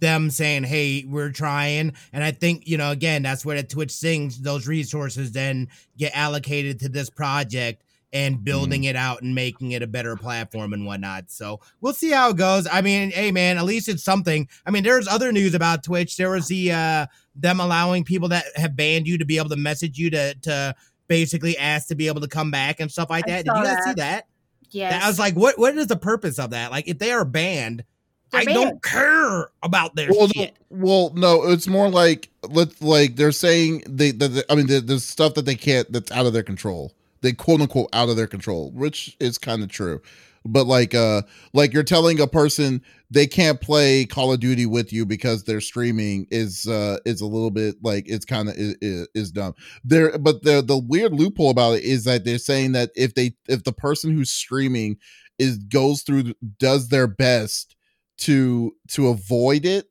them 0.01 0.31
saying, 0.31 0.65
"Hey, 0.65 1.05
we're 1.07 1.31
trying," 1.31 1.93
and 2.13 2.25
I 2.25 2.33
think 2.33 2.67
you 2.67 2.77
know 2.77 2.91
again 2.91 3.23
that's 3.23 3.45
where 3.45 3.57
the 3.57 3.63
Twitch 3.63 3.93
Sings 3.93 4.41
those 4.41 4.67
resources 4.67 5.33
then 5.33 5.69
get 5.97 6.13
allocated 6.15 6.81
to 6.81 6.89
this 6.89 7.11
project 7.11 7.85
and 8.13 8.43
building 8.43 8.83
mm-hmm. 8.83 8.91
it 8.91 8.97
out 8.97 9.23
and 9.23 9.35
making 9.35 9.73
it 9.73 9.83
a 9.83 9.87
better 9.87 10.17
platform 10.17 10.73
and 10.73 10.85
whatnot. 10.85 11.31
So 11.31 11.61
we'll 11.81 11.93
see 11.93 12.11
how 12.11 12.31
it 12.31 12.37
goes. 12.37 12.67
I 12.71 12.81
mean, 12.81 13.11
hey 13.11 13.31
man, 13.31 13.59
at 13.59 13.65
least 13.65 13.89
it's 13.89 14.03
something. 14.03 14.49
I 14.67 14.71
mean, 14.71 14.83
there's 14.83 15.07
other 15.07 15.33
news 15.33 15.55
about 15.55 15.85
Twitch. 15.85 16.17
There 16.17 16.31
was 16.31 16.49
the 16.49 16.73
uh 16.73 17.07
them 17.35 17.61
allowing 17.61 18.05
people 18.05 18.29
that 18.29 18.45
have 18.57 18.77
banned 18.77 19.07
you 19.07 19.19
to 19.19 19.25
be 19.25 19.39
able 19.39 19.51
to 19.51 19.57
message 19.57 19.99
you 19.99 20.11
to 20.11 20.35
to 20.43 20.75
basically 21.09 21.57
ask 21.59 21.89
to 21.89 21.95
be 21.95 22.09
able 22.09 22.21
to 22.21 22.29
come 22.29 22.51
back 22.51 22.81
and 22.81 22.91
stuff 22.91 23.11
like 23.11 23.27
that. 23.27 23.45
Did 23.45 23.55
you 23.55 23.65
guys 23.65 23.77
that. 23.77 23.85
see 23.85 23.95
that? 23.95 24.27
Yeah. 24.71 25.01
I 25.03 25.09
was 25.09 25.19
like, 25.19 25.35
what 25.35 25.59
what 25.59 25.77
is 25.77 25.87
the 25.87 25.97
purpose 25.97 26.39
of 26.39 26.51
that? 26.51 26.71
Like 26.71 26.89
if 26.89 26.99
they 26.99 27.13
are 27.13 27.25
banned, 27.25 27.85
they're 28.31 28.41
I 28.41 28.45
banned. 28.45 28.57
don't 28.57 28.83
care 28.83 29.51
about 29.63 29.95
their 29.95 30.09
well, 30.11 30.29
shit. 30.29 30.57
No, 30.71 30.87
well, 30.87 31.13
no, 31.15 31.49
it's 31.49 31.69
more 31.69 31.89
like 31.89 32.29
let 32.49 32.81
like 32.83 33.17
they're 33.17 33.33
saying 33.33 33.85
they, 33.89 34.11
the, 34.11 34.45
I 34.49 34.55
mean, 34.57 34.67
there's 34.67 35.05
stuff 35.05 35.35
that 35.35 35.45
they 35.45 35.57
can't 35.57 35.91
that's 35.93 36.11
out 36.11 36.27
of 36.27 36.33
their 36.33 36.43
control 36.43 36.93
they 37.23 37.33
quote 37.33 37.61
unquote 37.61 37.89
out 37.93 38.09
of 38.09 38.17
their 38.17 38.27
control, 38.27 38.73
which 38.73 39.17
is 39.21 39.39
kind 39.39 39.63
of 39.63 39.69
true. 39.69 40.01
But 40.47 40.67
like 40.67 40.95
uh 40.95 41.23
like 41.53 41.73
you're 41.73 41.83
telling 41.83 42.19
a 42.19 42.27
person 42.27 42.83
they 43.11 43.27
can't 43.27 43.61
play 43.61 44.07
Call 44.07 44.33
of 44.33 44.41
Duty 44.41 44.65
with 44.65 44.93
you 44.93 45.05
because 45.05 45.45
they're 45.45 45.61
streaming 45.61 46.27
is 46.31 46.67
uh 46.67 46.99
is 47.05 47.21
a 47.21 47.27
little 47.27 47.51
bit 47.51 47.77
like 47.83 48.05
it's 48.09 48.25
kind 48.25 48.49
of 48.49 48.55
is, 48.57 49.07
is 49.15 49.31
dumb. 49.31 49.55
There 49.85 50.17
but 50.19 50.43
the 50.43 50.63
the 50.63 50.79
weird 50.79 51.13
loophole 51.13 51.51
about 51.51 51.73
it 51.75 51.85
is 51.85 52.05
that 52.05 52.25
they're 52.25 52.39
saying 52.39 52.73
that 52.73 52.91
if 52.97 53.15
they 53.15 53.35
if 53.49 53.65
the 53.65 53.73
person 53.73 54.13
who's 54.13 54.31
streaming 54.31 54.97
is 55.39 55.59
goes 55.59 56.03
through 56.03 56.33
does 56.59 56.89
their 56.89 57.07
best 57.07 57.77
to 58.19 58.75
to 58.89 59.09
avoid 59.09 59.65
it 59.67 59.87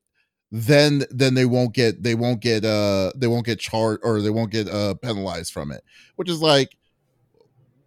then 0.52 1.04
then 1.12 1.34
they 1.36 1.46
won't 1.46 1.74
get 1.74 2.02
they 2.02 2.16
won't 2.16 2.42
get 2.42 2.66
uh 2.66 3.12
they 3.16 3.28
won't 3.28 3.46
get 3.46 3.60
charged 3.60 4.02
or 4.04 4.22
they 4.22 4.30
won't 4.30 4.52
get 4.52 4.68
uh 4.68 4.94
penalized 4.96 5.54
from 5.54 5.72
it 5.72 5.84
which 6.16 6.30
is 6.30 6.42
like 6.42 6.76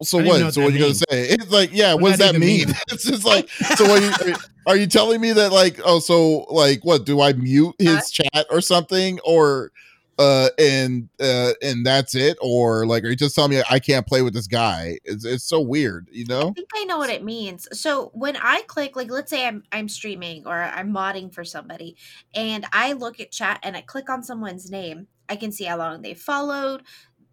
so 0.03 0.19
what? 0.19 0.43
what 0.43 0.55
so 0.55 0.63
what 0.63 0.71
are 0.71 0.77
you 0.77 0.81
gonna 0.81 0.95
say? 0.95 1.05
It's 1.33 1.51
like, 1.51 1.71
yeah, 1.73 1.95
what, 1.95 2.03
what 2.03 2.11
does 2.11 2.19
that 2.19 2.39
mean? 2.39 2.69
mean? 2.69 2.77
it's 2.89 3.05
just 3.05 3.25
like, 3.25 3.49
so 3.51 3.85
what? 3.85 4.03
Are 4.03 4.29
you, 4.29 4.35
are 4.67 4.77
you 4.77 4.87
telling 4.87 5.21
me 5.21 5.33
that 5.33 5.53
like, 5.53 5.81
oh, 5.85 5.99
so 5.99 6.41
like, 6.51 6.85
what? 6.85 7.05
Do 7.05 7.21
I 7.21 7.33
mute 7.33 7.75
his 7.79 8.11
chat 8.11 8.47
or 8.51 8.61
something, 8.61 9.19
or 9.25 9.73
uh, 10.19 10.51
and 10.59 11.09
uh, 11.21 11.53
and 11.63 11.85
that's 11.85 12.15
it, 12.15 12.37
or 12.41 12.87
like, 12.87 13.03
are 13.05 13.09
you 13.09 13.17
just 13.17 13.35
telling 13.35 13.51
me 13.51 13.63
I 13.71 13.79
can't 13.79 14.07
play 14.07 14.23
with 14.23 14.35
this 14.35 14.47
guy? 14.47 14.99
It's 15.05 15.25
it's 15.25 15.45
so 15.45 15.61
weird, 15.61 16.09
you 16.13 16.27
know. 16.27 16.51
I 16.51 16.53
think 16.53 16.69
I 16.77 16.85
know 16.85 16.99
what 16.99 17.11
it 17.11 17.25
means. 17.25 17.67
So 17.73 18.11
when 18.15 18.37
I 18.37 18.63
click, 18.63 18.95
like, 18.95 19.11
let's 19.11 19.31
say 19.31 19.47
I'm 19.47 19.63
I'm 19.73 19.89
streaming 19.89 20.47
or 20.47 20.55
I'm 20.55 20.93
modding 20.93 21.33
for 21.33 21.45
somebody, 21.45 21.97
and 22.35 22.67
I 22.73 22.93
look 22.93 23.21
at 23.21 23.33
chat 23.33 23.61
and 23.63 23.77
I 23.77 23.81
click 23.81 24.11
on 24.11 24.23
someone's 24.23 24.71
name. 24.71 25.07
I 25.29 25.37
can 25.37 25.51
see 25.51 25.65
how 25.65 25.79
long 25.79 26.03
they 26.03 26.15
followed, 26.15 26.83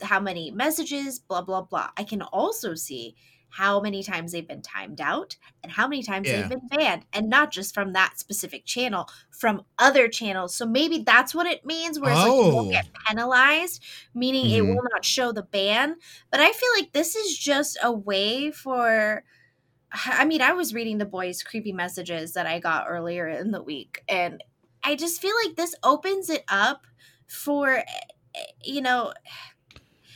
how 0.02 0.20
many 0.20 0.52
messages, 0.52 1.20
blah, 1.20 1.41
blah, 1.41 1.62
blah. 1.62 1.89
I 1.97 2.04
can 2.04 2.22
also 2.22 2.76
see 2.76 3.16
how 3.50 3.82
many 3.82 4.04
times 4.04 4.32
they've 4.32 4.47
been 4.47 4.62
timed 4.62 5.02
out 5.02 5.36
and 5.64 5.72
how 5.72 5.88
many 5.88 6.04
times 6.04 6.28
yeah. 6.28 6.41
they've 6.41 6.50
been 6.50 6.68
banned 6.68 7.06
and 7.14 7.30
not 7.30 7.52
just 7.52 7.74
from 7.74 7.93
that 7.93 8.20
specific 8.20 8.64
channel 8.66 9.10
from 9.32 9.64
other 9.80 10.08
channels 10.08 10.54
so 10.54 10.66
maybe 10.66 11.00
that's 11.00 11.34
what 11.34 11.47
it 11.47 11.66
means 11.66 12.00
whereas 12.00 12.20
oh. 12.20 12.36
like 12.36 12.45
you 12.45 12.56
won't 12.56 12.72
get 12.72 12.88
oh. 12.88 13.00
penalized 13.08 13.84
meaning 14.14 14.45
mm-hmm. 14.45 14.56
it 14.56 14.62
will 14.62 14.84
not 14.91 15.04
show 15.04 15.32
the 15.32 15.41
ban 15.41 15.95
but 16.32 16.39
i 16.39 16.52
feel 16.52 16.70
like 16.78 16.91
this 16.93 17.16
is 17.16 17.38
just 17.38 17.78
a 17.84 17.91
way 17.91 18.52
for 18.52 19.24
i 20.06 20.24
mean 20.26 20.41
i 20.41 20.54
was 20.54 20.74
reading 20.74 21.00
the 21.00 21.06
boys 21.06 21.41
creepy 21.41 21.72
messages 21.72 22.34
that 22.34 22.45
i 22.45 22.60
got 22.60 22.86
earlier 22.88 23.28
in 23.28 23.52
the 23.52 23.64
week 23.64 24.04
and 24.08 24.43
i 24.84 24.95
just 24.95 25.20
feel 25.20 25.36
like 25.43 25.56
this 25.56 25.74
opens 25.84 26.30
it 26.30 26.43
up 26.47 26.86
for 27.26 27.70
eh, 27.70 27.84
eh, 28.36 28.41
you 28.64 28.82
know 28.82 29.12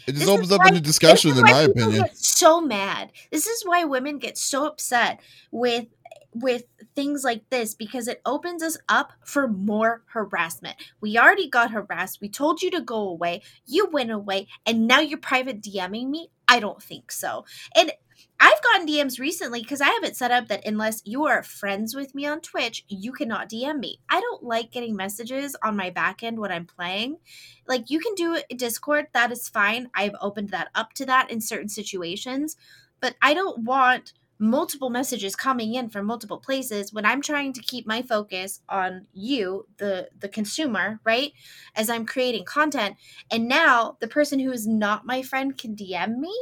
it 0.08 0.16
just 0.16 0.28
opens 0.28 0.52
up 0.52 0.60
why, 0.60 0.76
a 0.76 0.80
discussion, 0.80 1.38
in 1.38 1.44
my 1.44 1.62
opinion. 1.62 2.06
so 2.14 2.62
mad. 2.62 3.12
This 3.32 3.48
is 3.48 3.64
why 3.64 3.84
women 3.84 4.20
get 4.20 4.38
so 4.38 4.66
upset 4.66 5.20
with 5.52 5.88
with 6.36 6.64
things 6.96 7.24
like 7.24 7.50
this 7.50 7.76
because 7.76 8.08
it 8.08 8.22
opens 8.26 8.64
us 8.64 8.78
up 8.90 9.14
for 9.24 9.48
more 9.48 10.04
harassment. 10.08 10.76
We 11.00 11.18
already 11.18 11.50
got 11.50 11.72
harassed. 11.72 12.22
We 12.22 12.30
told 12.30 12.62
you 12.62 12.72
to 12.72 12.82
go 12.82 13.08
away. 13.08 13.44
You 13.66 13.90
went 13.92 14.12
away, 14.12 14.48
and 14.66 14.88
now 14.88 15.00
you're 15.00 15.20
private 15.20 15.62
DMing 15.62 16.10
me. 16.10 16.30
I 16.48 16.60
don't 16.60 16.82
think 16.82 17.12
so. 17.12 17.46
And 17.76 17.92
I've 18.40 18.62
gotten 18.62 18.88
DMs 18.88 19.20
recently 19.20 19.62
because 19.62 19.82
I 19.82 19.88
have 19.88 20.04
it 20.04 20.18
set 20.18 20.32
up 20.32 20.48
that 20.50 20.68
unless 20.68 21.02
you 21.06 21.26
are 21.26 21.44
friends 21.44 21.96
with 21.96 22.14
me 22.14 22.26
on 22.26 22.42
Twitch, 22.42 22.84
you 22.88 23.12
cannot 23.14 23.50
DM 23.50 23.80
me. 23.80 24.00
I 24.10 24.20
don't 24.20 24.44
like 24.44 24.72
getting 24.72 24.96
messages 24.96 25.56
on 25.64 25.78
my 25.78 25.90
back 25.90 26.24
end 26.24 26.40
when 26.40 26.52
I'm 26.52 26.66
playing. 26.66 27.18
Like 27.68 27.90
you 27.90 28.00
can 28.00 28.16
do 28.16 28.42
Discord, 28.56 29.08
that 29.14 29.32
is 29.32 29.48
fine. 29.48 29.90
I've 29.96 30.16
opened 30.22 30.50
that 30.50 30.70
up 30.76 30.94
to 30.96 31.06
that 31.06 31.32
in 31.32 31.40
certain 31.42 31.70
situations, 31.70 32.58
but 33.00 33.16
I 33.22 33.34
don't 33.34 33.64
want 33.64 34.14
multiple 34.40 34.90
messages 34.90 35.38
coming 35.38 35.76
in 35.76 35.90
from 35.90 36.06
multiple 36.06 36.38
places 36.38 36.92
when 36.92 37.06
I'm 37.06 37.22
trying 37.22 37.54
to 37.54 37.62
keep 37.62 37.88
my 37.88 38.02
focus 38.02 38.62
on 38.68 39.08
you, 39.14 39.68
the 39.78 40.10
the 40.20 40.28
consumer, 40.28 41.00
right? 41.06 41.32
As 41.76 41.90
I'm 41.90 42.06
creating 42.06 42.44
content. 42.44 42.98
And 43.32 43.48
now 43.48 43.98
the 44.02 44.08
person 44.08 44.40
who 44.40 44.52
is 44.52 44.68
not 44.68 45.06
my 45.06 45.22
friend 45.22 45.58
can 45.58 45.76
DM 45.76 46.18
me 46.18 46.36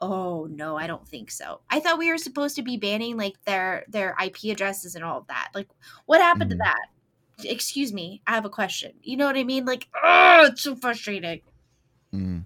Oh 0.00 0.46
no, 0.50 0.76
I 0.76 0.86
don't 0.86 1.06
think 1.06 1.30
so. 1.30 1.60
I 1.70 1.80
thought 1.80 1.98
we 1.98 2.10
were 2.10 2.18
supposed 2.18 2.54
to 2.56 2.62
be 2.62 2.76
banning 2.76 3.16
like 3.16 3.42
their 3.44 3.84
their 3.88 4.16
IP 4.22 4.44
addresses 4.44 4.94
and 4.94 5.04
all 5.04 5.18
of 5.18 5.26
that. 5.26 5.50
Like, 5.54 5.68
what 6.06 6.20
happened 6.20 6.50
mm-hmm. 6.52 6.60
to 6.60 6.64
that? 6.64 7.50
Excuse 7.50 7.92
me, 7.92 8.22
I 8.26 8.32
have 8.34 8.44
a 8.44 8.50
question. 8.50 8.92
You 9.02 9.16
know 9.16 9.26
what 9.26 9.36
I 9.36 9.44
mean? 9.44 9.64
Like, 9.64 9.88
oh, 10.02 10.46
it's 10.46 10.62
so 10.62 10.76
frustrating. 10.76 11.40
Mm. 12.14 12.44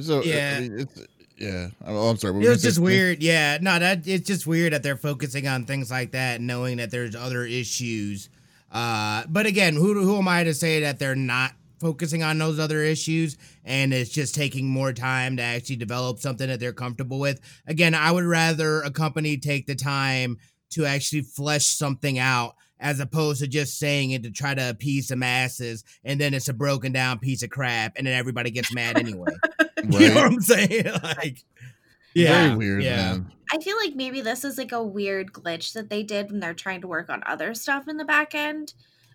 So 0.00 0.22
yeah, 0.22 0.56
I 0.56 0.60
mean, 0.60 0.78
it's 0.80 1.06
yeah. 1.36 1.68
Oh, 1.84 2.08
I'm 2.08 2.16
sorry. 2.16 2.44
It's 2.44 2.62
just 2.62 2.78
weird. 2.78 3.22
Yeah, 3.22 3.58
no, 3.60 3.78
that 3.78 4.06
it's 4.06 4.26
just 4.26 4.46
weird 4.46 4.72
that 4.72 4.82
they're 4.82 4.96
focusing 4.96 5.48
on 5.48 5.64
things 5.64 5.90
like 5.90 6.12
that, 6.12 6.40
knowing 6.40 6.76
that 6.76 6.90
there's 6.90 7.16
other 7.16 7.44
issues. 7.44 8.28
Uh, 8.70 9.24
but 9.28 9.46
again, 9.46 9.74
who 9.74 9.94
who 10.02 10.18
am 10.18 10.28
I 10.28 10.44
to 10.44 10.54
say 10.54 10.80
that 10.80 10.98
they're 10.98 11.14
not 11.14 11.52
focusing 11.80 12.22
on 12.22 12.38
those 12.38 12.58
other 12.58 12.82
issues 12.82 13.36
and 13.64 13.92
it's 13.92 14.10
just 14.10 14.34
taking 14.34 14.68
more 14.68 14.92
time 14.92 15.36
to 15.36 15.42
actually 15.42 15.76
develop 15.76 16.18
something 16.18 16.48
that 16.48 16.60
they're 16.60 16.72
comfortable 16.72 17.18
with. 17.18 17.40
Again, 17.66 17.94
I 17.94 18.10
would 18.10 18.24
rather 18.24 18.82
a 18.82 18.90
company 18.90 19.36
take 19.36 19.66
the 19.66 19.74
time 19.74 20.38
to 20.70 20.86
actually 20.86 21.22
flesh 21.22 21.66
something 21.66 22.18
out 22.18 22.56
as 22.80 23.00
opposed 23.00 23.40
to 23.40 23.46
just 23.46 23.78
saying 23.78 24.10
it 24.10 24.22
to 24.24 24.30
try 24.30 24.54
to 24.54 24.70
appease 24.70 25.08
the 25.08 25.16
masses 25.16 25.84
and 26.04 26.20
then 26.20 26.34
it's 26.34 26.48
a 26.48 26.52
broken 26.52 26.92
down 26.92 27.18
piece 27.18 27.42
of 27.42 27.50
crap 27.50 27.94
and 27.96 28.06
then 28.06 28.14
everybody 28.14 28.50
gets 28.50 28.74
mad 28.74 28.98
anyway. 28.98 29.32
right. 29.58 29.70
You 30.00 30.08
know 30.08 30.14
what 30.14 30.32
I'm 30.32 30.40
saying? 30.40 30.86
like 31.02 31.44
yeah, 32.14 32.44
Very 32.44 32.56
weird. 32.56 32.82
Yeah. 32.82 32.96
Man. 32.96 33.32
I 33.52 33.58
feel 33.58 33.76
like 33.76 33.94
maybe 33.94 34.20
this 34.20 34.44
is 34.44 34.56
like 34.56 34.72
a 34.72 34.82
weird 34.82 35.32
glitch 35.32 35.72
that 35.74 35.90
they 35.90 36.02
did 36.02 36.30
when 36.30 36.40
they're 36.40 36.54
trying 36.54 36.80
to 36.80 36.88
work 36.88 37.10
on 37.10 37.22
other 37.26 37.54
stuff 37.54 37.88
in 37.88 37.96
the 37.96 38.04
back 38.04 38.34
end 38.34 38.72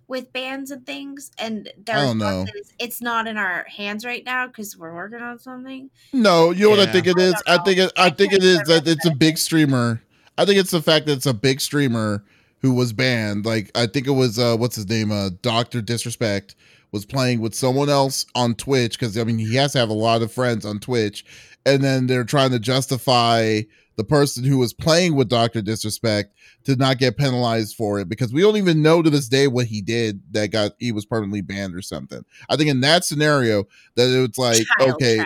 with 0.10 0.34
bands 0.34 0.72
and 0.72 0.86
things, 0.86 1.32
and 1.38 1.72
there's 1.78 2.16
know. 2.16 2.46
it's 2.80 3.02
not 3.02 3.28
in 3.28 3.38
our 3.38 3.64
hands 3.66 4.04
right 4.04 4.26
now 4.26 4.48
because 4.48 4.76
we're 4.76 4.94
working 4.94 5.22
on 5.22 5.40
something. 5.40 5.90
No, 6.12 6.50
you 6.50 6.66
know 6.66 6.74
yeah. 6.74 6.78
what 6.80 6.90
I 6.90 6.92
think 6.92 7.08
it 7.08 7.18
is. 7.18 7.36
I, 7.48 7.56
I 7.56 7.58
think 7.60 7.78
it. 7.78 7.92
I 7.96 8.10
think 8.10 8.34
it 8.34 8.44
is 8.44 8.60
that 8.64 8.88
it's 8.88 9.06
a 9.06 9.14
big 9.16 9.38
streamer. 9.38 10.02
I 10.38 10.46
think 10.46 10.60
it's 10.60 10.72
the 10.72 10.82
fact 10.82 11.06
that 11.06 11.14
it's 11.14 11.26
a 11.28 11.34
big 11.34 11.62
streamer 11.62 12.26
who 12.62 12.74
was 12.74 12.92
banned. 12.92 13.46
Like 13.46 13.72
I 13.76 13.86
think 13.86 14.08
it 14.08 14.12
was 14.12 14.40
uh 14.40 14.58
what's 14.58 14.76
his 14.76 14.90
name? 14.90 15.12
Uh 15.12 15.30
Doctor 15.42 15.82
Disrespect 15.82 16.56
was 16.92 17.06
playing 17.06 17.40
with 17.40 17.54
someone 17.54 17.90
else 17.90 18.26
on 18.34 18.56
Twitch 18.56 19.00
because 19.00 19.18
I 19.18 19.24
mean 19.24 19.38
he 19.38 19.56
has 19.56 19.74
to 19.74 19.80
have 19.80 19.90
a 19.90 19.94
lot 19.94 20.24
of 20.24 20.32
friends 20.32 20.66
on 20.66 20.80
Twitch, 20.80 21.24
and 21.66 21.84
then 21.84 22.08
they're 22.08 22.24
trying 22.24 22.52
to 22.52 22.60
justify 22.60 23.62
the 24.00 24.04
person 24.06 24.46
who 24.46 24.58
was 24.58 24.72
playing 24.72 25.14
with 25.14 25.28
Dr. 25.28 25.62
Disrespect 25.62 26.34
to 26.64 26.78
not 26.78 27.00
get 27.00 27.18
penalized 27.18 27.76
for 27.76 28.00
it 28.00 28.08
because 28.08 28.32
we 28.32 28.42
don't 28.42 28.56
even 28.56 28.82
know 28.82 29.02
to 29.02 29.10
this 29.10 29.28
day 29.28 29.48
what 29.48 29.66
he 29.66 29.82
did 29.82 30.22
that 30.32 30.52
got 30.52 30.72
he 30.80 30.94
was 30.94 31.06
permanently 31.06 31.42
banned 31.42 31.76
or 31.76 31.82
something. 31.82 32.24
I 32.50 32.56
think 32.56 32.70
in 32.70 32.80
that 32.80 33.04
scenario 33.04 33.66
that 33.96 34.24
it's 34.24 34.38
like 34.38 34.66
Child 34.80 34.92
okay, 34.94 35.26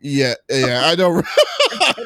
yeah, 0.00 0.34
yeah, 0.48 0.82
I 0.84 0.94
know. 0.94 1.20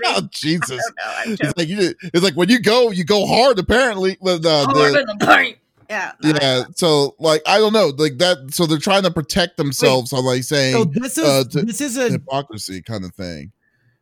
oh, 0.06 0.22
Jesus, 0.30 0.80
it's 1.26 1.58
like 1.58 1.68
you, 1.68 1.92
it's 2.02 2.22
like 2.22 2.32
when 2.32 2.48
you 2.48 2.60
go, 2.60 2.90
you 2.90 3.04
go 3.04 3.26
hard. 3.26 3.58
Apparently, 3.58 4.16
uh, 4.22 4.38
the. 4.38 5.56
Yeah. 5.90 6.12
Yeah. 6.22 6.64
So 6.76 7.14
like 7.18 7.42
I 7.44 7.58
don't 7.58 7.74
know, 7.74 7.92
like 7.98 8.16
that. 8.18 8.54
So 8.54 8.64
they're 8.64 8.78
trying 8.78 9.02
to 9.02 9.10
protect 9.10 9.58
themselves 9.58 10.12
Wait, 10.12 10.20
on 10.20 10.24
like 10.24 10.44
saying 10.44 10.72
so 10.72 10.84
this 10.84 11.18
is 11.18 11.24
uh, 11.24 11.44
this 11.52 11.82
is 11.82 11.98
a 11.98 12.08
hypocrisy 12.08 12.80
kind 12.80 13.04
of 13.04 13.14
thing. 13.14 13.52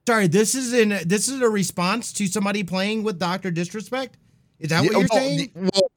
Sorry, 0.09 0.27
this 0.27 0.55
is 0.55 0.73
in 0.73 0.89
this 1.05 1.29
is 1.29 1.43
a 1.43 1.51
response 1.51 2.15
to 2.15 2.27
somebody 2.29 2.63
playing 2.63 3.03
with 3.03 3.19
Doctor 3.19 3.51
Disrespect. 3.51 4.17
Is 4.59 4.71
that 4.71 4.83
yeah, 4.83 4.89
what 4.89 4.91
you're 4.93 5.01
well, 5.01 5.19
saying? 5.19 5.51
Well, 5.55 5.91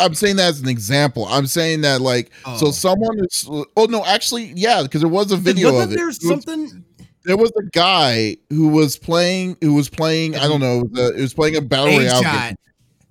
I'm 0.00 0.14
saying 0.14 0.36
that 0.36 0.48
as 0.48 0.60
an 0.62 0.68
example. 0.68 1.26
I'm 1.28 1.46
saying 1.46 1.82
that 1.82 2.00
like 2.00 2.30
oh. 2.46 2.56
so 2.56 2.70
someone 2.70 3.18
is. 3.18 3.46
Oh 3.46 3.84
no, 3.90 4.02
actually, 4.06 4.54
yeah, 4.56 4.82
because 4.84 5.02
there 5.02 5.10
was 5.10 5.32
a 5.32 5.36
video 5.36 5.76
of 5.80 5.92
it. 5.92 5.96
There's 5.96 6.26
something. 6.26 6.82
There 7.24 7.36
was 7.36 7.52
a 7.58 7.64
guy 7.74 8.38
who 8.48 8.68
was 8.68 8.96
playing. 8.96 9.58
Who 9.60 9.74
was 9.74 9.90
playing? 9.90 10.34
I 10.34 10.48
don't 10.48 10.60
know. 10.60 10.88
It 10.90 11.20
was 11.20 11.34
playing 11.34 11.56
a 11.56 11.60
battle 11.60 11.94
royale 11.94 12.22
game. 12.22 12.56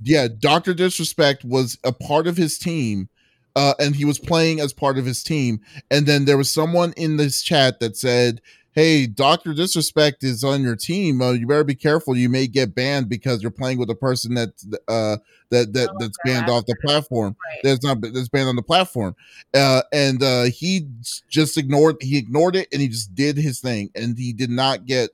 Yeah, 0.02 0.28
Doctor 0.40 0.74
Disrespect 0.74 1.46
was 1.46 1.78
a 1.84 1.92
part 1.92 2.26
of 2.26 2.36
his 2.36 2.58
team, 2.58 3.10
uh, 3.56 3.76
and 3.80 3.96
he 3.96 4.06
was 4.06 4.18
playing 4.18 4.60
as 4.60 4.74
part 4.74 4.98
of 4.98 5.06
his 5.06 5.22
team. 5.22 5.60
And 5.92 6.08
then 6.08 6.26
there 6.26 6.36
was 6.36 6.50
someone 6.50 6.94
in 6.98 7.18
this 7.18 7.44
chat 7.44 7.80
that 7.80 7.96
said 7.96 8.42
hey, 8.78 9.08
Doctor 9.08 9.56
Disrespect 9.56 10.24
is 10.24 10.44
on 10.44 10.62
your 10.62 10.76
team. 10.76 11.20
Uh, 11.20 11.32
you 11.32 11.48
better 11.48 11.64
be 11.64 11.74
careful. 11.74 12.16
You 12.16 12.30
may 12.30 12.46
get 12.46 12.76
banned 12.76 13.10
because 13.10 13.42
you're 13.42 13.50
playing 13.50 13.80
with 13.80 13.90
a 13.90 13.96
person 13.96 14.36
that 14.36 14.50
uh, 14.88 15.18
that 15.50 15.74
that 15.74 15.90
oh, 15.90 15.96
that's 16.00 16.18
banned 16.24 16.48
off 16.48 16.68
the 16.68 16.76
platform. 16.86 17.36
Right. 17.44 17.60
That's 17.64 17.84
not 17.84 18.02
that's 18.02 18.30
banned 18.30 18.50
on 18.50 18.56
the 18.56 18.62
platform. 18.62 19.16
Uh, 19.52 19.82
and 19.92 20.22
uh, 20.22 20.44
he 20.44 20.88
just 21.28 21.58
ignored 21.58 21.96
he 22.02 22.20
ignored 22.20 22.56
it 22.56 22.68
and 22.72 22.80
he 22.80 22.88
just 22.88 23.16
did 23.16 23.36
his 23.36 23.60
thing 23.60 23.90
and 23.96 24.16
he 24.16 24.32
did 24.32 24.52
not 24.52 24.86
get 24.86 25.10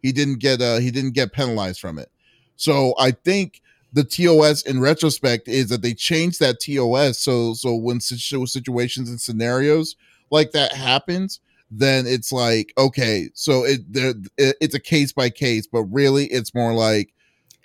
he 0.00 0.12
didn't 0.12 0.38
get 0.38 0.62
uh 0.62 0.78
he 0.78 0.92
didn't 0.92 1.14
get 1.14 1.32
penalized 1.32 1.80
from 1.80 1.98
it. 1.98 2.12
So 2.54 2.94
I 3.00 3.10
think 3.10 3.62
the 3.92 4.04
TOS 4.04 4.62
in 4.62 4.80
retrospect 4.80 5.48
is 5.48 5.70
that 5.70 5.82
they 5.82 5.92
changed 5.92 6.38
that 6.38 6.60
TOS 6.60 7.18
so 7.18 7.54
so 7.54 7.74
when 7.74 8.00
situations 8.00 9.10
and 9.10 9.20
scenarios 9.20 9.96
like 10.30 10.52
that 10.52 10.72
happens 10.72 11.40
then 11.70 12.06
it's 12.06 12.32
like 12.32 12.72
okay 12.78 13.28
so 13.34 13.64
it 13.64 13.80
there 13.92 14.14
it, 14.38 14.56
it's 14.60 14.74
a 14.74 14.80
case 14.80 15.12
by 15.12 15.28
case 15.28 15.66
but 15.66 15.82
really 15.84 16.24
it's 16.26 16.54
more 16.54 16.72
like 16.72 17.12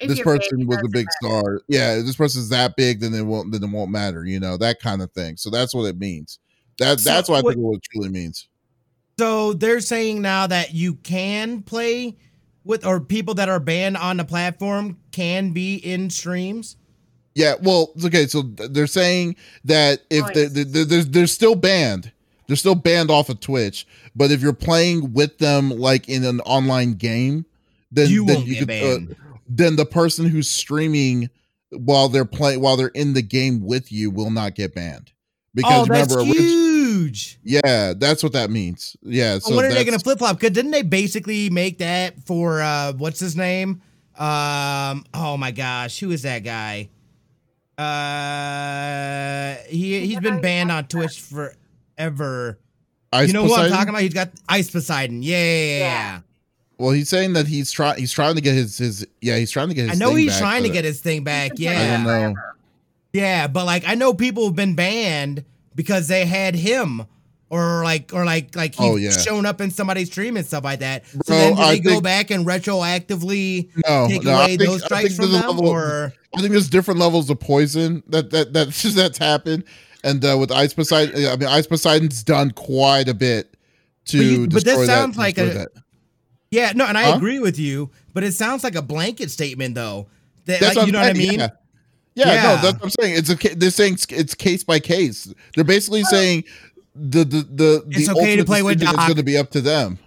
if 0.03 0.09
this 0.09 0.21
person 0.21 0.67
was 0.67 0.79
a 0.79 0.89
big 0.89 1.07
star. 1.21 1.61
Yeah 1.67 1.95
this 1.95 2.15
person's 2.15 2.49
that 2.49 2.75
big 2.75 2.99
then 2.99 3.13
it 3.13 3.23
won't 3.23 3.51
then 3.51 3.63
it 3.63 3.69
won't 3.69 3.91
matter 3.91 4.25
you 4.25 4.39
know 4.39 4.57
that 4.57 4.79
kind 4.79 5.01
of 5.01 5.11
thing. 5.11 5.37
So 5.37 5.49
that's 5.49 5.73
what 5.73 5.85
it 5.85 5.97
means. 5.97 6.39
That 6.79 6.99
so 6.99 7.09
that's 7.09 7.29
what, 7.29 7.45
i 7.45 7.49
think 7.49 7.57
what 7.57 7.77
it 7.77 7.83
truly 7.91 8.09
means. 8.09 8.47
So 9.19 9.53
they're 9.53 9.79
saying 9.79 10.21
now 10.21 10.47
that 10.47 10.73
you 10.73 10.95
can 10.95 11.61
play 11.61 12.17
with 12.63 12.85
or 12.85 12.99
people 12.99 13.35
that 13.35 13.49
are 13.49 13.59
banned 13.59 13.97
on 13.97 14.17
the 14.17 14.25
platform 14.25 14.97
can 15.11 15.51
be 15.51 15.75
in 15.75 16.09
streams? 16.09 16.77
Yeah 17.35 17.55
well 17.61 17.93
okay 18.03 18.27
so 18.27 18.41
they're 18.41 18.87
saying 18.87 19.35
that 19.65 20.01
if 20.09 20.33
they, 20.33 20.45
they, 20.45 20.83
they're, 20.83 21.03
they're 21.03 21.27
still 21.27 21.55
banned 21.55 22.11
they're 22.53 22.57
still 22.57 22.75
banned 22.75 23.09
off 23.09 23.29
of 23.29 23.39
Twitch, 23.39 23.87
but 24.15 24.29
if 24.29 24.39
you're 24.39 24.53
playing 24.53 25.13
with 25.13 25.39
them 25.39 25.71
like 25.71 26.07
in 26.07 26.23
an 26.23 26.39
online 26.41 26.93
game, 26.93 27.47
then 27.91 28.11
you 28.11 28.25
then 28.25 28.35
won't 28.35 28.47
you 28.47 28.53
get 28.53 28.59
could, 28.59 28.67
banned. 28.67 29.11
Uh, 29.11 29.37
then 29.47 29.75
the 29.75 29.87
person 29.87 30.27
who's 30.27 30.47
streaming 30.47 31.31
while 31.71 32.09
they're 32.09 32.25
playing 32.25 32.61
while 32.61 32.77
they're 32.77 32.89
in 32.89 33.13
the 33.13 33.23
game 33.23 33.65
with 33.65 33.91
you 33.91 34.11
will 34.11 34.29
not 34.29 34.53
get 34.53 34.75
banned. 34.75 35.11
Because 35.55 35.87
oh, 35.87 35.91
remember, 35.91 36.23
huge. 36.23 37.39
Yeah, 37.43 37.93
that's 37.97 38.21
what 38.21 38.33
that 38.33 38.51
means. 38.51 38.95
Yeah. 39.01 39.39
So 39.39 39.55
when 39.55 39.65
are 39.65 39.73
they 39.73 39.83
going 39.83 39.97
to 39.97 40.03
flip 40.03 40.19
flop? 40.19 40.39
Because 40.39 40.53
didn't 40.53 40.71
they 40.71 40.83
basically 40.83 41.49
make 41.49 41.79
that 41.79 42.19
for 42.19 42.61
uh 42.61 42.93
what's 42.93 43.19
his 43.19 43.35
name? 43.35 43.81
Um. 44.15 45.05
Oh 45.11 45.37
my 45.39 45.49
gosh, 45.49 45.99
who 45.99 46.11
is 46.11 46.21
that 46.21 46.43
guy? 46.43 46.89
Uh, 47.79 49.55
he 49.67 50.05
he's 50.05 50.19
been 50.19 50.39
banned 50.39 50.71
on 50.71 50.85
Twitch 50.85 51.19
for 51.19 51.55
ever. 51.97 52.59
Ice 53.11 53.27
you 53.27 53.33
know 53.33 53.43
Poseidon? 53.43 53.63
what 53.63 53.71
I'm 53.71 53.77
talking 53.77 53.89
about? 53.89 54.01
He's 54.01 54.13
got 54.13 54.29
Ice 54.49 54.69
Poseidon. 54.69 55.23
Yeah, 55.23 55.37
yeah, 55.37 55.77
yeah. 55.77 56.19
Well, 56.77 56.91
he's 56.91 57.09
saying 57.09 57.33
that 57.33 57.47
he's 57.47 57.71
trying. 57.71 57.99
He's 57.99 58.11
trying 58.11 58.35
to 58.35 58.41
get 58.41 58.55
his 58.55 58.77
his. 58.77 59.07
Yeah, 59.21 59.37
he's 59.37 59.51
trying 59.51 59.69
to 59.69 59.73
get. 59.73 59.89
his 59.89 59.91
I 59.91 59.95
know 59.95 60.15
he's 60.15 60.31
back, 60.31 60.39
trying 60.39 60.63
to 60.63 60.69
get 60.69 60.83
his 60.85 60.99
thing 61.01 61.23
back. 61.23 61.53
Yeah, 61.55 61.79
I 61.79 62.03
don't 62.03 62.03
know. 62.33 62.41
Yeah, 63.13 63.47
but 63.47 63.65
like 63.65 63.83
I 63.87 63.95
know 63.95 64.13
people 64.13 64.45
have 64.45 64.55
been 64.55 64.75
banned 64.75 65.45
because 65.75 66.07
they 66.07 66.25
had 66.25 66.55
him 66.55 67.05
or 67.53 67.83
like 67.83 68.11
or 68.13 68.25
like 68.25 68.55
like 68.55 68.73
he's 68.73 68.89
oh, 68.89 68.95
yeah. 68.95 69.11
shown 69.11 69.45
up 69.45 69.61
in 69.61 69.69
somebody's 69.69 70.07
stream 70.07 70.35
and 70.35 70.45
stuff 70.45 70.63
like 70.63 70.79
that. 70.79 71.05
So 71.05 71.19
Bro, 71.27 71.37
then 71.37 71.55
do 71.55 71.61
they 71.61 71.79
go 71.79 72.01
back 72.01 72.31
and 72.31 72.47
retroactively 72.47 73.69
no, 73.87 74.07
take 74.07 74.23
no, 74.23 74.33
away 74.33 74.57
think, 74.57 74.61
those 74.69 74.83
strikes 74.83 75.15
from 75.15 75.31
them? 75.31 75.59
Or 75.59 76.11
I 76.35 76.39
think 76.39 76.51
there's 76.51 76.69
different 76.69 76.99
levels 76.99 77.29
of 77.29 77.39
poison 77.39 78.01
that 78.07 78.31
that 78.31 78.53
that 78.53 78.69
that's 78.95 79.19
happened 79.19 79.65
and 80.03 80.23
uh, 80.23 80.37
with 80.37 80.51
Ice 80.51 80.73
Poseidon, 80.73 81.25
I 81.25 81.35
mean, 81.35 81.49
Ice 81.49 81.67
Poseidon's 81.67 82.23
done 82.23 82.51
quite 82.51 83.07
a 83.07 83.13
bit 83.13 83.55
to. 84.05 84.17
But, 84.17 84.25
you, 84.25 84.47
but 84.47 84.65
this 84.65 84.85
sounds 84.85 85.15
that, 85.15 85.21
like 85.21 85.37
a. 85.37 85.45
That. 85.45 85.69
Yeah, 86.51 86.73
no, 86.75 86.85
and 86.85 86.97
I 86.97 87.03
huh? 87.11 87.17
agree 87.17 87.39
with 87.39 87.57
you, 87.57 87.89
but 88.13 88.23
it 88.23 88.33
sounds 88.33 88.63
like 88.63 88.75
a 88.75 88.81
blanket 88.81 89.31
statement, 89.31 89.75
though. 89.75 90.07
That, 90.45 90.61
like, 90.61 90.85
you 90.85 90.91
know 90.91 90.99
what 90.99 91.09
I 91.09 91.13
mean? 91.13 91.39
Yeah. 91.39 91.49
Yeah, 92.15 92.27
yeah, 92.27 92.41
no, 92.43 92.61
that's 92.61 92.73
what 92.73 92.83
I'm 92.83 92.89
saying. 92.89 93.15
It's 93.17 93.29
a 93.29 93.55
they're 93.55 93.71
saying 93.71 93.97
it's 94.09 94.35
case 94.35 94.63
by 94.63 94.79
case. 94.79 95.33
They're 95.55 95.63
basically 95.63 96.03
saying 96.03 96.43
the 96.93 97.23
the 97.23 97.41
the 97.41 97.83
it's 97.89 98.07
the 98.07 98.13
okay 98.13 98.35
to 98.35 98.45
play 98.45 98.61
with 98.61 98.79
Doc, 98.79 98.95
going 98.95 99.15
to 99.15 99.23
be 99.23 99.35
up 99.35 99.49
to 99.51 99.61
them, 99.61 99.97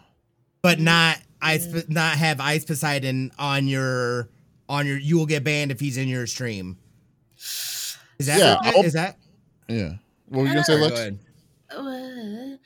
but 0.63 0.79
not 0.79 1.19
ice 1.43 1.67
not 1.89 2.17
have 2.17 2.41
Ice 2.41 2.65
Poseidon 2.65 3.33
on 3.41 3.67
your 3.67 4.29
on 4.69 4.87
your. 4.87 4.99
You 4.99 5.19
will 5.19 5.27
get 5.27 5.43
banned 5.43 5.73
if 5.73 5.81
he's 5.81 5.97
in 5.97 6.07
your 6.07 6.29
stream. 6.29 6.79
Is 8.19 8.27
that 8.27 8.39
yeah, 8.39 8.81
is 8.83 8.93
that 8.93 9.17
yeah. 9.69 9.95
What 10.29 10.43
were 10.43 10.47
you 10.47 10.53
gonna 10.55 10.65
say, 10.65 10.77
Lex? 10.77 11.17
Uh, 11.71 12.57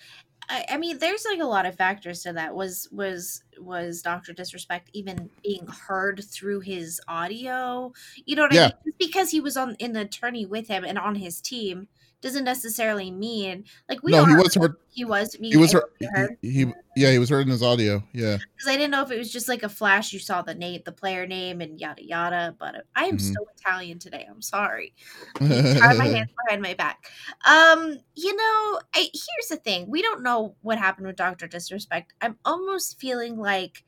I, 0.48 0.64
I 0.70 0.76
mean, 0.78 0.98
there's 0.98 1.24
like 1.24 1.40
a 1.40 1.46
lot 1.46 1.64
of 1.64 1.76
factors 1.76 2.22
to 2.24 2.32
that. 2.32 2.55
Was 2.55 2.88
was 2.90 3.42
was 3.59 4.03
Doctor 4.03 4.32
Disrespect 4.32 4.90
even 4.92 5.30
being 5.42 5.66
heard 5.66 6.24
through 6.24 6.61
his 6.61 7.01
audio? 7.07 7.92
You 8.26 8.36
know 8.36 8.42
what 8.42 8.53
yeah. 8.53 8.61
I 8.61 8.64
mean? 8.64 8.72
Just 8.86 8.98
because 8.98 9.30
he 9.30 9.40
was 9.40 9.57
on 9.57 9.76
in 9.78 9.92
the 9.92 10.03
attorney 10.03 10.46
with 10.46 10.68
him 10.68 10.84
and 10.84 10.98
on 10.98 11.14
his 11.14 11.40
team 11.40 11.88
doesn't 12.21 12.45
necessarily 12.45 13.11
mean 13.11 13.64
like 13.89 14.03
we 14.03 14.12
no, 14.12 14.25
he 14.25 14.35
was 14.35 14.55
heard. 14.55 14.77
He 14.93 15.05
was. 15.05 15.35
He 15.41 15.57
was 15.57 15.73
heard. 15.73 16.37
He, 16.43 16.51
he, 16.51 16.73
yeah, 16.97 17.12
he 17.12 17.18
was 17.18 17.31
heard 17.31 17.47
in 17.47 17.49
his 17.49 17.62
audio. 17.62 18.03
Yeah. 18.12 18.37
Because 18.37 18.68
I 18.68 18.77
didn't 18.77 18.91
know 18.91 19.03
if 19.03 19.11
it 19.11 19.18
was 19.18 19.33
just 19.33 19.49
like 19.49 19.62
a 19.62 19.68
flash. 19.68 20.12
You 20.12 20.18
saw 20.18 20.43
the 20.43 20.55
name, 20.55 20.83
the 20.85 20.93
player 20.93 21.27
name, 21.27 21.61
and 21.61 21.81
yada 21.81 22.05
yada. 22.05 22.55
But 22.59 22.85
I 22.95 23.05
am 23.05 23.16
mm-hmm. 23.16 23.33
so 23.33 23.47
Italian 23.57 23.99
today. 23.99 24.27
I'm 24.29 24.43
sorry. 24.43 24.95
Tie 25.39 25.95
my 25.95 26.07
hands 26.07 26.31
behind 26.47 26.62
my 26.62 26.75
back. 26.75 27.11
Um, 27.47 27.99
you 28.14 28.37
know, 28.37 28.81
I 28.95 29.09
here's 29.12 29.49
the 29.49 29.57
thing. 29.57 29.89
We 29.89 30.03
don't 30.03 30.23
know 30.23 30.57
what 30.61 30.79
happened 30.79 31.07
with 31.07 31.16
Doctor 31.16 31.47
Disrespect. 31.47 32.12
I'm 32.21 32.37
almost 32.45 32.99
feeling 33.01 33.39
like. 33.39 33.85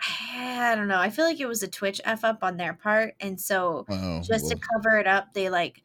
I 0.36 0.76
don't 0.76 0.86
know. 0.86 1.00
I 1.00 1.10
feel 1.10 1.24
like 1.24 1.40
it 1.40 1.48
was 1.48 1.64
a 1.64 1.68
Twitch 1.68 2.00
f 2.04 2.22
up 2.22 2.44
on 2.44 2.56
their 2.56 2.74
part, 2.74 3.14
and 3.18 3.40
so 3.40 3.84
oh, 3.88 4.20
just 4.22 4.44
well. 4.44 4.50
to 4.50 4.60
cover 4.72 4.98
it 4.98 5.08
up, 5.08 5.34
they 5.34 5.50
like 5.50 5.82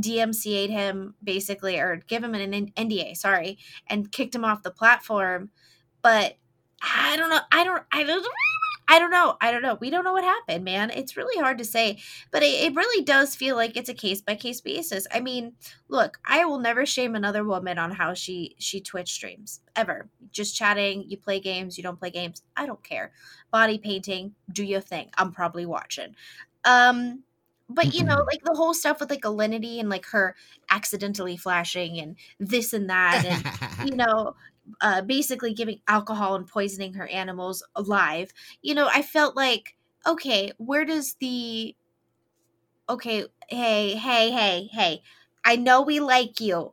DMCA'd 0.00 0.70
him 0.70 1.14
basically, 1.22 1.78
or 1.78 2.02
give 2.06 2.24
him 2.24 2.34
an 2.34 2.72
NDA, 2.76 3.16
sorry, 3.16 3.58
and 3.86 4.10
kicked 4.10 4.34
him 4.34 4.44
off 4.44 4.62
the 4.62 4.70
platform. 4.70 5.50
But 6.02 6.36
I 6.82 7.16
don't 7.16 7.30
know. 7.30 7.40
I 7.50 7.64
don't. 7.64 7.82
I 7.92 8.02
don't. 8.04 8.26
I 8.88 8.98
don't 8.98 9.10
know. 9.10 9.36
I 9.40 9.52
don't 9.52 9.62
know. 9.62 9.78
We 9.80 9.90
don't 9.90 10.04
know 10.04 10.12
what 10.12 10.24
happened, 10.24 10.64
man. 10.64 10.90
It's 10.90 11.16
really 11.16 11.40
hard 11.40 11.56
to 11.58 11.64
say, 11.64 11.98
but 12.30 12.42
it, 12.42 12.64
it 12.64 12.74
really 12.74 13.02
does 13.04 13.34
feel 13.34 13.56
like 13.56 13.76
it's 13.76 13.88
a 13.88 13.94
case 13.94 14.20
by 14.20 14.34
case 14.34 14.60
basis. 14.60 15.06
I 15.10 15.20
mean, 15.20 15.52
look, 15.88 16.18
I 16.26 16.44
will 16.44 16.58
never 16.58 16.84
shame 16.84 17.14
another 17.14 17.44
woman 17.44 17.78
on 17.78 17.92
how 17.92 18.12
she 18.14 18.56
she 18.58 18.80
Twitch 18.80 19.12
streams 19.12 19.60
ever. 19.76 20.10
Just 20.30 20.56
chatting, 20.56 21.04
you 21.08 21.16
play 21.16 21.40
games, 21.40 21.78
you 21.78 21.82
don't 21.84 21.98
play 21.98 22.10
games. 22.10 22.42
I 22.56 22.66
don't 22.66 22.82
care. 22.82 23.12
Body 23.50 23.78
painting, 23.78 24.34
do 24.52 24.64
your 24.64 24.80
thing. 24.80 25.10
I'm 25.16 25.32
probably 25.32 25.64
watching. 25.64 26.14
Um, 26.64 27.22
but 27.68 27.94
you 27.94 28.04
know 28.04 28.16
mm-hmm. 28.16 28.26
like 28.26 28.42
the 28.44 28.54
whole 28.54 28.74
stuff 28.74 29.00
with 29.00 29.10
like 29.10 29.22
alinity 29.22 29.80
and 29.80 29.88
like 29.88 30.06
her 30.06 30.34
accidentally 30.70 31.36
flashing 31.36 31.98
and 31.98 32.16
this 32.38 32.72
and 32.72 32.90
that 32.90 33.24
and 33.24 33.90
you 33.90 33.96
know 33.96 34.34
uh 34.80 35.02
basically 35.02 35.52
giving 35.52 35.80
alcohol 35.88 36.34
and 36.34 36.46
poisoning 36.46 36.94
her 36.94 37.06
animals 37.08 37.62
alive 37.74 38.32
you 38.62 38.74
know 38.74 38.88
i 38.92 39.02
felt 39.02 39.36
like 39.36 39.76
okay 40.06 40.52
where 40.58 40.84
does 40.84 41.14
the 41.14 41.74
okay 42.88 43.24
hey 43.48 43.94
hey 43.94 44.30
hey 44.30 44.68
hey 44.72 45.02
i 45.44 45.56
know 45.56 45.82
we 45.82 46.00
like 46.00 46.40
you 46.40 46.72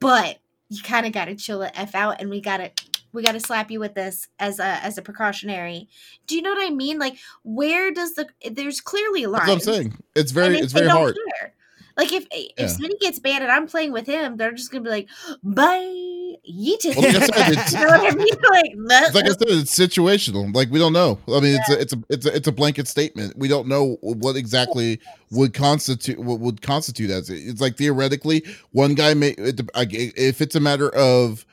but 0.00 0.38
you 0.68 0.82
kind 0.82 1.06
of 1.06 1.12
got 1.12 1.26
to 1.26 1.34
chill 1.34 1.58
the 1.58 1.78
f 1.78 1.94
out 1.94 2.20
and 2.20 2.30
we 2.30 2.40
got 2.40 2.56
to 2.56 2.70
we 3.12 3.22
got 3.22 3.32
to 3.32 3.40
slap 3.40 3.70
you 3.70 3.80
with 3.80 3.94
this 3.94 4.28
as 4.38 4.58
a 4.58 4.64
as 4.64 4.98
a 4.98 5.02
precautionary. 5.02 5.88
Do 6.26 6.36
you 6.36 6.42
know 6.42 6.52
what 6.52 6.66
I 6.66 6.70
mean? 6.70 6.98
Like, 6.98 7.16
where 7.42 7.92
does 7.92 8.14
the 8.14 8.28
there's 8.50 8.80
clearly 8.80 9.24
a 9.24 9.28
line. 9.28 9.46
That's 9.46 9.66
what 9.66 9.76
I'm 9.76 9.82
saying. 9.82 9.98
It's 10.14 10.32
very 10.32 10.58
it's 10.58 10.72
very 10.72 10.88
hard. 10.88 11.16
Care. 11.38 11.54
Like 11.96 12.12
if 12.12 12.26
if 12.30 12.52
yeah. 12.56 12.66
Smitty 12.66 12.98
gets 13.00 13.18
banned 13.18 13.42
and 13.42 13.52
I'm 13.52 13.66
playing 13.66 13.92
with 13.92 14.06
him, 14.06 14.36
they're 14.36 14.52
just 14.52 14.70
gonna 14.70 14.84
be 14.84 14.90
like, 14.90 15.08
"Bye." 15.42 16.08
Well, 16.44 16.96
like 16.96 17.16
I 17.16 17.26
said, 17.26 17.72
you 17.80 17.86
know 17.86 17.92
I 17.92 18.14
mean? 18.14 18.28
like, 18.50 19.14
like, 19.14 19.24
I 19.26 19.28
said, 19.28 19.48
it's 19.48 19.78
situational. 19.78 20.52
Like 20.54 20.70
we 20.70 20.78
don't 20.78 20.92
know. 20.92 21.18
I 21.28 21.40
mean, 21.40 21.54
yeah. 21.54 21.60
it's 21.60 21.70
a, 21.70 21.80
it's 21.80 21.92
a 21.92 22.02
it's 22.08 22.26
a 22.26 22.36
it's 22.36 22.48
a 22.48 22.52
blanket 22.52 22.88
statement. 22.88 23.36
We 23.36 23.48
don't 23.48 23.68
know 23.68 23.98
what 24.00 24.36
exactly 24.36 25.00
would 25.30 25.54
constitute 25.54 26.18
what 26.18 26.40
would 26.40 26.62
constitute 26.62 27.10
as 27.10 27.30
it. 27.30 27.36
It's 27.36 27.60
like 27.60 27.76
theoretically, 27.76 28.44
one 28.72 28.94
guy 28.94 29.14
may 29.14 29.34
if 29.38 30.40
it's 30.40 30.54
a 30.54 30.60
matter 30.60 30.88
of 30.94 31.46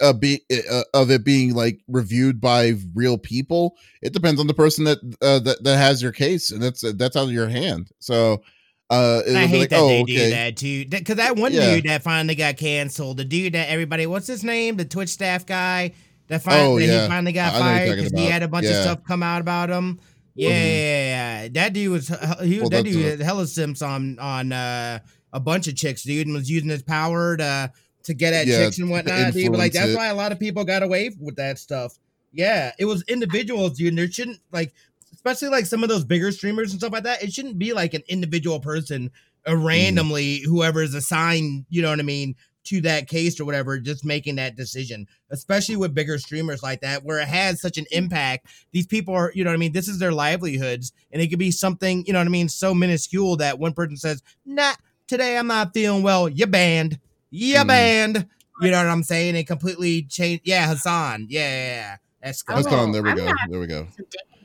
uh, 0.00 0.12
be 0.12 0.40
uh, 0.70 0.82
of 0.94 1.10
it 1.10 1.24
being 1.24 1.54
like 1.54 1.80
reviewed 1.88 2.40
by 2.40 2.74
real 2.94 3.18
people. 3.18 3.76
It 4.02 4.12
depends 4.12 4.40
on 4.40 4.46
the 4.46 4.54
person 4.54 4.84
that 4.84 4.98
uh, 5.20 5.38
that 5.40 5.62
that 5.64 5.76
has 5.76 6.02
your 6.02 6.12
case, 6.12 6.50
and 6.50 6.62
that's 6.62 6.82
that's 6.94 7.16
out 7.16 7.24
of 7.24 7.32
your 7.32 7.48
hand. 7.48 7.90
So. 7.98 8.42
Uh, 8.90 9.22
I 9.26 9.46
hate 9.46 9.60
like, 9.60 9.70
that 9.70 9.80
oh, 9.80 9.88
they 9.88 10.02
okay. 10.02 10.14
do 10.14 10.30
that 10.30 10.56
too. 10.58 10.84
Because 10.86 11.16
that 11.16 11.36
one 11.36 11.54
yeah. 11.54 11.74
dude 11.74 11.84
that 11.84 12.02
finally 12.02 12.34
got 12.34 12.58
canceled, 12.58 13.16
the 13.16 13.24
dude 13.24 13.54
that 13.54 13.70
everybody, 13.70 14.06
what's 14.06 14.26
his 14.26 14.44
name, 14.44 14.76
the 14.76 14.84
Twitch 14.84 15.08
staff 15.08 15.46
guy 15.46 15.94
that, 16.28 16.42
finally, 16.42 16.84
oh, 16.84 16.86
yeah. 16.86 17.02
he 17.02 17.08
finally 17.08 17.32
got 17.32 17.58
fired 17.58 17.96
because 17.96 18.12
he 18.12 18.26
had 18.26 18.42
a 18.42 18.48
bunch 18.48 18.66
yeah. 18.66 18.72
of 18.72 18.82
stuff 18.82 19.04
come 19.04 19.22
out 19.22 19.40
about 19.40 19.70
him. 19.70 19.98
Yeah, 20.34 20.50
mm-hmm. 20.50 20.66
yeah, 20.66 21.42
yeah, 21.42 21.48
that 21.54 21.72
dude 21.72 21.92
was 21.92 22.08
he 22.08 22.60
was 22.60 22.60
well, 22.60 22.70
that 22.70 22.84
dude 22.84 23.20
hella 23.20 23.46
simps 23.46 23.80
on 23.82 24.18
on 24.18 24.52
uh, 24.52 24.98
a 25.32 25.40
bunch 25.40 25.66
of 25.66 25.76
chicks, 25.76 26.02
dude, 26.02 26.26
and 26.26 26.36
was 26.36 26.50
using 26.50 26.68
his 26.68 26.82
power 26.82 27.38
to 27.38 27.72
to 28.04 28.14
get 28.14 28.32
at 28.32 28.46
yeah, 28.46 28.64
chicks 28.64 28.78
and 28.78 28.90
whatnot. 28.90 29.32
Dude, 29.32 29.50
but 29.52 29.58
like 29.58 29.72
that's 29.72 29.90
it. 29.90 29.96
why 29.96 30.06
a 30.06 30.14
lot 30.14 30.32
of 30.32 30.38
people 30.38 30.64
got 30.64 30.82
away 30.82 31.10
with 31.20 31.36
that 31.36 31.58
stuff. 31.58 31.98
Yeah, 32.32 32.72
it 32.78 32.84
was 32.84 33.02
individuals, 33.08 33.76
dude. 33.76 33.88
And 33.88 33.98
there 33.98 34.10
shouldn't 34.10 34.40
like, 34.52 34.72
especially 35.12 35.48
like 35.48 35.66
some 35.66 35.82
of 35.82 35.88
those 35.88 36.04
bigger 36.04 36.32
streamers 36.32 36.72
and 36.72 36.80
stuff 36.80 36.92
like 36.92 37.04
that. 37.04 37.22
It 37.22 37.32
shouldn't 37.32 37.58
be 37.58 37.72
like 37.72 37.94
an 37.94 38.02
individual 38.08 38.60
person, 38.60 39.10
uh, 39.48 39.56
randomly 39.56 40.40
mm. 40.40 40.44
whoever 40.46 40.82
is 40.82 40.94
assigned. 40.94 41.66
You 41.68 41.82
know 41.82 41.90
what 41.90 42.00
I 42.00 42.04
mean? 42.04 42.34
to 42.64 42.80
that 42.80 43.08
case 43.08 43.38
or 43.38 43.44
whatever, 43.44 43.78
just 43.78 44.04
making 44.04 44.36
that 44.36 44.56
decision, 44.56 45.06
especially 45.30 45.76
with 45.76 45.94
bigger 45.94 46.18
streamers 46.18 46.62
like 46.62 46.80
that, 46.80 47.04
where 47.04 47.18
it 47.18 47.28
has 47.28 47.60
such 47.60 47.78
an 47.78 47.84
impact. 47.90 48.46
These 48.72 48.86
people 48.86 49.14
are, 49.14 49.30
you 49.34 49.44
know 49.44 49.50
what 49.50 49.54
I 49.54 49.58
mean? 49.58 49.72
This 49.72 49.88
is 49.88 49.98
their 49.98 50.12
livelihoods. 50.12 50.92
And 51.12 51.20
it 51.20 51.28
could 51.28 51.38
be 51.38 51.50
something, 51.50 52.04
you 52.06 52.12
know 52.12 52.18
what 52.18 52.26
I 52.26 52.30
mean, 52.30 52.48
so 52.48 52.74
minuscule 52.74 53.36
that 53.36 53.58
one 53.58 53.74
person 53.74 53.96
says, 53.96 54.22
nah, 54.44 54.74
today 55.06 55.36
I'm 55.36 55.46
not 55.46 55.74
feeling 55.74 56.02
well. 56.02 56.28
You 56.28 56.46
banned. 56.46 56.98
You 57.34 57.56
mm. 57.56 57.66
banned. 57.66 58.28
You 58.60 58.70
know 58.70 58.78
what 58.78 58.86
I'm 58.86 59.02
saying? 59.02 59.34
It 59.34 59.48
completely 59.48 60.02
changed. 60.04 60.42
Yeah, 60.44 60.68
Hassan. 60.68 61.26
Yeah, 61.28 61.40
yeah, 61.40 61.66
yeah. 61.66 61.96
That's 62.22 62.42
good. 62.42 62.56
Hassan, 62.58 62.92
there 62.92 63.02
we 63.02 63.10
I'm 63.10 63.16
go. 63.16 63.32
There 63.48 63.60
we 63.60 63.66
go. 63.66 63.88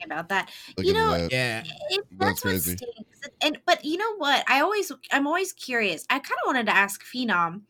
About 0.03 0.29
that, 0.29 0.49
Look 0.75 0.87
you 0.87 0.93
know, 0.93 1.11
that. 1.11 1.31
yeah, 1.31 1.63
it, 1.89 2.05
that's, 2.17 2.41
that's 2.41 2.41
crazy. 2.41 2.77
And 3.41 3.59
but 3.65 3.85
you 3.85 3.97
know 3.97 4.15
what? 4.15 4.43
I 4.47 4.61
always, 4.61 4.91
I'm 5.11 5.27
always 5.27 5.53
curious. 5.53 6.05
I 6.09 6.17
kind 6.19 6.37
of 6.43 6.47
wanted 6.47 6.65
to 6.65 6.75
ask 6.75 7.03
Phenom 7.03 7.61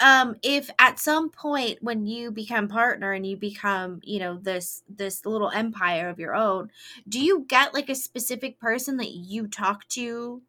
um 0.00 0.36
if 0.42 0.70
at 0.78 0.98
some 0.98 1.28
point 1.28 1.78
when 1.82 2.06
you 2.06 2.30
become 2.30 2.68
partner 2.68 3.12
and 3.12 3.26
you 3.26 3.36
become 3.36 4.00
you 4.04 4.20
know 4.20 4.38
this 4.38 4.82
this 4.88 5.26
little 5.26 5.50
empire 5.50 6.08
of 6.08 6.20
your 6.20 6.36
own 6.36 6.70
do 7.08 7.20
you 7.20 7.44
get 7.48 7.74
like 7.74 7.88
a 7.88 7.96
specific 7.96 8.60
person 8.60 8.96
that 8.98 9.10
you 9.10 9.48
talk 9.48 9.88
to 9.88 10.40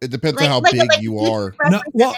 it 0.00 0.10
depends 0.10 0.40
like, 0.40 0.46
on 0.46 0.50
how 0.50 0.60
like, 0.60 0.72
big 0.72 0.88
like, 0.88 1.02
you 1.02 1.18
are. 1.18 1.54
No, 1.68 1.82
well, 1.92 2.16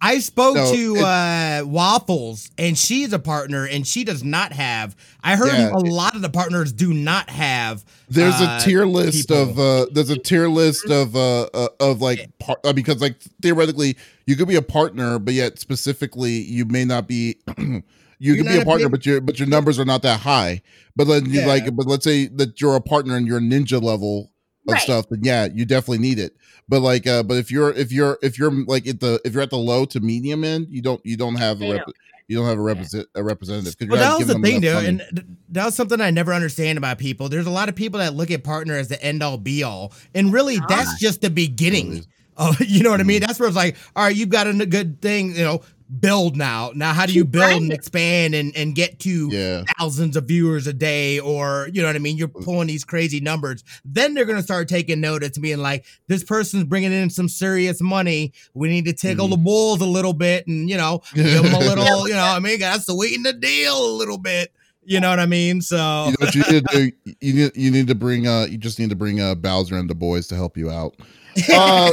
I 0.00 0.20
spoke 0.20 0.54
no, 0.54 0.72
to 0.72 0.96
it, 0.96 1.02
uh, 1.02 1.64
Waffles, 1.66 2.50
and 2.56 2.78
she's 2.78 3.12
a 3.12 3.18
partner, 3.18 3.66
and 3.66 3.84
she 3.86 4.04
does 4.04 4.22
not 4.22 4.52
have. 4.52 4.94
I 5.24 5.34
heard 5.34 5.52
yeah, 5.52 5.72
a 5.72 5.78
it, 5.78 5.86
lot 5.86 6.14
of 6.14 6.22
the 6.22 6.30
partners 6.30 6.72
do 6.72 6.94
not 6.94 7.30
have. 7.30 7.84
There's 8.08 8.40
uh, 8.40 8.58
a 8.60 8.64
tier 8.64 8.86
list 8.86 9.28
people. 9.28 9.42
of. 9.42 9.58
Uh, 9.58 9.86
there's 9.92 10.10
a 10.10 10.18
tier 10.18 10.48
list 10.48 10.88
of 10.88 11.16
uh, 11.16 11.42
uh 11.52 11.68
of 11.80 12.00
like 12.00 12.30
par- 12.38 12.60
uh, 12.64 12.72
because 12.72 13.00
like 13.00 13.20
theoretically 13.42 13.96
you 14.26 14.36
could 14.36 14.48
be 14.48 14.56
a 14.56 14.62
partner, 14.62 15.18
but 15.18 15.34
yet 15.34 15.58
specifically 15.58 16.32
you 16.32 16.64
may 16.64 16.84
not 16.84 17.08
be. 17.08 17.38
you 17.58 17.82
you're 18.18 18.36
could 18.36 18.46
be 18.46 18.58
a 18.58 18.64
partner, 18.64 18.86
a 18.86 18.90
but 18.90 19.04
your 19.04 19.20
but 19.20 19.38
your 19.40 19.48
numbers 19.48 19.80
are 19.80 19.84
not 19.84 20.02
that 20.02 20.20
high. 20.20 20.62
But 20.94 21.08
then 21.08 21.26
you 21.26 21.40
yeah. 21.40 21.46
like, 21.46 21.74
but 21.74 21.86
let's 21.86 22.04
say 22.04 22.28
that 22.28 22.60
you're 22.60 22.76
a 22.76 22.80
partner 22.80 23.16
and 23.16 23.26
you're 23.26 23.40
ninja 23.40 23.82
level 23.82 24.31
of 24.68 24.74
right. 24.74 24.82
stuff, 24.82 25.08
then 25.10 25.20
yeah, 25.22 25.48
you 25.52 25.64
definitely 25.64 25.98
need 25.98 26.18
it. 26.18 26.36
But 26.68 26.80
like, 26.80 27.06
uh, 27.06 27.22
but 27.22 27.36
if 27.36 27.50
you're 27.50 27.70
if 27.70 27.92
you're 27.92 28.18
if 28.22 28.38
you're 28.38 28.52
like 28.66 28.86
at 28.86 29.00
the 29.00 29.20
if 29.24 29.34
you're 29.34 29.42
at 29.42 29.50
the 29.50 29.58
low 29.58 29.84
to 29.86 30.00
medium 30.00 30.44
end, 30.44 30.68
you 30.70 30.82
don't 30.82 31.00
you 31.04 31.16
don't 31.16 31.36
have 31.36 31.60
a 31.60 31.72
rep, 31.72 31.86
you 32.28 32.36
don't 32.36 32.46
have 32.46 32.58
a, 32.58 32.62
represent, 32.62 33.06
a 33.14 33.22
representative. 33.22 33.88
Well, 33.88 33.98
that 33.98 34.18
was 34.18 34.28
the 34.28 34.38
thing, 34.38 34.60
though, 34.60 34.78
and 34.78 35.02
that 35.50 35.64
was 35.64 35.74
something 35.74 36.00
I 36.00 36.10
never 36.10 36.32
understand 36.32 36.78
about 36.78 36.98
people. 36.98 37.28
There's 37.28 37.46
a 37.46 37.50
lot 37.50 37.68
of 37.68 37.74
people 37.74 37.98
that 37.98 38.14
look 38.14 38.30
at 38.30 38.44
partner 38.44 38.76
as 38.76 38.88
the 38.88 39.02
end 39.02 39.22
all 39.22 39.38
be 39.38 39.62
all, 39.62 39.92
and 40.14 40.32
really, 40.32 40.58
that's 40.68 40.98
just 40.98 41.20
the 41.20 41.30
beginning. 41.30 42.06
Oh, 42.36 42.56
you 42.60 42.82
know 42.82 42.90
what 42.90 43.00
I 43.00 43.02
mean? 43.02 43.20
Mm-hmm. 43.20 43.26
That's 43.26 43.38
where 43.38 43.48
it's 43.48 43.56
like, 43.56 43.76
all 43.94 44.04
right, 44.04 44.16
you've 44.16 44.30
got 44.30 44.46
a 44.46 44.54
good 44.66 45.02
thing, 45.02 45.36
you 45.36 45.42
know, 45.42 45.60
build 46.00 46.36
now. 46.36 46.72
Now, 46.74 46.92
how 46.92 47.06
do 47.06 47.12
you 47.12 47.24
build 47.24 47.62
and 47.62 47.72
expand 47.72 48.34
and, 48.34 48.56
and 48.56 48.74
get 48.74 48.98
to 49.00 49.28
yeah. 49.30 49.64
thousands 49.78 50.16
of 50.16 50.24
viewers 50.24 50.66
a 50.66 50.72
day? 50.72 51.18
Or, 51.18 51.68
you 51.72 51.82
know 51.82 51.88
what 51.88 51.96
I 51.96 51.98
mean? 51.98 52.16
You're 52.16 52.28
pulling 52.28 52.68
these 52.68 52.84
crazy 52.84 53.20
numbers. 53.20 53.64
Then 53.84 54.14
they're 54.14 54.24
going 54.24 54.38
to 54.38 54.42
start 54.42 54.68
taking 54.68 55.00
notice 55.00 55.36
and 55.36 55.42
being 55.42 55.58
like, 55.58 55.84
this 56.08 56.24
person's 56.24 56.64
bringing 56.64 56.92
in 56.92 57.10
some 57.10 57.28
serious 57.28 57.80
money. 57.80 58.32
We 58.54 58.68
need 58.68 58.86
to 58.86 58.92
tickle 58.92 59.26
mm. 59.26 59.30
the 59.30 59.36
bulls 59.36 59.80
a 59.80 59.86
little 59.86 60.14
bit 60.14 60.46
and, 60.46 60.68
you 60.68 60.76
know, 60.76 61.02
give 61.14 61.42
them 61.42 61.54
a 61.54 61.58
little, 61.60 62.08
you 62.08 62.14
know, 62.14 62.24
I 62.24 62.38
mean, 62.38 62.58
got 62.58 62.76
to 62.76 62.80
sweeten 62.82 63.22
the 63.22 63.32
deal 63.32 63.86
a 63.86 63.92
little 63.96 64.18
bit. 64.18 64.52
You 64.84 64.98
know 64.98 65.10
what 65.10 65.20
I 65.20 65.26
mean? 65.26 65.60
So 65.60 65.76
you 66.08 66.16
know 66.20 66.30
you 66.32 66.52
need 66.52 66.68
to 66.68 66.76
do? 66.76 67.14
You 67.20 67.32
need, 67.34 67.52
you 67.56 67.70
need 67.70 67.86
to 67.86 67.94
bring 67.94 68.26
uh 68.26 68.46
you 68.50 68.58
just 68.58 68.80
need 68.80 68.90
to 68.90 68.96
bring 68.96 69.20
uh 69.20 69.36
Bowser 69.36 69.76
and 69.76 69.88
the 69.88 69.94
boys 69.94 70.26
to 70.26 70.34
help 70.34 70.56
you 70.56 70.70
out. 70.70 70.96
Uh 71.50 71.90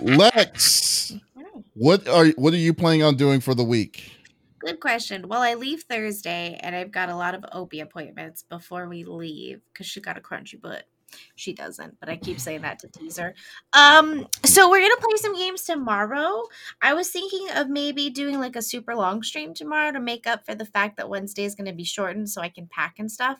Lex 0.00 1.12
what 1.74 2.08
are 2.08 2.26
what 2.36 2.52
are 2.54 2.58
you 2.58 2.72
planning 2.72 3.02
on 3.02 3.16
doing 3.16 3.40
for 3.40 3.54
the 3.54 3.64
week? 3.64 4.12
Good 4.60 4.80
question. 4.80 5.28
Well, 5.28 5.42
I 5.42 5.54
leave 5.54 5.82
Thursday 5.82 6.58
and 6.62 6.74
I've 6.74 6.90
got 6.90 7.10
a 7.10 7.16
lot 7.16 7.34
of 7.34 7.44
Opie 7.52 7.80
appointments 7.80 8.44
before 8.48 8.88
we 8.88 9.04
leave 9.04 9.60
because 9.72 9.86
she 9.86 10.00
got 10.00 10.16
a 10.16 10.22
crunchy 10.22 10.60
butt. 10.60 10.84
She 11.36 11.52
doesn't, 11.52 11.98
but 12.00 12.08
I 12.08 12.16
keep 12.16 12.40
saying 12.40 12.62
that 12.62 12.78
to 12.80 12.88
tease 12.88 13.18
her. 13.18 13.34
Um, 13.72 14.26
so 14.44 14.70
we're 14.70 14.80
gonna 14.82 15.00
play 15.00 15.16
some 15.16 15.36
games 15.36 15.62
tomorrow. 15.62 16.42
I 16.82 16.94
was 16.94 17.10
thinking 17.10 17.48
of 17.54 17.68
maybe 17.68 18.10
doing 18.10 18.38
like 18.38 18.56
a 18.56 18.62
super 18.62 18.94
long 18.94 19.22
stream 19.22 19.54
tomorrow 19.54 19.92
to 19.92 20.00
make 20.00 20.26
up 20.26 20.44
for 20.44 20.54
the 20.54 20.66
fact 20.66 20.96
that 20.96 21.08
Wednesday 21.08 21.44
is 21.44 21.54
gonna 21.54 21.72
be 21.72 21.84
shortened 21.84 22.30
so 22.30 22.40
I 22.40 22.48
can 22.48 22.66
pack 22.66 22.96
and 22.98 23.10
stuff. 23.10 23.38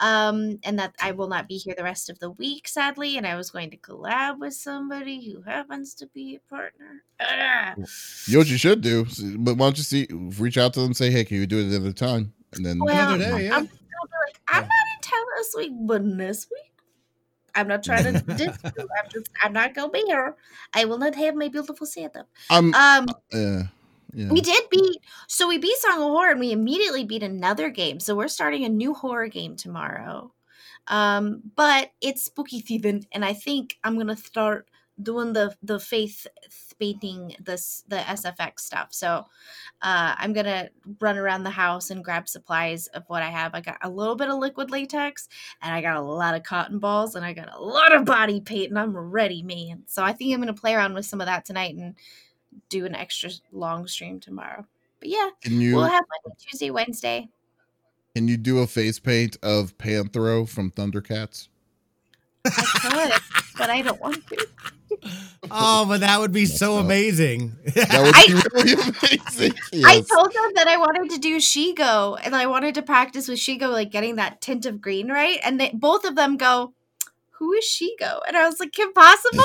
Um, 0.00 0.58
and 0.62 0.78
that 0.78 0.94
I 1.00 1.12
will 1.12 1.28
not 1.28 1.48
be 1.48 1.56
here 1.56 1.74
the 1.76 1.84
rest 1.84 2.10
of 2.10 2.18
the 2.18 2.30
week, 2.30 2.68
sadly. 2.68 3.16
And 3.16 3.26
I 3.26 3.36
was 3.36 3.50
going 3.50 3.70
to 3.70 3.76
collab 3.76 4.38
with 4.38 4.54
somebody 4.54 5.30
who 5.30 5.42
happens 5.42 5.94
to 5.94 6.06
be 6.08 6.36
a 6.36 6.50
partner. 6.50 7.02
Ugh. 7.20 7.88
You 8.26 8.34
know 8.34 8.38
what 8.40 8.48
you 8.48 8.58
should 8.58 8.80
do, 8.80 9.06
but 9.38 9.56
why 9.56 9.66
don't 9.66 9.78
you 9.78 9.84
see 9.84 10.08
reach 10.10 10.58
out 10.58 10.72
to 10.74 10.80
them, 10.80 10.86
and 10.86 10.96
say, 10.96 11.10
hey, 11.10 11.24
can 11.24 11.36
you 11.36 11.46
do 11.46 11.58
it 11.58 11.66
another 11.66 11.92
time? 11.92 12.32
And 12.54 12.66
then 12.66 12.78
well, 12.78 13.14
another 13.14 13.38
day, 13.38 13.46
yeah. 13.46 13.56
I'm, 13.56 13.62
like, 13.64 14.40
I'm 14.48 14.62
not 14.62 14.86
in 14.94 15.00
town 15.02 15.24
this 15.36 15.54
week, 15.56 15.72
but 15.74 16.18
this 16.18 16.48
week 16.50 16.71
I'm 17.54 17.68
not 17.68 17.84
trying 17.84 18.04
to 18.04 18.20
diss 18.34 18.58
you. 18.64 18.72
I'm 18.76 19.10
just 19.10 19.30
I'm 19.42 19.52
not 19.52 19.74
gonna 19.74 19.90
be 19.90 20.02
here. 20.06 20.36
I 20.72 20.84
will 20.84 20.98
not 20.98 21.14
have 21.14 21.34
my 21.34 21.48
beautiful 21.48 21.86
Santa. 21.86 22.26
Um, 22.50 22.74
um 22.74 23.06
uh, 23.32 23.64
yeah. 24.14 24.28
We 24.30 24.40
did 24.40 24.68
beat 24.70 25.00
so 25.26 25.48
we 25.48 25.58
beat 25.58 25.76
Song 25.78 25.96
of 25.96 26.10
Horror 26.10 26.32
and 26.32 26.40
we 26.40 26.52
immediately 26.52 27.04
beat 27.04 27.22
another 27.22 27.70
game. 27.70 28.00
So 28.00 28.14
we're 28.14 28.28
starting 28.28 28.64
a 28.64 28.68
new 28.68 28.94
horror 28.94 29.28
game 29.28 29.56
tomorrow. 29.56 30.32
Um, 30.88 31.42
but 31.54 31.92
it's 32.00 32.22
spooky 32.22 32.60
season, 32.60 33.06
and 33.12 33.24
I 33.24 33.34
think 33.34 33.78
I'm 33.84 33.96
gonna 33.96 34.16
start 34.16 34.68
doing 35.00 35.32
the 35.32 35.54
the 35.62 35.78
faith 35.78 36.26
painting 36.82 37.36
this 37.38 37.84
the 37.86 37.96
SFX 37.96 38.60
stuff. 38.60 38.88
So 38.90 39.24
uh, 39.82 40.14
I'm 40.18 40.32
gonna 40.32 40.68
run 41.00 41.16
around 41.16 41.44
the 41.44 41.50
house 41.50 41.90
and 41.90 42.04
grab 42.04 42.28
supplies 42.28 42.88
of 42.88 43.04
what 43.06 43.22
I 43.22 43.30
have. 43.30 43.54
I 43.54 43.60
got 43.60 43.78
a 43.82 43.88
little 43.88 44.16
bit 44.16 44.28
of 44.28 44.38
liquid 44.38 44.72
latex, 44.72 45.28
and 45.62 45.72
I 45.72 45.80
got 45.80 45.96
a 45.96 46.00
lot 46.00 46.34
of 46.34 46.42
cotton 46.42 46.80
balls, 46.80 47.14
and 47.14 47.24
I 47.24 47.34
got 47.34 47.54
a 47.54 47.62
lot 47.62 47.94
of 47.94 48.04
body 48.04 48.40
paint, 48.40 48.70
and 48.70 48.78
I'm 48.78 48.96
ready, 48.96 49.44
man. 49.44 49.84
So 49.86 50.02
I 50.02 50.12
think 50.12 50.34
I'm 50.34 50.40
gonna 50.40 50.54
play 50.54 50.74
around 50.74 50.94
with 50.94 51.06
some 51.06 51.20
of 51.20 51.26
that 51.26 51.44
tonight 51.44 51.76
and 51.76 51.94
do 52.68 52.84
an 52.84 52.96
extra 52.96 53.30
long 53.52 53.86
stream 53.86 54.18
tomorrow. 54.18 54.66
But 54.98 55.08
yeah, 55.08 55.30
you, 55.44 55.76
we'll 55.76 55.84
have 55.84 56.04
Monday, 56.24 56.36
Tuesday, 56.40 56.70
Wednesday. 56.70 57.28
Can 58.16 58.26
you 58.26 58.36
do 58.36 58.58
a 58.58 58.66
face 58.66 58.98
paint 58.98 59.36
of 59.42 59.78
Panthro 59.78 60.48
from 60.48 60.72
Thundercats? 60.72 61.48
I 62.44 62.50
could, 62.80 63.56
but 63.58 63.70
I 63.70 63.82
don't 63.82 64.00
want 64.00 64.26
to. 64.28 64.46
Oh, 65.50 65.84
but 65.86 66.00
that 66.00 66.20
would 66.20 66.32
be 66.32 66.44
That's 66.44 66.58
so 66.58 66.76
amazing. 66.76 67.56
That 67.74 68.02
would 68.02 68.14
be 68.26 68.34
I, 68.34 68.42
really 68.54 68.72
amazing. 68.72 69.54
Yes. 69.72 69.84
I 69.86 70.00
told 70.14 70.32
them 70.32 70.52
that 70.54 70.68
I 70.68 70.76
wanted 70.76 71.10
to 71.10 71.18
do 71.18 71.38
Shego 71.38 72.18
and 72.22 72.36
I 72.36 72.46
wanted 72.46 72.74
to 72.76 72.82
practice 72.82 73.26
with 73.26 73.38
Shego, 73.38 73.70
like 73.70 73.90
getting 73.90 74.16
that 74.16 74.40
tint 74.40 74.66
of 74.66 74.80
green 74.80 75.08
right. 75.08 75.40
And 75.42 75.58
they, 75.58 75.70
both 75.72 76.04
of 76.04 76.14
them 76.14 76.36
go, 76.36 76.74
Who 77.38 77.52
is 77.54 77.64
Shego? 77.64 78.20
And 78.28 78.36
I 78.36 78.46
was 78.46 78.60
like, 78.60 78.72
Kim 78.72 78.92
Possible? 78.92 79.42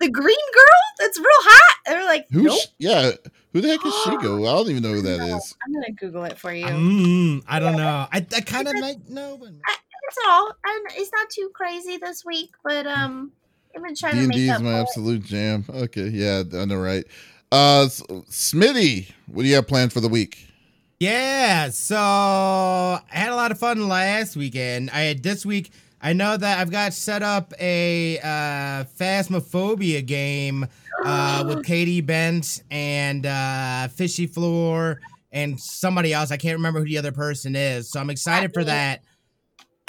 the 0.00 0.10
green 0.10 0.36
girl 0.54 0.80
that's 0.98 1.18
real 1.18 1.26
hot? 1.28 1.76
And 1.86 1.94
they're 1.96 2.04
like, 2.04 2.26
Who's 2.30 2.44
nope. 2.44 2.60
yeah. 2.78 3.10
Who 3.52 3.60
the 3.60 3.68
heck 3.68 3.84
is 3.86 3.92
Shego? 4.04 4.48
I 4.48 4.52
don't 4.52 4.70
even 4.70 4.82
know 4.82 4.92
who 4.92 5.02
that 5.02 5.18
no, 5.18 5.36
is. 5.36 5.54
I'm 5.64 5.72
gonna 5.72 5.92
Google 5.92 6.24
it 6.24 6.38
for 6.38 6.52
you. 6.52 6.66
Mm, 6.66 7.44
I 7.46 7.58
don't 7.58 7.76
know. 7.76 8.06
I, 8.10 8.26
I 8.34 8.40
kind 8.40 8.68
of 8.68 8.74
like 8.80 9.08
know, 9.08 9.38
but 9.38 9.50
I, 9.66 9.76
it's 10.08 10.18
all. 10.26 10.48
And 10.48 10.86
it's 10.96 11.12
not 11.12 11.30
too 11.30 11.50
crazy 11.54 11.98
this 11.98 12.24
week, 12.24 12.50
but 12.64 12.86
um, 12.86 13.32
I've 13.74 13.82
been 13.82 13.94
trying 13.94 14.14
D&D 14.14 14.22
to 14.22 14.28
make 14.28 14.56
is 14.56 14.60
my 14.60 14.80
absolute 14.80 15.22
jam. 15.22 15.64
Okay, 15.68 16.08
yeah, 16.08 16.42
I 16.54 16.64
know, 16.64 16.76
right? 16.76 17.04
Uh, 17.52 17.86
Smitty, 17.86 19.10
what 19.26 19.42
do 19.42 19.48
you 19.48 19.54
have 19.56 19.66
planned 19.66 19.92
for 19.92 20.00
the 20.00 20.08
week? 20.08 20.46
Yeah, 21.00 21.70
so 21.70 21.96
I 21.96 23.00
had 23.08 23.30
a 23.30 23.36
lot 23.36 23.52
of 23.52 23.58
fun 23.58 23.88
last 23.88 24.36
weekend. 24.36 24.90
I 24.90 25.02
had 25.02 25.22
this 25.22 25.46
week. 25.46 25.70
I 26.00 26.12
know 26.12 26.36
that 26.36 26.58
I've 26.58 26.70
got 26.70 26.92
set 26.92 27.22
up 27.22 27.52
a 27.60 28.18
uh, 28.18 28.84
Phasmophobia 28.98 30.04
game 30.04 30.66
uh, 31.04 31.44
with 31.46 31.64
Katie 31.66 32.00
Bent 32.00 32.62
and 32.70 33.26
uh, 33.26 33.88
Fishy 33.88 34.26
Floor 34.26 35.00
and 35.32 35.58
somebody 35.60 36.12
else. 36.12 36.30
I 36.30 36.36
can't 36.36 36.56
remember 36.56 36.80
who 36.80 36.86
the 36.86 36.98
other 36.98 37.12
person 37.12 37.54
is. 37.56 37.90
So 37.90 38.00
I'm 38.00 38.10
excited 38.10 38.52
for 38.52 38.64
that. 38.64 39.02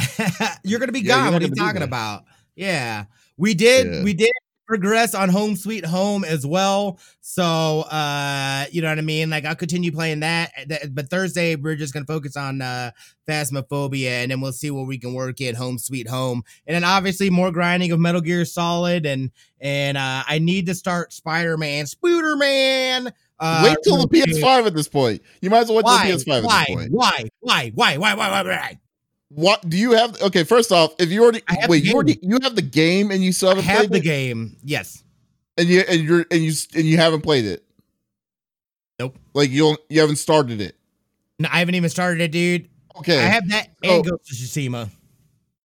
you're 0.63 0.79
gonna 0.79 0.91
be 0.91 1.01
yeah, 1.01 1.25
gone. 1.25 1.33
What 1.33 1.43
are 1.43 1.45
you 1.45 1.55
talking 1.55 1.81
about? 1.81 2.23
Yeah. 2.55 3.05
We 3.37 3.53
did 3.53 3.93
yeah. 3.93 4.03
we 4.03 4.13
did 4.13 4.31
progress 4.67 5.15
on 5.15 5.29
Home 5.29 5.55
Sweet 5.55 5.83
Home 5.85 6.23
as 6.23 6.45
well. 6.45 6.99
So 7.21 7.43
uh, 7.43 8.65
you 8.71 8.81
know 8.81 8.89
what 8.89 8.99
I 8.99 9.01
mean? 9.01 9.29
Like 9.29 9.45
I'll 9.45 9.55
continue 9.55 9.91
playing 9.91 10.19
that. 10.19 10.51
But 10.91 11.09
Thursday 11.09 11.55
we're 11.55 11.75
just 11.75 11.93
gonna 11.93 12.05
focus 12.05 12.37
on 12.37 12.61
uh 12.61 12.91
Phasmophobia 13.27 14.09
and 14.09 14.31
then 14.31 14.41
we'll 14.41 14.51
see 14.51 14.71
what 14.71 14.87
we 14.87 14.99
can 14.99 15.13
work 15.13 15.41
in 15.41 15.55
Home 15.55 15.79
Sweet 15.79 16.07
Home. 16.07 16.43
And 16.67 16.75
then 16.75 16.83
obviously 16.83 17.29
more 17.29 17.51
grinding 17.51 17.91
of 17.91 17.99
Metal 17.99 18.21
Gear 18.21 18.45
Solid 18.45 19.05
and 19.05 19.31
and 19.59 19.97
uh 19.97 20.23
I 20.27 20.39
need 20.39 20.67
to 20.67 20.75
start 20.75 21.13
Spider-Man, 21.13 21.85
Spooder-Man. 21.85 23.13
Uh, 23.39 23.61
wait 23.63 23.77
till 23.85 24.05
the 24.05 24.07
PS5 24.07 24.67
at 24.67 24.75
this 24.75 24.89
point. 24.89 25.21
You 25.41 25.49
might 25.49 25.59
as 25.59 25.69
well 25.69 25.77
wait 25.77 25.85
why? 25.85 26.07
till 26.07 26.17
the 26.17 26.25
PS5 26.25 26.43
why? 26.43 26.61
at 26.61 26.67
this 26.67 26.75
point. 26.75 26.91
Why? 26.91 27.23
Why? 27.39 27.71
Why? 27.73 27.97
Why? 27.97 28.15
Why? 28.15 28.15
Why? 28.15 28.43
Why? 28.43 28.79
What 29.29 29.69
do 29.69 29.77
you 29.77 29.91
have? 29.91 30.19
Okay, 30.21 30.43
first 30.43 30.71
off, 30.71 30.93
if 30.97 31.09
you 31.11 31.23
already 31.23 31.43
wait, 31.67 31.83
you 31.83 31.93
already 31.93 32.17
you 32.21 32.39
have 32.41 32.55
the 32.55 32.63
game 32.63 33.11
and 33.11 33.23
you 33.23 33.31
still 33.31 33.49
haven't 33.49 33.65
I 33.65 33.67
have 33.67 33.77
played 33.87 33.91
the 33.91 33.97
it? 33.97 34.03
game. 34.03 34.57
Yes, 34.63 35.03
and 35.57 35.67
you 35.67 35.81
and 35.87 36.01
you're 36.01 36.25
and 36.31 36.41
you 36.41 36.51
and 36.75 36.85
you 36.85 36.97
haven't 36.97 37.21
played 37.21 37.45
it. 37.45 37.63
Nope. 38.99 39.17
Like 39.33 39.51
you 39.51 39.59
don't 39.59 39.79
you 39.89 40.01
haven't 40.01 40.15
started 40.15 40.61
it. 40.61 40.75
No, 41.37 41.47
I 41.51 41.59
haven't 41.59 41.75
even 41.75 41.89
started 41.89 42.21
it, 42.21 42.31
dude. 42.31 42.69
Okay, 42.97 43.19
I 43.19 43.21
have 43.21 43.47
that 43.49 43.67
and 43.83 43.91
oh. 43.91 44.01
Ghost 44.01 44.31
of 44.31 44.37
Tsushima. 44.37 44.89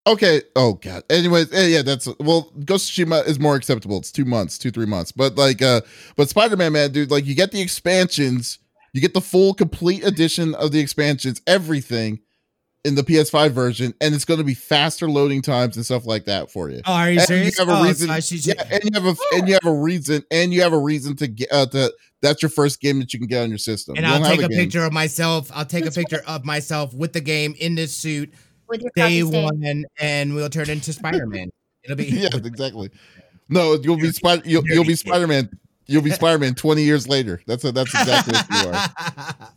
Okay. 0.06 0.42
Oh 0.54 0.74
god. 0.74 1.02
Anyways, 1.08 1.52
eh, 1.52 1.68
yeah, 1.68 1.82
that's 1.82 2.06
well. 2.20 2.52
Ghost 2.64 2.90
of 2.90 3.06
Tsushima 3.06 3.26
is 3.26 3.40
more 3.40 3.56
acceptable. 3.56 3.96
It's 3.96 4.12
two 4.12 4.26
months, 4.26 4.58
two 4.58 4.70
three 4.70 4.86
months. 4.86 5.10
But 5.10 5.36
like, 5.36 5.62
uh, 5.62 5.80
but 6.16 6.28
Spider 6.28 6.56
Man, 6.56 6.74
man, 6.74 6.92
dude, 6.92 7.10
like 7.10 7.24
you 7.24 7.34
get 7.34 7.50
the 7.50 7.62
expansions, 7.62 8.58
you 8.92 9.00
get 9.00 9.14
the 9.14 9.22
full 9.22 9.54
complete 9.54 10.04
edition 10.04 10.54
of 10.56 10.72
the 10.72 10.80
expansions, 10.80 11.40
everything 11.46 12.20
in 12.85 12.94
the 12.94 13.02
PS5 13.02 13.51
version, 13.51 13.94
and 14.01 14.15
it's 14.15 14.27
going 14.27 14.39
to 14.39 14.44
be 14.44 14.55
faster 14.55 15.09
loading 15.09 15.40
times 15.40 15.77
and 15.77 15.85
stuff 15.85 16.05
like 16.05 16.27
that 16.27 16.51
for 16.51 16.69
you. 16.69 16.82
Oh, 16.85 16.93
are 16.93 17.11
you 17.11 17.19
and 17.19 17.27
serious? 17.27 17.59
You 17.59 17.65
have 17.65 17.74
a 17.74 17.81
oh, 17.81 17.85
reason, 17.85 18.09
yeah, 18.43 18.62
and 18.70 18.85
you 18.85 18.90
have 18.93 19.06
a 19.06 19.16
and 19.35 19.48
you 19.48 19.55
have 19.55 19.66
a 19.66 19.74
reason, 19.74 20.23
and 20.31 20.52
you 20.52 20.62
have 20.62 20.74
a 20.74 20.78
reason 20.78 21.16
to 21.16 21.27
get 21.27 21.51
uh, 21.51 21.66
to. 21.66 21.93
That's 22.20 22.43
your 22.43 22.51
first 22.51 22.81
game 22.81 23.01
that 23.01 23.12
you 23.12 23.19
can 23.19 23.28
get 23.28 23.43
on 23.43 23.48
your 23.48 23.59
system. 23.59 23.97
And 23.97 24.06
you 24.06 24.12
I'll 24.12 24.24
take 24.24 24.43
a, 24.43 24.47
a 24.47 24.48
picture 24.48 24.85
of 24.85 24.93
myself. 24.93 25.51
I'll 25.55 25.65
take 25.65 25.86
a 25.86 25.90
picture 25.90 26.23
of 26.27 26.44
myself 26.44 26.94
with 26.94 27.12
the 27.12 27.20
game 27.20 27.55
in 27.59 27.74
this 27.74 27.94
suit, 27.94 28.32
with 28.69 28.82
your 28.82 28.93
day 28.94 29.23
one, 29.23 29.85
and 29.98 30.35
we'll 30.35 30.51
turn 30.51 30.69
into 30.69 30.93
Spider 30.94 31.27
Man. 31.27 31.51
It'll 31.82 31.97
be 31.97 32.05
yeah, 32.05 32.28
exactly. 32.35 32.90
No, 33.48 33.74
you'll 33.74 33.97
be 33.97 34.11
Spider. 34.11 34.43
You'll, 34.44 34.65
you'll 34.66 34.85
be 34.85 34.97
Spider 34.97 35.27
Man. 35.27 35.48
You'll 35.86 36.02
be 36.02 36.11
Spider 36.11 36.39
Man 36.39 36.55
twenty 36.55 36.82
years 36.82 37.09
later. 37.09 37.40
That's 37.47 37.65
a, 37.65 37.73
that's 37.73 37.94
exactly 37.94 38.35
what 38.35 38.65
you 38.65 38.70
are. 38.70 39.48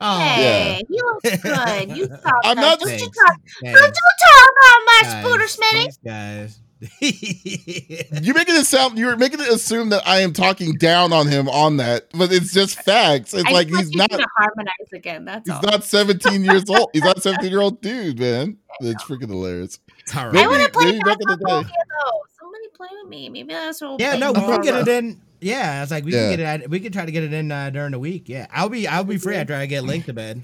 Oh, 0.00 0.18
hey, 0.20 0.80
yeah. 0.80 0.80
you 0.88 1.04
look 1.04 1.22
good. 1.42 1.96
You 1.96 2.08
talk. 2.08 2.40
I'm 2.44 2.56
not. 2.56 2.78
Don't 2.78 2.92
you 2.92 2.98
talk, 2.98 3.40
don't 3.62 3.74
you 3.74 4.10
talk 4.20 4.50
about 4.54 4.80
my 4.86 5.00
Spooder 5.04 5.58
Smitty? 5.58 5.98
Guys. 6.04 6.60
you're 7.00 8.36
making 8.36 8.54
it 8.54 8.64
sound 8.64 8.96
you're 8.96 9.16
making 9.16 9.40
it 9.40 9.48
assume 9.48 9.88
that 9.88 10.06
I 10.06 10.20
am 10.20 10.32
talking 10.32 10.74
down 10.74 11.12
on 11.12 11.26
him 11.26 11.48
on 11.48 11.78
that, 11.78 12.06
but 12.14 12.32
it's 12.32 12.52
just 12.52 12.80
facts. 12.80 13.34
It's 13.34 13.48
I 13.48 13.50
like 13.50 13.66
he's 13.66 13.90
not 13.90 14.12
harmonize 14.12 14.92
again. 14.92 15.24
That's 15.24 15.48
he's 15.48 15.56
all. 15.56 15.62
not 15.62 15.82
17 15.82 16.44
years 16.44 16.70
old. 16.70 16.90
He's 16.92 17.02
not 17.02 17.20
17 17.22 17.50
year 17.50 17.60
old 17.60 17.80
dude, 17.80 18.20
man. 18.20 18.58
It's 18.80 19.02
freaking 19.02 19.28
hilarious. 19.28 19.80
All 20.16 20.26
right. 20.26 20.34
Maybe, 20.34 20.44
I 20.44 20.48
want 20.48 20.62
to 20.62 20.70
play 20.70 20.98
back 21.00 21.18
in 21.20 21.28
the 21.28 21.36
day. 21.36 21.44
Though. 21.46 22.22
Somebody 22.38 22.68
play 22.74 22.88
with 23.02 23.10
me. 23.10 23.28
Maybe 23.28 23.52
that's 23.52 23.80
what. 23.80 24.00
Yeah, 24.00 24.14
no, 24.16 24.30
we 24.30 24.40
can 24.40 24.60
get 24.60 24.74
it 24.86 24.88
in. 24.88 25.20
Yeah, 25.40 25.82
it's 25.82 25.90
like 25.90 26.04
we 26.04 26.12
yeah. 26.12 26.28
can 26.28 26.36
get 26.36 26.60
it. 26.62 26.70
We 26.70 26.80
can 26.80 26.92
try 26.92 27.06
to 27.06 27.12
get 27.12 27.22
it 27.22 27.32
in 27.32 27.52
uh, 27.52 27.70
during 27.70 27.92
the 27.92 27.98
week. 27.98 28.28
Yeah, 28.28 28.46
I'll 28.50 28.68
be 28.68 28.88
I'll 28.88 29.04
be 29.04 29.18
free 29.18 29.36
after 29.36 29.54
I 29.54 29.66
get 29.66 29.84
linked 29.84 30.06
to 30.06 30.12
bed. 30.12 30.42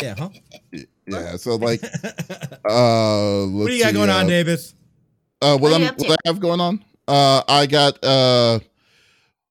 Yeah, 0.00 0.14
huh? 0.16 0.28
Yeah. 1.06 1.36
So 1.36 1.56
like, 1.56 1.82
uh, 1.84 1.88
what 3.46 3.66
do 3.66 3.72
you 3.72 3.82
got 3.82 3.88
see, 3.88 3.94
going 3.94 4.10
uh, 4.10 4.16
on, 4.16 4.26
Davis? 4.26 4.74
Uh, 5.42 5.56
what, 5.58 5.72
what, 5.72 5.82
I'm, 5.82 5.94
what 5.96 6.10
I 6.24 6.28
have 6.28 6.40
going 6.40 6.60
on? 6.60 6.84
Uh, 7.08 7.42
I 7.48 7.66
got 7.66 8.02
uh, 8.04 8.60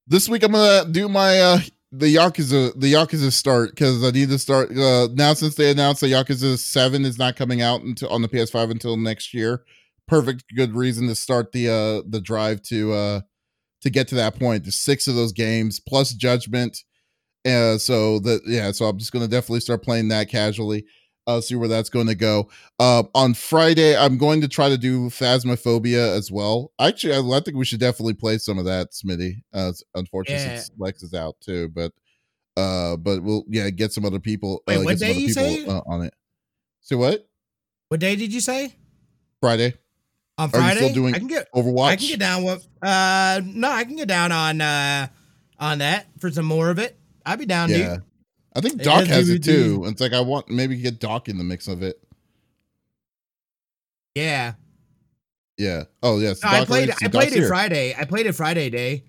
this 0.10 0.28
week 0.28 0.44
I'm 0.44 0.52
gonna 0.52 0.90
do 0.90 1.08
my 1.08 1.40
uh 1.40 1.60
the 1.92 2.16
Yakuza 2.16 2.80
the 2.80 2.94
Yakuza 2.94 3.32
start 3.32 3.72
because 3.72 4.04
I 4.04 4.12
need 4.12 4.30
to 4.30 4.40
start 4.40 4.76
uh 4.76 5.08
now 5.14 5.34
since 5.34 5.56
they 5.56 5.72
announced 5.72 6.02
that 6.02 6.08
Yakuza 6.08 6.58
Seven 6.58 7.06
is 7.06 7.18
not 7.18 7.36
coming 7.36 7.62
out 7.62 7.82
until 7.82 8.10
on 8.10 8.22
the 8.22 8.28
PS5 8.28 8.72
until 8.72 8.98
next 8.98 9.34
year. 9.34 9.64
Perfect, 10.08 10.44
good 10.56 10.76
reason 10.76 11.08
to 11.08 11.16
start 11.16 11.52
the 11.52 11.70
uh 11.70 12.10
the 12.10 12.20
drive 12.20 12.62
to 12.64 12.94
uh 12.94 13.22
to 13.82 13.90
get 13.90 14.08
to 14.10 14.16
that 14.16 14.38
point. 14.38 14.64
There's 14.64 14.80
six 14.80 15.08
of 15.08 15.16
those 15.16 15.32
games 15.32 15.80
plus 15.80 16.14
Judgment. 16.14 16.84
Uh, 17.46 17.78
so 17.78 18.20
that 18.20 18.42
yeah, 18.46 18.72
so 18.72 18.86
I'm 18.86 18.98
just 18.98 19.12
gonna 19.12 19.28
definitely 19.28 19.62
start 19.62 19.84
playing 19.84 20.10
that 20.10 20.30
casually. 20.30 20.86
Uh, 21.28 21.40
see 21.40 21.54
where 21.54 21.68
that's 21.68 21.90
going 21.90 22.08
to 22.08 22.16
go. 22.16 22.50
Uh, 22.80 23.04
on 23.14 23.36
Friday, 23.36 23.96
I'm 23.96 24.18
going 24.18 24.42
to 24.42 24.48
try 24.48 24.68
to 24.68 24.80
do 24.80 25.10
Phasmophobia 25.10 26.18
as 26.18 26.32
well. 26.32 26.72
Actually, 26.82 27.14
I, 27.14 27.38
I 27.38 27.40
think 27.42 27.56
we 27.56 27.66
should 27.66 27.80
definitely 27.80 28.16
play 28.16 28.40
some 28.40 28.58
of 28.58 28.66
that, 28.66 28.94
Smitty. 28.94 29.44
Uh, 29.54 29.72
unfortunately, 29.94 30.56
yeah. 30.56 30.62
Lex 30.80 31.04
is 31.04 31.14
out 31.14 31.36
too, 31.40 31.70
but 31.70 31.92
uh, 32.58 32.98
but 32.98 33.22
we'll 33.22 33.44
yeah 33.48 33.70
get 33.70 33.94
some 33.94 34.06
other 34.06 34.20
people. 34.20 34.64
Wait, 34.68 34.78
uh, 34.78 34.84
what 34.84 34.98
day 34.98 35.14
you 35.14 35.32
say 35.32 35.66
uh, 35.66 35.82
on 35.86 36.02
it? 36.02 36.16
So 36.82 36.98
what? 36.98 37.30
What 37.90 38.00
day 38.00 38.16
did 38.16 38.34
you 38.34 38.42
say? 38.42 38.74
Friday. 39.40 39.76
On 40.40 40.50
Friday, 40.50 40.78
still 40.78 40.94
doing 40.94 41.14
I 41.14 41.20
can 41.20 41.28
get 41.28 41.52
Overwatch. 41.52 41.88
I 41.88 41.96
can 41.98 42.08
get 42.08 42.20
down 42.20 42.44
with. 42.46 42.66
Uh, 42.82 43.42
no, 43.44 43.70
I 43.70 43.84
can 43.84 43.98
get 43.98 44.08
down 44.08 44.32
on 44.32 44.62
uh 44.62 45.08
on 45.60 45.80
that 45.80 46.08
for 46.20 46.32
some 46.32 46.46
more 46.46 46.70
of 46.70 46.80
it. 46.80 46.98
I'd 47.26 47.40
be 47.40 47.46
down, 47.46 47.70
yeah. 47.70 47.96
dude. 47.96 48.04
I 48.56 48.62
think 48.62 48.82
Doc 48.82 49.06
has 49.08 49.28
it 49.28 49.44
too. 49.44 49.84
It's 49.86 50.00
like 50.00 50.14
I 50.14 50.22
want 50.22 50.50
maybe 50.50 50.78
get 50.78 51.02
Doc 51.02 51.28
in 51.28 51.38
the 51.38 51.44
mix 51.44 51.68
of 51.68 51.84
it. 51.84 52.02
Yeah. 54.16 54.54
Yeah. 55.58 55.84
Oh 56.02 56.20
yes. 56.20 56.42
No, 56.42 56.50
I 56.50 56.64
played. 56.64 56.90
I 57.04 57.10
played 57.10 57.34
it 57.34 57.46
Friday. 57.46 57.94
I 57.94 58.06
played 58.06 58.26
it 58.26 58.34
Friday 58.34 58.70
day. 58.70 59.04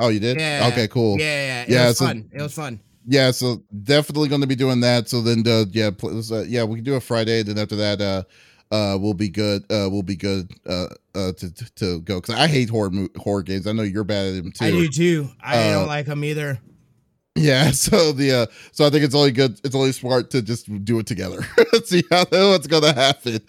Oh, 0.00 0.08
you 0.08 0.18
did? 0.18 0.36
Yeah. 0.36 0.68
Okay. 0.72 0.88
Cool. 0.88 1.20
Yeah. 1.20 1.24
Yeah. 1.24 1.62
It 1.62 1.68
yeah, 1.68 1.86
was 1.86 1.98
so, 1.98 2.06
fun. 2.06 2.28
It 2.32 2.42
was 2.42 2.54
fun. 2.54 2.80
Yeah. 3.06 3.30
So 3.30 3.62
definitely 3.84 4.28
going 4.28 4.40
to 4.40 4.48
be 4.48 4.56
doing 4.56 4.80
that. 4.80 5.08
So 5.08 5.20
then, 5.20 5.44
uh, 5.46 5.66
yeah, 5.70 5.90
uh, 6.02 6.42
yeah, 6.42 6.64
we 6.64 6.76
can 6.76 6.84
do 6.84 6.94
a 6.94 7.00
Friday. 7.00 7.44
Then 7.44 7.56
after 7.56 7.76
that, 7.76 8.00
uh, 8.00 8.24
uh, 8.70 8.98
will 9.00 9.14
be 9.14 9.28
good. 9.28 9.64
Uh, 9.70 9.88
will 9.90 10.02
be 10.02 10.16
good. 10.16 10.50
Uh, 10.66 10.86
uh, 11.14 11.32
to 11.32 11.52
to, 11.52 11.74
to 11.74 12.00
go 12.02 12.20
because 12.20 12.34
I 12.34 12.46
hate 12.46 12.70
horror 12.70 12.90
horror 13.16 13.42
games. 13.42 13.66
I 13.66 13.72
know 13.72 13.82
you're 13.82 14.04
bad 14.04 14.26
at 14.26 14.42
them 14.42 14.52
too. 14.52 14.64
I 14.64 14.70
do 14.70 14.88
too. 14.88 15.28
I 15.42 15.70
uh, 15.70 15.72
don't 15.72 15.88
like 15.88 16.06
them 16.06 16.24
either. 16.24 16.60
Yeah, 17.34 17.70
so 17.72 18.12
the 18.12 18.32
uh 18.32 18.46
so 18.72 18.86
I 18.86 18.90
think 18.90 19.04
it's 19.04 19.14
only 19.14 19.32
good 19.32 19.60
it's 19.64 19.74
only 19.74 19.92
smart 19.92 20.30
to 20.30 20.42
just 20.42 20.84
do 20.84 20.98
it 20.98 21.06
together. 21.06 21.44
see 21.84 22.02
how 22.10 22.24
what's 22.30 22.66
gonna 22.66 22.92
happen. 22.92 23.40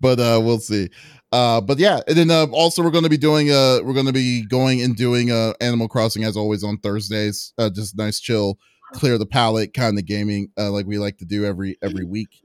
But 0.00 0.20
uh 0.20 0.40
we'll 0.42 0.58
see. 0.58 0.90
Uh 1.32 1.60
but 1.60 1.78
yeah, 1.78 2.00
and 2.08 2.16
then 2.16 2.30
uh, 2.30 2.46
also 2.52 2.82
we're 2.82 2.90
gonna 2.90 3.08
be 3.08 3.16
doing 3.16 3.50
uh 3.50 3.80
we're 3.82 3.94
gonna 3.94 4.12
be 4.12 4.44
going 4.46 4.82
and 4.82 4.96
doing 4.96 5.30
uh 5.30 5.52
Animal 5.60 5.88
Crossing 5.88 6.24
as 6.24 6.36
always 6.36 6.64
on 6.64 6.78
Thursdays. 6.78 7.52
Uh 7.58 7.70
just 7.70 7.96
nice 7.96 8.20
chill, 8.20 8.58
clear 8.94 9.18
the 9.18 9.26
palate 9.26 9.74
kind 9.74 9.98
of 9.98 10.06
gaming 10.06 10.48
uh 10.58 10.70
like 10.70 10.86
we 10.86 10.98
like 10.98 11.18
to 11.18 11.24
do 11.24 11.44
every 11.44 11.76
every 11.82 12.04
week. 12.04 12.40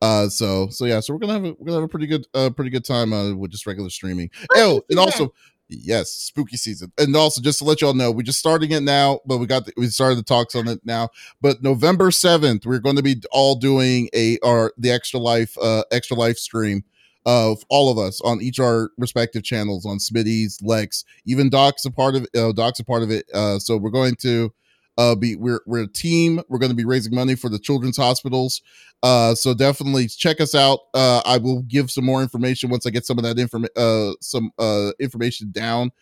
Uh, 0.00 0.28
so 0.28 0.68
so 0.68 0.84
yeah, 0.84 1.00
so 1.00 1.12
we're 1.12 1.18
gonna 1.18 1.32
have 1.32 1.44
a, 1.44 1.52
we're 1.58 1.66
gonna 1.66 1.78
have 1.78 1.84
a 1.84 1.88
pretty 1.88 2.06
good 2.06 2.26
uh 2.34 2.50
pretty 2.50 2.70
good 2.70 2.84
time 2.84 3.12
uh 3.12 3.34
with 3.34 3.50
just 3.50 3.66
regular 3.66 3.90
streaming. 3.90 4.30
Oh, 4.54 4.82
and 4.90 4.98
also 4.98 5.32
yes, 5.68 6.10
spooky 6.10 6.56
season, 6.56 6.92
and 6.98 7.14
also 7.16 7.40
just 7.40 7.58
to 7.58 7.64
let 7.64 7.80
y'all 7.80 7.94
know, 7.94 8.10
we're 8.10 8.22
just 8.22 8.38
starting 8.38 8.70
it 8.70 8.82
now, 8.82 9.20
but 9.26 9.38
we 9.38 9.46
got 9.46 9.66
the, 9.66 9.72
we 9.76 9.86
started 9.88 10.16
the 10.16 10.22
talks 10.22 10.54
on 10.54 10.68
it 10.68 10.80
now. 10.84 11.08
But 11.40 11.62
November 11.62 12.10
seventh, 12.10 12.64
we're 12.64 12.78
going 12.78 12.96
to 12.96 13.02
be 13.02 13.20
all 13.32 13.56
doing 13.56 14.08
a 14.14 14.38
our 14.44 14.72
the 14.78 14.90
extra 14.90 15.18
life 15.18 15.56
uh 15.60 15.82
extra 15.90 16.16
life 16.16 16.38
stream 16.38 16.84
of 17.26 17.62
all 17.68 17.90
of 17.90 17.98
us 17.98 18.20
on 18.22 18.40
each 18.40 18.58
our 18.58 18.90
respective 18.96 19.42
channels 19.42 19.84
on 19.84 19.98
Smitty's, 19.98 20.58
Lex, 20.62 21.04
even 21.26 21.50
Doc's 21.50 21.84
a 21.84 21.90
part 21.90 22.14
of 22.14 22.22
it. 22.22 22.38
Uh, 22.38 22.52
Doc's 22.52 22.80
a 22.80 22.84
part 22.84 23.02
of 23.02 23.10
it. 23.10 23.26
Uh, 23.34 23.58
so 23.58 23.76
we're 23.76 23.90
going 23.90 24.14
to 24.20 24.50
uh, 24.98 25.14
be 25.14 25.36
we're 25.36 25.60
we're 25.64 25.84
a 25.84 25.86
team. 25.86 26.42
We're 26.48 26.58
going 26.58 26.72
to 26.72 26.76
be 26.76 26.84
raising 26.84 27.14
money 27.14 27.36
for 27.36 27.48
the 27.48 27.58
children's 27.58 27.96
hospitals. 27.96 28.60
Uh, 29.02 29.34
so 29.34 29.54
definitely 29.54 30.08
check 30.08 30.40
us 30.40 30.56
out. 30.56 30.80
Uh, 30.92 31.22
I 31.24 31.38
will 31.38 31.62
give 31.62 31.90
some 31.90 32.04
more 32.04 32.20
information 32.20 32.68
once 32.68 32.84
I 32.84 32.90
get 32.90 33.06
some 33.06 33.16
of 33.16 33.24
that 33.24 33.38
information 33.38 33.72
uh 33.76 34.12
some 34.20 34.50
uh 34.58 34.90
information 34.98 35.52
down, 35.52 35.92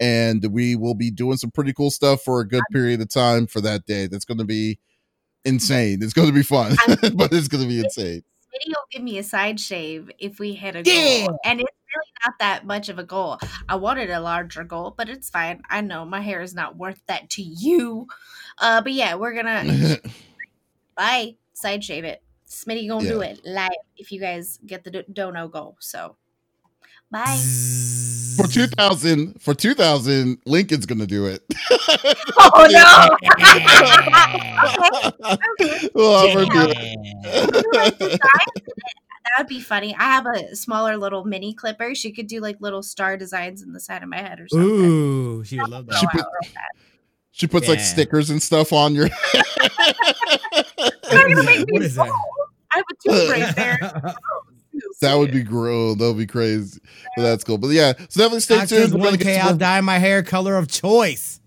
and 0.00 0.44
we 0.50 0.74
will 0.74 0.94
be 0.94 1.10
doing 1.10 1.36
some 1.36 1.50
pretty 1.50 1.74
cool 1.74 1.90
stuff 1.90 2.22
for 2.22 2.40
a 2.40 2.48
good 2.48 2.62
period 2.72 3.00
of 3.02 3.10
time 3.10 3.46
for 3.46 3.60
that 3.60 3.84
day. 3.84 4.06
That's 4.06 4.24
going 4.24 4.38
to 4.38 4.44
be 4.44 4.78
insane. 5.44 6.02
It's 6.02 6.14
going 6.14 6.28
to 6.28 6.34
be 6.34 6.42
fun, 6.42 6.76
but 7.14 7.32
it's 7.32 7.48
going 7.48 7.62
to 7.62 7.68
be 7.68 7.80
insane. 7.80 8.22
Video 8.52 8.76
give 8.90 9.02
me 9.02 9.18
a 9.18 9.22
side 9.22 9.60
shave 9.60 10.10
if 10.18 10.38
we 10.38 10.54
hit 10.54 10.76
a 10.76 10.82
yeah. 10.82 11.26
goal, 11.26 11.38
and 11.44 11.60
it's 11.60 11.76
really 11.94 12.12
not 12.24 12.38
that 12.38 12.64
much 12.64 12.88
of 12.88 12.98
a 12.98 13.04
goal. 13.04 13.38
I 13.68 13.76
wanted 13.76 14.08
a 14.08 14.20
larger 14.20 14.64
goal, 14.64 14.94
but 14.96 15.10
it's 15.10 15.28
fine. 15.28 15.60
I 15.68 15.82
know 15.82 16.06
my 16.06 16.20
hair 16.20 16.40
is 16.40 16.54
not 16.54 16.78
worth 16.78 17.02
that 17.06 17.28
to 17.30 17.42
you. 17.42 18.06
Uh, 18.58 18.80
but 18.80 18.92
yeah, 18.92 19.14
we're 19.14 19.34
gonna 19.34 19.98
bye 20.96 21.34
side 21.52 21.84
shave 21.84 22.04
it. 22.04 22.22
Smitty 22.48 22.88
gonna 22.88 23.04
yeah. 23.04 23.10
do 23.10 23.20
it 23.22 23.40
live 23.44 23.70
if 23.96 24.12
you 24.12 24.20
guys 24.20 24.58
get 24.66 24.84
the 24.84 25.04
dono 25.12 25.48
goal. 25.48 25.76
So 25.80 26.16
bye. 27.10 27.40
For 28.36 28.46
two 28.46 28.66
thousand, 28.66 29.40
for 29.40 29.54
two 29.54 29.74
thousand, 29.74 30.38
Lincoln's 30.46 30.86
gonna 30.86 31.06
do 31.06 31.26
it. 31.26 31.42
oh 32.38 32.66
no! 32.70 33.16
well, 35.94 36.46
that 39.26 39.42
would 39.42 39.48
be 39.48 39.60
funny. 39.60 39.94
I 39.98 40.04
have 40.04 40.26
a 40.26 40.54
smaller 40.54 40.96
little 40.96 41.24
mini 41.24 41.52
clipper. 41.52 41.94
She 41.94 42.12
could 42.12 42.26
do 42.26 42.40
like 42.40 42.60
little 42.60 42.82
star 42.82 43.16
designs 43.16 43.62
in 43.62 43.72
the 43.72 43.80
side 43.80 44.02
of 44.02 44.08
my 44.08 44.18
head 44.18 44.40
or 44.40 44.48
something. 44.48 44.68
Ooh, 44.68 45.44
she 45.44 45.58
would 45.58 45.68
love 45.68 45.86
that. 45.86 45.98
She, 45.98 46.06
put, 46.06 46.24
she 47.36 47.46
puts 47.46 47.66
yeah. 47.66 47.74
like 47.74 47.80
stickers 47.80 48.30
and 48.30 48.42
stuff 48.42 48.72
on 48.72 48.94
your. 48.94 49.10
not 49.34 49.44
gonna 51.12 51.42
make 51.44 51.68
me 51.68 51.86
that? 51.86 52.10
I 52.72 52.76
have 52.76 52.84
a 52.90 53.10
tooth 53.10 53.30
right 53.30 53.56
there. 53.56 54.14
that 55.02 55.14
would 55.14 55.32
be 55.32 55.42
gross. 55.42 55.98
That 55.98 56.06
would 56.06 56.16
be 56.16 56.26
crazy. 56.26 56.80
But 57.14 57.24
that's 57.24 57.44
cool. 57.44 57.58
But 57.58 57.68
yeah, 57.68 57.92
so 58.08 58.20
definitely 58.20 58.40
stay 58.40 58.56
Not 58.56 58.68
tuned. 58.68 58.94
One 58.94 59.18
K, 59.18 59.38
I'll 59.38 59.54
dye 59.54 59.82
my 59.82 59.98
hair 59.98 60.22
color 60.22 60.56
of 60.56 60.68
choice. 60.68 61.38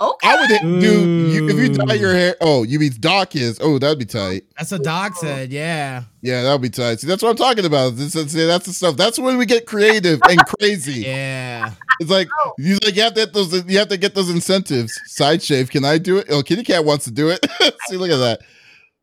Okay. 0.00 0.28
I 0.28 0.40
would 0.40 0.80
do 0.80 1.30
you, 1.30 1.48
if 1.48 1.56
you 1.56 1.74
dye 1.74 1.94
your 1.94 2.12
hair. 2.12 2.36
Oh, 2.40 2.62
you 2.62 2.78
mean 2.78 2.92
Doc 3.00 3.34
is? 3.34 3.58
Oh, 3.60 3.78
that'd 3.78 3.98
be 3.98 4.04
tight. 4.04 4.44
That's 4.56 4.70
what 4.70 4.84
Doc 4.84 5.16
said. 5.16 5.52
Yeah. 5.52 6.04
Yeah, 6.20 6.42
that'd 6.42 6.62
be 6.62 6.70
tight. 6.70 7.00
See, 7.00 7.06
that's 7.06 7.22
what 7.22 7.30
I'm 7.30 7.36
talking 7.36 7.64
about. 7.64 7.96
This, 7.96 8.12
that's, 8.12 8.32
that's 8.32 8.66
the 8.66 8.72
stuff. 8.72 8.96
That's 8.96 9.18
when 9.18 9.38
we 9.38 9.46
get 9.46 9.66
creative 9.66 10.20
and 10.28 10.38
crazy. 10.58 11.02
Yeah. 11.02 11.72
It's 12.00 12.10
like 12.10 12.28
you 12.58 12.78
like 12.84 12.94
you 12.94 13.02
have 13.02 13.14
to 13.14 13.20
get 13.20 13.32
those. 13.32 13.52
You 13.68 13.78
have 13.78 13.88
to 13.88 13.96
get 13.96 14.14
those 14.14 14.30
incentives. 14.30 14.98
Side 15.06 15.42
shave. 15.42 15.70
Can 15.70 15.84
I 15.84 15.98
do 15.98 16.18
it? 16.18 16.26
Oh, 16.30 16.42
Kitty 16.42 16.62
Cat 16.62 16.84
wants 16.84 17.04
to 17.06 17.10
do 17.10 17.28
it. 17.28 17.44
See, 17.88 17.96
look 17.96 18.10
at 18.10 18.18
that. 18.18 18.40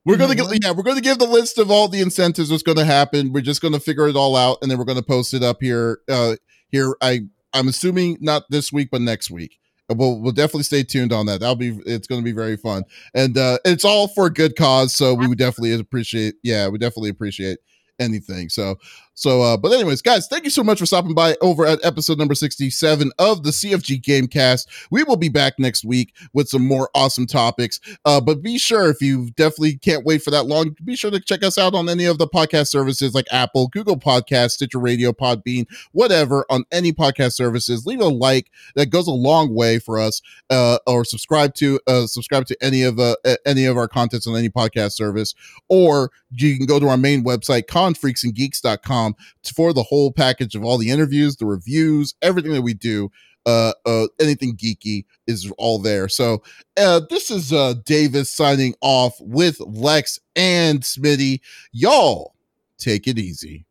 We're 0.05 0.17
gonna 0.17 0.35
get 0.35 0.63
yeah, 0.63 0.71
we're 0.71 0.83
gonna 0.83 1.01
give 1.01 1.19
the 1.19 1.27
list 1.27 1.57
of 1.57 1.69
all 1.69 1.87
the 1.87 2.01
incentives. 2.01 2.49
What's 2.49 2.63
gonna 2.63 2.85
happen? 2.85 3.33
We're 3.33 3.41
just 3.41 3.61
gonna 3.61 3.79
figure 3.79 4.07
it 4.07 4.15
all 4.15 4.35
out, 4.35 4.57
and 4.61 4.71
then 4.71 4.77
we're 4.77 4.85
gonna 4.85 5.03
post 5.03 5.33
it 5.33 5.43
up 5.43 5.57
here. 5.61 5.99
Uh, 6.09 6.35
here, 6.69 6.95
I 7.01 7.21
I'm 7.53 7.67
assuming 7.67 8.17
not 8.21 8.43
this 8.49 8.71
week, 8.71 8.89
but 8.91 9.01
next 9.01 9.29
week. 9.29 9.59
We'll 9.89 10.19
we'll 10.19 10.31
definitely 10.31 10.63
stay 10.63 10.83
tuned 10.83 11.11
on 11.11 11.25
that. 11.27 11.39
That'll 11.39 11.55
be 11.55 11.79
it's 11.85 12.07
going 12.07 12.21
to 12.21 12.25
be 12.25 12.31
very 12.31 12.57
fun, 12.57 12.83
and 13.13 13.37
uh, 13.37 13.57
it's 13.65 13.83
all 13.85 14.07
for 14.09 14.27
a 14.27 14.33
good 14.33 14.55
cause. 14.55 14.93
So 14.93 15.13
we 15.13 15.27
would 15.27 15.37
definitely 15.37 15.73
appreciate. 15.73 16.35
Yeah, 16.43 16.67
we 16.67 16.77
definitely 16.77 17.09
appreciate 17.09 17.59
anything. 17.99 18.49
So 18.49 18.77
so, 19.19 19.41
uh, 19.41 19.57
but 19.57 19.73
anyways, 19.73 20.01
guys, 20.01 20.27
thank 20.27 20.45
you 20.45 20.49
so 20.49 20.63
much 20.63 20.79
for 20.79 20.85
stopping 20.85 21.13
by 21.13 21.35
over 21.41 21.65
at 21.65 21.83
episode 21.83 22.17
number 22.17 22.33
67 22.33 23.11
of 23.19 23.43
the 23.43 23.49
CFG 23.49 24.01
Gamecast. 24.01 24.65
We 24.91 25.03
will 25.03 25.17
be 25.17 25.27
back 25.27 25.55
next 25.59 25.83
week 25.83 26.15
with 26.31 26.47
some 26.47 26.65
more 26.65 26.89
awesome 26.95 27.27
topics. 27.27 27.81
Uh, 28.05 28.21
but 28.21 28.41
be 28.41 28.57
sure 28.57 28.89
if 28.89 29.01
you 29.01 29.29
definitely 29.31 29.75
can't 29.75 30.05
wait 30.05 30.23
for 30.23 30.31
that 30.31 30.45
long, 30.45 30.73
be 30.85 30.95
sure 30.95 31.11
to 31.11 31.19
check 31.19 31.43
us 31.43 31.57
out 31.57 31.75
on 31.75 31.89
any 31.89 32.05
of 32.05 32.17
the 32.17 32.29
podcast 32.29 32.69
services 32.69 33.13
like 33.13 33.27
Apple, 33.29 33.67
Google 33.67 33.99
Podcast, 33.99 34.51
Stitcher 34.51 34.79
Radio, 34.79 35.11
Podbean, 35.11 35.65
whatever 35.91 36.45
on 36.49 36.63
any 36.71 36.93
podcast 36.93 37.33
services. 37.33 37.85
Leave 37.85 37.99
a 37.99 38.05
like 38.05 38.49
that 38.75 38.85
goes 38.85 39.07
a 39.07 39.11
long 39.11 39.53
way 39.53 39.79
for 39.79 39.99
us. 39.99 40.21
Uh, 40.49 40.77
or 40.87 41.03
subscribe 41.03 41.53
to 41.55 41.77
uh, 41.87 42.07
subscribe 42.07 42.45
to 42.45 42.55
any 42.61 42.83
of 42.83 42.97
uh, 42.99 43.17
any 43.45 43.65
of 43.65 43.75
our 43.75 43.89
contents 43.89 44.27
on 44.27 44.37
any 44.37 44.49
podcast 44.49 44.93
service, 44.93 45.35
or 45.67 46.09
you 46.31 46.55
can 46.55 46.65
go 46.65 46.79
to 46.79 46.87
our 46.87 46.97
main 46.97 47.23
website, 47.25 47.63
confreaksandgeeks.com 47.63 49.08
for 49.55 49.73
the 49.73 49.83
whole 49.83 50.11
package 50.11 50.55
of 50.55 50.63
all 50.63 50.77
the 50.77 50.89
interviews, 50.89 51.35
the 51.35 51.45
reviews, 51.45 52.13
everything 52.21 52.53
that 52.53 52.61
we 52.61 52.73
do. 52.73 53.11
Uh, 53.45 53.71
uh, 53.85 54.05
anything 54.19 54.55
geeky 54.55 55.05
is 55.25 55.51
all 55.57 55.79
there. 55.79 56.09
So, 56.09 56.43
uh, 56.77 57.01
this 57.09 57.31
is 57.31 57.53
uh 57.53 57.75
Davis 57.85 58.29
signing 58.29 58.75
off 58.81 59.15
with 59.21 59.59
Lex 59.61 60.19
and 60.35 60.81
Smitty. 60.81 61.39
Y'all 61.71 62.35
take 62.77 63.07
it 63.07 63.17
easy. 63.17 63.65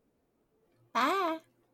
Bye. 0.95 1.28